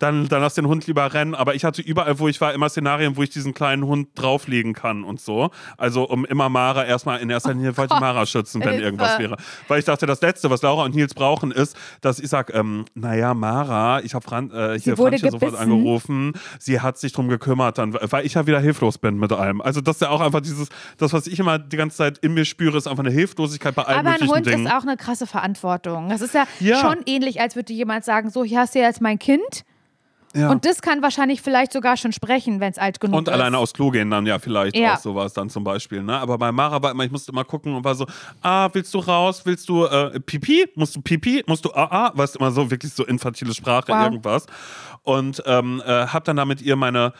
dann, 0.00 0.26
dann 0.28 0.40
lass 0.40 0.54
den 0.54 0.66
Hund 0.66 0.86
lieber 0.88 1.14
rennen. 1.14 1.36
Aber 1.36 1.54
ich 1.54 1.64
hatte 1.64 1.80
überall, 1.82 2.18
wo 2.18 2.26
ich 2.26 2.40
war, 2.40 2.52
immer 2.52 2.68
Szenarien, 2.68 3.16
wo 3.16 3.22
ich 3.22 3.30
diesen 3.30 3.54
kleinen 3.54 3.84
Hund 3.86 4.08
drauflegen 4.16 4.72
kann 4.72 5.04
und 5.04 5.20
so. 5.20 5.50
Also 5.76 6.08
um 6.08 6.24
immer 6.24 6.48
Mara 6.48 6.84
erstmal 6.84 7.20
in 7.20 7.30
erster 7.30 7.54
Linie 7.54 7.76
wollte 7.76 7.94
ich 7.94 8.00
Mara 8.00 8.26
schützen, 8.26 8.60
wenn 8.60 8.68
Oh 8.68 8.72
Hilfe. 8.72 8.84
irgendwas 8.84 9.18
wäre. 9.20 9.36
Weil 9.68 9.78
ich 9.78 9.84
dachte, 9.84 10.06
das 10.06 10.20
Letzte, 10.20 10.50
was 10.50 10.62
Laura 10.62 10.84
und 10.84 10.94
Nils 10.94 11.14
brauchen, 11.14 11.52
ist, 11.52 11.76
dass 12.00 12.18
ich 12.18 12.28
sage, 12.28 12.52
ähm, 12.54 12.86
naja, 12.94 13.34
Mara, 13.34 14.00
ich 14.02 14.14
habe 14.14 14.24
Fran 14.24 14.50
äh, 14.50 14.78
hier 14.80 14.96
Franzi 14.96 15.28
sofort 15.30 15.54
angerufen, 15.56 16.32
sie 16.58 16.80
hat 16.80 16.98
sich 16.98 17.12
drum 17.12 17.28
gekümmert, 17.28 17.78
dann, 17.78 17.94
weil 17.94 18.26
ich 18.26 18.34
ja 18.34 18.46
wieder 18.46 18.58
hilflos 18.60 18.98
bin 18.98 19.16
mit 19.18 19.30
allem. 19.32 19.60
Also 19.60 19.80
das 19.80 19.96
ist 19.96 20.02
ja 20.02 20.08
auch 20.08 20.20
einfach 20.20 20.40
dieses, 20.40 20.68
das, 20.98 21.12
was 21.12 21.26
ich 21.26 21.38
immer 21.38 21.58
die 21.58 21.76
ganze 21.76 21.98
Zeit 21.98 22.18
in 22.18 22.34
mir 22.34 22.44
spüre, 22.44 22.76
ist 22.78 22.86
einfach 22.88 23.04
eine 23.04 23.12
Hilflosigkeit 23.12 23.74
bei 23.74 23.82
allen 23.84 24.00
Aber 24.06 24.10
ein 24.20 24.28
Hund 24.28 24.46
Dingen. 24.46 24.66
ist 24.66 24.72
auch 24.72 24.82
eine 24.82 24.96
krasse 24.96 25.26
Verantwortung. 25.26 26.08
Das 26.08 26.20
ist 26.22 26.34
ja, 26.34 26.44
Ja. 26.58 26.80
schon 26.80 26.96
ähnlich, 27.06 27.40
als 27.40 27.54
würde 27.56 27.72
jemand 27.72 28.04
sagen, 28.04 28.30
so, 28.30 28.44
hier 28.44 28.60
hast 28.60 28.74
du 28.74 28.78
jetzt 28.78 29.00
mein 29.00 29.18
Kind. 29.18 29.64
Ja. 30.34 30.50
Und 30.50 30.64
das 30.64 30.80
kann 30.82 31.02
wahrscheinlich 31.02 31.42
vielleicht 31.42 31.72
sogar 31.72 31.96
schon 31.96 32.12
sprechen, 32.12 32.60
wenn 32.60 32.70
es 32.70 32.78
alt 32.78 33.00
genug 33.00 33.16
Und 33.18 33.28
ist. 33.28 33.34
alleine 33.34 33.58
aufs 33.58 33.72
Klo 33.72 33.90
gehen 33.90 34.10
dann 34.10 34.26
ja 34.26 34.38
vielleicht 34.38 34.76
Ja. 34.76 34.94
auch 34.94 34.98
sowas 34.98 35.32
dann 35.32 35.50
zum 35.50 35.64
Beispiel. 35.64 36.02
Ne? 36.02 36.16
Aber 36.18 36.38
bei 36.38 36.52
Mara 36.52 36.82
war 36.82 36.90
immer, 36.92 37.04
ich 37.04 37.10
musste 37.10 37.32
immer 37.32 37.44
gucken 37.44 37.74
und 37.74 37.84
war 37.84 37.94
so, 37.94 38.06
ah, 38.42 38.68
willst 38.72 38.94
du 38.94 38.98
raus? 39.00 39.42
Willst 39.44 39.68
du 39.68 39.84
äh, 39.86 40.20
Pipi? 40.20 40.66
Musst 40.76 40.94
du 40.96 41.00
Pipi? 41.02 41.42
Musst 41.46 41.64
du 41.64 41.72
ah, 41.74 41.88
ah? 41.90 42.12
Weißt 42.14 42.34
du, 42.34 42.38
immer 42.38 42.50
so 42.52 42.70
wirklich 42.70 42.92
so 42.92 43.04
infantile 43.04 43.54
Sprache, 43.54 43.88
Wow. 43.88 44.04
irgendwas. 44.04 44.46
Und 45.02 45.42
ähm, 45.46 45.82
äh, 45.84 46.06
hab 46.06 46.24
dann 46.24 46.36
da 46.36 46.44
mit 46.44 46.62
ihr 46.62 46.76
meine 46.76 47.12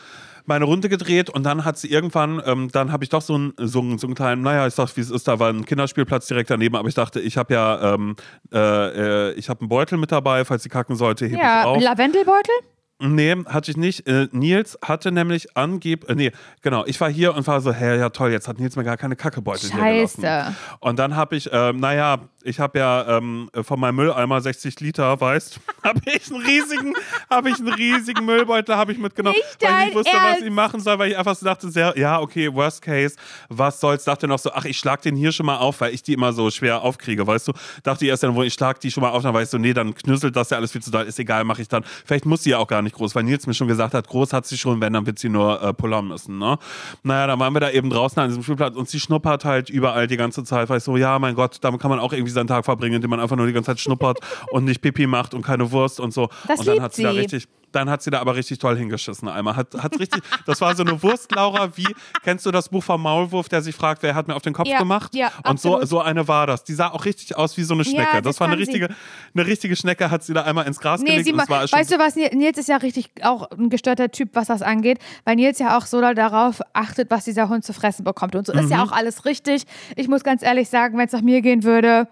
meine 0.47 0.65
Runde 0.65 0.89
gedreht 0.89 1.29
und 1.29 1.43
dann 1.43 1.65
hat 1.65 1.77
sie 1.77 1.87
irgendwann, 1.91 2.41
ähm, 2.47 2.69
dann 2.71 2.91
habe 2.91 3.03
ich 3.03 3.11
doch 3.11 3.21
so 3.21 3.35
einen 3.35 3.53
so 3.59 3.79
einen- 3.79 3.99
so 3.99 4.07
einen 4.07 4.15
kleinen, 4.15 4.41
naja, 4.41 4.65
ich 4.65 4.73
sag, 4.73 4.89
wie 4.97 5.01
es 5.01 5.11
ist, 5.11 5.27
da 5.27 5.37
war 5.39 5.49
ein 5.49 5.65
Kinderspielplatz 5.65 6.25
direkt 6.25 6.49
daneben, 6.49 6.75
aber 6.75 6.87
ich 6.89 6.95
dachte, 6.95 7.19
ich 7.19 7.37
habe 7.37 7.53
ja, 7.53 7.93
ähm, 7.93 8.15
äh, 8.51 9.29
äh, 9.29 9.33
ich 9.33 9.49
habe 9.49 9.59
einen 9.61 9.69
Beutel 9.69 9.99
mit 9.99 10.11
dabei, 10.11 10.43
falls 10.43 10.63
sie 10.63 10.69
kacken 10.69 10.95
sollte, 10.95 11.27
ich 11.27 11.33
Ja, 11.37 11.65
auf. 11.65 11.77
ein 11.77 11.83
Lavendelbeutel? 11.83 12.55
Nee, 13.03 13.35
hatte 13.47 13.71
ich 13.71 13.77
nicht. 13.77 14.05
Äh, 14.07 14.27
Nils 14.31 14.77
hatte 14.83 15.11
nämlich 15.11 15.57
angeb, 15.57 16.07
äh, 16.07 16.13
nee, 16.13 16.31
genau, 16.61 16.85
ich 16.85 17.01
war 17.01 17.09
hier 17.09 17.35
und 17.35 17.47
war 17.47 17.59
so, 17.59 17.73
hä, 17.73 17.97
ja 17.97 18.09
toll, 18.09 18.31
jetzt 18.31 18.47
hat 18.47 18.59
Nils 18.59 18.75
mir 18.75 18.83
gar 18.83 18.97
keine 18.97 19.15
Kackebeutel 19.15 19.71
hier 19.71 19.79
gelassen. 19.81 20.21
Scheiße. 20.21 20.55
Und 20.79 20.99
dann 20.99 21.15
habe 21.15 21.35
ich, 21.35 21.49
ähm, 21.51 21.79
naja, 21.79 22.19
ich 22.43 22.59
habe 22.59 22.79
ja 22.79 23.17
ähm, 23.17 23.49
von 23.63 23.79
meinem 23.79 23.95
Mülleimer 23.95 24.41
60 24.41 24.79
Liter, 24.79 25.19
weißt, 25.19 25.59
habe 25.83 25.99
ich 26.05 26.31
einen 26.31 26.41
riesigen, 26.41 26.93
habe 27.29 27.49
ich 27.49 27.57
einen 27.57 27.73
riesigen 27.73 28.25
Müllbeutel, 28.25 28.75
habe 28.75 28.91
ich 28.91 28.99
mitgenommen, 28.99 29.35
Nicht 29.35 29.61
weil 29.61 29.79
ich 29.79 29.85
nicht 29.85 29.95
wusste, 29.95 30.13
was 30.13 30.23
Ernst? 30.23 30.43
ich 30.43 30.51
machen 30.51 30.79
soll, 30.79 30.99
weil 30.99 31.11
ich 31.11 31.17
einfach 31.17 31.35
so 31.35 31.45
dachte, 31.45 31.69
sehr, 31.71 31.97
ja, 31.97 32.19
okay, 32.19 32.53
worst 32.53 32.81
case, 32.81 33.15
was 33.49 33.79
soll's, 33.79 34.03
dachte 34.03 34.27
noch 34.27 34.39
so, 34.39 34.51
ach, 34.53 34.65
ich 34.65 34.77
schlag 34.77 35.01
den 35.01 35.15
hier 35.15 35.31
schon 35.31 35.47
mal 35.47 35.57
auf, 35.57 35.81
weil 35.81 35.93
ich 35.93 36.03
die 36.03 36.13
immer 36.13 36.33
so 36.33 36.51
schwer 36.51 36.81
aufkriege, 36.81 37.25
weißt 37.25 37.47
du, 37.47 37.53
dachte 37.83 38.05
ich 38.05 38.09
erst 38.09 38.23
dann, 38.23 38.35
wo 38.35 38.43
ich 38.43 38.53
schlag 38.53 38.79
die 38.79 38.91
schon 38.91 39.01
mal 39.01 39.09
auf, 39.09 39.23
dann 39.23 39.35
ich 39.35 39.49
so, 39.49 39.57
nee, 39.57 39.73
dann 39.73 39.95
knüsselt 39.95 40.35
das 40.35 40.49
ja 40.51 40.57
alles 40.57 40.71
viel 40.71 40.81
zu 40.81 40.91
doll, 40.91 41.05
ist 41.05 41.19
egal, 41.19 41.43
mache 41.43 41.61
ich 41.61 41.67
dann, 41.67 41.83
vielleicht 42.05 42.25
muss 42.25 42.43
sie 42.43 42.51
ja 42.51 42.57
auch 42.57 42.67
gar 42.67 42.81
nicht 42.81 42.90
groß, 42.93 43.15
weil 43.15 43.23
Nils 43.23 43.47
mir 43.47 43.53
schon 43.53 43.67
gesagt 43.67 43.93
hat, 43.93 44.07
groß 44.07 44.33
hat 44.33 44.45
sie 44.45 44.57
schon, 44.57 44.81
wenn, 44.81 44.93
dann 44.93 45.05
wird 45.05 45.19
sie 45.19 45.29
nur 45.29 45.61
äh, 45.61 45.73
pullern 45.73 46.07
müssen, 46.07 46.37
ne, 46.37 46.57
naja, 47.03 47.27
dann 47.27 47.39
waren 47.39 47.53
wir 47.53 47.59
da 47.59 47.69
eben 47.69 47.89
draußen 47.89 48.21
an 48.21 48.29
diesem 48.29 48.43
Spielplatz 48.43 48.75
und 48.75 48.89
sie 48.89 48.99
schnuppert 48.99 49.45
halt 49.45 49.69
überall 49.69 50.07
die 50.07 50.17
ganze 50.17 50.43
Zeit, 50.43 50.69
weil 50.69 50.77
ich 50.77 50.83
so, 50.83 50.97
ja, 50.97 51.17
mein 51.19 51.35
Gott, 51.35 51.57
damit 51.61 51.81
kann 51.81 51.89
man 51.89 51.99
auch 51.99 52.13
irgendwie 52.13 52.31
seinen 52.31 52.47
Tag 52.47 52.65
verbringen, 52.65 52.95
indem 52.95 53.09
man 53.09 53.19
einfach 53.19 53.35
nur 53.35 53.47
die 53.47 53.53
ganze 53.53 53.67
Zeit 53.67 53.79
schnuppert 53.79 54.19
und 54.51 54.65
nicht 54.65 54.81
Pipi 54.81 55.07
macht 55.07 55.33
und 55.33 55.41
keine 55.41 55.71
Wurst 55.71 55.99
und 55.99 56.13
so. 56.13 56.29
Das 56.47 56.59
und 56.59 56.67
dann 56.67 56.81
hat 56.81 56.93
sie 56.93 57.03
da 57.03 57.11
sie. 57.11 57.19
richtig, 57.19 57.47
dann 57.71 57.89
hat 57.89 58.01
sie 58.01 58.09
da 58.11 58.19
aber 58.19 58.35
richtig 58.35 58.59
toll 58.59 58.77
hingeschissen 58.77 59.27
einmal. 59.27 59.55
Hat, 59.55 59.73
hat 59.75 59.99
richtig, 59.99 60.21
das 60.45 60.61
war 60.61 60.75
so 60.75 60.83
eine 60.83 61.01
Wurst, 61.03 61.31
Laura, 61.33 61.75
wie, 61.77 61.87
kennst 62.23 62.45
du 62.45 62.51
das 62.51 62.69
Buch 62.69 62.83
vom 62.83 63.01
Maulwurf, 63.01 63.49
der 63.49 63.61
sich 63.61 63.75
fragt, 63.75 64.03
wer 64.03 64.15
hat 64.15 64.27
mir 64.27 64.35
auf 64.35 64.41
den 64.41 64.53
Kopf 64.53 64.67
Ja, 64.67 64.77
gemacht? 64.79 65.13
ja, 65.15 65.27
und 65.47 65.59
so, 65.59 65.69
absolut. 65.75 65.87
so 65.87 66.01
eine 66.01 66.27
war 66.27 66.47
das. 66.47 66.63
Die 66.63 66.73
sah 66.73 66.89
auch 66.89 67.05
richtig 67.05 67.35
aus 67.37 67.55
wie 67.57 67.63
so 67.63 67.73
eine 67.73 67.83
Schnecke. 67.83 68.01
Ja, 68.15 68.21
das, 68.21 68.35
das 68.35 68.39
war 68.39 68.47
eine 68.47 68.57
sie. 68.57 68.63
richtige, 68.63 68.87
eine 69.33 69.45
richtige 69.45 69.75
Schnecke, 69.75 70.11
hat 70.11 70.23
sie 70.23 70.33
da 70.33 70.43
einmal 70.43 70.67
ins 70.67 70.79
Gras 70.79 71.01
Nee, 71.01 71.09
gelegt 71.11 71.25
sie 71.25 71.33
und 71.33 71.49
war 71.49 71.67
schon 71.67 71.79
weißt 71.79 71.91
du 71.91 71.99
was, 71.99 72.15
Nils 72.15 72.57
ist 72.57 72.69
ja 72.69 72.77
richtig 72.77 73.09
auch 73.23 73.49
ein 73.51 73.69
gestörter 73.69 74.11
Typ, 74.11 74.29
was 74.33 74.47
das 74.47 74.61
angeht, 74.61 74.99
weil 75.25 75.35
Nils 75.35 75.59
ja 75.59 75.77
auch 75.77 75.85
so 75.85 76.01
darauf 76.01 76.61
achtet, 76.73 77.09
was 77.11 77.25
dieser 77.25 77.49
Hund 77.49 77.63
zu 77.65 77.73
fressen 77.73 78.03
bekommt. 78.03 78.35
Und 78.35 78.45
so 78.47 78.53
ist 78.53 78.65
Mhm. 78.65 78.71
ja 78.71 78.83
auch 78.83 78.91
alles 78.91 79.25
richtig. 79.25 79.63
Ich 79.95 80.07
muss 80.07 80.23
ganz 80.23 80.43
ehrlich 80.43 80.69
sagen, 80.69 80.97
wenn 80.97 81.05
es 81.07 81.13
nach 81.13 81.21
mir 81.21 81.41
gehen 81.41 81.63
würde, 81.63 82.07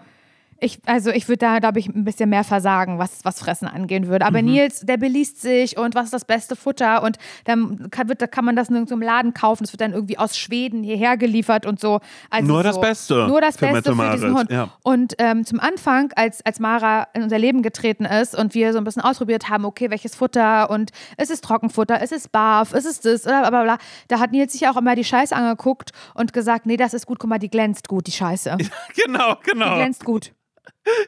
ich, 0.62 0.80
also 0.86 1.10
ich 1.12 1.28
würde 1.28 1.39
da, 1.39 1.60
glaube 1.60 1.80
ich, 1.80 1.88
ein 1.88 2.03
bisschen 2.03 2.30
mehr 2.30 2.43
versagen, 2.43 2.99
was, 2.99 3.24
was 3.24 3.39
Fressen 3.39 3.68
angehen 3.68 4.07
würde. 4.07 4.26
Mhm. 4.26 4.28
Aber 4.28 4.41
Nils, 4.41 4.82
der 4.82 4.97
beliest 4.97 5.41
sich 5.41 5.78
und 5.78 5.95
was 5.95 6.05
ist 6.05 6.14
das 6.14 6.26
beste 6.26 6.55
Futter 6.55 7.03
und 7.03 7.18
dann 7.45 7.89
kann, 7.91 8.10
wird, 8.10 8.22
da 8.22 8.28
kann 8.28 8.45
man 8.45 8.55
das 8.55 8.70
nirgendwo 8.70 8.95
im 8.95 9.01
Laden 9.01 9.34
kaufen. 9.34 9.64
Das 9.64 9.74
wird 9.74 9.82
dann 9.82 9.93
irgendwie 9.93 10.18
aus 10.18 10.38
Schweden 10.38 10.84
hierher 10.84 11.18
geliefert 11.18 11.66
und 11.66 11.80
so. 11.80 11.99
Also 12.30 12.47
Nur 12.47 12.57
so, 12.57 12.64
das 12.64 12.82
Beste 12.82 13.28
Nur 13.28 13.41
das 13.41 13.57
für 13.57 13.68
Beste 13.68 13.95
für 13.95 14.12
diesen 14.12 14.38
Hund. 14.38 14.51
ja. 14.51 14.70
Und 14.84 15.16
ähm, 15.18 15.45
zum 15.45 15.60
Anfang, 15.60 16.12
als, 16.16 16.45
als 16.45 16.60
Mara 16.60 17.07
in 17.14 17.24
unser 17.24 17.39
Leben 17.39 17.62
getreten 17.62 18.05
ist 18.05 18.38
und 18.38 18.53
wir 18.53 18.74
so 18.74 18.78
ein 18.78 18.84
bisschen 18.84 19.01
ausprobiert 19.01 19.49
haben, 19.49 19.66
okay, 19.66 19.89
welches 19.89 20.16
Futter 20.16 20.70
und 20.70 20.91
ist 21.18 21.32
es 21.32 21.41
Trockenfutter, 21.41 22.01
ist 22.01 22.12
es 22.12 22.28
Barf, 22.28 22.74
ist 22.74 22.86
es 22.86 22.99
das, 22.99 23.24
bla 23.24 23.49
bla 23.49 23.64
bla, 23.64 23.78
da 24.07 24.20
hat 24.20 24.32
Nils 24.32 24.53
sich 24.53 24.68
auch 24.68 24.78
immer 24.78 24.95
die 24.95 25.03
Scheiße 25.03 25.36
angeguckt 25.36 25.91
und 26.14 26.34
gesagt, 26.34 26.66
nee, 26.66 26.78
das 26.78 26.93
ist 26.93 27.05
gut, 27.05 27.20
guck 27.20 27.30
mal, 27.30 27.39
die 27.39 27.49
glänzt 27.49 27.88
gut, 27.88 28.07
die 28.07 28.12
Scheiße. 28.12 28.57
Die 28.60 28.70
Genau, 29.05 29.36
genau. 29.43 29.76
glänzt 29.76 30.03
gut. 30.05 30.34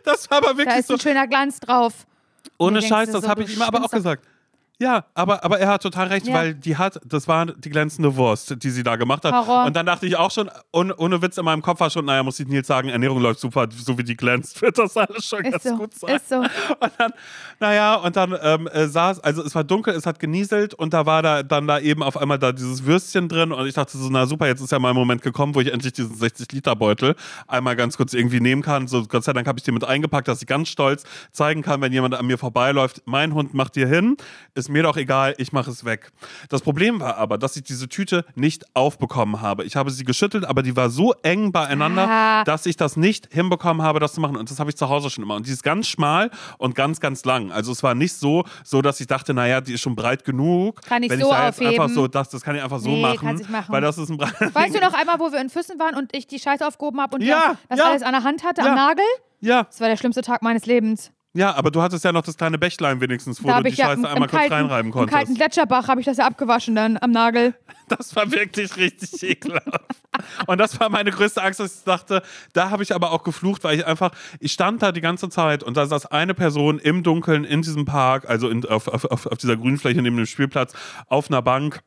Das 0.03 0.29
war 0.29 0.37
aber 0.37 0.51
Da 0.53 0.57
wirklich 0.57 0.77
ist 0.77 0.87
so. 0.87 0.93
ein 0.95 0.99
schöner 0.99 1.27
Glanz 1.27 1.59
drauf. 1.59 2.05
Ohne 2.57 2.81
Scheiß, 2.81 3.11
das 3.11 3.23
so, 3.23 3.29
habe 3.29 3.43
ich 3.43 3.55
ihm 3.55 3.61
aber 3.61 3.83
auch 3.83 3.89
gesagt. 3.91 4.25
Ja, 4.81 5.05
aber, 5.13 5.43
aber 5.45 5.59
er 5.59 5.67
hat 5.67 5.83
total 5.83 6.07
recht, 6.07 6.25
Ja. 6.25 6.33
weil 6.33 6.55
die 6.55 6.75
hat, 6.75 6.99
das 7.05 7.27
war 7.27 7.45
die 7.45 7.69
glänzende 7.69 8.15
Wurst, 8.15 8.63
die 8.63 8.69
sie 8.71 8.81
da 8.81 8.95
gemacht 8.95 9.23
hat. 9.23 9.31
Horror. 9.31 9.65
Und 9.65 9.75
dann 9.75 9.85
dachte 9.85 10.07
ich 10.07 10.15
auch 10.15 10.31
schon, 10.31 10.49
ohne, 10.71 10.95
ohne 10.95 11.21
Witz 11.21 11.37
in 11.37 11.45
meinem 11.45 11.61
Kopf 11.61 11.79
war 11.81 11.91
schon, 11.91 12.05
naja, 12.05 12.23
muss 12.23 12.39
ich 12.39 12.47
Nils 12.47 12.65
sagen, 12.65 12.89
Ernährung 12.89 13.21
läuft 13.21 13.39
super, 13.41 13.67
so 13.71 13.95
wie 13.99 14.03
die 14.03 14.17
glänzt, 14.17 14.59
wird 14.63 14.79
das 14.79 14.97
alles 14.97 15.23
schon 15.25 15.45
Ist 15.45 15.51
ganz 15.51 15.63
so, 15.65 15.77
gut 15.77 15.93
sein. 15.93 16.15
ist 16.15 16.29
so. 16.29 16.37
Und 16.37 16.91
dann, 16.97 17.11
naja, 17.59 17.93
und 17.95 18.15
dann 18.15 18.35
ähm, 18.41 18.67
äh, 18.69 18.87
saß, 18.87 19.19
also 19.19 19.43
es 19.43 19.53
war 19.53 19.63
dunkel, 19.63 19.93
es 19.93 20.07
hat 20.07 20.17
genieselt 20.17 20.73
und 20.73 20.95
da 20.95 21.05
war 21.05 21.21
da 21.21 21.43
dann 21.43 21.67
da 21.67 21.77
eben 21.77 22.01
auf 22.01 22.17
einmal 22.17 22.39
da 22.39 22.51
dieses 22.51 22.83
Würstchen 22.83 23.29
drin 23.29 23.51
und 23.51 23.67
ich 23.67 23.75
dachte 23.75 23.95
so, 23.99 24.09
na 24.09 24.25
super, 24.25 24.47
jetzt 24.47 24.61
ist 24.61 24.71
ja 24.71 24.79
mein 24.79 24.95
Moment 24.95 25.21
gekommen, 25.21 25.53
wo 25.53 25.61
ich 25.61 25.71
endlich 25.71 25.93
diesen 25.93 26.15
60-Liter-Beutel 26.15 27.15
einmal 27.47 27.75
ganz 27.75 27.97
kurz 27.97 28.13
irgendwie 28.15 28.39
nehmen 28.39 28.63
kann. 28.63 28.87
So, 28.87 29.05
Gott 29.05 29.23
sei 29.23 29.33
Dank 29.33 29.47
habe 29.47 29.59
ich 29.59 29.63
den 29.63 29.75
mit 29.75 29.83
eingepackt, 29.83 30.27
dass 30.27 30.41
ich 30.41 30.47
ganz 30.47 30.69
stolz 30.69 31.03
zeigen 31.31 31.61
kann, 31.61 31.81
wenn 31.81 31.93
jemand 31.93 32.15
an 32.15 32.25
mir 32.25 32.39
vorbeiläuft, 32.39 33.03
mein 33.05 33.35
Hund 33.35 33.53
macht 33.53 33.75
dir 33.75 33.87
hin, 33.87 34.17
ist 34.55 34.70
mir 34.71 34.83
doch 34.83 34.97
egal, 34.97 35.35
ich 35.37 35.51
mache 35.51 35.69
es 35.71 35.85
weg. 35.85 36.11
Das 36.49 36.61
Problem 36.61 36.99
war 36.99 37.17
aber, 37.17 37.37
dass 37.37 37.55
ich 37.55 37.63
diese 37.63 37.87
Tüte 37.89 38.25
nicht 38.35 38.65
aufbekommen 38.75 39.41
habe. 39.41 39.63
Ich 39.65 39.75
habe 39.75 39.91
sie 39.91 40.03
geschüttelt, 40.03 40.45
aber 40.45 40.63
die 40.63 40.75
war 40.75 40.89
so 40.89 41.13
eng 41.23 41.51
beieinander, 41.51 42.07
Ah. 42.09 42.43
dass 42.43 42.65
ich 42.65 42.77
das 42.77 42.97
nicht 42.97 43.27
hinbekommen 43.31 43.81
habe, 43.83 43.99
das 43.99 44.13
zu 44.13 44.21
machen. 44.21 44.35
Und 44.37 44.49
das 44.49 44.59
habe 44.59 44.69
ich 44.69 44.77
zu 44.77 44.89
Hause 44.89 45.09
schon 45.09 45.23
immer. 45.23 45.35
Und 45.35 45.47
die 45.47 45.51
ist 45.51 45.63
ganz 45.63 45.87
schmal 45.87 46.31
und 46.57 46.75
ganz, 46.75 46.99
ganz 46.99 47.23
lang. 47.25 47.51
Also 47.51 47.71
es 47.71 47.83
war 47.83 47.93
nicht 47.95 48.13
so, 48.13 48.43
so 48.63 48.81
dass 48.81 48.99
ich 48.99 49.07
dachte, 49.07 49.33
naja, 49.33 49.61
die 49.61 49.73
ist 49.73 49.81
schon 49.81 49.95
breit 49.95 50.23
genug. 50.23 50.81
Kann 50.83 51.03
ich 51.03 51.09
Wenn 51.09 51.19
so 51.19 51.27
ich 51.27 51.31
da 51.33 51.45
jetzt 51.47 51.59
aufheben? 51.59 51.81
einfach 51.81 51.93
so, 51.95 52.07
das, 52.07 52.29
das 52.29 52.41
kann 52.41 52.55
ich 52.55 52.63
einfach 52.63 52.79
so 52.79 52.89
Nee, 52.89 53.01
machen, 53.01 53.45
machen. 53.49 53.71
Weil 53.73 53.81
das 53.81 53.97
ist 53.97 54.09
ein. 54.09 54.19
Weißt 54.53 54.75
du 54.75 54.79
noch 54.79 54.93
einmal, 54.93 55.19
wo 55.19 55.31
wir 55.31 55.39
in 55.41 55.49
Füssen 55.49 55.77
waren 55.79 55.95
und 55.95 56.15
ich 56.15 56.27
die 56.27 56.39
Scheiße 56.39 56.65
aufgehoben 56.65 56.99
habe 57.01 57.15
und 57.17 57.21
ja, 57.23 57.57
das 57.69 57.79
ja. 57.79 57.85
alles 57.85 58.03
an 58.03 58.13
der 58.13 58.23
Hand 58.23 58.43
hatte, 58.43 58.61
Ja. 58.61 58.69
am 58.69 58.75
Nagel? 58.75 59.05
Ja, 59.39 59.63
Das 59.63 59.79
war 59.81 59.87
der 59.87 59.97
schlimmste 59.97 60.21
Tag 60.21 60.41
meines 60.43 60.65
Lebens. 60.65 61.11
Ja, 61.33 61.55
aber 61.55 61.71
du 61.71 61.81
hattest 61.81 62.03
ja 62.03 62.11
noch 62.11 62.23
das 62.23 62.37
kleine 62.37 62.57
Bächlein 62.57 62.99
wenigstens, 62.99 63.43
wo 63.43 63.47
da 63.47 63.61
du 63.61 63.69
die 63.69 63.75
ja 63.75 63.85
Scheiße 63.87 64.07
einmal 64.07 64.27
kurz 64.27 64.41
kalten, 64.41 64.53
reinreiben 64.53 64.91
im 64.91 64.93
kalten 64.93 65.11
konntest. 65.11 65.35
Gletscherbach 65.35 65.87
habe 65.87 66.01
ich 66.01 66.05
das 66.05 66.17
ja 66.17 66.25
abgewaschen 66.27 66.75
dann 66.75 66.97
am 66.99 67.11
Nagel. 67.11 67.55
Das 67.87 68.15
war 68.15 68.31
wirklich 68.31 68.77
richtig 68.77 69.21
ekelhaft. 69.29 69.67
Und 70.47 70.59
das 70.59 70.79
war 70.79 70.89
meine 70.89 71.11
größte 71.11 71.43
Angst, 71.43 71.59
dass 71.59 71.79
ich 71.79 71.83
dachte, 71.83 72.21
da 72.53 72.69
habe 72.69 72.83
ich 72.83 72.95
aber 72.95 73.11
auch 73.11 73.23
geflucht, 73.23 73.65
weil 73.65 73.79
ich 73.79 73.85
einfach, 73.85 74.11
ich 74.39 74.53
stand 74.53 74.81
da 74.81 74.93
die 74.93 75.01
ganze 75.01 75.27
Zeit 75.27 75.61
und 75.61 75.75
da 75.75 75.85
saß 75.85 76.05
eine 76.05 76.33
Person 76.33 76.79
im 76.79 77.03
Dunkeln 77.03 77.43
in 77.43 77.63
diesem 77.63 77.83
Park, 77.83 78.29
also 78.29 78.47
in, 78.47 78.63
auf, 78.65 78.87
auf, 78.87 79.03
auf 79.03 79.25
auf 79.25 79.37
dieser 79.37 79.57
Grünfläche 79.57 80.01
neben 80.01 80.15
dem 80.15 80.25
Spielplatz, 80.25 80.73
auf 81.07 81.29
einer 81.29 81.41
Bank. 81.41 81.81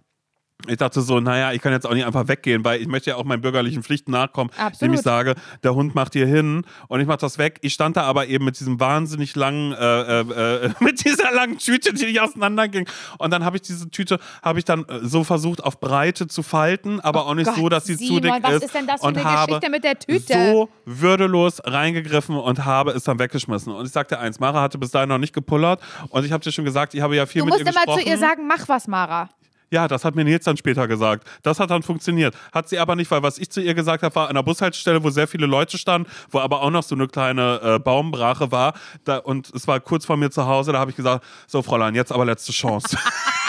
Ich 0.67 0.79
dachte 0.79 1.03
so, 1.03 1.21
naja, 1.21 1.53
ich 1.53 1.61
kann 1.61 1.73
jetzt 1.73 1.85
auch 1.87 1.93
nicht 1.93 2.07
einfach 2.07 2.27
weggehen, 2.27 2.65
weil 2.65 2.81
ich 2.81 2.87
möchte 2.87 3.11
ja 3.11 3.17
auch 3.17 3.25
meinen 3.25 3.43
bürgerlichen 3.43 3.83
Pflichten 3.83 4.13
nachkommen, 4.13 4.51
Absolut. 4.57 4.81
indem 4.81 4.95
ich 4.95 5.01
sage, 5.03 5.35
der 5.63 5.75
Hund 5.75 5.95
macht 5.95 6.15
hier 6.15 6.27
hin 6.27 6.65
und 6.89 7.01
ich 7.01 7.07
mache 7.07 7.19
das 7.19 7.37
weg. 7.37 7.59
Ich 7.61 7.75
stand 7.75 7.97
da 7.99 8.05
aber 8.05 8.29
eben 8.29 8.47
mit 8.47 8.59
diesem 8.59 8.81
wahnsinnig 8.81 9.37
langen, 9.37 9.73
äh, 9.73 10.21
äh, 10.21 10.65
äh, 10.67 10.71
mit 10.81 11.05
dieser 11.05 11.33
langen 11.35 11.59
Tüte, 11.59 11.93
die 11.93 12.07
nicht 12.07 12.21
auseinanderging. 12.21 12.89
Und 13.19 13.31
dann 13.31 13.45
habe 13.45 13.57
ich 13.57 13.63
diese 13.63 13.91
Tüte, 13.91 14.19
habe 14.43 14.59
ich 14.59 14.65
dann 14.65 14.85
äh, 14.85 15.01
so 15.03 15.23
versucht 15.23 15.63
auf 15.63 15.81
Breite 15.81 16.29
zu 16.29 16.43
falten, 16.43 16.99
aber 17.01 17.27
auch 17.27 17.35
nicht 17.35 17.47
Gott, 17.47 17.57
so, 17.57 17.69
dass 17.69 17.85
sie 17.85 17.99
zu 17.99 18.05
Simon, 18.07 18.23
dick 18.23 18.33
was 18.43 18.55
ist. 18.55 18.65
ist 18.65 18.75
denn 18.75 18.87
das 18.87 19.01
für 19.03 19.07
und 19.09 19.19
eine 19.19 19.25
habe 19.25 19.47
Geschichte 19.49 19.71
mit 19.71 19.85
der 19.85 19.99
Tüte? 19.99 20.51
So 20.53 20.69
würdelos 20.87 21.61
reingegriffen 21.65 22.37
und 22.37 22.65
habe 22.65 22.93
es 22.93 23.05
dann 23.05 23.19
weggeschmissen. 23.19 23.71
Und 23.75 23.85
ich 23.85 23.93
sagte 23.93 24.19
eins, 24.19 24.41
Mara 24.41 24.63
hatte 24.63 24.79
bis 24.79 24.93
dahin 24.93 25.11
noch 25.11 25.19
nicht 25.19 25.35
gepullert 25.35 25.83
und 26.09 26.25
ich 26.25 26.33
habe 26.33 26.43
dir 26.43 26.53
schon 26.53 26.65
gesagt, 26.65 26.95
ich 26.95 27.03
habe 27.03 27.17
ja 27.17 27.27
viel 27.27 27.41
Du 27.41 27.47
mit 27.47 27.55
musst 27.55 27.61
ihr 27.67 27.71
immer 27.71 27.81
gesprochen. 27.81 28.03
zu 28.03 28.09
ihr 28.09 28.17
sagen, 28.19 28.47
mach 28.47 28.67
was, 28.69 28.87
Mara. 28.89 29.29
Ja, 29.75 29.89
das 29.89 30.05
hat 30.05 30.15
mir 30.15 30.23
Nils 30.23 30.45
dann 30.45 30.57
später 30.57 30.87
gesagt. 30.87 31.27
Das 31.43 31.59
hat 31.59 31.69
dann 31.69 31.83
funktioniert. 31.83 32.37
Hat 32.53 32.69
sie 32.69 32.79
aber 32.79 32.95
nicht, 32.95 33.11
weil 33.11 33.25
was 33.25 33.39
ich 33.39 33.51
zu 33.51 33.61
ihr 33.61 33.75
gesagt 33.75 34.05
habe, 34.05 34.15
war 34.15 34.25
an 34.27 34.31
einer 34.31 34.45
Bushaltestelle, 34.45 35.03
wo 35.03 35.11
sehr 35.11 35.27
viele 35.27 35.47
Leute 35.47 35.79
standen, 35.79 36.09
wo 36.31 36.39
aber 36.39 36.63
auch 36.63 36.71
noch 36.71 36.85
so 36.85 36.95
eine 36.95 37.09
kleine 37.09 37.61
äh, 37.61 37.79
Baumbrache 37.81 38.53
war. 38.53 38.75
Da, 39.03 39.17
und 39.17 39.51
es 39.53 39.67
war 39.67 39.81
kurz 39.81 40.07
vor 40.07 40.17
mir 40.17 40.31
zu 40.31 40.47
Hause, 40.47 40.71
da 40.71 40.79
habe 40.79 40.93
ich 40.93 40.97
gesagt, 40.97 41.25
so 41.49 41.61
Fräulein, 41.61 41.97
jetzt 41.97 42.13
aber 42.13 42.25
letzte 42.25 42.53
Chance. 42.53 42.97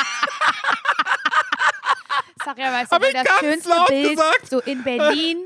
Ja, 2.57 2.71
weißt 2.71 2.91
du, 2.91 2.97
ich 3.07 3.13
das 3.13 3.39
schönste 3.39 3.73
Bild, 3.87 4.09
gesagt. 4.11 4.49
so 4.49 4.59
in 4.61 4.83
Berlin, 4.83 5.37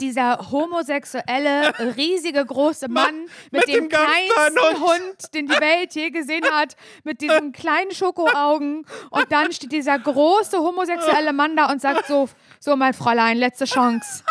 dieser 0.00 0.50
homosexuelle, 0.50 1.72
riesige, 1.96 2.44
große 2.44 2.88
Mann 2.88 3.22
mit, 3.50 3.66
mit 3.66 3.68
dem, 3.68 3.74
dem 3.74 3.88
kleinsten 3.88 4.54
kleinen 4.56 4.80
Hund. 4.80 4.90
Hund. 4.90 5.34
den 5.34 5.46
die 5.46 5.60
Welt 5.60 5.94
je 5.94 6.10
gesehen 6.10 6.44
hat, 6.50 6.76
mit 7.04 7.20
diesen 7.20 7.52
kleinen 7.52 7.92
Schokoaugen. 7.92 8.84
Und 9.10 9.32
dann 9.32 9.52
steht 9.52 9.72
dieser 9.72 9.98
große 9.98 10.58
homosexuelle 10.58 11.32
Mann 11.32 11.56
da 11.56 11.70
und 11.70 11.80
sagt 11.80 12.06
so, 12.06 12.28
so 12.60 12.76
mein 12.76 12.94
Fräulein, 12.94 13.38
letzte 13.38 13.64
Chance. 13.64 14.22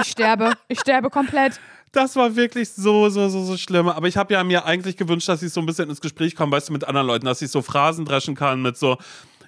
Ich 0.00 0.10
sterbe, 0.10 0.52
ich 0.68 0.80
sterbe 0.80 1.10
komplett. 1.10 1.60
Das 1.92 2.16
war 2.16 2.34
wirklich 2.34 2.70
so, 2.70 3.08
so, 3.08 3.28
so, 3.28 3.44
so 3.44 3.56
schlimm. 3.56 3.88
Aber 3.88 4.08
ich 4.08 4.16
habe 4.16 4.34
ja 4.34 4.42
mir 4.42 4.64
eigentlich 4.64 4.96
gewünscht, 4.96 5.28
dass 5.28 5.42
ich 5.42 5.52
so 5.52 5.60
ein 5.60 5.66
bisschen 5.66 5.88
ins 5.88 6.00
Gespräch 6.00 6.34
komme, 6.34 6.50
weißt 6.52 6.68
du, 6.68 6.72
mit 6.72 6.84
anderen 6.84 7.06
Leuten, 7.06 7.26
dass 7.26 7.40
ich 7.40 7.50
so 7.50 7.62
Phrasen 7.62 8.04
dreschen 8.04 8.34
kann 8.34 8.60
mit 8.62 8.76
so, 8.76 8.98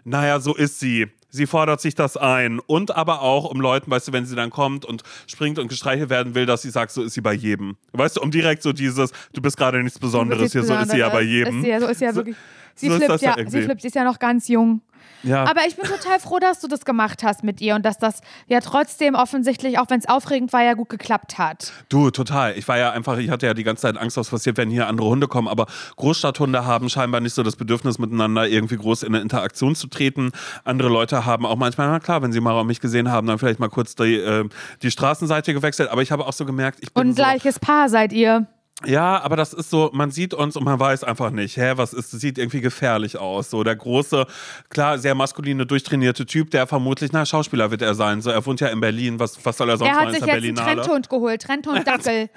naja, 0.07 0.41
so 0.41 0.55
ist 0.55 0.79
sie. 0.79 1.09
Sie 1.29 1.47
fordert 1.47 1.81
sich 1.81 1.95
das 1.95 2.17
ein. 2.17 2.61
Und 2.61 2.95
aber 2.95 3.21
auch 3.21 3.45
um 3.51 3.61
Leuten, 3.61 3.91
weißt 3.91 4.09
du, 4.09 4.13
wenn 4.13 4.25
sie 4.25 4.37
dann 4.37 4.51
kommt 4.51 4.85
und 4.85 5.03
springt 5.27 5.59
und 5.59 5.69
gestreichelt 5.69 6.09
werden 6.09 6.35
will, 6.35 6.47
dass 6.47 6.63
sie 6.63 6.71
sagt, 6.71 6.93
so 6.93 7.03
ist 7.03 7.15
sie 7.15 7.21
bei 7.21 7.35
jedem. 7.35 7.77
Weißt 7.93 8.17
du, 8.17 8.23
um 8.23 8.31
direkt 8.31 8.63
so 8.63 8.73
dieses, 8.73 9.11
du 9.33 9.43
bist 9.43 9.57
gerade 9.57 9.83
nichts 9.83 9.99
Besonderes 9.99 10.53
hier, 10.53 10.63
so 10.63 10.75
ist 10.75 10.93
sie 10.93 10.99
ja 10.99 11.09
bei 11.09 11.23
jedem. 11.23 11.59
Ist 11.59 11.65
sie 11.65 11.71
ja, 11.71 11.81
so 11.81 11.87
ist 11.89 11.99
sie 11.99 12.05
ja 12.05 12.15
wirklich. 12.15 12.37
Sie 12.77 12.89
so 12.89 12.97
flippt 12.97 13.23
ja 13.23 13.35
sie 13.47 13.63
flippt, 13.63 13.81
sie 13.81 13.89
ist 13.89 13.95
ja 13.95 14.05
noch 14.05 14.19
ganz 14.19 14.49
jung. 14.49 14.83
Ja. 15.23 15.45
Aber 15.45 15.63
ich 15.67 15.77
bin 15.77 15.85
total 15.87 16.21
froh, 16.21 16.39
dass 16.39 16.61
du 16.61 16.69
das 16.69 16.85
gemacht 16.85 17.23
hast 17.23 17.45
mit 17.45 17.61
ihr 17.61 17.75
und 17.75 17.85
dass 17.85 17.99
das 17.99 18.21
ja 18.47 18.61
trotzdem 18.61 19.15
offensichtlich, 19.15 19.79
auch 19.79 19.87
wenn 19.89 19.99
es 19.99 20.09
aufregend 20.09 20.53
war, 20.53 20.63
ja 20.63 20.75
gut 20.75 20.89
geklappt 20.89 21.39
hat. 21.39 21.73
Du, 21.89 22.11
total. 22.11 22.57
Ich 22.57 22.67
war 22.69 22.79
ja 22.79 22.91
einfach, 22.91 23.19
ich 23.19 23.31
hatte 23.31 23.47
ja 23.47 23.55
die 23.55 23.65
ganze 23.65 23.83
Zeit 23.83 23.97
Angst, 23.97 24.17
was 24.17 24.29
passiert, 24.29 24.57
wenn 24.57 24.71
hier 24.71 24.87
andere 24.87 25.09
Hunde 25.09 25.29
kommen. 25.29 25.49
Aber 25.49 25.67
Großstadthunde 25.97 26.65
haben 26.65 26.89
scheinbar 26.89 27.21
nicht 27.21 27.35
so 27.35 27.43
das 27.43 27.57
Bedürfnis, 27.57 27.99
miteinander 27.99 28.47
irgendwie 28.47 28.77
groß 28.77 29.03
in 29.03 29.15
eine 29.15 29.23
Interaktion 29.23 29.75
zu 29.75 29.89
treten. 29.89 30.33
Andere 30.65 30.89
Leute 30.89 31.27
haben 31.27 31.47
auch 31.47 31.57
manchmal, 31.57 31.89
na 31.89 32.01
klar, 32.01 32.23
wenn 32.23 32.33
sie 32.33 32.41
mal 32.41 32.65
mich 32.65 32.81
gesehen 32.81 33.11
haben, 33.11 33.27
dann 33.27 33.39
vielleicht 33.39 33.61
mal 33.61 33.69
kurz 33.69 33.95
die, 33.95 34.17
äh, 34.17 34.49
die 34.83 34.91
Straßenseite 34.91 35.53
gewechselt. 35.53 35.91
Aber 35.91 36.03
ich 36.03 36.13
habe 36.13 36.27
auch 36.27 36.33
so 36.33 36.45
gemerkt, 36.45 36.79
ich 36.81 36.93
bin 36.93 37.01
Und 37.03 37.09
ein 37.09 37.15
so, 37.15 37.23
gleiches 37.23 37.59
Paar 37.59 37.89
seid 37.89 38.13
ihr. 38.13 38.47
Ja, 38.85 39.23
aber 39.23 39.37
das 39.37 39.55
ist 39.55 39.71
so, 39.71 39.91
man 39.95 40.11
sieht 40.11 40.35
uns 40.35 40.55
und 40.55 40.65
man 40.65 40.79
weiß 40.79 41.03
einfach 41.03 41.31
nicht, 41.31 41.57
hä, 41.57 41.73
was 41.77 41.95
ist, 41.95 42.11
sieht 42.11 42.37
irgendwie 42.37 42.61
gefährlich 42.61 43.17
aus. 43.17 43.49
So 43.49 43.65
der 43.65 43.75
große, 43.75 44.27
klar, 44.69 44.99
sehr 44.99 45.15
maskuline, 45.15 45.65
durchtrainierte 45.65 46.27
Typ, 46.27 46.51
der 46.51 46.67
vermutlich, 46.67 47.11
na, 47.11 47.25
Schauspieler 47.25 47.71
wird 47.71 47.81
er 47.81 47.95
sein. 47.95 48.21
So, 48.21 48.31
er 48.31 48.45
wohnt 48.45 48.61
ja 48.61 48.69
in 48.69 48.81
Berlin, 48.81 49.19
was, 49.19 49.43
was 49.45 49.57
soll 49.57 49.71
er 49.71 49.79
sonst 49.79 49.89
Er 49.89 49.95
machen? 49.95 50.09
hat 50.09 50.15
Ist 50.15 50.21
sich 50.21 50.29
er 50.29 50.39
jetzt 50.41 50.59
einen? 50.61 50.77
Trendhund 50.83 51.09
geholt. 51.09 51.43
Trendhund 51.43 51.87
Dackel. 51.87 52.29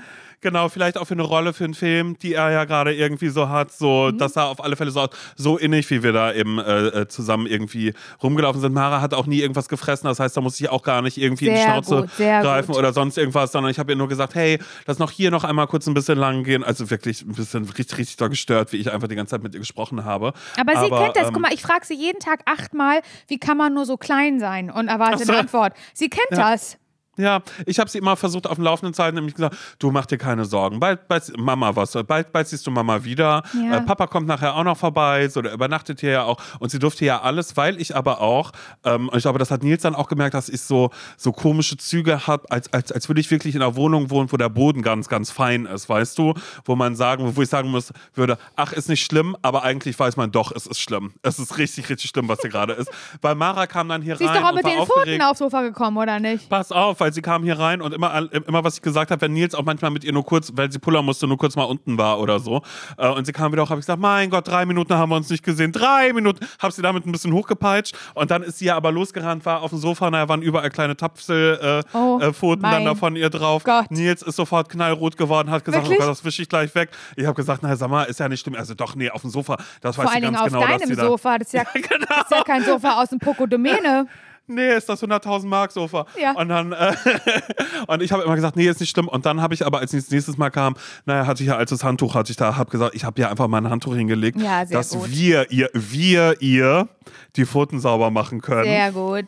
Genau, 0.41 0.69
vielleicht 0.69 0.97
auch 0.97 1.05
für 1.05 1.15
eine 1.15 1.23
Rolle 1.23 1.53
für 1.53 1.65
einen 1.65 1.73
Film, 1.73 2.17
die 2.17 2.33
er 2.33 2.49
ja 2.51 2.63
gerade 2.65 2.93
irgendwie 2.93 3.27
so 3.29 3.49
hat. 3.49 3.67
Mhm. 3.67 3.73
So, 3.77 4.11
das 4.11 4.33
sah 4.33 4.45
auf 4.45 4.63
alle 4.63 4.75
Fälle 4.75 4.91
so 4.91 5.01
aus, 5.01 5.09
so 5.35 5.57
innig, 5.57 5.89
wie 5.89 6.01
wir 6.01 6.13
da 6.13 6.33
eben 6.33 6.59
äh, 6.59 6.87
äh, 6.87 7.07
zusammen 7.07 7.45
irgendwie 7.45 7.93
rumgelaufen 8.23 8.61
sind. 8.61 8.73
Mara 8.73 9.01
hat 9.01 9.13
auch 9.13 9.25
nie 9.25 9.41
irgendwas 9.41 9.67
gefressen, 9.67 10.07
das 10.07 10.19
heißt, 10.19 10.37
da 10.37 10.41
muss 10.41 10.59
ich 10.59 10.69
auch 10.69 10.83
gar 10.83 11.01
nicht 11.01 11.17
irgendwie 11.17 11.47
in 11.47 11.53
die 11.53 11.59
Sehr 11.59 11.67
Schnauze 11.67 12.01
gut, 12.01 12.11
sehr 12.11 12.41
greifen 12.41 12.67
gut. 12.71 12.77
oder 12.77 12.93
sonst 12.93 13.17
irgendwas, 13.17 13.51
sondern 13.51 13.71
ich 13.71 13.79
habe 13.79 13.91
ihr 13.91 13.95
nur 13.97 14.07
gesagt, 14.07 14.35
hey, 14.35 14.59
lass 14.85 14.99
noch 14.99 15.11
hier 15.11 15.31
noch 15.31 15.43
einmal 15.43 15.67
kurz 15.67 15.87
ein 15.87 15.93
bisschen 15.93 16.17
lang 16.17 16.43
gehen. 16.43 16.63
Also 16.63 16.89
wirklich 16.89 17.21
ein 17.23 17.33
bisschen 17.33 17.65
richtig, 17.65 17.97
richtig 17.97 18.17
doll 18.17 18.29
gestört, 18.29 18.71
wie 18.71 18.77
ich 18.77 18.91
einfach 18.91 19.07
die 19.07 19.15
ganze 19.15 19.31
Zeit 19.31 19.43
mit 19.43 19.53
ihr 19.53 19.59
gesprochen 19.59 20.05
habe. 20.05 20.33
Aber 20.57 20.71
sie 20.83 20.89
kennt 20.89 21.15
das. 21.15 21.27
ähm, 21.27 21.33
Guck 21.33 21.41
mal, 21.41 21.53
ich 21.53 21.61
frage 21.61 21.85
sie 21.85 21.95
jeden 21.95 22.19
Tag 22.19 22.41
achtmal, 22.45 23.01
wie 23.27 23.39
kann 23.39 23.57
man 23.57 23.73
nur 23.73 23.85
so 23.85 23.97
klein 23.97 24.39
sein 24.39 24.71
und 24.71 24.87
erwarte 24.87 25.25
so. 25.25 25.31
eine 25.31 25.41
Antwort. 25.41 25.73
Sie 25.93 26.09
kennt 26.09 26.31
das. 26.31 26.77
Ja, 27.19 27.41
ich 27.65 27.79
habe 27.79 27.89
sie 27.89 27.97
immer 27.97 28.15
versucht 28.15 28.47
auf 28.47 28.55
dem 28.55 28.63
Laufenden 28.63 28.93
zu 28.93 29.03
halten, 29.03 29.15
nämlich 29.15 29.35
gesagt, 29.35 29.55
du 29.77 29.91
mach 29.91 30.05
dir 30.05 30.17
keine 30.17 30.45
Sorgen, 30.45 30.79
bald, 30.79 31.07
bald 31.07 31.37
Mama 31.37 31.75
was, 31.75 31.91
bald, 32.07 32.31
bald 32.31 32.47
siehst 32.47 32.65
du 32.65 32.71
Mama 32.71 33.03
wieder. 33.03 33.43
Ja. 33.53 33.77
Äh, 33.77 33.81
Papa 33.81 34.07
kommt 34.07 34.27
nachher 34.27 34.55
auch 34.55 34.63
noch 34.63 34.77
vorbei, 34.77 35.27
so 35.27 35.41
der 35.41 35.53
übernachtet 35.53 35.99
hier 35.99 36.11
ja 36.11 36.23
auch 36.23 36.37
und 36.59 36.69
sie 36.71 36.79
durfte 36.79 37.03
ja 37.03 37.21
alles, 37.21 37.57
weil 37.57 37.79
ich 37.81 37.95
aber 37.95 38.21
auch, 38.21 38.51
ähm, 38.85 39.09
und 39.09 39.17
ich 39.17 39.23
glaube, 39.23 39.37
das 39.37 39.51
hat 39.51 39.63
Nils 39.63 39.81
dann 39.81 39.95
auch 39.95 40.07
gemerkt, 40.07 40.33
dass 40.33 40.47
ich 40.49 40.61
so 40.61 40.89
so 41.17 41.31
komische 41.33 41.75
Züge 41.77 42.27
habe, 42.27 42.49
als, 42.49 42.71
als, 42.71 42.91
als 42.91 43.09
würde 43.09 43.19
ich 43.19 43.29
wirklich 43.31 43.55
in 43.55 43.61
einer 43.61 43.75
Wohnung 43.75 44.09
wohnen, 44.09 44.31
wo 44.31 44.37
der 44.37 44.49
Boden 44.49 44.81
ganz, 44.81 45.09
ganz 45.09 45.29
fein 45.29 45.65
ist, 45.65 45.89
weißt 45.89 46.17
du, 46.17 46.33
wo 46.63 46.75
man 46.75 46.95
sagen, 46.95 47.35
wo 47.35 47.41
ich 47.41 47.49
sagen 47.49 47.69
muss, 47.69 47.91
würde, 48.13 48.37
ach, 48.55 48.71
ist 48.71 48.87
nicht 48.87 49.03
schlimm, 49.03 49.35
aber 49.41 49.63
eigentlich 49.63 49.99
weiß 49.99 50.15
man 50.15 50.31
doch, 50.31 50.51
es 50.51 50.65
ist 50.67 50.79
schlimm. 50.79 51.13
Es 51.21 51.39
ist 51.39 51.57
richtig, 51.57 51.89
richtig 51.89 52.09
schlimm, 52.09 52.29
was 52.29 52.39
hier 52.41 52.49
gerade 52.49 52.73
ist. 52.73 52.89
Weil 53.21 53.35
Mara 53.35 53.67
kam 53.67 53.89
dann 53.89 54.01
hier 54.01 54.15
Sie 54.15 54.23
ist 54.23 54.29
rein 54.29 54.41
doch 54.41 54.49
auch 54.49 54.53
mit 54.53 54.65
den 54.65 54.79
aufgeregt. 54.79 55.09
Pfoten 55.09 55.21
aufs 55.21 55.39
Sofa 55.39 55.61
gekommen, 55.61 55.97
oder 55.97 56.19
nicht? 56.19 56.49
Pass 56.49 56.71
auf, 56.71 56.99
weil 56.99 57.08
sie 57.13 57.21
kam 57.21 57.43
hier 57.43 57.59
rein 57.59 57.81
und 57.81 57.93
immer, 57.93 58.29
immer 58.47 58.63
was 58.63 58.75
ich 58.75 58.81
gesagt 58.81 59.11
habe, 59.11 59.21
wenn 59.21 59.33
Nils 59.33 59.55
auch 59.55 59.63
manchmal 59.63 59.91
mit 59.91 60.03
ihr 60.03 60.13
nur 60.13 60.25
kurz, 60.25 60.51
weil 60.55 60.71
sie 60.71 60.79
pullern 60.79 61.05
musste, 61.05 61.27
nur 61.27 61.37
kurz 61.37 61.55
mal 61.55 61.63
unten 61.63 61.97
war 61.97 62.19
oder 62.19 62.39
so. 62.39 62.61
Äh, 62.97 63.07
Und 63.09 63.25
sie 63.25 63.31
kam 63.31 63.51
wieder 63.51 63.63
auch, 63.63 63.69
habe 63.69 63.79
ich 63.79 63.85
gesagt, 63.85 64.01
mein 64.01 64.29
Gott, 64.29 64.47
drei 64.47 64.65
Minuten 64.65 64.93
haben 64.93 65.09
wir 65.09 65.15
uns 65.15 65.29
nicht 65.29 65.43
gesehen. 65.43 65.71
Drei 65.71 66.13
Minuten. 66.13 66.45
Habe 66.59 66.73
sie 66.73 66.81
damit 66.81 67.05
ein 67.05 67.11
bisschen 67.11 67.33
hochgepeitscht. 67.33 67.95
Und 68.13 68.31
dann 68.31 68.43
ist 68.43 68.59
sie 68.59 68.65
ja 68.65 68.75
aber 68.75 68.91
losgerannt, 68.91 69.45
war 69.45 69.61
auf 69.61 69.69
dem 69.71 69.79
Sofa, 69.79 70.09
da 70.11 70.27
waren 70.29 70.41
überall 70.41 70.69
kleine 70.69 70.95
Tapfelpfoten 70.95 71.83
äh, 71.83 71.83
Oh, 71.93 72.19
äh, 72.21 72.57
dann 72.71 72.85
da 72.85 72.95
von 72.95 73.15
ihr 73.15 73.29
drauf. 73.29 73.63
Gott. 73.63 73.91
Nils 73.91 74.21
ist 74.21 74.35
sofort 74.35 74.69
knallrot 74.69 75.17
geworden, 75.17 75.49
hat 75.51 75.65
gesagt, 75.65 75.85
Wirklich? 75.85 75.99
oh 75.99 76.03
Gott, 76.03 76.11
das 76.11 76.23
wische 76.25 76.41
ich 76.41 76.49
gleich 76.49 76.73
weg. 76.75 76.89
Ich 77.15 77.25
habe 77.25 77.35
gesagt, 77.35 77.63
na 77.63 77.75
sag 77.75 77.89
mal, 77.89 78.03
ist 78.03 78.19
ja 78.19 78.29
nicht 78.29 78.41
schlimm. 78.41 78.55
Also 78.55 78.73
doch, 78.73 78.95
nee, 78.95 79.09
auf 79.09 79.21
dem 79.21 79.29
Sofa, 79.29 79.57
das 79.81 79.95
Vor 79.95 80.05
weiß 80.05 80.11
allen 80.11 80.21
sie 80.21 80.27
Dingen 80.27 80.33
ganz 80.35 80.53
auf 80.53 80.61
genau, 80.61 80.77
deinem. 80.77 80.95
Sofa. 80.95 81.37
Das 81.37 81.47
ist 81.47 81.53
ja, 81.53 81.63
das 81.73 81.81
ist 82.23 82.31
ja 82.31 82.43
kein 82.43 82.63
Sofa 82.63 83.01
aus 83.01 83.09
dem 83.09 83.19
Poco 83.19 83.45
Domäne. 83.45 84.07
Nee, 84.49 84.75
ist 84.75 84.89
das 84.89 85.01
100.000 85.03 85.45
Mark 85.47 85.71
Sofa. 85.71 86.05
Ja. 86.19 86.31
Und 86.33 86.49
dann, 86.49 86.71
äh, 86.73 86.93
und 87.87 88.01
ich 88.01 88.11
habe 88.11 88.23
immer 88.23 88.35
gesagt, 88.35 88.55
nee, 88.55 88.67
ist 88.67 88.79
nicht 88.79 88.89
schlimm. 88.89 89.07
Und 89.07 89.25
dann 89.25 89.41
habe 89.41 89.53
ich 89.53 89.65
aber, 89.65 89.79
als 89.79 89.93
ich 89.93 90.03
das 90.03 90.11
nächstes 90.11 90.37
Mal 90.37 90.49
kam, 90.49 90.75
naja, 91.05 91.25
hatte 91.25 91.43
ich 91.43 91.49
ja 91.49 91.55
als 91.57 91.69
das 91.69 91.83
Handtuch, 91.83 92.15
hatte 92.15 92.31
ich 92.31 92.37
da, 92.37 92.55
habe 92.57 92.69
gesagt, 92.69 92.95
ich 92.95 93.03
habe 93.05 93.19
ja 93.21 93.29
einfach 93.29 93.47
mal 93.47 93.57
ein 93.59 93.69
Handtuch 93.69 93.95
hingelegt, 93.95 94.39
Ja, 94.41 94.65
sehr 94.65 94.77
dass 94.77 94.89
gut. 94.91 95.09
wir, 95.09 95.49
ihr, 95.51 95.69
wir, 95.73 96.35
ihr 96.41 96.87
die 97.35 97.45
Pfoten 97.45 97.79
sauber 97.79 98.11
machen 98.11 98.41
können. 98.41 98.63
Sehr 98.65 98.91
gut. 98.91 99.27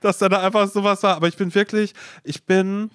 dass 0.00 0.18
da 0.18 0.28
da 0.28 0.40
einfach 0.40 0.68
sowas 0.68 1.02
war. 1.02 1.16
Aber 1.16 1.28
ich 1.28 1.36
bin 1.36 1.54
wirklich, 1.54 1.92
ich 2.24 2.44
bin 2.44 2.90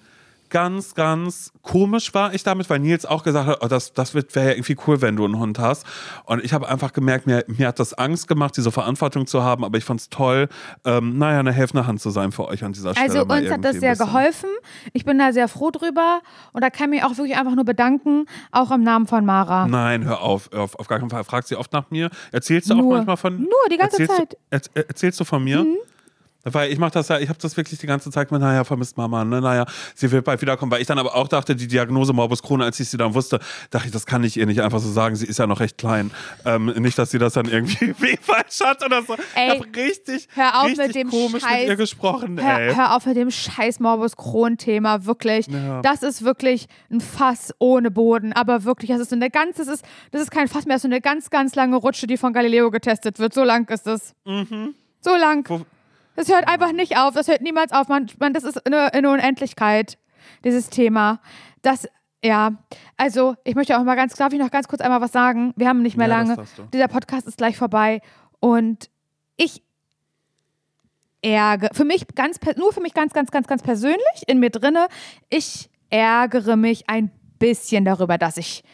ganz, 0.50 0.94
ganz 0.94 1.52
komisch 1.62 2.14
war 2.14 2.34
ich 2.34 2.42
damit, 2.42 2.68
weil 2.70 2.78
Nils 2.78 3.06
auch 3.06 3.22
gesagt 3.22 3.46
hat, 3.46 3.58
oh, 3.62 3.66
das, 3.66 3.92
das 3.92 4.14
wäre 4.14 4.26
ja 4.34 4.50
irgendwie 4.52 4.76
cool, 4.86 5.00
wenn 5.00 5.16
du 5.16 5.24
einen 5.24 5.38
Hund 5.38 5.58
hast. 5.58 5.86
Und 6.24 6.44
ich 6.44 6.52
habe 6.52 6.68
einfach 6.68 6.92
gemerkt, 6.92 7.26
mir, 7.26 7.44
mir 7.48 7.68
hat 7.68 7.78
das 7.78 7.94
Angst 7.94 8.28
gemacht, 8.28 8.56
diese 8.56 8.70
Verantwortung 8.70 9.26
zu 9.26 9.42
haben, 9.42 9.64
aber 9.64 9.78
ich 9.78 9.84
fand 9.84 10.00
es 10.00 10.08
toll, 10.08 10.48
ähm, 10.84 11.18
naja, 11.18 11.40
eine 11.40 11.52
helfende 11.52 11.86
Hand 11.86 12.00
zu 12.00 12.10
sein 12.10 12.32
für 12.32 12.46
euch 12.46 12.64
an 12.64 12.72
dieser 12.72 12.92
Stelle. 12.92 13.08
Also 13.08 13.22
uns 13.22 13.50
hat 13.50 13.64
das 13.64 13.76
sehr 13.76 13.96
geholfen. 13.96 14.50
Ich 14.92 15.04
bin 15.04 15.18
da 15.18 15.32
sehr 15.32 15.48
froh 15.48 15.70
drüber 15.70 16.20
und 16.52 16.62
da 16.62 16.70
kann 16.70 16.92
ich 16.92 17.00
mich 17.00 17.04
auch 17.04 17.16
wirklich 17.16 17.36
einfach 17.36 17.54
nur 17.54 17.64
bedanken, 17.64 18.26
auch 18.52 18.70
im 18.70 18.82
Namen 18.82 19.06
von 19.06 19.24
Mara. 19.24 19.66
Nein, 19.66 20.04
hör 20.04 20.20
auf, 20.20 20.50
hör 20.52 20.62
auf, 20.62 20.78
auf 20.78 20.86
gar 20.86 20.98
keinen 20.98 21.10
Fall. 21.10 21.24
Fragt 21.24 21.48
sie 21.48 21.56
oft 21.56 21.72
nach 21.72 21.90
mir. 21.90 22.10
Erzählst 22.32 22.70
du 22.70 22.74
auch 22.74 22.78
Nur. 22.78 22.96
manchmal 22.96 23.16
von 23.16 23.36
Nur, 23.36 23.50
die 23.70 23.76
ganze 23.76 24.02
erzählst 24.02 24.16
Zeit. 24.16 24.36
Mhm. 24.50 24.58
Du, 24.58 24.80
er, 24.80 24.88
erzählst 24.88 25.20
du 25.20 25.24
von 25.24 25.42
mir? 25.42 25.66
Weil 26.52 26.72
ich 26.72 26.78
mache 26.78 26.92
das 26.92 27.08
ja, 27.08 27.18
ich 27.18 27.28
habe 27.28 27.38
das 27.40 27.56
wirklich 27.56 27.78
die 27.78 27.86
ganze 27.86 28.10
Zeit 28.10 28.30
mit, 28.30 28.40
naja, 28.40 28.64
vermisst 28.64 28.96
Mama, 28.96 29.24
ne, 29.24 29.40
naja, 29.40 29.66
sie 29.94 30.10
wird 30.10 30.24
bald 30.24 30.40
wiederkommen. 30.40 30.70
Weil 30.70 30.80
ich 30.80 30.86
dann 30.86 30.98
aber 30.98 31.14
auch 31.16 31.28
dachte, 31.28 31.56
die 31.56 31.66
Diagnose 31.66 32.12
Morbus 32.12 32.42
Crohn, 32.42 32.62
als 32.62 32.78
ich 32.80 32.88
sie 32.88 32.96
dann 32.96 33.14
wusste, 33.14 33.40
dachte 33.70 33.86
ich, 33.86 33.92
das 33.92 34.06
kann 34.06 34.22
ich 34.24 34.36
ihr 34.36 34.46
nicht 34.46 34.62
einfach 34.62 34.78
so 34.78 34.90
sagen. 34.90 35.16
Sie 35.16 35.26
ist 35.26 35.38
ja 35.38 35.46
noch 35.46 35.60
recht 35.60 35.76
klein. 35.78 36.10
Ähm, 36.44 36.66
nicht, 36.66 36.98
dass 36.98 37.10
sie 37.10 37.18
das 37.18 37.32
dann 37.34 37.46
irgendwie 37.46 37.94
wie 37.98 38.16
falsch 38.20 38.60
hat 38.62 38.84
oder 38.84 39.02
so. 39.02 39.14
Ey, 39.34 39.46
ich 39.54 39.60
habe 39.60 39.66
richtig, 39.76 40.28
hör 40.34 40.60
auf 40.60 40.66
richtig 40.68 40.86
mit 40.86 40.94
dem 40.94 41.10
komisch 41.10 41.42
Scheiß. 41.42 41.60
mit 41.60 41.68
ihr 41.68 41.76
gesprochen. 41.76 42.40
Hör, 42.42 42.76
hör 42.76 42.96
auf 42.96 43.06
mit 43.06 43.16
dem 43.16 43.30
scheiß 43.30 43.80
Morbus 43.80 44.16
Crohn-Thema, 44.16 45.04
wirklich. 45.04 45.46
Ja. 45.48 45.80
Das 45.82 46.02
ist 46.02 46.22
wirklich 46.24 46.66
ein 46.90 47.00
Fass 47.00 47.52
ohne 47.58 47.90
Boden. 47.90 48.32
Aber 48.32 48.64
wirklich, 48.64 48.90
das 48.90 49.00
ist 49.00 49.10
so 49.10 49.16
eine 49.16 49.30
ganz, 49.30 49.56
das 49.56 49.66
ist, 49.68 49.84
das 50.12 50.22
ist 50.22 50.30
kein 50.30 50.48
Fass 50.48 50.64
mehr, 50.66 50.74
das 50.76 50.80
ist 50.80 50.82
so 50.82 50.88
eine 50.88 51.00
ganz, 51.00 51.30
ganz 51.30 51.54
lange 51.54 51.76
Rutsche, 51.76 52.06
die 52.06 52.16
von 52.16 52.32
Galileo 52.32 52.70
getestet 52.70 53.18
wird. 53.18 53.34
So 53.34 53.42
lang 53.44 53.68
ist 53.68 53.86
es. 53.86 54.14
So 55.00 55.16
lang. 55.16 55.44
Wo- 55.48 55.66
Das 56.16 56.28
hört 56.28 56.48
einfach 56.48 56.72
nicht 56.72 56.96
auf. 56.96 57.14
Das 57.14 57.28
hört 57.28 57.42
niemals 57.42 57.72
auf. 57.72 57.88
Man, 57.88 58.06
man, 58.18 58.32
das 58.32 58.44
ist 58.44 58.66
eine, 58.66 58.92
eine 58.92 59.10
Unendlichkeit, 59.10 59.98
dieses 60.44 60.70
Thema. 60.70 61.20
Das, 61.62 61.88
ja, 62.24 62.52
also 62.96 63.36
ich 63.44 63.54
möchte 63.54 63.78
auch 63.78 63.84
mal 63.84 63.94
ganz, 63.94 64.14
darf 64.14 64.32
ich 64.32 64.38
noch 64.38 64.50
ganz 64.50 64.66
kurz 64.66 64.80
einmal 64.80 65.00
was 65.00 65.12
sagen? 65.12 65.52
Wir 65.56 65.68
haben 65.68 65.82
nicht 65.82 65.96
mehr 65.96 66.08
Ja, 66.08 66.22
lange. 66.22 66.36
Dieser 66.72 66.88
Podcast 66.88 67.26
ist 67.26 67.36
gleich 67.36 67.56
vorbei. 67.56 68.00
Und 68.40 68.90
ich 69.36 69.62
ärgere, 71.22 71.74
für 71.74 71.84
mich 71.84 72.06
ganz, 72.14 72.38
nur 72.56 72.72
für 72.72 72.80
mich 72.80 72.94
ganz, 72.94 73.12
ganz, 73.12 73.30
ganz, 73.30 73.46
ganz 73.46 73.62
persönlich 73.62 74.22
in 74.26 74.38
mir 74.38 74.50
drinne, 74.50 74.88
ich 75.28 75.68
ärgere 75.90 76.56
mich 76.56 76.88
ein 76.88 77.10
bisschen 77.38 77.84
darüber, 77.84 78.18
dass 78.18 78.36
ich, 78.36 78.64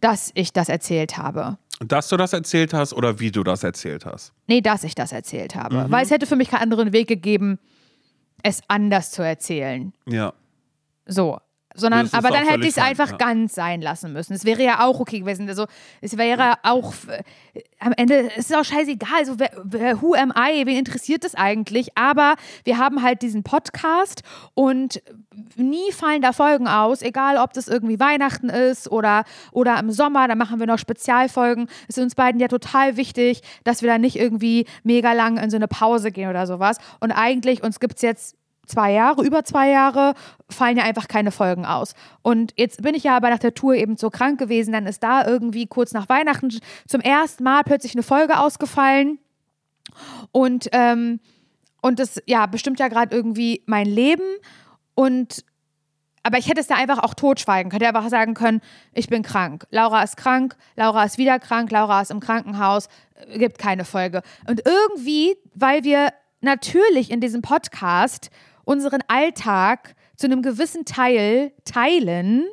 dass 0.00 0.30
ich 0.34 0.52
das 0.52 0.68
erzählt 0.68 1.16
habe. 1.16 1.58
Dass 1.80 2.08
du 2.08 2.16
das 2.16 2.32
erzählt 2.32 2.72
hast 2.72 2.92
oder 2.92 3.20
wie 3.20 3.30
du 3.30 3.42
das 3.42 3.62
erzählt 3.62 4.06
hast. 4.06 4.32
Nee, 4.46 4.60
dass 4.60 4.84
ich 4.84 4.94
das 4.94 5.12
erzählt 5.12 5.54
habe. 5.54 5.84
Mhm. 5.84 5.92
Weil 5.92 6.04
es 6.04 6.10
hätte 6.10 6.26
für 6.26 6.36
mich 6.36 6.48
keinen 6.48 6.62
anderen 6.62 6.92
Weg 6.92 7.08
gegeben, 7.08 7.58
es 8.42 8.62
anders 8.68 9.10
zu 9.10 9.22
erzählen. 9.22 9.92
Ja. 10.06 10.32
So. 11.06 11.38
Sondern, 11.76 12.08
aber 12.12 12.30
dann 12.30 12.46
hätte 12.46 12.62
ich 12.62 12.76
es 12.76 12.78
einfach 12.78 13.12
ja. 13.12 13.16
ganz 13.16 13.54
sein 13.54 13.80
lassen 13.82 14.12
müssen. 14.12 14.32
Es 14.32 14.44
wäre 14.44 14.62
ja 14.62 14.84
auch 14.84 15.00
okay 15.00 15.20
gewesen. 15.20 15.48
Also, 15.48 15.66
es 16.00 16.16
wäre 16.16 16.54
auch 16.62 16.94
äh, 17.08 17.22
am 17.78 17.92
Ende, 17.96 18.30
es 18.36 18.50
ist 18.50 18.56
auch 18.56 18.64
scheißegal. 18.64 19.18
Also, 19.18 19.38
wer, 19.38 19.50
wer, 19.62 20.02
who 20.02 20.14
am 20.14 20.32
I? 20.36 20.66
Wen 20.66 20.78
interessiert 20.78 21.24
das 21.24 21.34
eigentlich? 21.34 21.96
Aber 21.96 22.34
wir 22.64 22.78
haben 22.78 23.02
halt 23.02 23.22
diesen 23.22 23.42
Podcast 23.42 24.22
und 24.54 25.02
nie 25.56 25.92
fallen 25.92 26.22
da 26.22 26.32
Folgen 26.32 26.68
aus, 26.68 27.02
egal 27.02 27.36
ob 27.38 27.52
das 27.52 27.68
irgendwie 27.68 28.00
Weihnachten 28.00 28.48
ist 28.48 28.90
oder, 28.90 29.24
oder 29.52 29.78
im 29.78 29.90
Sommer, 29.90 30.28
da 30.28 30.34
machen 30.34 30.58
wir 30.58 30.66
noch 30.66 30.78
Spezialfolgen. 30.78 31.68
Es 31.88 31.96
ist 31.96 32.02
uns 32.02 32.14
beiden 32.14 32.40
ja 32.40 32.48
total 32.48 32.96
wichtig, 32.96 33.42
dass 33.64 33.82
wir 33.82 33.90
da 33.90 33.98
nicht 33.98 34.16
irgendwie 34.16 34.66
mega 34.82 35.12
lang 35.12 35.36
in 35.36 35.50
so 35.50 35.56
eine 35.56 35.68
Pause 35.68 36.10
gehen 36.10 36.30
oder 36.30 36.46
sowas. 36.46 36.78
Und 37.00 37.12
eigentlich, 37.12 37.62
uns 37.62 37.80
gibt 37.80 37.96
es 37.96 38.02
jetzt 38.02 38.36
zwei 38.66 38.92
Jahre, 38.92 39.24
über 39.24 39.44
zwei 39.44 39.70
Jahre, 39.70 40.14
fallen 40.48 40.76
ja 40.76 40.84
einfach 40.84 41.08
keine 41.08 41.30
Folgen 41.30 41.64
aus. 41.64 41.94
Und 42.22 42.52
jetzt 42.56 42.82
bin 42.82 42.94
ich 42.94 43.04
ja 43.04 43.16
aber 43.16 43.30
nach 43.30 43.38
der 43.38 43.54
Tour 43.54 43.74
eben 43.74 43.96
so 43.96 44.10
krank 44.10 44.38
gewesen, 44.38 44.72
dann 44.72 44.86
ist 44.86 45.02
da 45.02 45.26
irgendwie 45.26 45.66
kurz 45.66 45.92
nach 45.92 46.08
Weihnachten 46.08 46.50
zum 46.86 47.00
ersten 47.00 47.44
Mal 47.44 47.62
plötzlich 47.64 47.94
eine 47.94 48.02
Folge 48.02 48.38
ausgefallen. 48.38 49.18
Und, 50.32 50.68
ähm, 50.72 51.20
und 51.80 51.98
das 51.98 52.20
ja 52.26 52.46
bestimmt 52.46 52.78
ja 52.80 52.88
gerade 52.88 53.14
irgendwie 53.14 53.62
mein 53.66 53.86
Leben. 53.86 54.24
Und 54.94 55.44
aber 56.26 56.38
ich 56.38 56.48
hätte 56.48 56.60
es 56.60 56.66
da 56.66 56.74
einfach 56.74 56.98
auch 56.98 57.14
totschweigen 57.14 57.70
können. 57.70 57.84
Hätte 57.84 57.96
einfach 57.96 58.10
sagen 58.10 58.34
können, 58.34 58.60
ich 58.92 59.08
bin 59.08 59.22
krank. 59.22 59.64
Laura 59.70 60.02
ist 60.02 60.16
krank, 60.16 60.56
Laura 60.74 61.04
ist 61.04 61.18
wieder 61.18 61.38
krank, 61.38 61.70
Laura 61.70 62.00
ist 62.00 62.10
im 62.10 62.18
Krankenhaus, 62.18 62.88
äh, 63.14 63.38
gibt 63.38 63.58
keine 63.58 63.84
Folge. 63.84 64.22
Und 64.48 64.60
irgendwie, 64.64 65.36
weil 65.54 65.84
wir 65.84 66.12
natürlich 66.40 67.12
in 67.12 67.20
diesem 67.20 67.42
Podcast 67.42 68.30
unseren 68.66 69.00
Alltag 69.08 69.94
zu 70.16 70.26
einem 70.26 70.42
gewissen 70.42 70.84
Teil 70.84 71.52
teilen, 71.64 72.44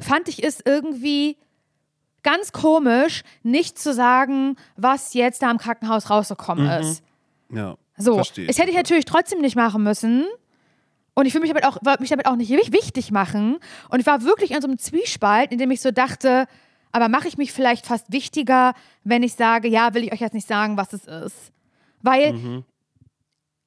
fand 0.00 0.28
ich 0.28 0.42
es 0.42 0.60
irgendwie 0.64 1.36
ganz 2.22 2.52
komisch, 2.52 3.22
nicht 3.42 3.78
zu 3.78 3.92
sagen, 3.92 4.56
was 4.76 5.12
jetzt 5.12 5.42
da 5.42 5.50
im 5.50 5.58
Krankenhaus 5.58 6.08
rausgekommen 6.08 6.66
ist. 6.80 7.02
Ja. 7.50 7.76
So, 7.98 8.14
Verstehe 8.14 8.46
das 8.46 8.58
hätte 8.58 8.70
ich 8.70 8.76
natürlich 8.76 9.04
trotzdem 9.04 9.40
nicht 9.40 9.56
machen 9.56 9.82
müssen. 9.82 10.24
Und 11.14 11.24
ich 11.26 11.32
will 11.34 11.40
mich 11.40 11.50
damit 11.50 11.64
auch, 11.64 11.78
mich 11.98 12.10
damit 12.10 12.26
auch 12.26 12.36
nicht 12.36 12.50
wich- 12.50 12.72
wichtig 12.72 13.10
machen. 13.10 13.58
Und 13.88 14.00
ich 14.00 14.06
war 14.06 14.22
wirklich 14.22 14.50
in 14.50 14.60
so 14.60 14.68
einem 14.68 14.78
Zwiespalt, 14.78 15.50
in 15.50 15.58
dem 15.58 15.70
ich 15.70 15.80
so 15.80 15.90
dachte, 15.90 16.46
aber 16.92 17.08
mache 17.08 17.26
ich 17.28 17.38
mich 17.38 17.52
vielleicht 17.52 17.86
fast 17.86 18.12
wichtiger, 18.12 18.74
wenn 19.04 19.22
ich 19.22 19.32
sage, 19.34 19.68
ja, 19.68 19.94
will 19.94 20.04
ich 20.04 20.12
euch 20.12 20.20
jetzt 20.20 20.34
nicht 20.34 20.46
sagen, 20.48 20.76
was 20.76 20.92
es 20.92 21.06
ist. 21.06 21.52
Weil 22.02 22.34
Mhm. 22.34 22.64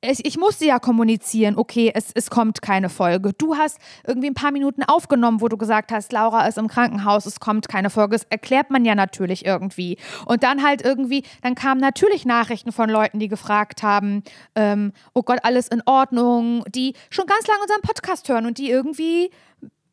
Es, 0.02 0.20
ich 0.24 0.38
musste 0.38 0.66
ja 0.66 0.80
kommunizieren, 0.80 1.58
okay, 1.58 1.92
es, 1.94 2.12
es 2.14 2.30
kommt 2.30 2.62
keine 2.62 2.90
Folge. 2.90 3.34
Du 3.34 3.58
hast 3.58 3.80
irgendwie 4.08 4.30
ein 4.30 4.34
paar 4.34 4.52
Minuten 4.52 4.84
aufgenommen, 4.84 5.42
wo 5.42 5.50
du 5.50 5.58
gesagt 5.58 5.92
hast, 5.92 6.14
Laura 6.14 6.48
ist 6.48 6.58
im 6.58 6.70
Krankenhaus, 6.70 7.26
es 7.26 7.40
kommt 7.40 7.68
keine 7.68 7.90
Folge. 7.90 8.16
Das 8.16 8.26
erklärt 8.30 8.70
man 8.70 8.86
ja 8.86 8.96
natürlich 8.96 9.46
irgendwie. 9.46 9.98
Und 10.26 10.44
dann 10.44 10.64
halt 10.64 10.82
irgendwie, 10.84 11.24
dann 11.42 11.56
kamen 11.56 11.82
natürlich 11.82 12.26
Nachrichten 12.26 12.72
von 12.72 12.90
Leuten, 12.90 13.20
die 13.20 13.28
gefragt 13.28 13.84
haben, 13.84 14.24
ähm, 14.56 14.94
oh 15.14 15.24
Gott, 15.24 15.40
alles 15.44 15.68
in 15.68 15.82
Ordnung, 15.86 16.64
die 16.70 16.94
schon 17.10 17.26
ganz 17.26 17.46
lange 17.48 17.62
unseren 17.62 17.82
Podcast 17.82 18.30
hören 18.30 18.46
und 18.46 18.58
die 18.58 18.70
irgendwie 18.70 19.32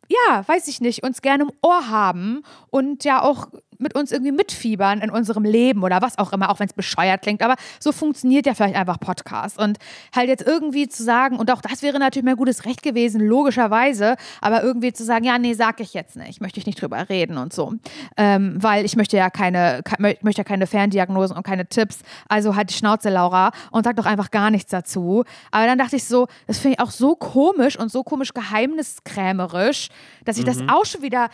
ja, 0.09 0.47
weiß 0.47 0.69
ich 0.69 0.81
nicht, 0.81 1.03
uns 1.03 1.21
gerne 1.21 1.45
im 1.45 1.53
Ohr 1.63 1.89
haben 1.89 2.43
und 2.71 3.03
ja 3.03 3.23
auch 3.23 3.49
mit 3.79 3.95
uns 3.95 4.13
irgendwie 4.13 4.33
mitfiebern 4.33 5.01
in 5.01 5.11
unserem 5.11 5.45
Leben 5.45 5.83
oder 5.83 6.03
was 6.03 6.19
auch 6.19 6.33
immer, 6.33 6.51
auch 6.51 6.59
wenn 6.61 6.67
es 6.67 6.73
bescheuert 6.73 7.23
klingt. 7.23 7.43
Aber 7.43 7.57
so 7.81 7.93
funktioniert 7.93 8.47
ja 8.47 8.55
vielleicht 8.55 8.77
einfach 8.77 9.01
Podcast. 9.01 9.59
Und 9.59 9.79
halt 10.15 10.29
jetzt 10.29 10.47
irgendwie 10.47 10.89
zu 10.89 11.03
sagen, 11.03 11.39
und 11.39 11.51
auch 11.51 11.61
das 11.61 11.83
wäre 11.83 11.99
natürlich 11.99 12.25
mein 12.25 12.37
gutes 12.37 12.65
Recht 12.65 12.83
gewesen, 12.83 13.21
logischerweise, 13.21 14.17
aber 14.41 14.63
irgendwie 14.63 14.93
zu 14.93 15.05
sagen, 15.05 15.25
ja, 15.25 15.39
nee, 15.39 15.55
sag 15.55 15.81
ich 15.81 15.95
jetzt 15.95 16.17
nicht, 16.17 16.41
möchte 16.41 16.61
ich 16.61 16.67
nicht 16.67 16.81
drüber 16.81 17.09
reden 17.09 17.39
und 17.39 17.53
so. 17.53 17.75
Ähm, 18.17 18.57
weil 18.61 18.85
ich 18.85 18.97
möchte 18.97 19.17
ja 19.17 19.31
keine, 19.31 19.83
möchte 19.99 20.41
ja 20.41 20.45
keine 20.45 20.67
Ferndiagnosen 20.67 21.37
und 21.37 21.43
keine 21.43 21.67
Tipps. 21.67 22.01
Also 22.29 22.57
halt 22.57 22.71
die 22.71 22.75
Schnauze, 22.75 23.11
Laura, 23.11 23.51
und 23.71 23.85
sag 23.85 23.97
doch 23.97 24.07
einfach 24.07 24.31
gar 24.31 24.51
nichts 24.51 24.71
dazu. 24.71 25.25
Aber 25.51 25.67
dann 25.67 25.79
dachte 25.79 25.97
ich 25.97 26.05
so, 26.05 26.29
das 26.47 26.59
finde 26.59 26.77
ich 26.79 26.81
auch 26.81 26.91
so 26.91 27.15
komisch 27.15 27.79
und 27.79 27.91
so 27.91 28.03
komisch 28.03 28.33
geheimniskrämerisch, 28.35 29.89
dass 30.25 30.39
ich 30.39 30.45
das 30.45 30.59
auch 30.69 30.85
schon 30.85 31.03
wieder 31.03 31.29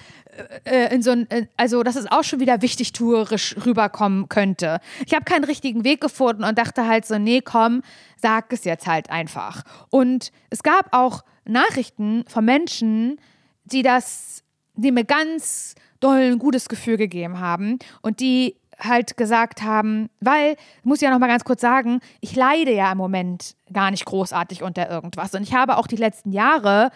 äh, 0.65 0.87
äh, 0.87 0.95
in 0.95 1.03
so 1.03 1.11
ein, 1.11 1.27
also 1.57 1.83
dass 1.83 1.97
es 1.97 2.11
auch 2.11 2.25
schon 2.25 2.32
wieder 2.41 2.63
wichtigtuerisch 2.63 3.57
rüberkommen 3.65 4.29
könnte. 4.29 4.81
Ich 5.07 5.15
habe 5.15 5.25
keinen 5.25 5.45
richtigen 5.45 5.85
Weg 5.85 6.01
gefunden 6.01 6.45
und 6.45 6.59
dachte 6.59 6.87
halt 6.87 7.07
so, 7.07 7.19
nee, 7.19 7.41
komm, 7.41 7.83
sag 8.17 8.53
es 8.53 8.65
jetzt 8.65 8.87
halt 8.87 9.11
einfach. 9.11 9.63
Und 9.91 10.33
es 10.51 10.63
gab 10.63 10.89
auch 10.93 11.23
Nachrichten 11.45 12.25
von 12.29 12.45
Menschen, 12.45 13.21
die 13.65 13.83
das, 13.83 14.43
die 14.75 14.93
mir 14.93 15.05
ganz 15.05 15.75
doll 16.01 16.33
ein 16.33 16.39
gutes 16.39 16.69
Gefühl 16.69 16.97
gegeben 16.97 17.41
haben 17.41 17.79
und 18.01 18.21
die 18.21 18.57
halt 18.79 19.17
gesagt 19.17 19.63
haben, 19.63 20.09
weil, 20.21 20.57
muss 20.83 20.99
ich 20.99 21.03
ja 21.03 21.11
noch 21.11 21.19
mal 21.19 21.29
ganz 21.29 21.45
kurz 21.45 21.61
sagen, 21.61 22.01
ich 22.21 22.35
leide 22.35 22.73
ja 22.73 22.91
im 22.91 22.99
Moment 22.99 23.55
gar 23.73 23.91
nicht 23.91 24.05
großartig 24.05 24.63
unter 24.63 24.91
irgendwas 24.91 25.35
und 25.35 25.43
ich 25.43 25.55
habe 25.55 25.77
auch 25.77 25.87
die 25.87 25.97
letzten 25.97 26.33
Jahre 26.33 26.91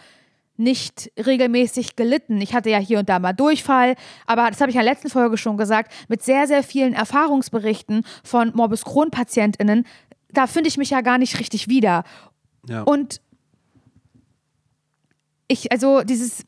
nicht 0.58 1.10
regelmäßig 1.18 1.96
gelitten. 1.96 2.40
Ich 2.40 2.54
hatte 2.54 2.70
ja 2.70 2.78
hier 2.78 2.98
und 2.98 3.08
da 3.08 3.18
mal 3.18 3.32
Durchfall, 3.32 3.94
aber 4.26 4.48
das 4.48 4.60
habe 4.60 4.70
ich 4.70 4.76
in 4.76 4.82
der 4.82 4.92
letzten 4.92 5.10
Folge 5.10 5.36
schon 5.36 5.56
gesagt, 5.56 5.92
mit 6.08 6.22
sehr, 6.22 6.46
sehr 6.46 6.62
vielen 6.62 6.94
Erfahrungsberichten 6.94 8.04
von 8.24 8.52
Morbus 8.54 8.84
Crohn-PatientInnen, 8.84 9.84
da 10.30 10.46
finde 10.46 10.68
ich 10.68 10.76
mich 10.76 10.90
ja 10.90 11.00
gar 11.00 11.18
nicht 11.18 11.38
richtig 11.38 11.68
wieder. 11.68 12.04
Ja. 12.68 12.82
Und 12.82 13.20
ich, 15.48 15.70
also 15.70 16.02
dieses, 16.02 16.44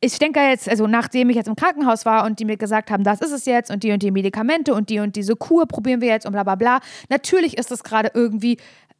ich 0.00 0.18
denke 0.18 0.40
jetzt, 0.40 0.68
also 0.68 0.86
nachdem 0.86 1.30
ich 1.30 1.36
jetzt 1.36 1.46
im 1.46 1.56
Krankenhaus 1.56 2.04
war 2.04 2.24
und 2.24 2.38
die 2.40 2.44
mir 2.44 2.56
gesagt 2.56 2.90
haben, 2.90 3.04
das 3.04 3.20
ist 3.20 3.30
es 3.30 3.44
jetzt 3.44 3.70
und 3.70 3.84
die 3.84 3.92
und 3.92 4.02
die 4.02 4.10
Medikamente 4.10 4.74
und 4.74 4.90
die 4.90 4.98
und 4.98 5.14
diese 5.14 5.36
Kur 5.36 5.66
probieren 5.66 6.00
wir 6.00 6.08
jetzt 6.08 6.26
und 6.26 6.32
bla 6.32 6.42
bla 6.42 6.56
bla. 6.56 6.80
Natürlich 7.08 7.56
ist 7.56 7.70
das 7.70 7.84
gerade 7.84 8.10
irgendwie 8.12 8.58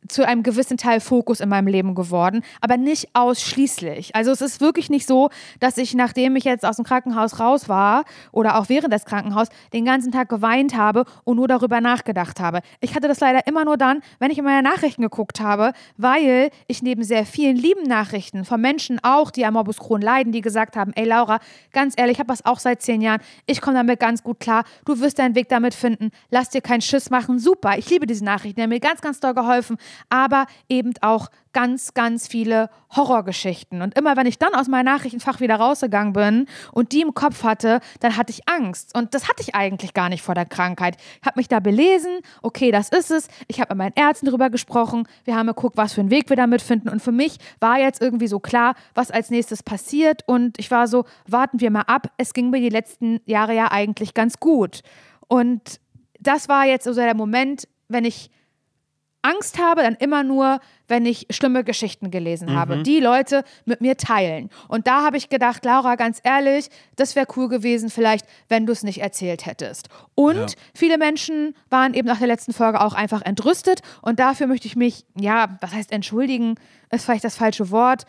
zu 0.08 0.26
einem 0.26 0.42
gewissen 0.42 0.76
Teil 0.76 1.00
Fokus 1.00 1.40
in 1.40 1.48
meinem 1.48 1.66
Leben 1.66 1.94
geworden, 1.94 2.42
aber 2.60 2.76
nicht 2.76 3.08
ausschließlich. 3.14 4.14
Also 4.14 4.30
es 4.30 4.40
ist 4.40 4.60
wirklich 4.60 4.90
nicht 4.90 5.06
so, 5.06 5.30
dass 5.60 5.78
ich, 5.78 5.94
nachdem 5.94 6.36
ich 6.36 6.44
jetzt 6.44 6.64
aus 6.64 6.76
dem 6.76 6.84
Krankenhaus 6.84 7.38
raus 7.40 7.68
war 7.68 8.04
oder 8.32 8.58
auch 8.58 8.68
während 8.68 8.92
des 8.92 9.04
Krankenhaus, 9.04 9.48
den 9.72 9.84
ganzen 9.84 10.12
Tag 10.12 10.28
geweint 10.28 10.76
habe 10.76 11.04
und 11.24 11.36
nur 11.36 11.48
darüber 11.48 11.80
nachgedacht 11.80 12.40
habe. 12.40 12.60
Ich 12.80 12.94
hatte 12.94 13.08
das 13.08 13.20
leider 13.20 13.46
immer 13.46 13.64
nur 13.64 13.76
dann, 13.76 14.00
wenn 14.18 14.30
ich 14.30 14.38
in 14.38 14.44
meine 14.44 14.62
Nachrichten 14.62 15.02
geguckt 15.02 15.40
habe, 15.40 15.72
weil 15.96 16.50
ich 16.66 16.82
neben 16.82 17.04
sehr 17.04 17.24
vielen 17.24 17.56
lieben 17.56 17.84
Nachrichten 17.84 18.44
von 18.44 18.60
Menschen 18.60 18.98
auch, 19.02 19.30
die 19.30 19.46
am 19.46 19.54
Morbus 19.54 19.78
Crohn 19.78 20.00
leiden, 20.00 20.32
die 20.32 20.40
gesagt 20.40 20.76
haben, 20.76 20.92
ey 20.94 21.04
Laura, 21.04 21.38
ganz 21.72 21.94
ehrlich, 21.96 22.12
ich 22.12 22.18
habe 22.18 22.28
das 22.28 22.44
auch 22.44 22.58
seit 22.58 22.82
zehn 22.82 23.00
Jahren, 23.00 23.20
ich 23.46 23.60
komme 23.60 23.76
damit 23.76 24.00
ganz 24.00 24.22
gut 24.22 24.38
klar, 24.40 24.64
du 24.84 25.00
wirst 25.00 25.18
deinen 25.18 25.34
Weg 25.34 25.48
damit 25.48 25.74
finden, 25.74 26.10
lass 26.30 26.50
dir 26.50 26.60
keinen 26.60 26.82
Schiss 26.82 27.08
machen, 27.08 27.38
super, 27.38 27.78
ich 27.78 27.88
liebe 27.88 28.06
diese 28.06 28.24
Nachrichten, 28.24 28.56
die 28.56 28.62
haben 28.62 28.70
mir 28.70 28.80
ganz, 28.80 29.00
ganz 29.00 29.18
doll 29.18 29.34
geholfen, 29.34 29.78
aber 30.08 30.46
eben 30.68 30.92
auch 31.00 31.28
ganz, 31.52 31.94
ganz 31.94 32.28
viele 32.28 32.70
Horrorgeschichten. 32.94 33.82
Und 33.82 33.96
immer 33.96 34.16
wenn 34.16 34.26
ich 34.26 34.38
dann 34.38 34.54
aus 34.54 34.68
meinem 34.68 34.86
Nachrichtenfach 34.86 35.40
wieder 35.40 35.56
rausgegangen 35.56 36.12
bin 36.12 36.46
und 36.72 36.92
die 36.92 37.02
im 37.02 37.14
Kopf 37.14 37.44
hatte, 37.44 37.80
dann 38.00 38.16
hatte 38.16 38.32
ich 38.32 38.48
Angst. 38.48 38.96
Und 38.96 39.14
das 39.14 39.28
hatte 39.28 39.42
ich 39.42 39.54
eigentlich 39.54 39.94
gar 39.94 40.08
nicht 40.08 40.22
vor 40.22 40.34
der 40.34 40.46
Krankheit. 40.46 40.96
Ich 41.20 41.26
habe 41.26 41.38
mich 41.38 41.48
da 41.48 41.60
belesen, 41.60 42.20
okay, 42.42 42.70
das 42.70 42.88
ist 42.88 43.10
es. 43.10 43.28
Ich 43.48 43.60
habe 43.60 43.74
mit 43.74 43.78
meinen 43.78 43.92
Ärzten 43.94 44.26
darüber 44.26 44.50
gesprochen. 44.50 45.06
Wir 45.24 45.36
haben 45.36 45.46
geguckt, 45.46 45.76
was 45.76 45.92
für 45.92 46.00
einen 46.00 46.10
Weg 46.10 46.28
wir 46.28 46.36
damit 46.36 46.62
finden. 46.62 46.88
Und 46.88 47.02
für 47.02 47.12
mich 47.12 47.38
war 47.60 47.78
jetzt 47.78 48.00
irgendwie 48.00 48.28
so 48.28 48.40
klar, 48.40 48.74
was 48.94 49.10
als 49.10 49.30
nächstes 49.30 49.62
passiert. 49.62 50.22
Und 50.26 50.58
ich 50.58 50.70
war 50.70 50.86
so, 50.88 51.04
warten 51.26 51.60
wir 51.60 51.70
mal 51.70 51.82
ab. 51.82 52.08
Es 52.16 52.32
ging 52.32 52.50
mir 52.50 52.60
die 52.60 52.68
letzten 52.68 53.20
Jahre 53.26 53.54
ja 53.54 53.70
eigentlich 53.70 54.14
ganz 54.14 54.38
gut. 54.38 54.82
Und 55.28 55.80
das 56.20 56.48
war 56.48 56.66
jetzt 56.66 56.84
so 56.84 56.94
der 56.94 57.14
Moment, 57.14 57.68
wenn 57.88 58.04
ich 58.04 58.30
Angst 59.22 59.58
habe, 59.58 59.82
dann 59.82 59.94
immer 59.94 60.24
nur, 60.24 60.60
wenn 60.88 61.06
ich 61.06 61.26
schlimme 61.30 61.64
Geschichten 61.64 62.10
gelesen 62.10 62.50
mhm. 62.50 62.56
habe, 62.56 62.82
die 62.82 63.00
Leute 63.00 63.44
mit 63.64 63.80
mir 63.80 63.96
teilen. 63.96 64.50
Und 64.68 64.86
da 64.86 65.04
habe 65.04 65.16
ich 65.16 65.28
gedacht, 65.28 65.64
Laura, 65.64 65.94
ganz 65.94 66.20
ehrlich, 66.22 66.68
das 66.96 67.16
wäre 67.16 67.26
cool 67.36 67.48
gewesen, 67.48 67.88
vielleicht, 67.88 68.26
wenn 68.48 68.66
du 68.66 68.72
es 68.72 68.82
nicht 68.82 69.00
erzählt 69.00 69.46
hättest. 69.46 69.88
Und 70.14 70.36
ja. 70.36 70.46
viele 70.74 70.98
Menschen 70.98 71.54
waren 71.70 71.94
eben 71.94 72.08
nach 72.08 72.18
der 72.18 72.26
letzten 72.26 72.52
Folge 72.52 72.80
auch 72.80 72.94
einfach 72.94 73.22
entrüstet. 73.22 73.80
Und 74.02 74.18
dafür 74.18 74.48
möchte 74.48 74.66
ich 74.66 74.76
mich, 74.76 75.04
ja, 75.14 75.56
was 75.60 75.72
heißt 75.72 75.92
entschuldigen, 75.92 76.56
ist 76.90 77.04
vielleicht 77.04 77.24
das 77.24 77.36
falsche 77.36 77.70
Wort. 77.70 78.04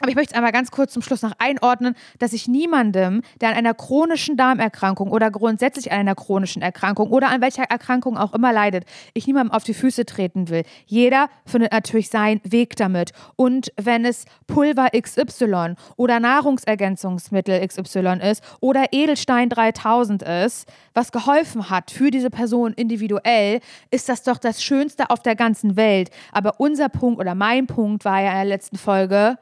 Aber 0.00 0.08
ich 0.08 0.16
möchte 0.16 0.32
es 0.32 0.36
einmal 0.36 0.52
ganz 0.52 0.70
kurz 0.70 0.94
zum 0.94 1.02
Schluss 1.02 1.20
noch 1.20 1.34
einordnen, 1.38 1.94
dass 2.18 2.32
ich 2.32 2.48
niemandem, 2.48 3.20
der 3.40 3.50
an 3.50 3.54
einer 3.54 3.74
chronischen 3.74 4.36
Darmerkrankung 4.36 5.10
oder 5.10 5.30
grundsätzlich 5.30 5.92
an 5.92 6.00
einer 6.00 6.14
chronischen 6.14 6.62
Erkrankung 6.62 7.10
oder 7.10 7.28
an 7.28 7.42
welcher 7.42 7.64
Erkrankung 7.64 8.16
auch 8.16 8.32
immer 8.32 8.52
leidet, 8.52 8.84
ich 9.12 9.26
niemandem 9.26 9.52
auf 9.52 9.62
die 9.62 9.74
Füße 9.74 10.06
treten 10.06 10.48
will. 10.48 10.62
Jeder 10.86 11.28
findet 11.44 11.72
natürlich 11.72 12.08
seinen 12.08 12.40
Weg 12.44 12.76
damit. 12.76 13.12
Und 13.36 13.72
wenn 13.76 14.06
es 14.06 14.24
Pulver 14.46 14.88
XY 14.98 15.74
oder 15.96 16.18
Nahrungsergänzungsmittel 16.18 17.66
XY 17.66 18.20
ist 18.22 18.42
oder 18.60 18.86
Edelstein 18.92 19.50
3000 19.50 20.22
ist, 20.22 20.66
was 20.94 21.12
geholfen 21.12 21.68
hat 21.68 21.90
für 21.90 22.10
diese 22.10 22.30
Person 22.30 22.72
individuell, 22.72 23.60
ist 23.90 24.08
das 24.08 24.22
doch 24.22 24.38
das 24.38 24.62
Schönste 24.62 25.10
auf 25.10 25.20
der 25.20 25.36
ganzen 25.36 25.76
Welt. 25.76 26.10
Aber 26.32 26.58
unser 26.58 26.88
Punkt 26.88 27.20
oder 27.20 27.34
mein 27.34 27.66
Punkt 27.66 28.06
war 28.06 28.22
ja 28.22 28.30
in 28.30 28.36
der 28.36 28.44
letzten 28.46 28.78
Folge, 28.78 29.36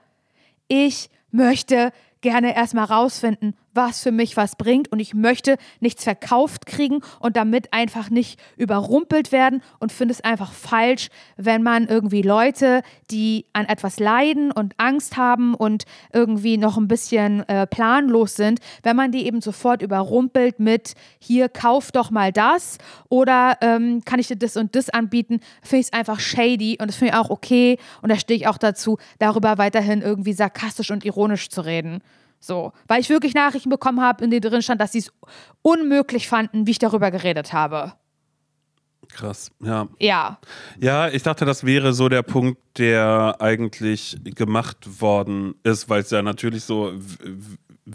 ich 0.68 1.10
möchte 1.30 1.92
gerne 2.20 2.54
erstmal 2.56 2.84
rausfinden, 2.84 3.54
was 3.78 4.02
für 4.02 4.10
mich 4.10 4.36
was 4.36 4.56
bringt 4.56 4.90
und 4.90 4.98
ich 4.98 5.14
möchte 5.14 5.56
nichts 5.78 6.02
verkauft 6.02 6.66
kriegen 6.66 6.98
und 7.20 7.36
damit 7.36 7.72
einfach 7.72 8.10
nicht 8.10 8.40
überrumpelt 8.56 9.30
werden 9.30 9.62
und 9.78 9.92
finde 9.92 10.12
es 10.12 10.20
einfach 10.20 10.50
falsch, 10.52 11.10
wenn 11.36 11.62
man 11.62 11.86
irgendwie 11.86 12.22
Leute, 12.22 12.82
die 13.12 13.46
an 13.52 13.66
etwas 13.66 14.00
leiden 14.00 14.50
und 14.50 14.74
Angst 14.78 15.16
haben 15.16 15.54
und 15.54 15.84
irgendwie 16.12 16.56
noch 16.56 16.76
ein 16.76 16.88
bisschen 16.88 17.48
äh, 17.48 17.68
planlos 17.68 18.34
sind, 18.34 18.58
wenn 18.82 18.96
man 18.96 19.12
die 19.12 19.24
eben 19.26 19.40
sofort 19.40 19.80
überrumpelt 19.80 20.58
mit 20.58 20.94
hier 21.20 21.48
kauf 21.48 21.92
doch 21.92 22.10
mal 22.10 22.32
das 22.32 22.78
oder 23.08 23.58
ähm, 23.60 24.02
kann 24.04 24.18
ich 24.18 24.26
dir 24.26 24.36
das 24.36 24.56
und 24.56 24.74
das 24.74 24.90
anbieten, 24.90 25.38
finde 25.62 25.80
ich 25.82 25.86
es 25.86 25.92
einfach 25.92 26.18
shady 26.18 26.78
und 26.80 26.88
das 26.88 26.96
finde 26.96 27.12
ich 27.12 27.18
auch 27.20 27.30
okay 27.30 27.78
und 28.02 28.08
da 28.08 28.16
stehe 28.16 28.40
ich 28.40 28.48
auch 28.48 28.58
dazu, 28.58 28.98
darüber 29.20 29.56
weiterhin 29.56 30.02
irgendwie 30.02 30.32
sarkastisch 30.32 30.90
und 30.90 31.04
ironisch 31.04 31.48
zu 31.48 31.60
reden. 31.60 32.02
So, 32.40 32.72
weil 32.86 33.00
ich 33.00 33.08
wirklich 33.08 33.34
Nachrichten 33.34 33.70
bekommen 33.70 34.00
habe, 34.00 34.24
in 34.24 34.30
denen 34.30 34.42
drin 34.42 34.62
stand, 34.62 34.80
dass 34.80 34.92
sie 34.92 34.98
es 34.98 35.12
unmöglich 35.62 36.28
fanden, 36.28 36.66
wie 36.66 36.72
ich 36.72 36.78
darüber 36.78 37.10
geredet 37.10 37.52
habe. 37.52 37.94
Krass, 39.08 39.50
ja. 39.60 39.88
Ja. 39.98 40.38
Ja, 40.78 41.08
ich 41.08 41.22
dachte, 41.22 41.44
das 41.44 41.64
wäre 41.64 41.92
so 41.92 42.08
der 42.08 42.22
Punkt, 42.22 42.60
der 42.78 43.36
eigentlich 43.40 44.18
gemacht 44.22 45.00
worden 45.00 45.54
ist, 45.62 45.88
weil 45.88 46.02
es 46.02 46.10
ja 46.10 46.22
natürlich 46.22 46.64
so 46.64 46.92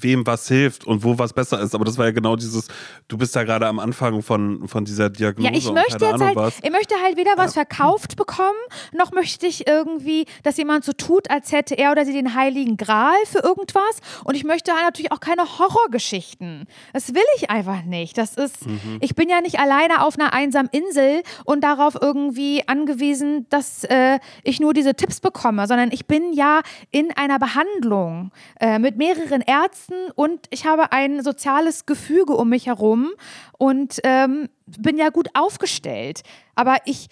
wem 0.02 0.26
was 0.26 0.48
hilft 0.48 0.86
und 0.86 1.04
wo 1.04 1.18
was 1.18 1.34
besser 1.34 1.60
ist. 1.62 1.76
Aber 1.76 1.86
das 1.86 1.98
war 1.98 2.06
ja 2.06 2.12
genau 2.12 2.36
dieses, 2.36 2.68
du 3.08 3.18
bist 3.18 3.36
ja 3.36 3.44
gerade 3.44 3.68
am 3.68 3.80
Anfang 3.80 4.22
von, 4.22 4.68
von 4.68 4.86
dieser 4.86 5.10
Diagnose. 5.10 5.50
Ja, 5.50 5.58
ich 5.58 5.72
möchte 5.72 6.06
jetzt 6.06 6.22
halt, 6.22 6.36
was. 6.36 6.60
ich 6.62 6.72
möchte 6.72 6.96
halt 7.04 7.18
weder 7.18 7.32
was 7.38 7.56
ja. 7.56 7.64
verkauft 7.64 8.16
bekommen, 8.16 8.58
noch 8.94 9.12
möchte 9.12 9.46
ich 9.48 9.68
irgendwie, 9.68 10.26
dass 10.44 10.58
jemand 10.58 10.84
so 10.84 10.94
tut, 10.94 11.30
als 11.30 11.52
hätte 11.52 11.76
er 11.76 11.92
oder 11.92 12.06
sie 12.06 12.14
den 12.14 12.34
heiligen 12.34 12.78
Gral 12.78 13.14
für 13.26 13.40
irgendwas. 13.40 14.00
Und 14.24 14.36
ich 14.36 14.44
möchte 14.44 14.74
halt 14.74 14.84
natürlich 14.84 15.12
auch 15.12 15.20
keine 15.20 15.60
Horrorgeschichten. 15.60 16.66
Das 16.94 17.14
will 17.14 17.22
ich 17.38 17.50
einfach 17.50 17.84
nicht. 17.84 18.18
Das 18.18 18.36
ist, 18.36 18.66
mhm. 18.66 18.98
ich 19.02 19.16
bin 19.16 19.30
ja 19.30 19.42
nicht 19.42 19.60
alleine 19.60 20.04
auf 20.04 20.18
einer 20.18 20.34
einsamen 20.34 20.70
Insel 20.72 21.22
und 21.46 21.64
darauf 21.64 21.98
irgendwie 22.00 22.68
angewiesen, 22.68 23.46
dass 23.50 23.84
äh, 23.86 24.20
ich 24.44 24.60
nur 24.60 24.74
diese 24.74 24.96
Tipps 24.96 25.20
bekomme, 25.20 25.68
sondern 25.68 25.92
ich 25.92 26.08
bin 26.08 26.34
ja 26.34 26.62
in 26.92 27.12
einer 27.16 27.40
Behandlung 27.40 28.32
äh, 28.60 28.80
mit 28.80 28.98
mehreren 28.98 29.42
Ärzten 29.42 29.83
Ärzten 29.84 30.12
und 30.16 30.48
ich 30.50 30.66
habe 30.66 30.92
ein 30.92 31.24
soziales 31.24 31.86
Gefüge 31.86 32.34
um 32.34 32.50
mich 32.50 32.68
herum 32.68 33.12
und 33.58 34.00
ähm, 34.04 34.50
bin 34.66 34.98
ja 34.98 35.10
gut 35.10 35.30
aufgestellt. 35.34 36.22
Aber 36.56 36.78
ich 36.86 37.08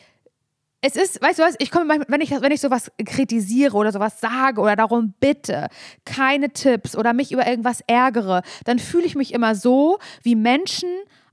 es 0.84 0.96
ist, 0.96 1.22
weißt 1.22 1.38
du 1.38 1.44
was, 1.44 1.56
ich 1.60 1.70
komme 1.70 2.04
wenn 2.08 2.22
ich, 2.22 2.32
wenn 2.32 2.52
ich 2.52 2.60
sowas 2.60 2.92
kritisiere 3.06 3.78
oder 3.78 3.92
sowas 3.92 4.20
sage 4.20 4.62
oder 4.62 4.76
darum 4.76 5.14
bitte, 5.20 5.68
keine 6.06 6.50
Tipps 6.50 6.96
oder 6.96 7.14
mich 7.14 7.32
über 7.32 7.46
irgendwas 7.46 7.82
ärgere, 7.86 8.42
dann 8.66 8.80
fühle 8.80 9.06
ich 9.06 9.14
mich 9.14 9.32
immer 9.32 9.54
so, 9.54 10.00
wie 10.24 10.36
Menschen 10.36 10.90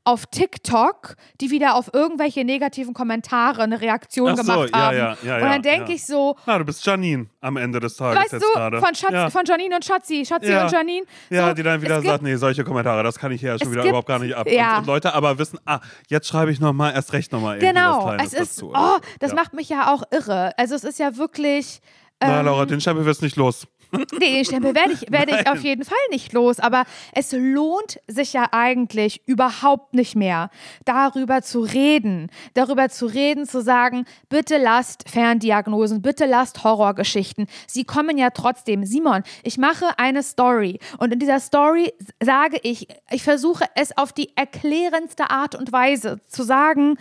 auf 0.09 0.25
TikTok, 0.25 1.17
die 1.39 1.51
wieder 1.51 1.75
auf 1.75 1.91
irgendwelche 1.93 2.43
negativen 2.43 2.95
Kommentare 2.95 3.63
eine 3.63 3.79
Reaktion 3.79 4.35
so, 4.35 4.43
gemacht 4.43 4.73
haben. 4.73 4.97
Ja, 4.97 5.17
ja, 5.17 5.17
ja, 5.23 5.37
und 5.37 5.43
dann 5.43 5.63
denke 5.63 5.93
ich 5.93 6.07
so. 6.07 6.35
Na, 6.47 6.57
du 6.57 6.65
bist 6.65 6.85
Janine 6.87 7.27
am 7.43 7.59
Ende 7.59 7.79
des 7.79 7.95
Tages. 7.95 8.33
Weißt 8.33 8.43
du, 8.43 8.53
gerade. 8.55 8.81
von, 8.81 8.95
Schatz, 8.95 9.33
von 9.33 9.45
Janine 9.45 9.77
und 9.77 9.85
Schatzi, 9.85 10.25
Schatzi 10.25 10.55
und 10.55 10.73
Janine. 10.73 11.05
Ja, 11.29 11.49
so, 11.49 11.55
die 11.55 11.63
dann 11.63 11.83
wieder 11.83 12.01
sagt, 12.01 12.23
nee, 12.23 12.37
solche 12.37 12.65
Kommentare, 12.65 13.03
das 13.03 13.19
kann 13.19 13.33
ich 13.33 13.43
hier 13.43 13.59
schon 13.59 13.71
wieder 13.71 13.83
gibt, 13.83 13.91
überhaupt 13.91 14.09
gar 14.09 14.19
nicht 14.19 14.35
ab. 14.35 14.47
Und, 14.47 14.79
und, 14.79 14.87
Leute 14.87 15.13
aber 15.13 15.39
wissen, 15.39 15.59
ah, 15.67 15.81
jetzt 16.09 16.27
schreibe 16.27 16.51
ich 16.51 16.59
nochmal, 16.59 16.95
erst 16.95 17.13
recht 17.13 17.31
nochmal 17.31 17.59
Genau, 17.59 18.11
es 18.13 18.33
ist, 18.33 18.57
dazu, 18.57 18.73
oh, 18.75 18.97
das 19.19 19.35
macht 19.35 19.53
mich 19.53 19.69
ja 19.69 19.93
auch 19.93 20.05
irre. 20.11 20.57
Also 20.57 20.75
es 20.75 20.85
ist 20.85 20.99
ja 20.99 21.19
wirklich. 21.19 21.83
Ähm, 22.21 22.31
Na, 22.31 22.41
Laura, 22.41 22.65
den 22.65 22.81
Stempel 22.81 23.05
wirst 23.05 23.21
nicht 23.21 23.37
los. 23.37 23.67
Nee, 24.19 24.35
den 24.35 24.45
Stempel 24.45 24.75
werde 24.75 24.93
ich, 24.93 25.11
werde 25.11 25.39
ich 25.39 25.49
auf 25.49 25.63
jeden 25.63 25.85
Fall 25.85 25.97
nicht 26.11 26.33
los. 26.33 26.61
Aber 26.61 26.85
es 27.15 27.33
lohnt 27.33 28.01
sich 28.07 28.33
ja 28.33 28.49
eigentlich 28.53 29.23
überhaupt 29.27 29.95
nicht 29.95 30.17
mehr, 30.17 30.51
darüber 30.85 31.43
zu 31.43 31.61
reden. 31.61 32.31
Darüber 32.55 32.89
zu 32.89 33.07
reden, 33.07 33.47
zu 33.47 33.63
sagen, 33.63 34.05
bitte 34.29 34.59
lasst 34.59 35.09
Ferndiagnosen, 35.09 36.03
bitte 36.03 36.27
lasst 36.27 36.65
Horrorgeschichten. 36.65 37.47
Sie 37.67 37.85
kommen 37.85 38.19
ja 38.19 38.31
trotzdem. 38.31 38.85
Simon, 38.85 39.23
ich 39.43 39.59
mache 39.59 39.99
eine 39.99 40.23
Story. 40.23 40.79
Und 40.99 41.13
in 41.13 41.19
dieser 41.19 41.41
Story 41.41 41.93
sage 42.23 42.59
ich, 42.63 42.89
ich 43.11 43.23
versuche 43.23 43.65
es 43.75 43.97
auf 43.97 44.13
die 44.13 44.37
erklärendste 44.37 45.31
Art 45.31 45.55
und 45.55 45.73
Weise 45.73 46.21
zu 46.27 46.43
sagen, 46.43 46.97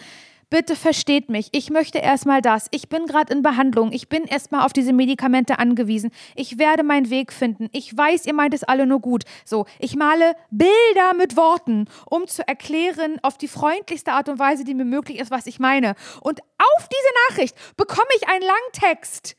Bitte 0.50 0.78
versteht 0.78 1.28
mich. 1.28 1.50
Ich 1.52 1.70
möchte 1.70 1.98
erstmal 1.98 2.42
das. 2.42 2.68
Ich 2.72 2.88
bin 2.88 3.06
gerade 3.06 3.34
in 3.34 3.42
Behandlung. 3.42 3.92
Ich 3.92 4.08
bin 4.08 4.24
erstmal 4.24 4.66
auf 4.66 4.72
diese 4.72 4.94
Medikamente 4.94 5.60
angewiesen. 5.60 6.12
Ich 6.36 6.58
werde 6.58 6.84
meinen 6.84 7.10
Weg 7.10 7.34
finden. 7.34 7.68
Ich 7.74 7.96
weiß, 7.96 8.26
ihr 8.26 8.34
meint 8.34 8.54
es 8.54 8.64
alle 8.64 8.86
nur 8.86 9.02
gut. 9.02 9.26
So, 9.44 9.66
ich 9.78 9.98
male 9.98 10.36
Bilder 10.50 11.14
mit 11.18 11.36
Worten, 11.36 11.90
um 12.10 12.28
zu 12.28 12.48
erklären 12.48 13.20
auf 13.24 13.38
die 13.38 13.50
freundlichste 13.50 14.14
Art 14.14 14.30
und 14.30 14.40
Weise, 14.40 14.64
die 14.64 14.74
mir 14.74 14.86
möglich 14.86 15.20
ist, 15.20 15.32
was 15.32 15.48
ich 15.48 15.60
meine. 15.60 15.96
Und 16.22 16.40
auf 16.40 16.88
diese 16.88 17.36
Nachricht 17.36 17.56
bekomme 17.76 18.08
ich 18.16 18.30
einen 18.30 18.44
langen 18.44 18.72
Text 18.72 19.36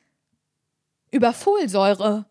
über 1.10 1.32
Folsäure. 1.32 2.26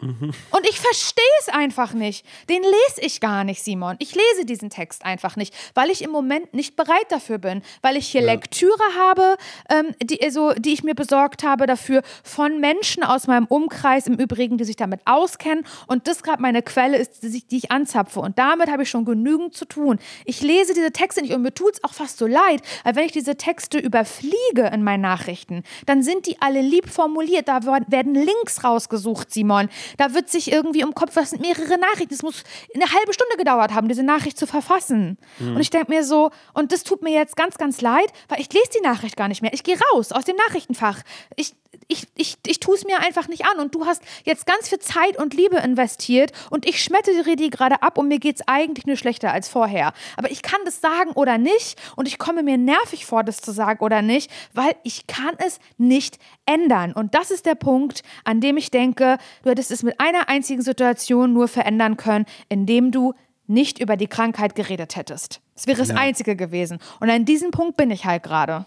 Und 0.00 0.68
ich 0.68 0.78
verstehe 0.78 1.24
es 1.40 1.48
einfach 1.48 1.92
nicht. 1.92 2.24
Den 2.48 2.62
lese 2.62 3.00
ich 3.00 3.20
gar 3.20 3.44
nicht, 3.44 3.62
Simon. 3.62 3.96
Ich 3.98 4.14
lese 4.14 4.44
diesen 4.44 4.70
Text 4.70 5.04
einfach 5.04 5.36
nicht, 5.36 5.54
weil 5.74 5.90
ich 5.90 6.02
im 6.02 6.10
Moment 6.10 6.54
nicht 6.54 6.76
bereit 6.76 7.06
dafür 7.10 7.38
bin. 7.38 7.62
Weil 7.82 7.96
ich 7.96 8.08
hier 8.08 8.20
Ja. 8.22 8.32
Lektüre 8.32 8.82
habe, 8.96 9.36
ähm, 9.70 9.94
die, 10.02 10.22
also, 10.22 10.52
die 10.52 10.72
ich 10.72 10.84
mir 10.84 10.94
besorgt 10.94 11.42
habe 11.42 11.66
dafür 11.66 12.02
von 12.22 12.60
Menschen 12.60 13.02
aus 13.02 13.26
meinem 13.26 13.46
Umkreis, 13.46 14.06
im 14.06 14.14
Übrigen, 14.14 14.58
die 14.58 14.64
sich 14.64 14.76
damit 14.76 15.00
auskennen. 15.04 15.64
Und 15.86 16.06
das 16.06 16.22
gerade 16.22 16.40
meine 16.42 16.62
Quelle 16.62 16.96
ist, 16.98 17.22
die 17.22 17.36
ich, 17.36 17.46
die 17.46 17.56
ich 17.58 17.70
anzapfe. 17.70 18.20
Und 18.20 18.38
damit 18.38 18.70
habe 18.70 18.84
ich 18.84 18.90
schon 18.90 19.04
genügend 19.04 19.54
zu 19.54 19.64
tun. 19.64 19.98
Ich 20.24 20.40
lese 20.42 20.74
diese 20.74 20.92
Texte 20.92 21.22
nicht 21.22 21.34
und 21.34 21.42
mir 21.42 21.52
tut 21.52 21.74
es 21.74 21.84
auch 21.84 21.94
fast 21.94 22.18
so 22.18 22.26
leid, 22.26 22.62
weil 22.84 22.96
wenn 22.96 23.04
ich 23.06 23.12
diese 23.12 23.36
Texte 23.36 23.78
überfliege 23.78 24.70
in 24.72 24.82
meinen 24.82 25.00
Nachrichten, 25.00 25.64
dann 25.86 26.02
sind 26.02 26.26
die 26.26 26.40
alle 26.40 26.60
lieb 26.60 26.88
formuliert. 26.88 27.48
Da 27.48 27.60
werden 27.88 28.14
Links 28.14 28.62
rausgesucht, 28.64 29.32
Simon. 29.32 29.68
Da 29.96 30.14
wird 30.14 30.28
sich 30.28 30.52
irgendwie 30.52 30.84
um 30.84 30.94
Kopf, 30.94 31.16
was 31.16 31.30
sind 31.30 31.42
mehrere 31.42 31.78
Nachrichten. 31.78 32.14
Es 32.14 32.22
muss 32.22 32.42
eine 32.74 32.92
halbe 32.92 33.12
Stunde 33.12 33.36
gedauert 33.36 33.74
haben, 33.74 33.88
diese 33.88 34.02
Nachricht 34.02 34.38
zu 34.38 34.46
verfassen. 34.46 35.18
Und 35.54 35.60
ich 35.60 35.70
denke 35.70 35.90
mir 35.92 36.04
so, 36.04 36.30
und 36.54 36.72
das 36.72 36.82
tut 36.84 37.02
mir 37.02 37.12
jetzt 37.12 37.36
ganz, 37.36 37.56
ganz 37.58 37.80
leid, 37.80 38.12
weil 38.28 38.40
ich 38.40 38.52
lese 38.52 38.70
die 38.76 38.86
Nachricht 38.86 39.16
gar 39.16 39.28
nicht 39.28 39.42
mehr. 39.42 39.52
Ich 39.52 39.62
gehe 39.62 39.78
raus 39.92 40.12
aus 40.12 40.24
dem 40.24 40.36
Nachrichtenfach. 40.36 41.02
Ich, 41.36 41.54
ich, 41.86 42.06
ich, 42.16 42.36
ich 42.46 42.60
tue 42.60 42.74
es 42.74 42.84
mir 42.84 43.00
einfach 43.00 43.28
nicht 43.28 43.44
an. 43.46 43.58
Und 43.58 43.74
du 43.74 43.86
hast 43.86 44.02
jetzt 44.24 44.46
ganz 44.46 44.68
viel 44.68 44.78
Zeit 44.78 45.18
und 45.18 45.34
Liebe 45.34 45.56
investiert 45.58 46.32
und 46.50 46.66
ich 46.66 46.82
schmettere 46.82 47.36
die 47.36 47.50
gerade 47.50 47.82
ab 47.82 47.98
und 47.98 48.08
mir 48.08 48.18
geht 48.18 48.36
es 48.36 48.48
eigentlich 48.48 48.86
nur 48.86 48.96
schlechter 48.96 49.32
als 49.32 49.48
vorher. 49.48 49.92
Aber 50.16 50.30
ich 50.30 50.42
kann 50.42 50.60
das 50.64 50.80
sagen 50.80 51.10
oder 51.12 51.38
nicht 51.38 51.78
und 51.96 52.06
ich 52.08 52.18
komme 52.18 52.42
mir 52.42 52.58
nervig 52.58 53.06
vor, 53.06 53.24
das 53.24 53.38
zu 53.38 53.52
sagen 53.52 53.82
oder 53.84 54.02
nicht, 54.02 54.30
weil 54.54 54.74
ich 54.82 55.06
kann 55.06 55.34
es 55.38 55.58
nicht 55.76 56.18
ändern. 56.46 56.92
Und 56.92 57.14
das 57.14 57.30
ist 57.30 57.46
der 57.46 57.54
Punkt, 57.54 58.02
an 58.24 58.40
dem 58.40 58.56
ich 58.56 58.70
denke, 58.70 59.18
du 59.42 59.50
hättest 59.50 59.70
es 59.70 59.82
mit 59.82 59.98
einer 60.00 60.28
einzigen 60.28 60.62
Situation 60.62 61.32
nur 61.32 61.48
verändern 61.48 61.96
können, 61.96 62.26
indem 62.48 62.90
du 62.92 63.14
nicht 63.46 63.78
über 63.78 63.96
die 63.96 64.08
Krankheit 64.08 64.54
geredet 64.54 64.96
hättest. 64.96 65.40
Das 65.54 65.66
wäre 65.66 65.78
das 65.78 65.88
Ja. 65.88 65.96
Einzige 65.96 66.36
gewesen. 66.36 66.78
Und 67.00 67.08
an 67.08 67.24
diesem 67.24 67.50
Punkt 67.50 67.76
bin 67.78 67.90
ich 67.90 68.04
halt 68.04 68.22
gerade. 68.22 68.66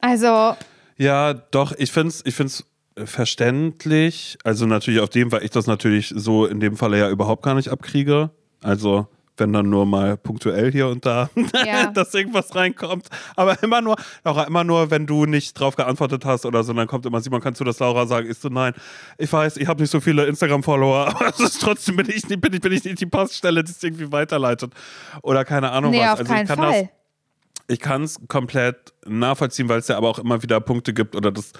Also, 0.00 0.54
Ja, 0.98 1.32
doch, 1.32 1.72
ich 1.78 1.90
finde 1.92 2.08
es 2.08 2.26
ich 2.26 2.34
find's 2.34 2.64
verständlich. 3.04 4.36
Also 4.44 4.66
natürlich 4.66 5.00
auf 5.00 5.10
dem, 5.10 5.30
weil 5.32 5.44
ich 5.44 5.50
das 5.50 5.66
natürlich 5.66 6.12
so 6.16 6.46
in 6.46 6.60
dem 6.60 6.76
Falle 6.76 6.98
ja 6.98 7.08
überhaupt 7.10 7.42
gar 7.42 7.54
nicht 7.54 7.68
abkriege. 7.68 8.30
Also 8.62 9.06
wenn 9.36 9.52
dann 9.52 9.70
nur 9.70 9.86
mal 9.86 10.16
punktuell 10.16 10.72
hier 10.72 10.88
und 10.88 11.06
da, 11.06 11.30
Ja. 11.64 11.92
dass 11.92 12.12
irgendwas 12.12 12.56
reinkommt. 12.56 13.06
Aber 13.36 13.62
immer 13.62 13.80
nur, 13.80 13.94
Laura, 14.24 14.42
immer 14.42 14.64
nur, 14.64 14.90
wenn 14.90 15.06
du 15.06 15.26
nicht 15.26 15.52
drauf 15.54 15.76
geantwortet 15.76 16.24
hast 16.24 16.44
oder 16.44 16.64
so, 16.64 16.72
dann 16.72 16.88
kommt 16.88 17.06
immer, 17.06 17.20
Simon, 17.20 17.40
kannst 17.40 17.60
du 17.60 17.64
das 17.64 17.78
Laura 17.78 18.04
sagen? 18.06 18.28
Ich 18.28 18.38
so, 18.38 18.48
nein, 18.48 18.72
ich 19.16 19.32
weiß, 19.32 19.58
ich 19.58 19.68
habe 19.68 19.80
nicht 19.80 19.92
so 19.92 20.00
viele 20.00 20.26
Instagram-Follower, 20.26 21.06
aber 21.14 21.28
ist 21.38 21.62
trotzdem 21.62 21.94
bin 21.94 22.08
ich, 22.10 22.28
nicht- 22.28 22.40
bin, 22.40 22.52
ich, 22.52 22.60
bin 22.60 22.72
ich 22.72 22.82
nicht 22.82 23.00
die 23.00 23.06
Poststelle, 23.06 23.62
die 23.62 23.70
es 23.70 23.80
irgendwie 23.80 24.10
weiterleitet. 24.10 24.72
Oder 25.22 25.44
keine 25.44 25.70
Ahnung 25.70 25.92
nee, 25.92 26.00
was. 26.00 26.14
auf 26.14 26.18
also 26.18 26.32
keinen 26.32 26.42
ich 26.42 26.48
kann 26.48 26.58
Fall. 26.58 26.82
das 26.82 26.88
ich 27.68 27.80
kann 27.80 28.02
es 28.02 28.18
komplett 28.28 28.92
nachvollziehen, 29.06 29.68
weil 29.68 29.78
es 29.78 29.88
ja 29.88 29.96
aber 29.96 30.08
auch 30.08 30.18
immer 30.18 30.42
wieder 30.42 30.60
Punkte 30.60 30.92
gibt 30.92 31.14
oder 31.14 31.30
das 31.30 31.52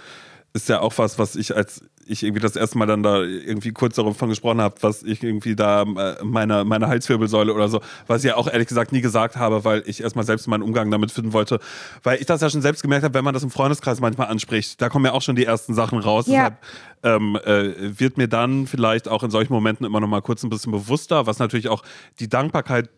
ist 0.54 0.68
ja 0.68 0.80
auch 0.80 0.96
was, 0.96 1.18
was 1.18 1.36
ich 1.36 1.54
als 1.54 1.82
ich 2.06 2.22
irgendwie 2.22 2.40
das 2.40 2.56
erste 2.56 2.78
Mal 2.78 2.86
dann 2.86 3.02
da 3.02 3.20
irgendwie 3.20 3.72
kurz 3.72 3.96
davon 3.96 4.30
gesprochen 4.30 4.62
habe, 4.62 4.76
was 4.80 5.02
ich 5.02 5.22
irgendwie 5.22 5.54
da 5.54 5.82
äh, 5.82 6.24
meine, 6.24 6.64
meine 6.64 6.88
Halswirbelsäule 6.88 7.52
oder 7.52 7.68
so, 7.68 7.80
was 8.06 8.24
ich 8.24 8.28
ja 8.28 8.36
auch 8.36 8.48
ehrlich 8.50 8.66
gesagt 8.66 8.92
nie 8.92 9.02
gesagt 9.02 9.36
habe, 9.36 9.64
weil 9.66 9.82
ich 9.84 10.02
erstmal 10.02 10.24
selbst 10.24 10.48
meinen 10.48 10.62
Umgang 10.62 10.90
damit 10.90 11.10
finden 11.12 11.34
wollte, 11.34 11.60
weil 12.02 12.18
ich 12.18 12.24
das 12.24 12.40
ja 12.40 12.48
schon 12.48 12.62
selbst 12.62 12.82
gemerkt 12.82 13.04
habe, 13.04 13.12
wenn 13.12 13.24
man 13.24 13.34
das 13.34 13.42
im 13.42 13.50
Freundeskreis 13.50 14.00
manchmal 14.00 14.28
anspricht, 14.28 14.80
da 14.80 14.88
kommen 14.88 15.04
ja 15.04 15.12
auch 15.12 15.20
schon 15.20 15.36
die 15.36 15.44
ersten 15.44 15.74
Sachen 15.74 15.98
raus. 15.98 16.26
Ja. 16.26 16.50
Deshalb 16.50 16.58
ähm, 17.02 17.36
äh, 17.44 17.98
wird 18.00 18.16
mir 18.16 18.28
dann 18.28 18.66
vielleicht 18.66 19.06
auch 19.06 19.22
in 19.22 19.30
solchen 19.30 19.52
Momenten 19.52 19.84
immer 19.84 20.00
noch 20.00 20.08
mal 20.08 20.22
kurz 20.22 20.42
ein 20.42 20.48
bisschen 20.48 20.72
bewusster, 20.72 21.26
was 21.26 21.38
natürlich 21.38 21.68
auch 21.68 21.82
die 22.20 22.28
Dankbarkeit 22.28 22.88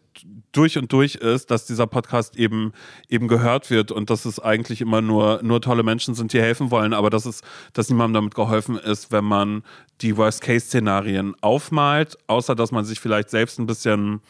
durch 0.53 0.79
und 0.79 0.93
durch 0.93 1.17
ist, 1.17 1.51
dass 1.51 1.67
dieser 1.67 1.87
Podcast 1.87 2.37
eben 2.37 2.73
eben 3.09 3.29
gehört 3.29 3.71
wird 3.71 3.93
und 3.93 4.11
dass 4.11 4.25
es 4.25 4.41
eigentlich 4.41 4.81
immer 4.81 5.01
nur 5.01 5.41
nur 5.43 5.61
tolle 5.61 5.83
Menschen 5.83 6.15
sind, 6.15 6.33
die 6.33 6.41
helfen 6.41 6.71
wollen, 6.71 6.93
aber 6.93 7.11
dass 7.11 7.27
es 7.27 7.43
dass 7.73 7.89
niemandem 7.89 8.15
damit 8.15 8.35
geholfen 8.35 8.77
ist, 8.77 9.13
wenn 9.13 9.25
man 9.25 9.63
die 10.01 10.17
Worst-Case-Szenarien 10.17 11.35
aufmalt, 11.41 12.19
außer 12.27 12.55
dass 12.55 12.73
man 12.73 12.85
sich 12.85 13.01
vielleicht 13.01 13.31
selbst 13.31 13.59
ein 13.59 13.67
bisschen 13.67 14.21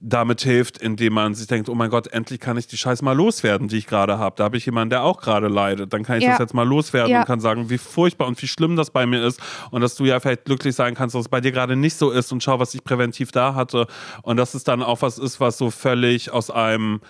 damit 0.00 0.40
hilft, 0.42 0.78
indem 0.78 1.14
man 1.14 1.34
sich 1.34 1.46
denkt, 1.46 1.68
oh 1.68 1.74
mein 1.74 1.90
Gott, 1.90 2.06
endlich 2.08 2.40
kann 2.40 2.56
ich 2.56 2.66
die 2.66 2.76
Scheiße 2.76 3.04
mal 3.04 3.16
loswerden, 3.16 3.68
die 3.68 3.78
ich 3.78 3.86
gerade 3.86 4.18
habe. 4.18 4.36
Da 4.36 4.44
habe 4.44 4.56
ich 4.56 4.66
jemanden, 4.66 4.90
der 4.90 5.02
auch 5.02 5.20
gerade 5.20 5.48
leidet. 5.48 5.92
Dann 5.92 6.02
kann 6.02 6.18
ich 6.18 6.24
Ja. 6.24 6.30
das 6.30 6.38
jetzt 6.40 6.54
mal 6.54 6.66
loswerden 6.66 7.10
Ja. 7.12 7.20
und 7.20 7.26
kann 7.26 7.40
sagen, 7.40 7.70
wie 7.70 7.78
furchtbar 7.78 8.26
und 8.26 8.40
wie 8.42 8.48
schlimm 8.48 8.76
das 8.76 8.90
bei 8.90 9.06
mir 9.06 9.24
ist 9.24 9.40
und 9.70 9.80
dass 9.80 9.94
du 9.94 10.04
ja 10.04 10.20
vielleicht 10.20 10.44
glücklich 10.44 10.74
sein 10.74 10.94
kannst, 10.94 11.14
dass 11.14 11.22
es 11.22 11.28
bei 11.28 11.40
dir 11.40 11.52
gerade 11.52 11.76
nicht 11.76 11.96
so 11.96 12.10
ist 12.10 12.32
und 12.32 12.42
schau, 12.42 12.58
was 12.58 12.74
ich 12.74 12.84
präventiv 12.84 13.32
da 13.32 13.54
hatte 13.54 13.86
und 14.22 14.36
dass 14.36 14.54
es 14.54 14.64
dann 14.64 14.82
auch 14.82 15.02
was 15.02 15.18
ist, 15.18 15.40
was 15.40 15.58
so 15.58 15.70
völlig 15.70 16.30
aus 16.32 16.50
einem 16.50 17.00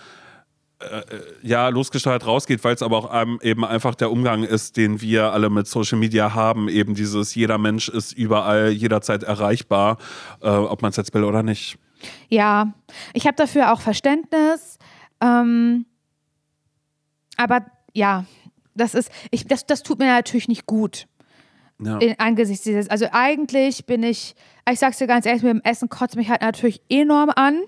äh, 0.79 1.01
ja, 1.41 1.69
losgesteuert 1.69 2.27
rausgeht, 2.27 2.63
weil 2.63 2.75
es 2.75 2.83
aber 2.83 2.97
auch 2.97 3.09
einem 3.09 3.39
eben 3.41 3.65
einfach 3.65 3.95
der 3.95 4.11
Umgang 4.11 4.43
ist, 4.43 4.77
den 4.77 5.01
wir 5.01 5.31
alle 5.33 5.49
mit 5.49 5.65
Social 5.65 5.97
Media 5.97 6.35
haben. 6.35 6.69
Eben 6.69 6.93
dieses, 6.93 7.33
jeder 7.33 7.57
Mensch 7.57 7.89
ist 7.89 8.13
überall, 8.13 8.69
jederzeit 8.69 9.23
erreichbar, 9.23 9.97
äh, 10.41 10.49
ob 10.49 10.83
man 10.83 10.91
es 10.91 10.97
jetzt 10.97 11.13
will 11.15 11.23
oder 11.23 11.41
nicht. 11.41 11.79
Ja, 12.29 12.73
ich 13.13 13.25
habe 13.27 13.35
dafür 13.35 13.73
auch 13.73 13.81
Verständnis. 13.81 14.77
Ähm, 15.21 15.85
aber 17.37 17.65
ja, 17.93 18.25
das 18.75 18.93
ist, 18.93 19.11
ich, 19.31 19.47
das, 19.47 19.65
das 19.65 19.83
tut 19.83 19.99
mir 19.99 20.07
natürlich 20.07 20.47
nicht 20.47 20.65
gut. 20.65 21.07
Ja. 21.79 21.97
In, 21.99 22.19
angesichts 22.19 22.63
dieses, 22.63 22.89
also 22.89 23.07
eigentlich 23.11 23.85
bin 23.85 24.01
ich, 24.03 24.35
ich 24.69 24.79
sag's 24.79 24.97
dir 24.97 25.07
ganz 25.07 25.25
ehrlich, 25.25 25.43
mit 25.43 25.51
dem 25.51 25.61
Essen 25.61 25.89
kotzt 25.89 26.15
mich 26.15 26.29
halt 26.29 26.41
natürlich 26.41 26.81
enorm 26.89 27.31
an. 27.35 27.61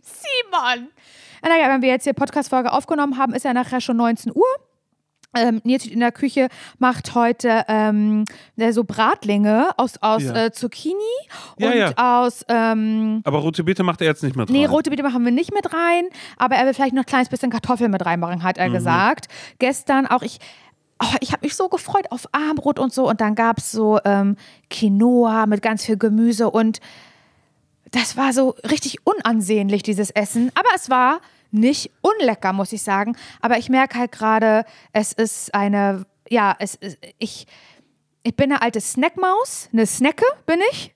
Simon! 0.00 0.88
Naja, 1.42 1.68
wenn 1.68 1.82
wir 1.82 1.88
jetzt 1.88 2.04
hier 2.04 2.12
Podcast-Folge 2.12 2.72
aufgenommen 2.72 3.18
haben, 3.18 3.34
ist 3.34 3.44
ja 3.44 3.52
nachher 3.52 3.80
schon 3.80 3.96
19 3.96 4.32
Uhr. 4.34 4.44
Ähm, 5.36 5.60
Nils 5.64 5.86
in 5.86 6.00
der 6.00 6.12
Küche 6.12 6.48
macht 6.78 7.14
heute 7.14 7.64
ähm, 7.68 8.24
der 8.56 8.72
so 8.72 8.84
Bratlinge 8.84 9.70
aus, 9.76 9.94
aus 10.00 10.22
Ja. 10.22 10.46
äh, 10.46 10.52
Zucchini 10.52 10.94
Ja, 11.58 11.70
und 11.70 11.76
ja. 11.76 11.92
aus 12.24 12.44
ähm, 12.48 13.20
Aber 13.24 13.38
rote 13.38 13.64
Beete 13.64 13.82
macht 13.82 14.00
er 14.00 14.06
jetzt 14.06 14.22
nicht 14.22 14.36
mehr 14.36 14.46
dran. 14.46 14.54
Nee, 14.56 14.66
rote 14.66 14.90
Beete 14.90 15.02
machen 15.02 15.24
wir 15.24 15.32
nicht 15.32 15.52
mit 15.54 15.72
rein, 15.72 16.04
aber 16.36 16.56
er 16.56 16.66
will 16.66 16.74
vielleicht 16.74 16.94
noch 16.94 17.02
ein 17.02 17.06
kleines 17.06 17.28
bisschen 17.28 17.50
Kartoffeln 17.50 17.90
mit 17.90 18.04
reinmachen, 18.04 18.42
hat 18.42 18.56
Mhm. 18.56 18.62
er 18.62 18.70
gesagt. 18.70 19.26
Gestern 19.58 20.06
auch 20.06 20.22
ich. 20.22 20.38
Oh, 21.02 21.14
ich 21.20 21.32
habe 21.32 21.44
mich 21.44 21.54
so 21.54 21.68
gefreut 21.68 22.06
auf 22.10 22.26
Armbrot 22.32 22.78
und 22.78 22.90
so 22.90 23.06
und 23.06 23.20
dann 23.20 23.34
gab 23.34 23.58
es 23.58 23.70
so 23.70 23.98
ähm, 24.06 24.36
Quinoa 24.70 25.44
mit 25.44 25.60
ganz 25.60 25.84
viel 25.84 25.98
Gemüse 25.98 26.48
und 26.50 26.80
das 27.90 28.16
war 28.16 28.32
so 28.32 28.54
richtig 28.70 28.98
unansehnlich, 29.06 29.82
dieses 29.82 30.10
Essen. 30.10 30.50
Aber 30.54 30.68
es 30.74 30.88
war 30.90 31.20
nicht 31.50 31.90
unlecker, 32.00 32.52
muss 32.52 32.72
ich 32.72 32.82
sagen. 32.82 33.16
Aber 33.40 33.58
ich 33.58 33.68
merke 33.68 33.98
halt 33.98 34.12
gerade, 34.12 34.64
es 34.92 35.12
ist 35.12 35.54
eine, 35.54 36.06
ja, 36.28 36.54
es 36.58 36.74
ist, 36.76 36.98
ich, 37.18 37.46
ich 38.22 38.36
bin 38.36 38.52
eine 38.52 38.62
alte 38.62 38.80
Snackmaus, 38.80 39.68
eine 39.72 39.86
Snacke 39.86 40.26
bin 40.46 40.60
ich. 40.70 40.94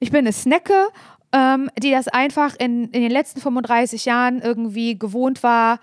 Ich 0.00 0.10
bin 0.10 0.20
eine 0.20 0.32
Snacke, 0.32 0.88
ähm, 1.32 1.70
die 1.78 1.90
das 1.90 2.08
einfach 2.08 2.54
in, 2.58 2.84
in 2.90 3.02
den 3.02 3.10
letzten 3.10 3.40
35 3.40 4.04
Jahren 4.04 4.40
irgendwie 4.40 4.98
gewohnt 4.98 5.42
war, 5.42 5.80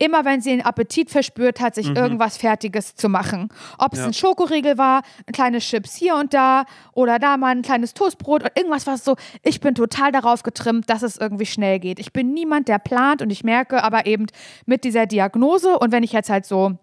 immer 0.00 0.24
wenn 0.24 0.40
sie 0.40 0.50
den 0.50 0.62
Appetit 0.64 1.10
verspürt 1.10 1.60
hat, 1.60 1.74
sich 1.74 1.94
irgendwas 1.94 2.38
Fertiges 2.38 2.94
zu 2.96 3.08
machen. 3.08 3.50
Ob 3.78 3.92
es 3.92 4.00
Ja. 4.00 4.06
ein 4.06 4.14
Schokoriegel 4.14 4.78
war, 4.78 5.02
ein 5.26 5.32
kleines 5.32 5.64
Chips 5.64 5.94
hier 5.94 6.16
und 6.16 6.32
da 6.32 6.64
oder 6.92 7.18
da 7.18 7.36
mal 7.36 7.48
ein 7.54 7.62
kleines 7.62 7.92
Toastbrot 7.94 8.42
oder 8.42 8.56
irgendwas 8.56 8.86
was 8.86 9.04
so. 9.04 9.16
Ich 9.42 9.60
bin 9.60 9.74
total 9.74 10.10
darauf 10.10 10.42
getrimmt, 10.42 10.88
dass 10.88 11.02
es 11.02 11.18
irgendwie 11.18 11.46
schnell 11.46 11.78
geht. 11.78 12.00
Ich 12.00 12.12
bin 12.12 12.32
niemand, 12.32 12.68
der 12.68 12.78
plant 12.78 13.20
und 13.20 13.30
ich 13.30 13.44
merke 13.44 13.84
aber 13.84 14.06
eben 14.06 14.26
mit 14.64 14.84
dieser 14.84 15.04
Diagnose 15.06 15.78
und 15.78 15.92
wenn 15.92 16.02
ich 16.02 16.12
jetzt 16.12 16.30
halt 16.30 16.46
so 16.46 16.78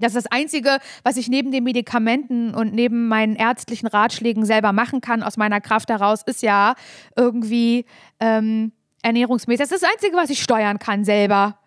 das 0.00 0.16
ist 0.16 0.24
das 0.26 0.32
Einzige, 0.32 0.78
was 1.04 1.16
ich 1.16 1.28
neben 1.28 1.52
den 1.52 1.62
Medikamenten 1.62 2.52
und 2.52 2.74
neben 2.74 3.06
meinen 3.06 3.36
ärztlichen 3.36 3.86
Ratschlägen 3.86 4.44
selber 4.44 4.72
machen 4.72 5.00
kann, 5.00 5.22
aus 5.22 5.36
meiner 5.36 5.60
Kraft 5.60 5.88
heraus, 5.88 6.22
ist 6.26 6.42
ja 6.42 6.74
irgendwie 7.14 7.84
ähm, 8.18 8.72
ernährungsmäßig. 9.02 9.60
Das 9.60 9.70
ist 9.70 9.82
das 9.84 9.90
Einzige, 9.92 10.16
was 10.16 10.30
ich 10.30 10.42
steuern 10.42 10.80
kann 10.80 11.04
selber. 11.04 11.58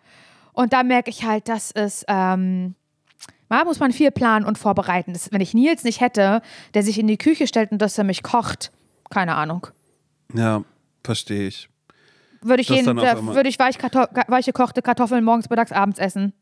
Und 0.58 0.72
da 0.72 0.82
merke 0.82 1.08
ich 1.08 1.22
halt, 1.22 1.48
das 1.48 1.70
ist, 1.70 2.04
ähm, 2.08 2.74
da 3.48 3.62
muss 3.62 3.78
man 3.78 3.92
viel 3.92 4.10
planen 4.10 4.44
und 4.44 4.58
vorbereiten. 4.58 5.12
Das, 5.12 5.30
wenn 5.30 5.40
ich 5.40 5.54
Nils 5.54 5.84
nicht 5.84 6.00
hätte, 6.00 6.42
der 6.74 6.82
sich 6.82 6.98
in 6.98 7.06
die 7.06 7.16
Küche 7.16 7.46
stellt 7.46 7.70
und 7.70 7.80
das 7.80 7.94
für 7.94 8.02
mich 8.02 8.24
kocht, 8.24 8.72
keine 9.08 9.36
Ahnung. 9.36 9.68
Ja, 10.34 10.64
verstehe 11.04 11.46
ich. 11.46 11.68
Würde 12.42 12.62
ich, 12.62 12.70
jeden, 12.70 12.98
äh, 12.98 13.24
würde 13.24 13.48
ich 13.48 13.56
weich 13.60 13.78
weiche 13.78 14.52
gekochte 14.52 14.82
Kartoffeln 14.82 15.22
morgens, 15.22 15.48
mittags, 15.48 15.70
abends 15.70 16.00
essen. 16.00 16.32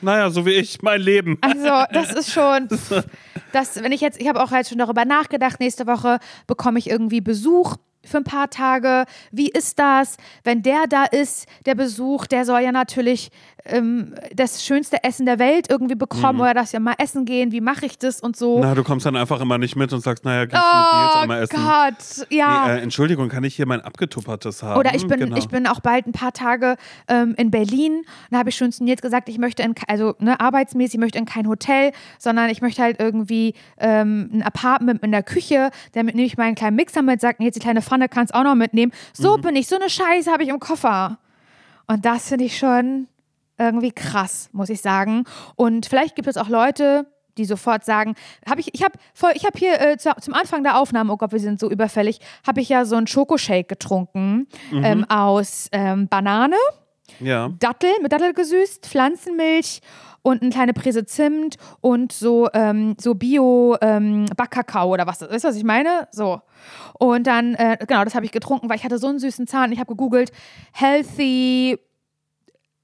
Naja, 0.00 0.28
so 0.30 0.44
wie 0.44 0.54
ich, 0.54 0.82
mein 0.82 1.00
Leben. 1.00 1.38
Also, 1.40 1.84
das 1.92 2.12
ist 2.12 2.32
schon, 2.32 2.66
das, 3.52 3.80
wenn 3.80 3.92
ich 3.92 4.00
jetzt, 4.00 4.20
ich 4.20 4.26
habe 4.26 4.42
auch 4.42 4.50
halt 4.50 4.66
schon 4.66 4.78
darüber 4.78 5.04
nachgedacht, 5.04 5.60
nächste 5.60 5.86
Woche 5.86 6.18
bekomme 6.48 6.80
ich 6.80 6.90
irgendwie 6.90 7.20
Besuch 7.20 7.76
für 8.04 8.18
ein 8.18 8.24
paar 8.24 8.50
Tage. 8.50 9.04
Wie 9.30 9.48
ist 9.48 9.78
das, 9.78 10.16
wenn 10.44 10.62
der 10.62 10.86
da 10.88 11.04
ist, 11.04 11.46
der 11.66 11.74
Besuch, 11.74 12.26
der 12.26 12.44
soll 12.44 12.60
ja 12.60 12.72
natürlich 12.72 13.30
ähm, 13.66 14.14
das 14.34 14.64
schönste 14.64 15.02
Essen 15.04 15.26
der 15.26 15.38
Welt 15.38 15.66
irgendwie 15.70 15.94
bekommen 15.94 16.36
Mhm. 16.36 16.40
oder 16.40 16.54
dass 16.54 16.72
wir 16.72 16.80
mal 16.80 16.94
essen 16.98 17.24
gehen. 17.24 17.52
Wie 17.52 17.60
mache 17.60 17.86
ich 17.86 17.98
das 17.98 18.20
und 18.20 18.36
so? 18.36 18.58
Na, 18.60 18.74
du 18.74 18.82
kommst 18.84 19.06
dann 19.06 19.16
einfach 19.16 19.40
immer 19.40 19.58
nicht 19.58 19.76
mit 19.76 19.92
und 19.92 20.00
sagst, 20.00 20.24
naja, 20.24 20.44
gehst 20.46 20.54
du 20.54 20.58
mit 20.58 20.92
Nils 20.92 21.12
oh 21.14 21.18
einmal 21.18 21.42
essen. 21.42 21.56
Gott, 21.56 22.26
ja. 22.30 22.66
Nee, 22.68 22.72
äh, 22.78 22.82
Entschuldigung, 22.82 23.28
kann 23.28 23.44
ich 23.44 23.54
hier 23.56 23.66
mein 23.66 23.80
abgetuppertes 23.80 24.62
haben? 24.62 24.78
Oder 24.78 24.94
ich 24.94 25.06
bin, 25.06 25.20
genau. 25.20 25.36
ich 25.36 25.48
bin 25.48 25.66
auch 25.66 25.80
bald 25.80 26.06
ein 26.06 26.12
paar 26.12 26.32
Tage 26.32 26.76
ähm, 27.08 27.34
in 27.36 27.50
Berlin. 27.50 28.02
Da 28.30 28.38
habe 28.38 28.48
ich 28.48 28.56
schon 28.56 28.72
zu 28.72 28.84
Nils 28.84 29.02
gesagt, 29.02 29.28
ich 29.28 29.38
möchte 29.38 29.62
in, 29.62 29.74
also 29.88 30.14
ne, 30.18 30.40
arbeitsmäßig, 30.40 30.94
ich 30.94 31.00
möchte 31.00 31.18
in 31.18 31.26
kein 31.26 31.46
Hotel, 31.46 31.92
sondern 32.18 32.48
ich 32.50 32.62
möchte 32.62 32.82
halt 32.82 32.98
irgendwie 32.98 33.54
ähm, 33.78 34.30
ein 34.32 34.42
Apartment 34.42 35.02
in 35.02 35.12
der 35.12 35.22
Küche. 35.22 35.70
Damit 35.92 36.14
nehme 36.14 36.26
ich 36.26 36.38
meinen 36.38 36.54
kleinen 36.54 36.76
Mixer 36.76 37.02
mit, 37.02 37.20
sagt 37.20 37.40
Nils, 37.40 37.54
die 37.54 37.60
kleine 37.60 37.82
Pfanne 37.90 38.08
kannst 38.08 38.32
auch 38.34 38.44
noch 38.44 38.54
mitnehmen. 38.54 38.92
So 39.12 39.36
Mhm. 39.36 39.40
bin 39.42 39.56
ich, 39.56 39.66
so 39.66 39.76
eine 39.76 39.90
Scheiße 39.90 40.30
habe 40.30 40.44
ich 40.44 40.48
im 40.48 40.60
Koffer. 40.60 41.18
Und 41.88 42.04
das 42.04 42.28
finde 42.28 42.44
ich 42.44 42.56
schon 42.56 43.08
irgendwie 43.58 43.90
krass, 43.92 44.48
muss 44.52 44.70
ich 44.70 44.80
sagen. 44.80 45.24
Und 45.56 45.86
vielleicht 45.86 46.14
gibt 46.16 46.28
es 46.28 46.36
auch 46.36 46.48
Leute, 46.48 47.06
die 47.36 47.44
sofort 47.44 47.84
sagen, 47.84 48.14
habe 48.48 48.60
ich, 48.60 48.72
ich 48.74 48.82
habe 48.82 48.94
ich 49.34 49.44
habe 49.44 49.58
hier 49.58 49.80
äh, 49.80 49.96
zu, 49.98 50.10
zum 50.20 50.34
Anfang 50.34 50.62
der 50.62 50.78
Aufnahme, 50.78 51.12
oh 51.12 51.16
Gott, 51.16 51.32
wir 51.32 51.40
sind 51.40 51.58
so 51.60 51.70
überfällig, 51.70 52.20
habe 52.46 52.60
ich 52.60 52.68
ja 52.68 52.84
so 52.84 52.96
einen 52.96 53.06
Schokoshake 53.06 53.64
getrunken 53.68 54.46
ähm, 54.72 55.04
aus 55.08 55.68
ähm, 55.72 56.06
Banane, 56.08 56.56
Ja. 57.18 57.50
Dattel, 57.58 57.90
mit 58.02 58.12
Dattel 58.12 58.34
gesüßt, 58.34 58.86
Pflanzenmilch 58.86 59.80
und 60.22 60.42
eine 60.42 60.50
kleine 60.50 60.72
Prise 60.72 61.04
Zimt 61.04 61.56
und 61.80 62.12
so, 62.12 62.48
ähm, 62.52 62.96
so 62.98 63.14
Bio 63.14 63.76
ähm, 63.80 64.26
oder 64.84 65.06
was. 65.06 65.20
Weißt 65.22 65.44
du, 65.44 65.48
was 65.48 65.56
ich 65.56 65.64
meine? 65.64 66.08
So. 66.12 66.40
Und 66.98 67.26
dann, 67.26 67.54
äh, 67.54 67.78
genau, 67.86 68.04
das 68.04 68.14
habe 68.14 68.26
ich 68.26 68.32
getrunken, 68.32 68.68
weil 68.68 68.76
ich 68.76 68.84
hatte 68.84 68.98
so 68.98 69.08
einen 69.08 69.18
süßen 69.18 69.46
Zahn. 69.46 69.72
Ich 69.72 69.78
habe 69.78 69.88
gegoogelt, 69.88 70.32
healthy 70.72 71.78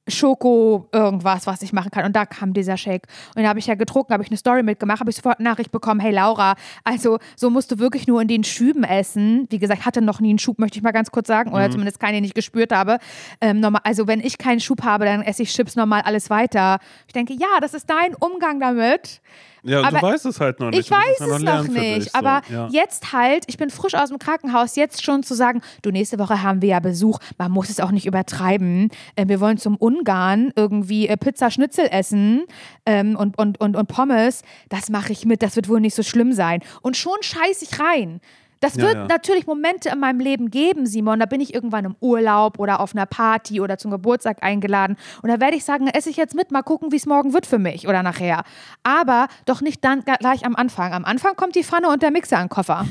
Schoko 0.08 0.88
irgendwas, 0.92 1.46
was 1.46 1.62
ich 1.62 1.72
machen 1.72 1.90
kann. 1.90 2.04
Und 2.04 2.14
da 2.14 2.26
kam 2.26 2.52
dieser 2.52 2.76
Shake. 2.76 3.06
Und 3.30 3.38
den 3.38 3.48
habe 3.48 3.58
ich 3.58 3.66
ja 3.66 3.74
getrunken, 3.74 4.12
habe 4.12 4.22
ich 4.22 4.30
eine 4.30 4.36
Story 4.36 4.62
mitgemacht, 4.62 5.00
habe 5.00 5.10
ich 5.10 5.16
sofort 5.16 5.38
eine 5.38 5.48
Nachricht 5.48 5.72
bekommen, 5.72 6.00
hey 6.00 6.12
Laura, 6.12 6.54
also 6.84 7.18
so 7.36 7.50
musst 7.50 7.70
du 7.72 7.78
wirklich 7.78 8.06
nur 8.06 8.22
in 8.22 8.28
den 8.28 8.44
Schüben 8.44 8.84
essen. 8.84 9.46
Wie 9.50 9.58
gesagt, 9.58 9.84
hatte 9.84 10.00
noch 10.00 10.20
nie 10.20 10.30
einen 10.30 10.38
Schub, 10.38 10.58
möchte 10.58 10.78
ich 10.78 10.82
mal 10.82 10.92
ganz 10.92 11.10
kurz 11.10 11.28
sagen, 11.28 11.52
oder 11.52 11.70
zumindest 11.70 12.00
keinen, 12.00 12.14
den 12.14 12.24
ich 12.24 12.34
gespürt 12.34 12.72
habe. 12.72 12.98
Ähm, 13.40 13.60
normal, 13.60 13.80
also 13.84 14.06
wenn 14.06 14.20
ich 14.20 14.38
keinen 14.38 14.60
Schub 14.60 14.82
habe, 14.82 15.04
dann 15.04 15.22
esse 15.22 15.42
ich 15.42 15.52
Chips 15.52 15.76
normal 15.76 16.02
alles 16.02 16.30
weiter. 16.30 16.78
Ich 17.06 17.12
denke, 17.12 17.34
ja, 17.34 17.60
das 17.60 17.74
ist 17.74 17.90
dein 17.90 18.14
Umgang 18.14 18.60
damit. 18.60 19.20
Ja, 19.66 19.82
Aber 19.82 19.98
du 19.98 20.02
weißt 20.06 20.26
es 20.26 20.40
halt 20.40 20.60
noch 20.60 20.70
nicht. 20.70 20.80
Ich 20.80 20.90
weiß 20.90 21.20
es 21.20 21.42
noch 21.42 21.66
nicht, 21.66 21.96
dich, 21.96 22.04
so. 22.12 22.18
aber 22.18 22.42
ja. 22.48 22.68
jetzt 22.70 23.12
halt, 23.12 23.44
ich 23.48 23.56
bin 23.56 23.70
frisch 23.70 23.94
aus 23.94 24.10
dem 24.10 24.18
Krankenhaus, 24.18 24.76
jetzt 24.76 25.02
schon 25.02 25.22
zu 25.22 25.34
sagen, 25.34 25.60
du, 25.82 25.90
nächste 25.90 26.18
Woche 26.18 26.42
haben 26.42 26.62
wir 26.62 26.68
ja 26.68 26.80
Besuch, 26.80 27.18
man 27.36 27.50
muss 27.50 27.68
es 27.68 27.80
auch 27.80 27.90
nicht 27.90 28.06
übertreiben. 28.06 28.90
Äh, 29.16 29.26
wir 29.26 29.40
wollen 29.40 29.58
zum 29.58 29.76
Ungarn 29.76 30.52
irgendwie 30.54 31.08
äh, 31.08 31.16
Pizza 31.16 31.50
Schnitzel 31.50 31.88
essen 31.90 32.44
ähm, 32.86 33.16
und, 33.16 33.36
und, 33.38 33.60
und, 33.60 33.76
und 33.76 33.88
Pommes, 33.88 34.42
das 34.68 34.88
mache 34.88 35.12
ich 35.12 35.24
mit, 35.24 35.42
das 35.42 35.56
wird 35.56 35.68
wohl 35.68 35.80
nicht 35.80 35.94
so 35.94 36.02
schlimm 36.02 36.32
sein. 36.32 36.60
Und 36.82 36.96
schon 36.96 37.16
scheiß 37.20 37.62
ich 37.62 37.80
rein. 37.80 38.20
Das 38.66 38.78
wird 38.78 38.94
ja. 38.94 39.06
natürlich 39.06 39.46
Momente 39.46 39.90
in 39.90 40.00
meinem 40.00 40.18
Leben 40.18 40.50
geben, 40.50 40.86
Simon. 40.86 41.20
Da 41.20 41.26
bin 41.26 41.40
ich 41.40 41.54
irgendwann 41.54 41.84
im 41.84 41.94
Urlaub 42.00 42.58
oder 42.58 42.80
auf 42.80 42.94
einer 42.94 43.06
Party 43.06 43.60
oder 43.60 43.78
zum 43.78 43.92
Geburtstag 43.92 44.42
eingeladen. 44.42 44.96
Und 45.22 45.30
da 45.30 45.38
werde 45.38 45.56
ich 45.56 45.64
sagen, 45.64 45.86
esse 45.86 46.10
ich 46.10 46.16
jetzt 46.16 46.34
mit, 46.34 46.50
mal 46.50 46.62
gucken, 46.62 46.90
wie 46.90 46.96
es 46.96 47.06
morgen 47.06 47.32
wird 47.32 47.46
für 47.46 47.60
mich 47.60 47.86
oder 47.86 48.02
nachher. 48.02 48.42
Aber 48.82 49.28
doch 49.44 49.60
nicht 49.60 49.84
dann 49.84 50.02
gleich 50.02 50.44
am 50.44 50.56
Anfang. 50.56 50.92
Am 50.92 51.04
Anfang 51.04 51.36
kommt 51.36 51.54
die 51.54 51.62
Pfanne 51.62 51.88
und 51.88 52.02
der 52.02 52.10
Mixer 52.10 52.36
in 52.36 52.44
den 52.44 52.48
Koffer. 52.48 52.86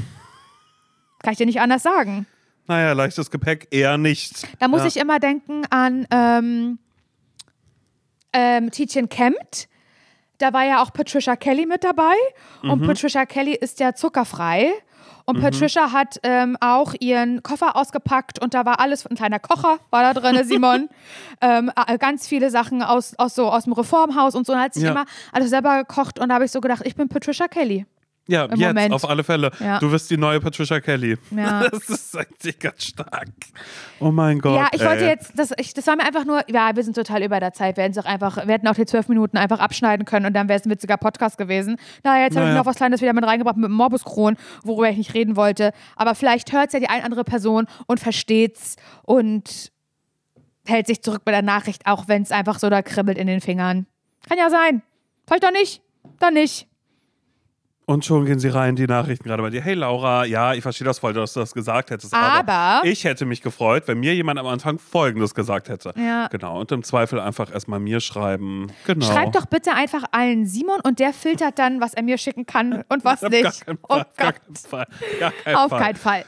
Kann 1.23 1.33
ich 1.33 1.37
dir 1.37 1.45
nicht 1.45 1.59
anders 1.59 1.83
sagen. 1.83 2.25
Naja, 2.67 2.93
leichtes 2.93 3.29
Gepäck 3.29 3.67
eher 3.71 3.97
nicht. 3.97 4.47
Da 4.59 4.69
muss 4.69 4.81
ja. 4.81 4.87
ich 4.87 4.97
immer 4.97 5.19
denken 5.19 5.65
an 5.71 6.07
ähm, 6.09 6.79
ähm, 8.31 8.71
Tietjen 8.71 9.09
Kempt. 9.09 9.67
Da 10.37 10.53
war 10.53 10.63
ja 10.63 10.81
auch 10.81 10.93
Patricia 10.93 11.35
Kelly 11.35 11.65
mit 11.65 11.83
dabei. 11.83 12.15
Und 12.63 12.81
Mhm. 12.81 12.87
Patricia 12.87 13.25
Kelly 13.25 13.55
ist 13.55 13.81
ja 13.81 13.93
zuckerfrei. 13.93 14.71
Und 15.25 15.41
Patricia 15.41 15.91
hat 15.91 16.19
ähm, 16.23 16.55
auch 16.61 16.93
ihren 16.99 17.41
Koffer 17.41 17.75
ausgepackt 17.75 18.39
und 18.39 18.53
da 18.53 18.63
war 18.65 18.79
alles, 18.79 19.05
ein 19.07 19.15
kleiner 19.15 19.39
Kocher 19.39 19.79
war 19.89 20.13
da 20.13 20.19
drin, 20.19 20.43
Simon. 20.47 20.87
ähm, 21.41 21.71
äh, 21.87 21.97
ganz 21.97 22.27
viele 22.27 22.49
Sachen 22.51 22.83
aus, 22.83 23.15
aus, 23.17 23.33
so, 23.35 23.49
aus 23.49 23.63
dem 23.63 23.73
Reformhaus 23.73 24.35
und 24.35 24.45
so. 24.45 24.53
Und 24.53 24.59
hat 24.59 24.73
sich 24.75 24.83
Ja. 24.83 24.91
immer 24.91 25.05
alles 25.31 25.49
selber 25.49 25.77
gekocht 25.79 26.19
und 26.19 26.29
da 26.29 26.35
habe 26.35 26.45
ich 26.45 26.51
so 26.51 26.61
gedacht, 26.61 26.83
ich 26.85 26.95
bin 26.95 27.09
Patricia 27.09 27.47
Kelly. 27.47 27.85
Ja, 28.27 28.45
im 28.45 28.59
jetzt 28.59 28.67
Moment. 28.69 28.93
auf 28.93 29.07
alle 29.07 29.23
Fälle. 29.23 29.51
Ja. 29.59 29.79
Du 29.79 29.91
wirst 29.91 30.09
die 30.09 30.17
neue 30.17 30.39
Patricia 30.39 30.79
Kelly. 30.79 31.17
Ja. 31.31 31.65
Das 31.75 31.89
ist 31.89 32.17
eigentlich 32.17 32.59
ganz 32.59 32.85
stark. 32.85 33.29
Oh 33.99 34.11
mein 34.11 34.39
Gott. 34.39 34.57
Ja, 34.57 34.67
ich 34.71 34.81
wollte 34.81 35.03
ey. 35.03 35.09
jetzt, 35.09 35.37
das, 35.37 35.51
ich, 35.57 35.73
das 35.73 35.85
war 35.87 35.95
mir 35.95 36.03
einfach 36.03 36.25
nur, 36.25 36.41
ja, 36.49 36.75
wir 36.75 36.83
sind 36.83 36.95
total 36.95 37.23
über 37.23 37.39
der 37.39 37.53
Zeit. 37.53 37.77
Wir 37.77 37.83
hätten 37.83 37.99
auch 37.99 38.05
einfach, 38.05 38.37
wir 38.47 38.53
hätten 38.53 38.67
auch 38.67 38.75
die 38.75 38.85
zwölf 38.85 39.07
Minuten 39.09 39.37
einfach 39.37 39.59
abschneiden 39.59 40.05
können 40.05 40.25
und 40.25 40.33
dann 40.33 40.47
wäre 40.47 40.59
es 40.59 40.65
ein 40.65 40.71
witziger 40.71 40.97
Podcast 40.97 41.37
gewesen. 41.37 41.77
Naja, 42.03 42.25
jetzt 42.25 42.37
habe 42.37 42.49
ich 42.49 42.55
noch 42.55 42.65
was 42.65 42.77
Kleines 42.77 43.01
wieder 43.01 43.13
mit 43.13 43.25
reingebracht 43.25 43.57
mit 43.57 43.65
dem 43.65 43.73
Morbus-Kron, 43.73 44.37
worüber 44.63 44.89
ich 44.89 44.97
nicht 44.97 45.13
reden 45.13 45.35
wollte. 45.35 45.71
Aber 45.95 46.15
vielleicht 46.15 46.51
hört 46.51 46.67
es 46.67 46.73
ja 46.73 46.79
die 46.79 46.89
eine 46.89 47.03
andere 47.03 47.23
Person 47.23 47.67
und 47.87 47.99
versteht's 47.99 48.75
und 49.03 49.71
hält 50.65 50.87
sich 50.87 51.01
zurück 51.01 51.21
bei 51.25 51.31
der 51.31 51.41
Nachricht, 51.41 51.85
auch 51.85 52.07
wenn 52.07 52.21
es 52.21 52.31
einfach 52.31 52.59
so 52.59 52.69
da 52.69 52.81
kribbelt 52.81 53.17
in 53.17 53.27
den 53.27 53.41
Fingern. 53.41 53.85
Kann 54.27 54.37
ja 54.37 54.49
sein. 54.49 54.81
Vielleicht 55.27 55.43
doch 55.43 55.51
nicht. 55.51 55.81
Dann 56.19 56.33
nicht. 56.33 56.67
Und 57.87 58.03
schon 58.03 58.25
gehen 58.25 58.39
sie 58.39 58.47
rein, 58.49 58.75
die 58.75 58.87
Nachrichten 58.87 59.25
gerade 59.25 59.43
bei 59.43 59.51
dir. 59.51 59.61
Hey 59.61 59.75
Laura, 59.75 60.25
ja, 60.25 60.55
ich 60.55 60.63
verstehe 60.63 60.85
das 60.85 60.97
voll, 60.97 61.13
dass 61.13 61.33
du 61.33 61.39
das 61.39 61.53
gesagt 61.53 61.91
hättest. 61.91 62.13
Aber- 62.15 62.81
ich 62.83 63.03
hätte 63.03 63.25
mich 63.25 63.41
gefreut, 63.43 63.83
wenn 63.87 63.99
mir 63.99 64.15
jemand 64.15 64.39
am 64.39 64.47
Anfang 64.47 64.79
Folgendes 64.79 65.35
gesagt 65.35 65.69
hätte. 65.69 65.93
Ja. 65.95 66.27
Genau. 66.29 66.59
Und 66.59 66.71
im 66.71 66.81
Zweifel 66.83 67.19
einfach 67.19 67.53
erstmal 67.53 67.79
mir 67.79 67.99
schreiben. 67.99 68.71
Genau. 68.87 69.05
Schreib 69.05 69.33
doch 69.33 69.45
bitte 69.45 69.73
einfach 69.73 70.03
allen 70.11 70.47
Simon 70.47 70.79
und 70.83 70.97
der 70.99 71.13
filtert 71.13 71.59
dann, 71.59 71.79
was 71.79 71.93
er 71.93 72.01
mir 72.01 72.17
schicken 72.17 72.47
kann 72.47 72.83
und 72.89 73.05
was 73.05 73.23
Auf 73.23 73.29
nicht. 73.29 73.43
Gar 73.43 73.53
keinen 73.53 73.79
Oh 73.83 73.87
Fall. 73.95 74.05
Gar 74.17 74.33
keinen 74.33 74.55
Fall. 74.55 74.87
Gar 75.19 75.31
keinen 75.31 75.55
Auf 75.55 75.69
Fall. 75.69 75.79
keinen 75.81 75.95
Fall. 75.95 76.25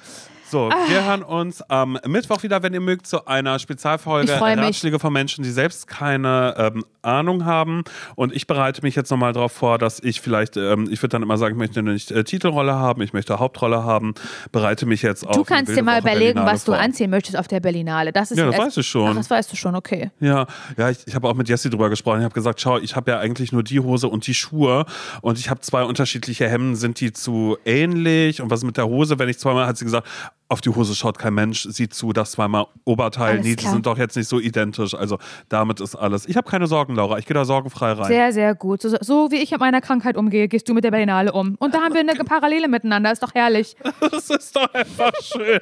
So, 0.49 0.69
wir 0.69 1.03
hören 1.05 1.23
uns 1.23 1.61
am 1.63 1.99
Mittwoch 2.07 2.41
wieder, 2.41 2.63
wenn 2.63 2.73
ihr 2.73 2.79
mögt, 2.79 3.05
zu 3.05 3.27
einer 3.27 3.59
Spezialfolge 3.59 4.31
Ich 4.31 4.37
freu 4.37 4.55
mich. 4.55 4.65
Ratschläge 4.65 4.97
von 4.97 5.11
Menschen, 5.11 5.43
die 5.43 5.49
selbst 5.51 5.87
keine 5.87 6.55
ähm, 6.57 6.85
Ahnung 7.01 7.43
haben. 7.43 7.83
Und 8.15 8.33
ich 8.33 8.47
bereite 8.47 8.81
mich 8.81 8.95
jetzt 8.95 9.11
nochmal 9.11 9.33
darauf 9.33 9.51
vor, 9.51 9.77
dass 9.77 9.99
ich 9.99 10.21
vielleicht, 10.21 10.55
ähm, 10.55 10.87
ich 10.89 11.01
würde 11.01 11.09
dann 11.09 11.23
immer 11.23 11.37
sagen, 11.37 11.55
ich 11.55 11.59
möchte 11.59 11.83
nicht 11.83 12.11
äh, 12.11 12.23
Titelrolle 12.23 12.73
haben, 12.75 13.01
ich 13.01 13.11
möchte 13.11 13.39
Hauptrolle 13.39 13.83
haben. 13.83 14.13
Bereite 14.53 14.85
mich 14.85 15.01
jetzt 15.01 15.27
auf. 15.27 15.35
Du 15.35 15.43
kannst 15.43 15.75
dir 15.75 15.83
mal 15.83 15.99
überlegen, 15.99 16.35
Berlinale 16.35 16.53
was 16.53 16.63
du 16.63 16.71
vor. 16.71 16.79
anziehen 16.81 17.09
möchtest 17.09 17.37
auf 17.37 17.49
der 17.49 17.59
Berlinale. 17.59 18.13
Das 18.13 18.31
ist 18.31 18.37
Ja, 18.37 18.45
das 18.45 18.55
erst- 18.55 18.67
weiß 18.67 18.77
ich 18.77 18.87
schon. 18.87 19.09
Ach, 19.11 19.15
das 19.15 19.29
weißt 19.29 19.51
du 19.51 19.57
schon, 19.57 19.75
okay. 19.75 20.11
Ja, 20.21 20.47
ja, 20.77 20.89
ich, 20.89 20.99
ich 21.05 21.15
habe 21.15 21.27
auch 21.27 21.33
mit 21.35 21.49
Jessie 21.49 21.69
drüber 21.69 21.89
gesprochen. 21.89 22.19
Ich 22.19 22.23
habe 22.25 22.33
gesagt, 22.33 22.61
schau, 22.61 22.77
ich 22.77 22.95
habe 22.95 23.11
ja 23.11 23.19
eigentlich 23.19 23.51
nur 23.51 23.63
die 23.63 23.81
Hose 23.81 24.07
und 24.07 24.25
die 24.27 24.33
Schuhe 24.33 24.85
und 25.21 25.39
ich 25.39 25.49
habe 25.49 25.59
zwei 25.59 25.83
unterschiedliche 25.83 26.47
Hemden. 26.47 26.77
Sind 26.77 27.01
die 27.01 27.11
zu 27.11 27.57
ähnlich? 27.65 28.41
Und 28.41 28.49
was 28.49 28.59
ist 28.61 28.65
mit 28.65 28.77
der 28.77 28.87
Hose? 28.87 29.19
Wenn 29.19 29.27
ich 29.27 29.39
zweimal, 29.39 29.67
hat 29.67 29.77
sie 29.77 29.83
gesagt, 29.85 30.07
auf 30.49 30.61
die 30.61 30.69
Hose 30.69 30.95
schaut 30.95 31.19
kein 31.19 31.33
Mensch, 31.33 31.63
sieht 31.63 31.93
zu, 31.93 32.13
das 32.13 32.31
zweimal 32.31 32.67
Oberteil. 32.85 33.31
Alles 33.31 33.43
nee, 33.43 33.49
die 33.51 33.55
klar. 33.57 33.73
sind 33.73 33.85
doch 33.85 33.97
jetzt 33.97 34.15
nicht 34.15 34.29
so 34.29 34.39
identisch. 34.39 34.93
Also 34.93 35.17
damit 35.49 35.81
ist 35.81 35.95
alles. 35.95 36.27
Ich 36.27 36.37
habe 36.37 36.49
keine 36.49 36.67
Sorgen, 36.67 36.95
Laura. 36.95 37.17
Ich 37.17 37.25
gehe 37.25 37.33
da 37.33 37.43
sorgenfrei 37.43 37.91
rein. 37.91 38.07
Sehr, 38.07 38.31
sehr 38.31 38.55
gut. 38.55 38.81
So, 38.81 38.95
so 39.01 39.31
wie 39.31 39.37
ich 39.37 39.51
mit 39.51 39.59
meiner 39.59 39.81
Krankheit 39.81 40.15
umgehe, 40.15 40.47
gehst 40.47 40.69
du 40.69 40.73
mit 40.73 40.83
der 40.83 40.91
Berlinale 40.91 41.33
um. 41.33 41.55
Und 41.59 41.73
da 41.73 41.81
haben 41.81 41.93
wir 41.93 42.01
eine 42.01 42.15
Parallele 42.25 42.67
miteinander. 42.67 43.11
Ist 43.11 43.23
doch 43.23 43.33
herrlich. 43.33 43.75
das 43.99 44.29
ist 44.29 44.55
doch 44.55 44.73
einfach 44.73 45.11
schön. 45.21 45.59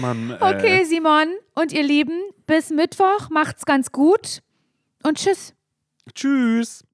Mann, 0.00 0.36
ey. 0.40 0.54
Okay, 0.56 0.84
Simon 0.84 1.28
und 1.54 1.72
ihr 1.72 1.84
Lieben, 1.84 2.20
bis 2.46 2.70
Mittwoch. 2.70 3.30
Macht's 3.30 3.64
ganz 3.64 3.92
gut 3.92 4.42
und 5.04 5.18
tschüss. 5.18 5.54
Tschüss. 6.14 6.84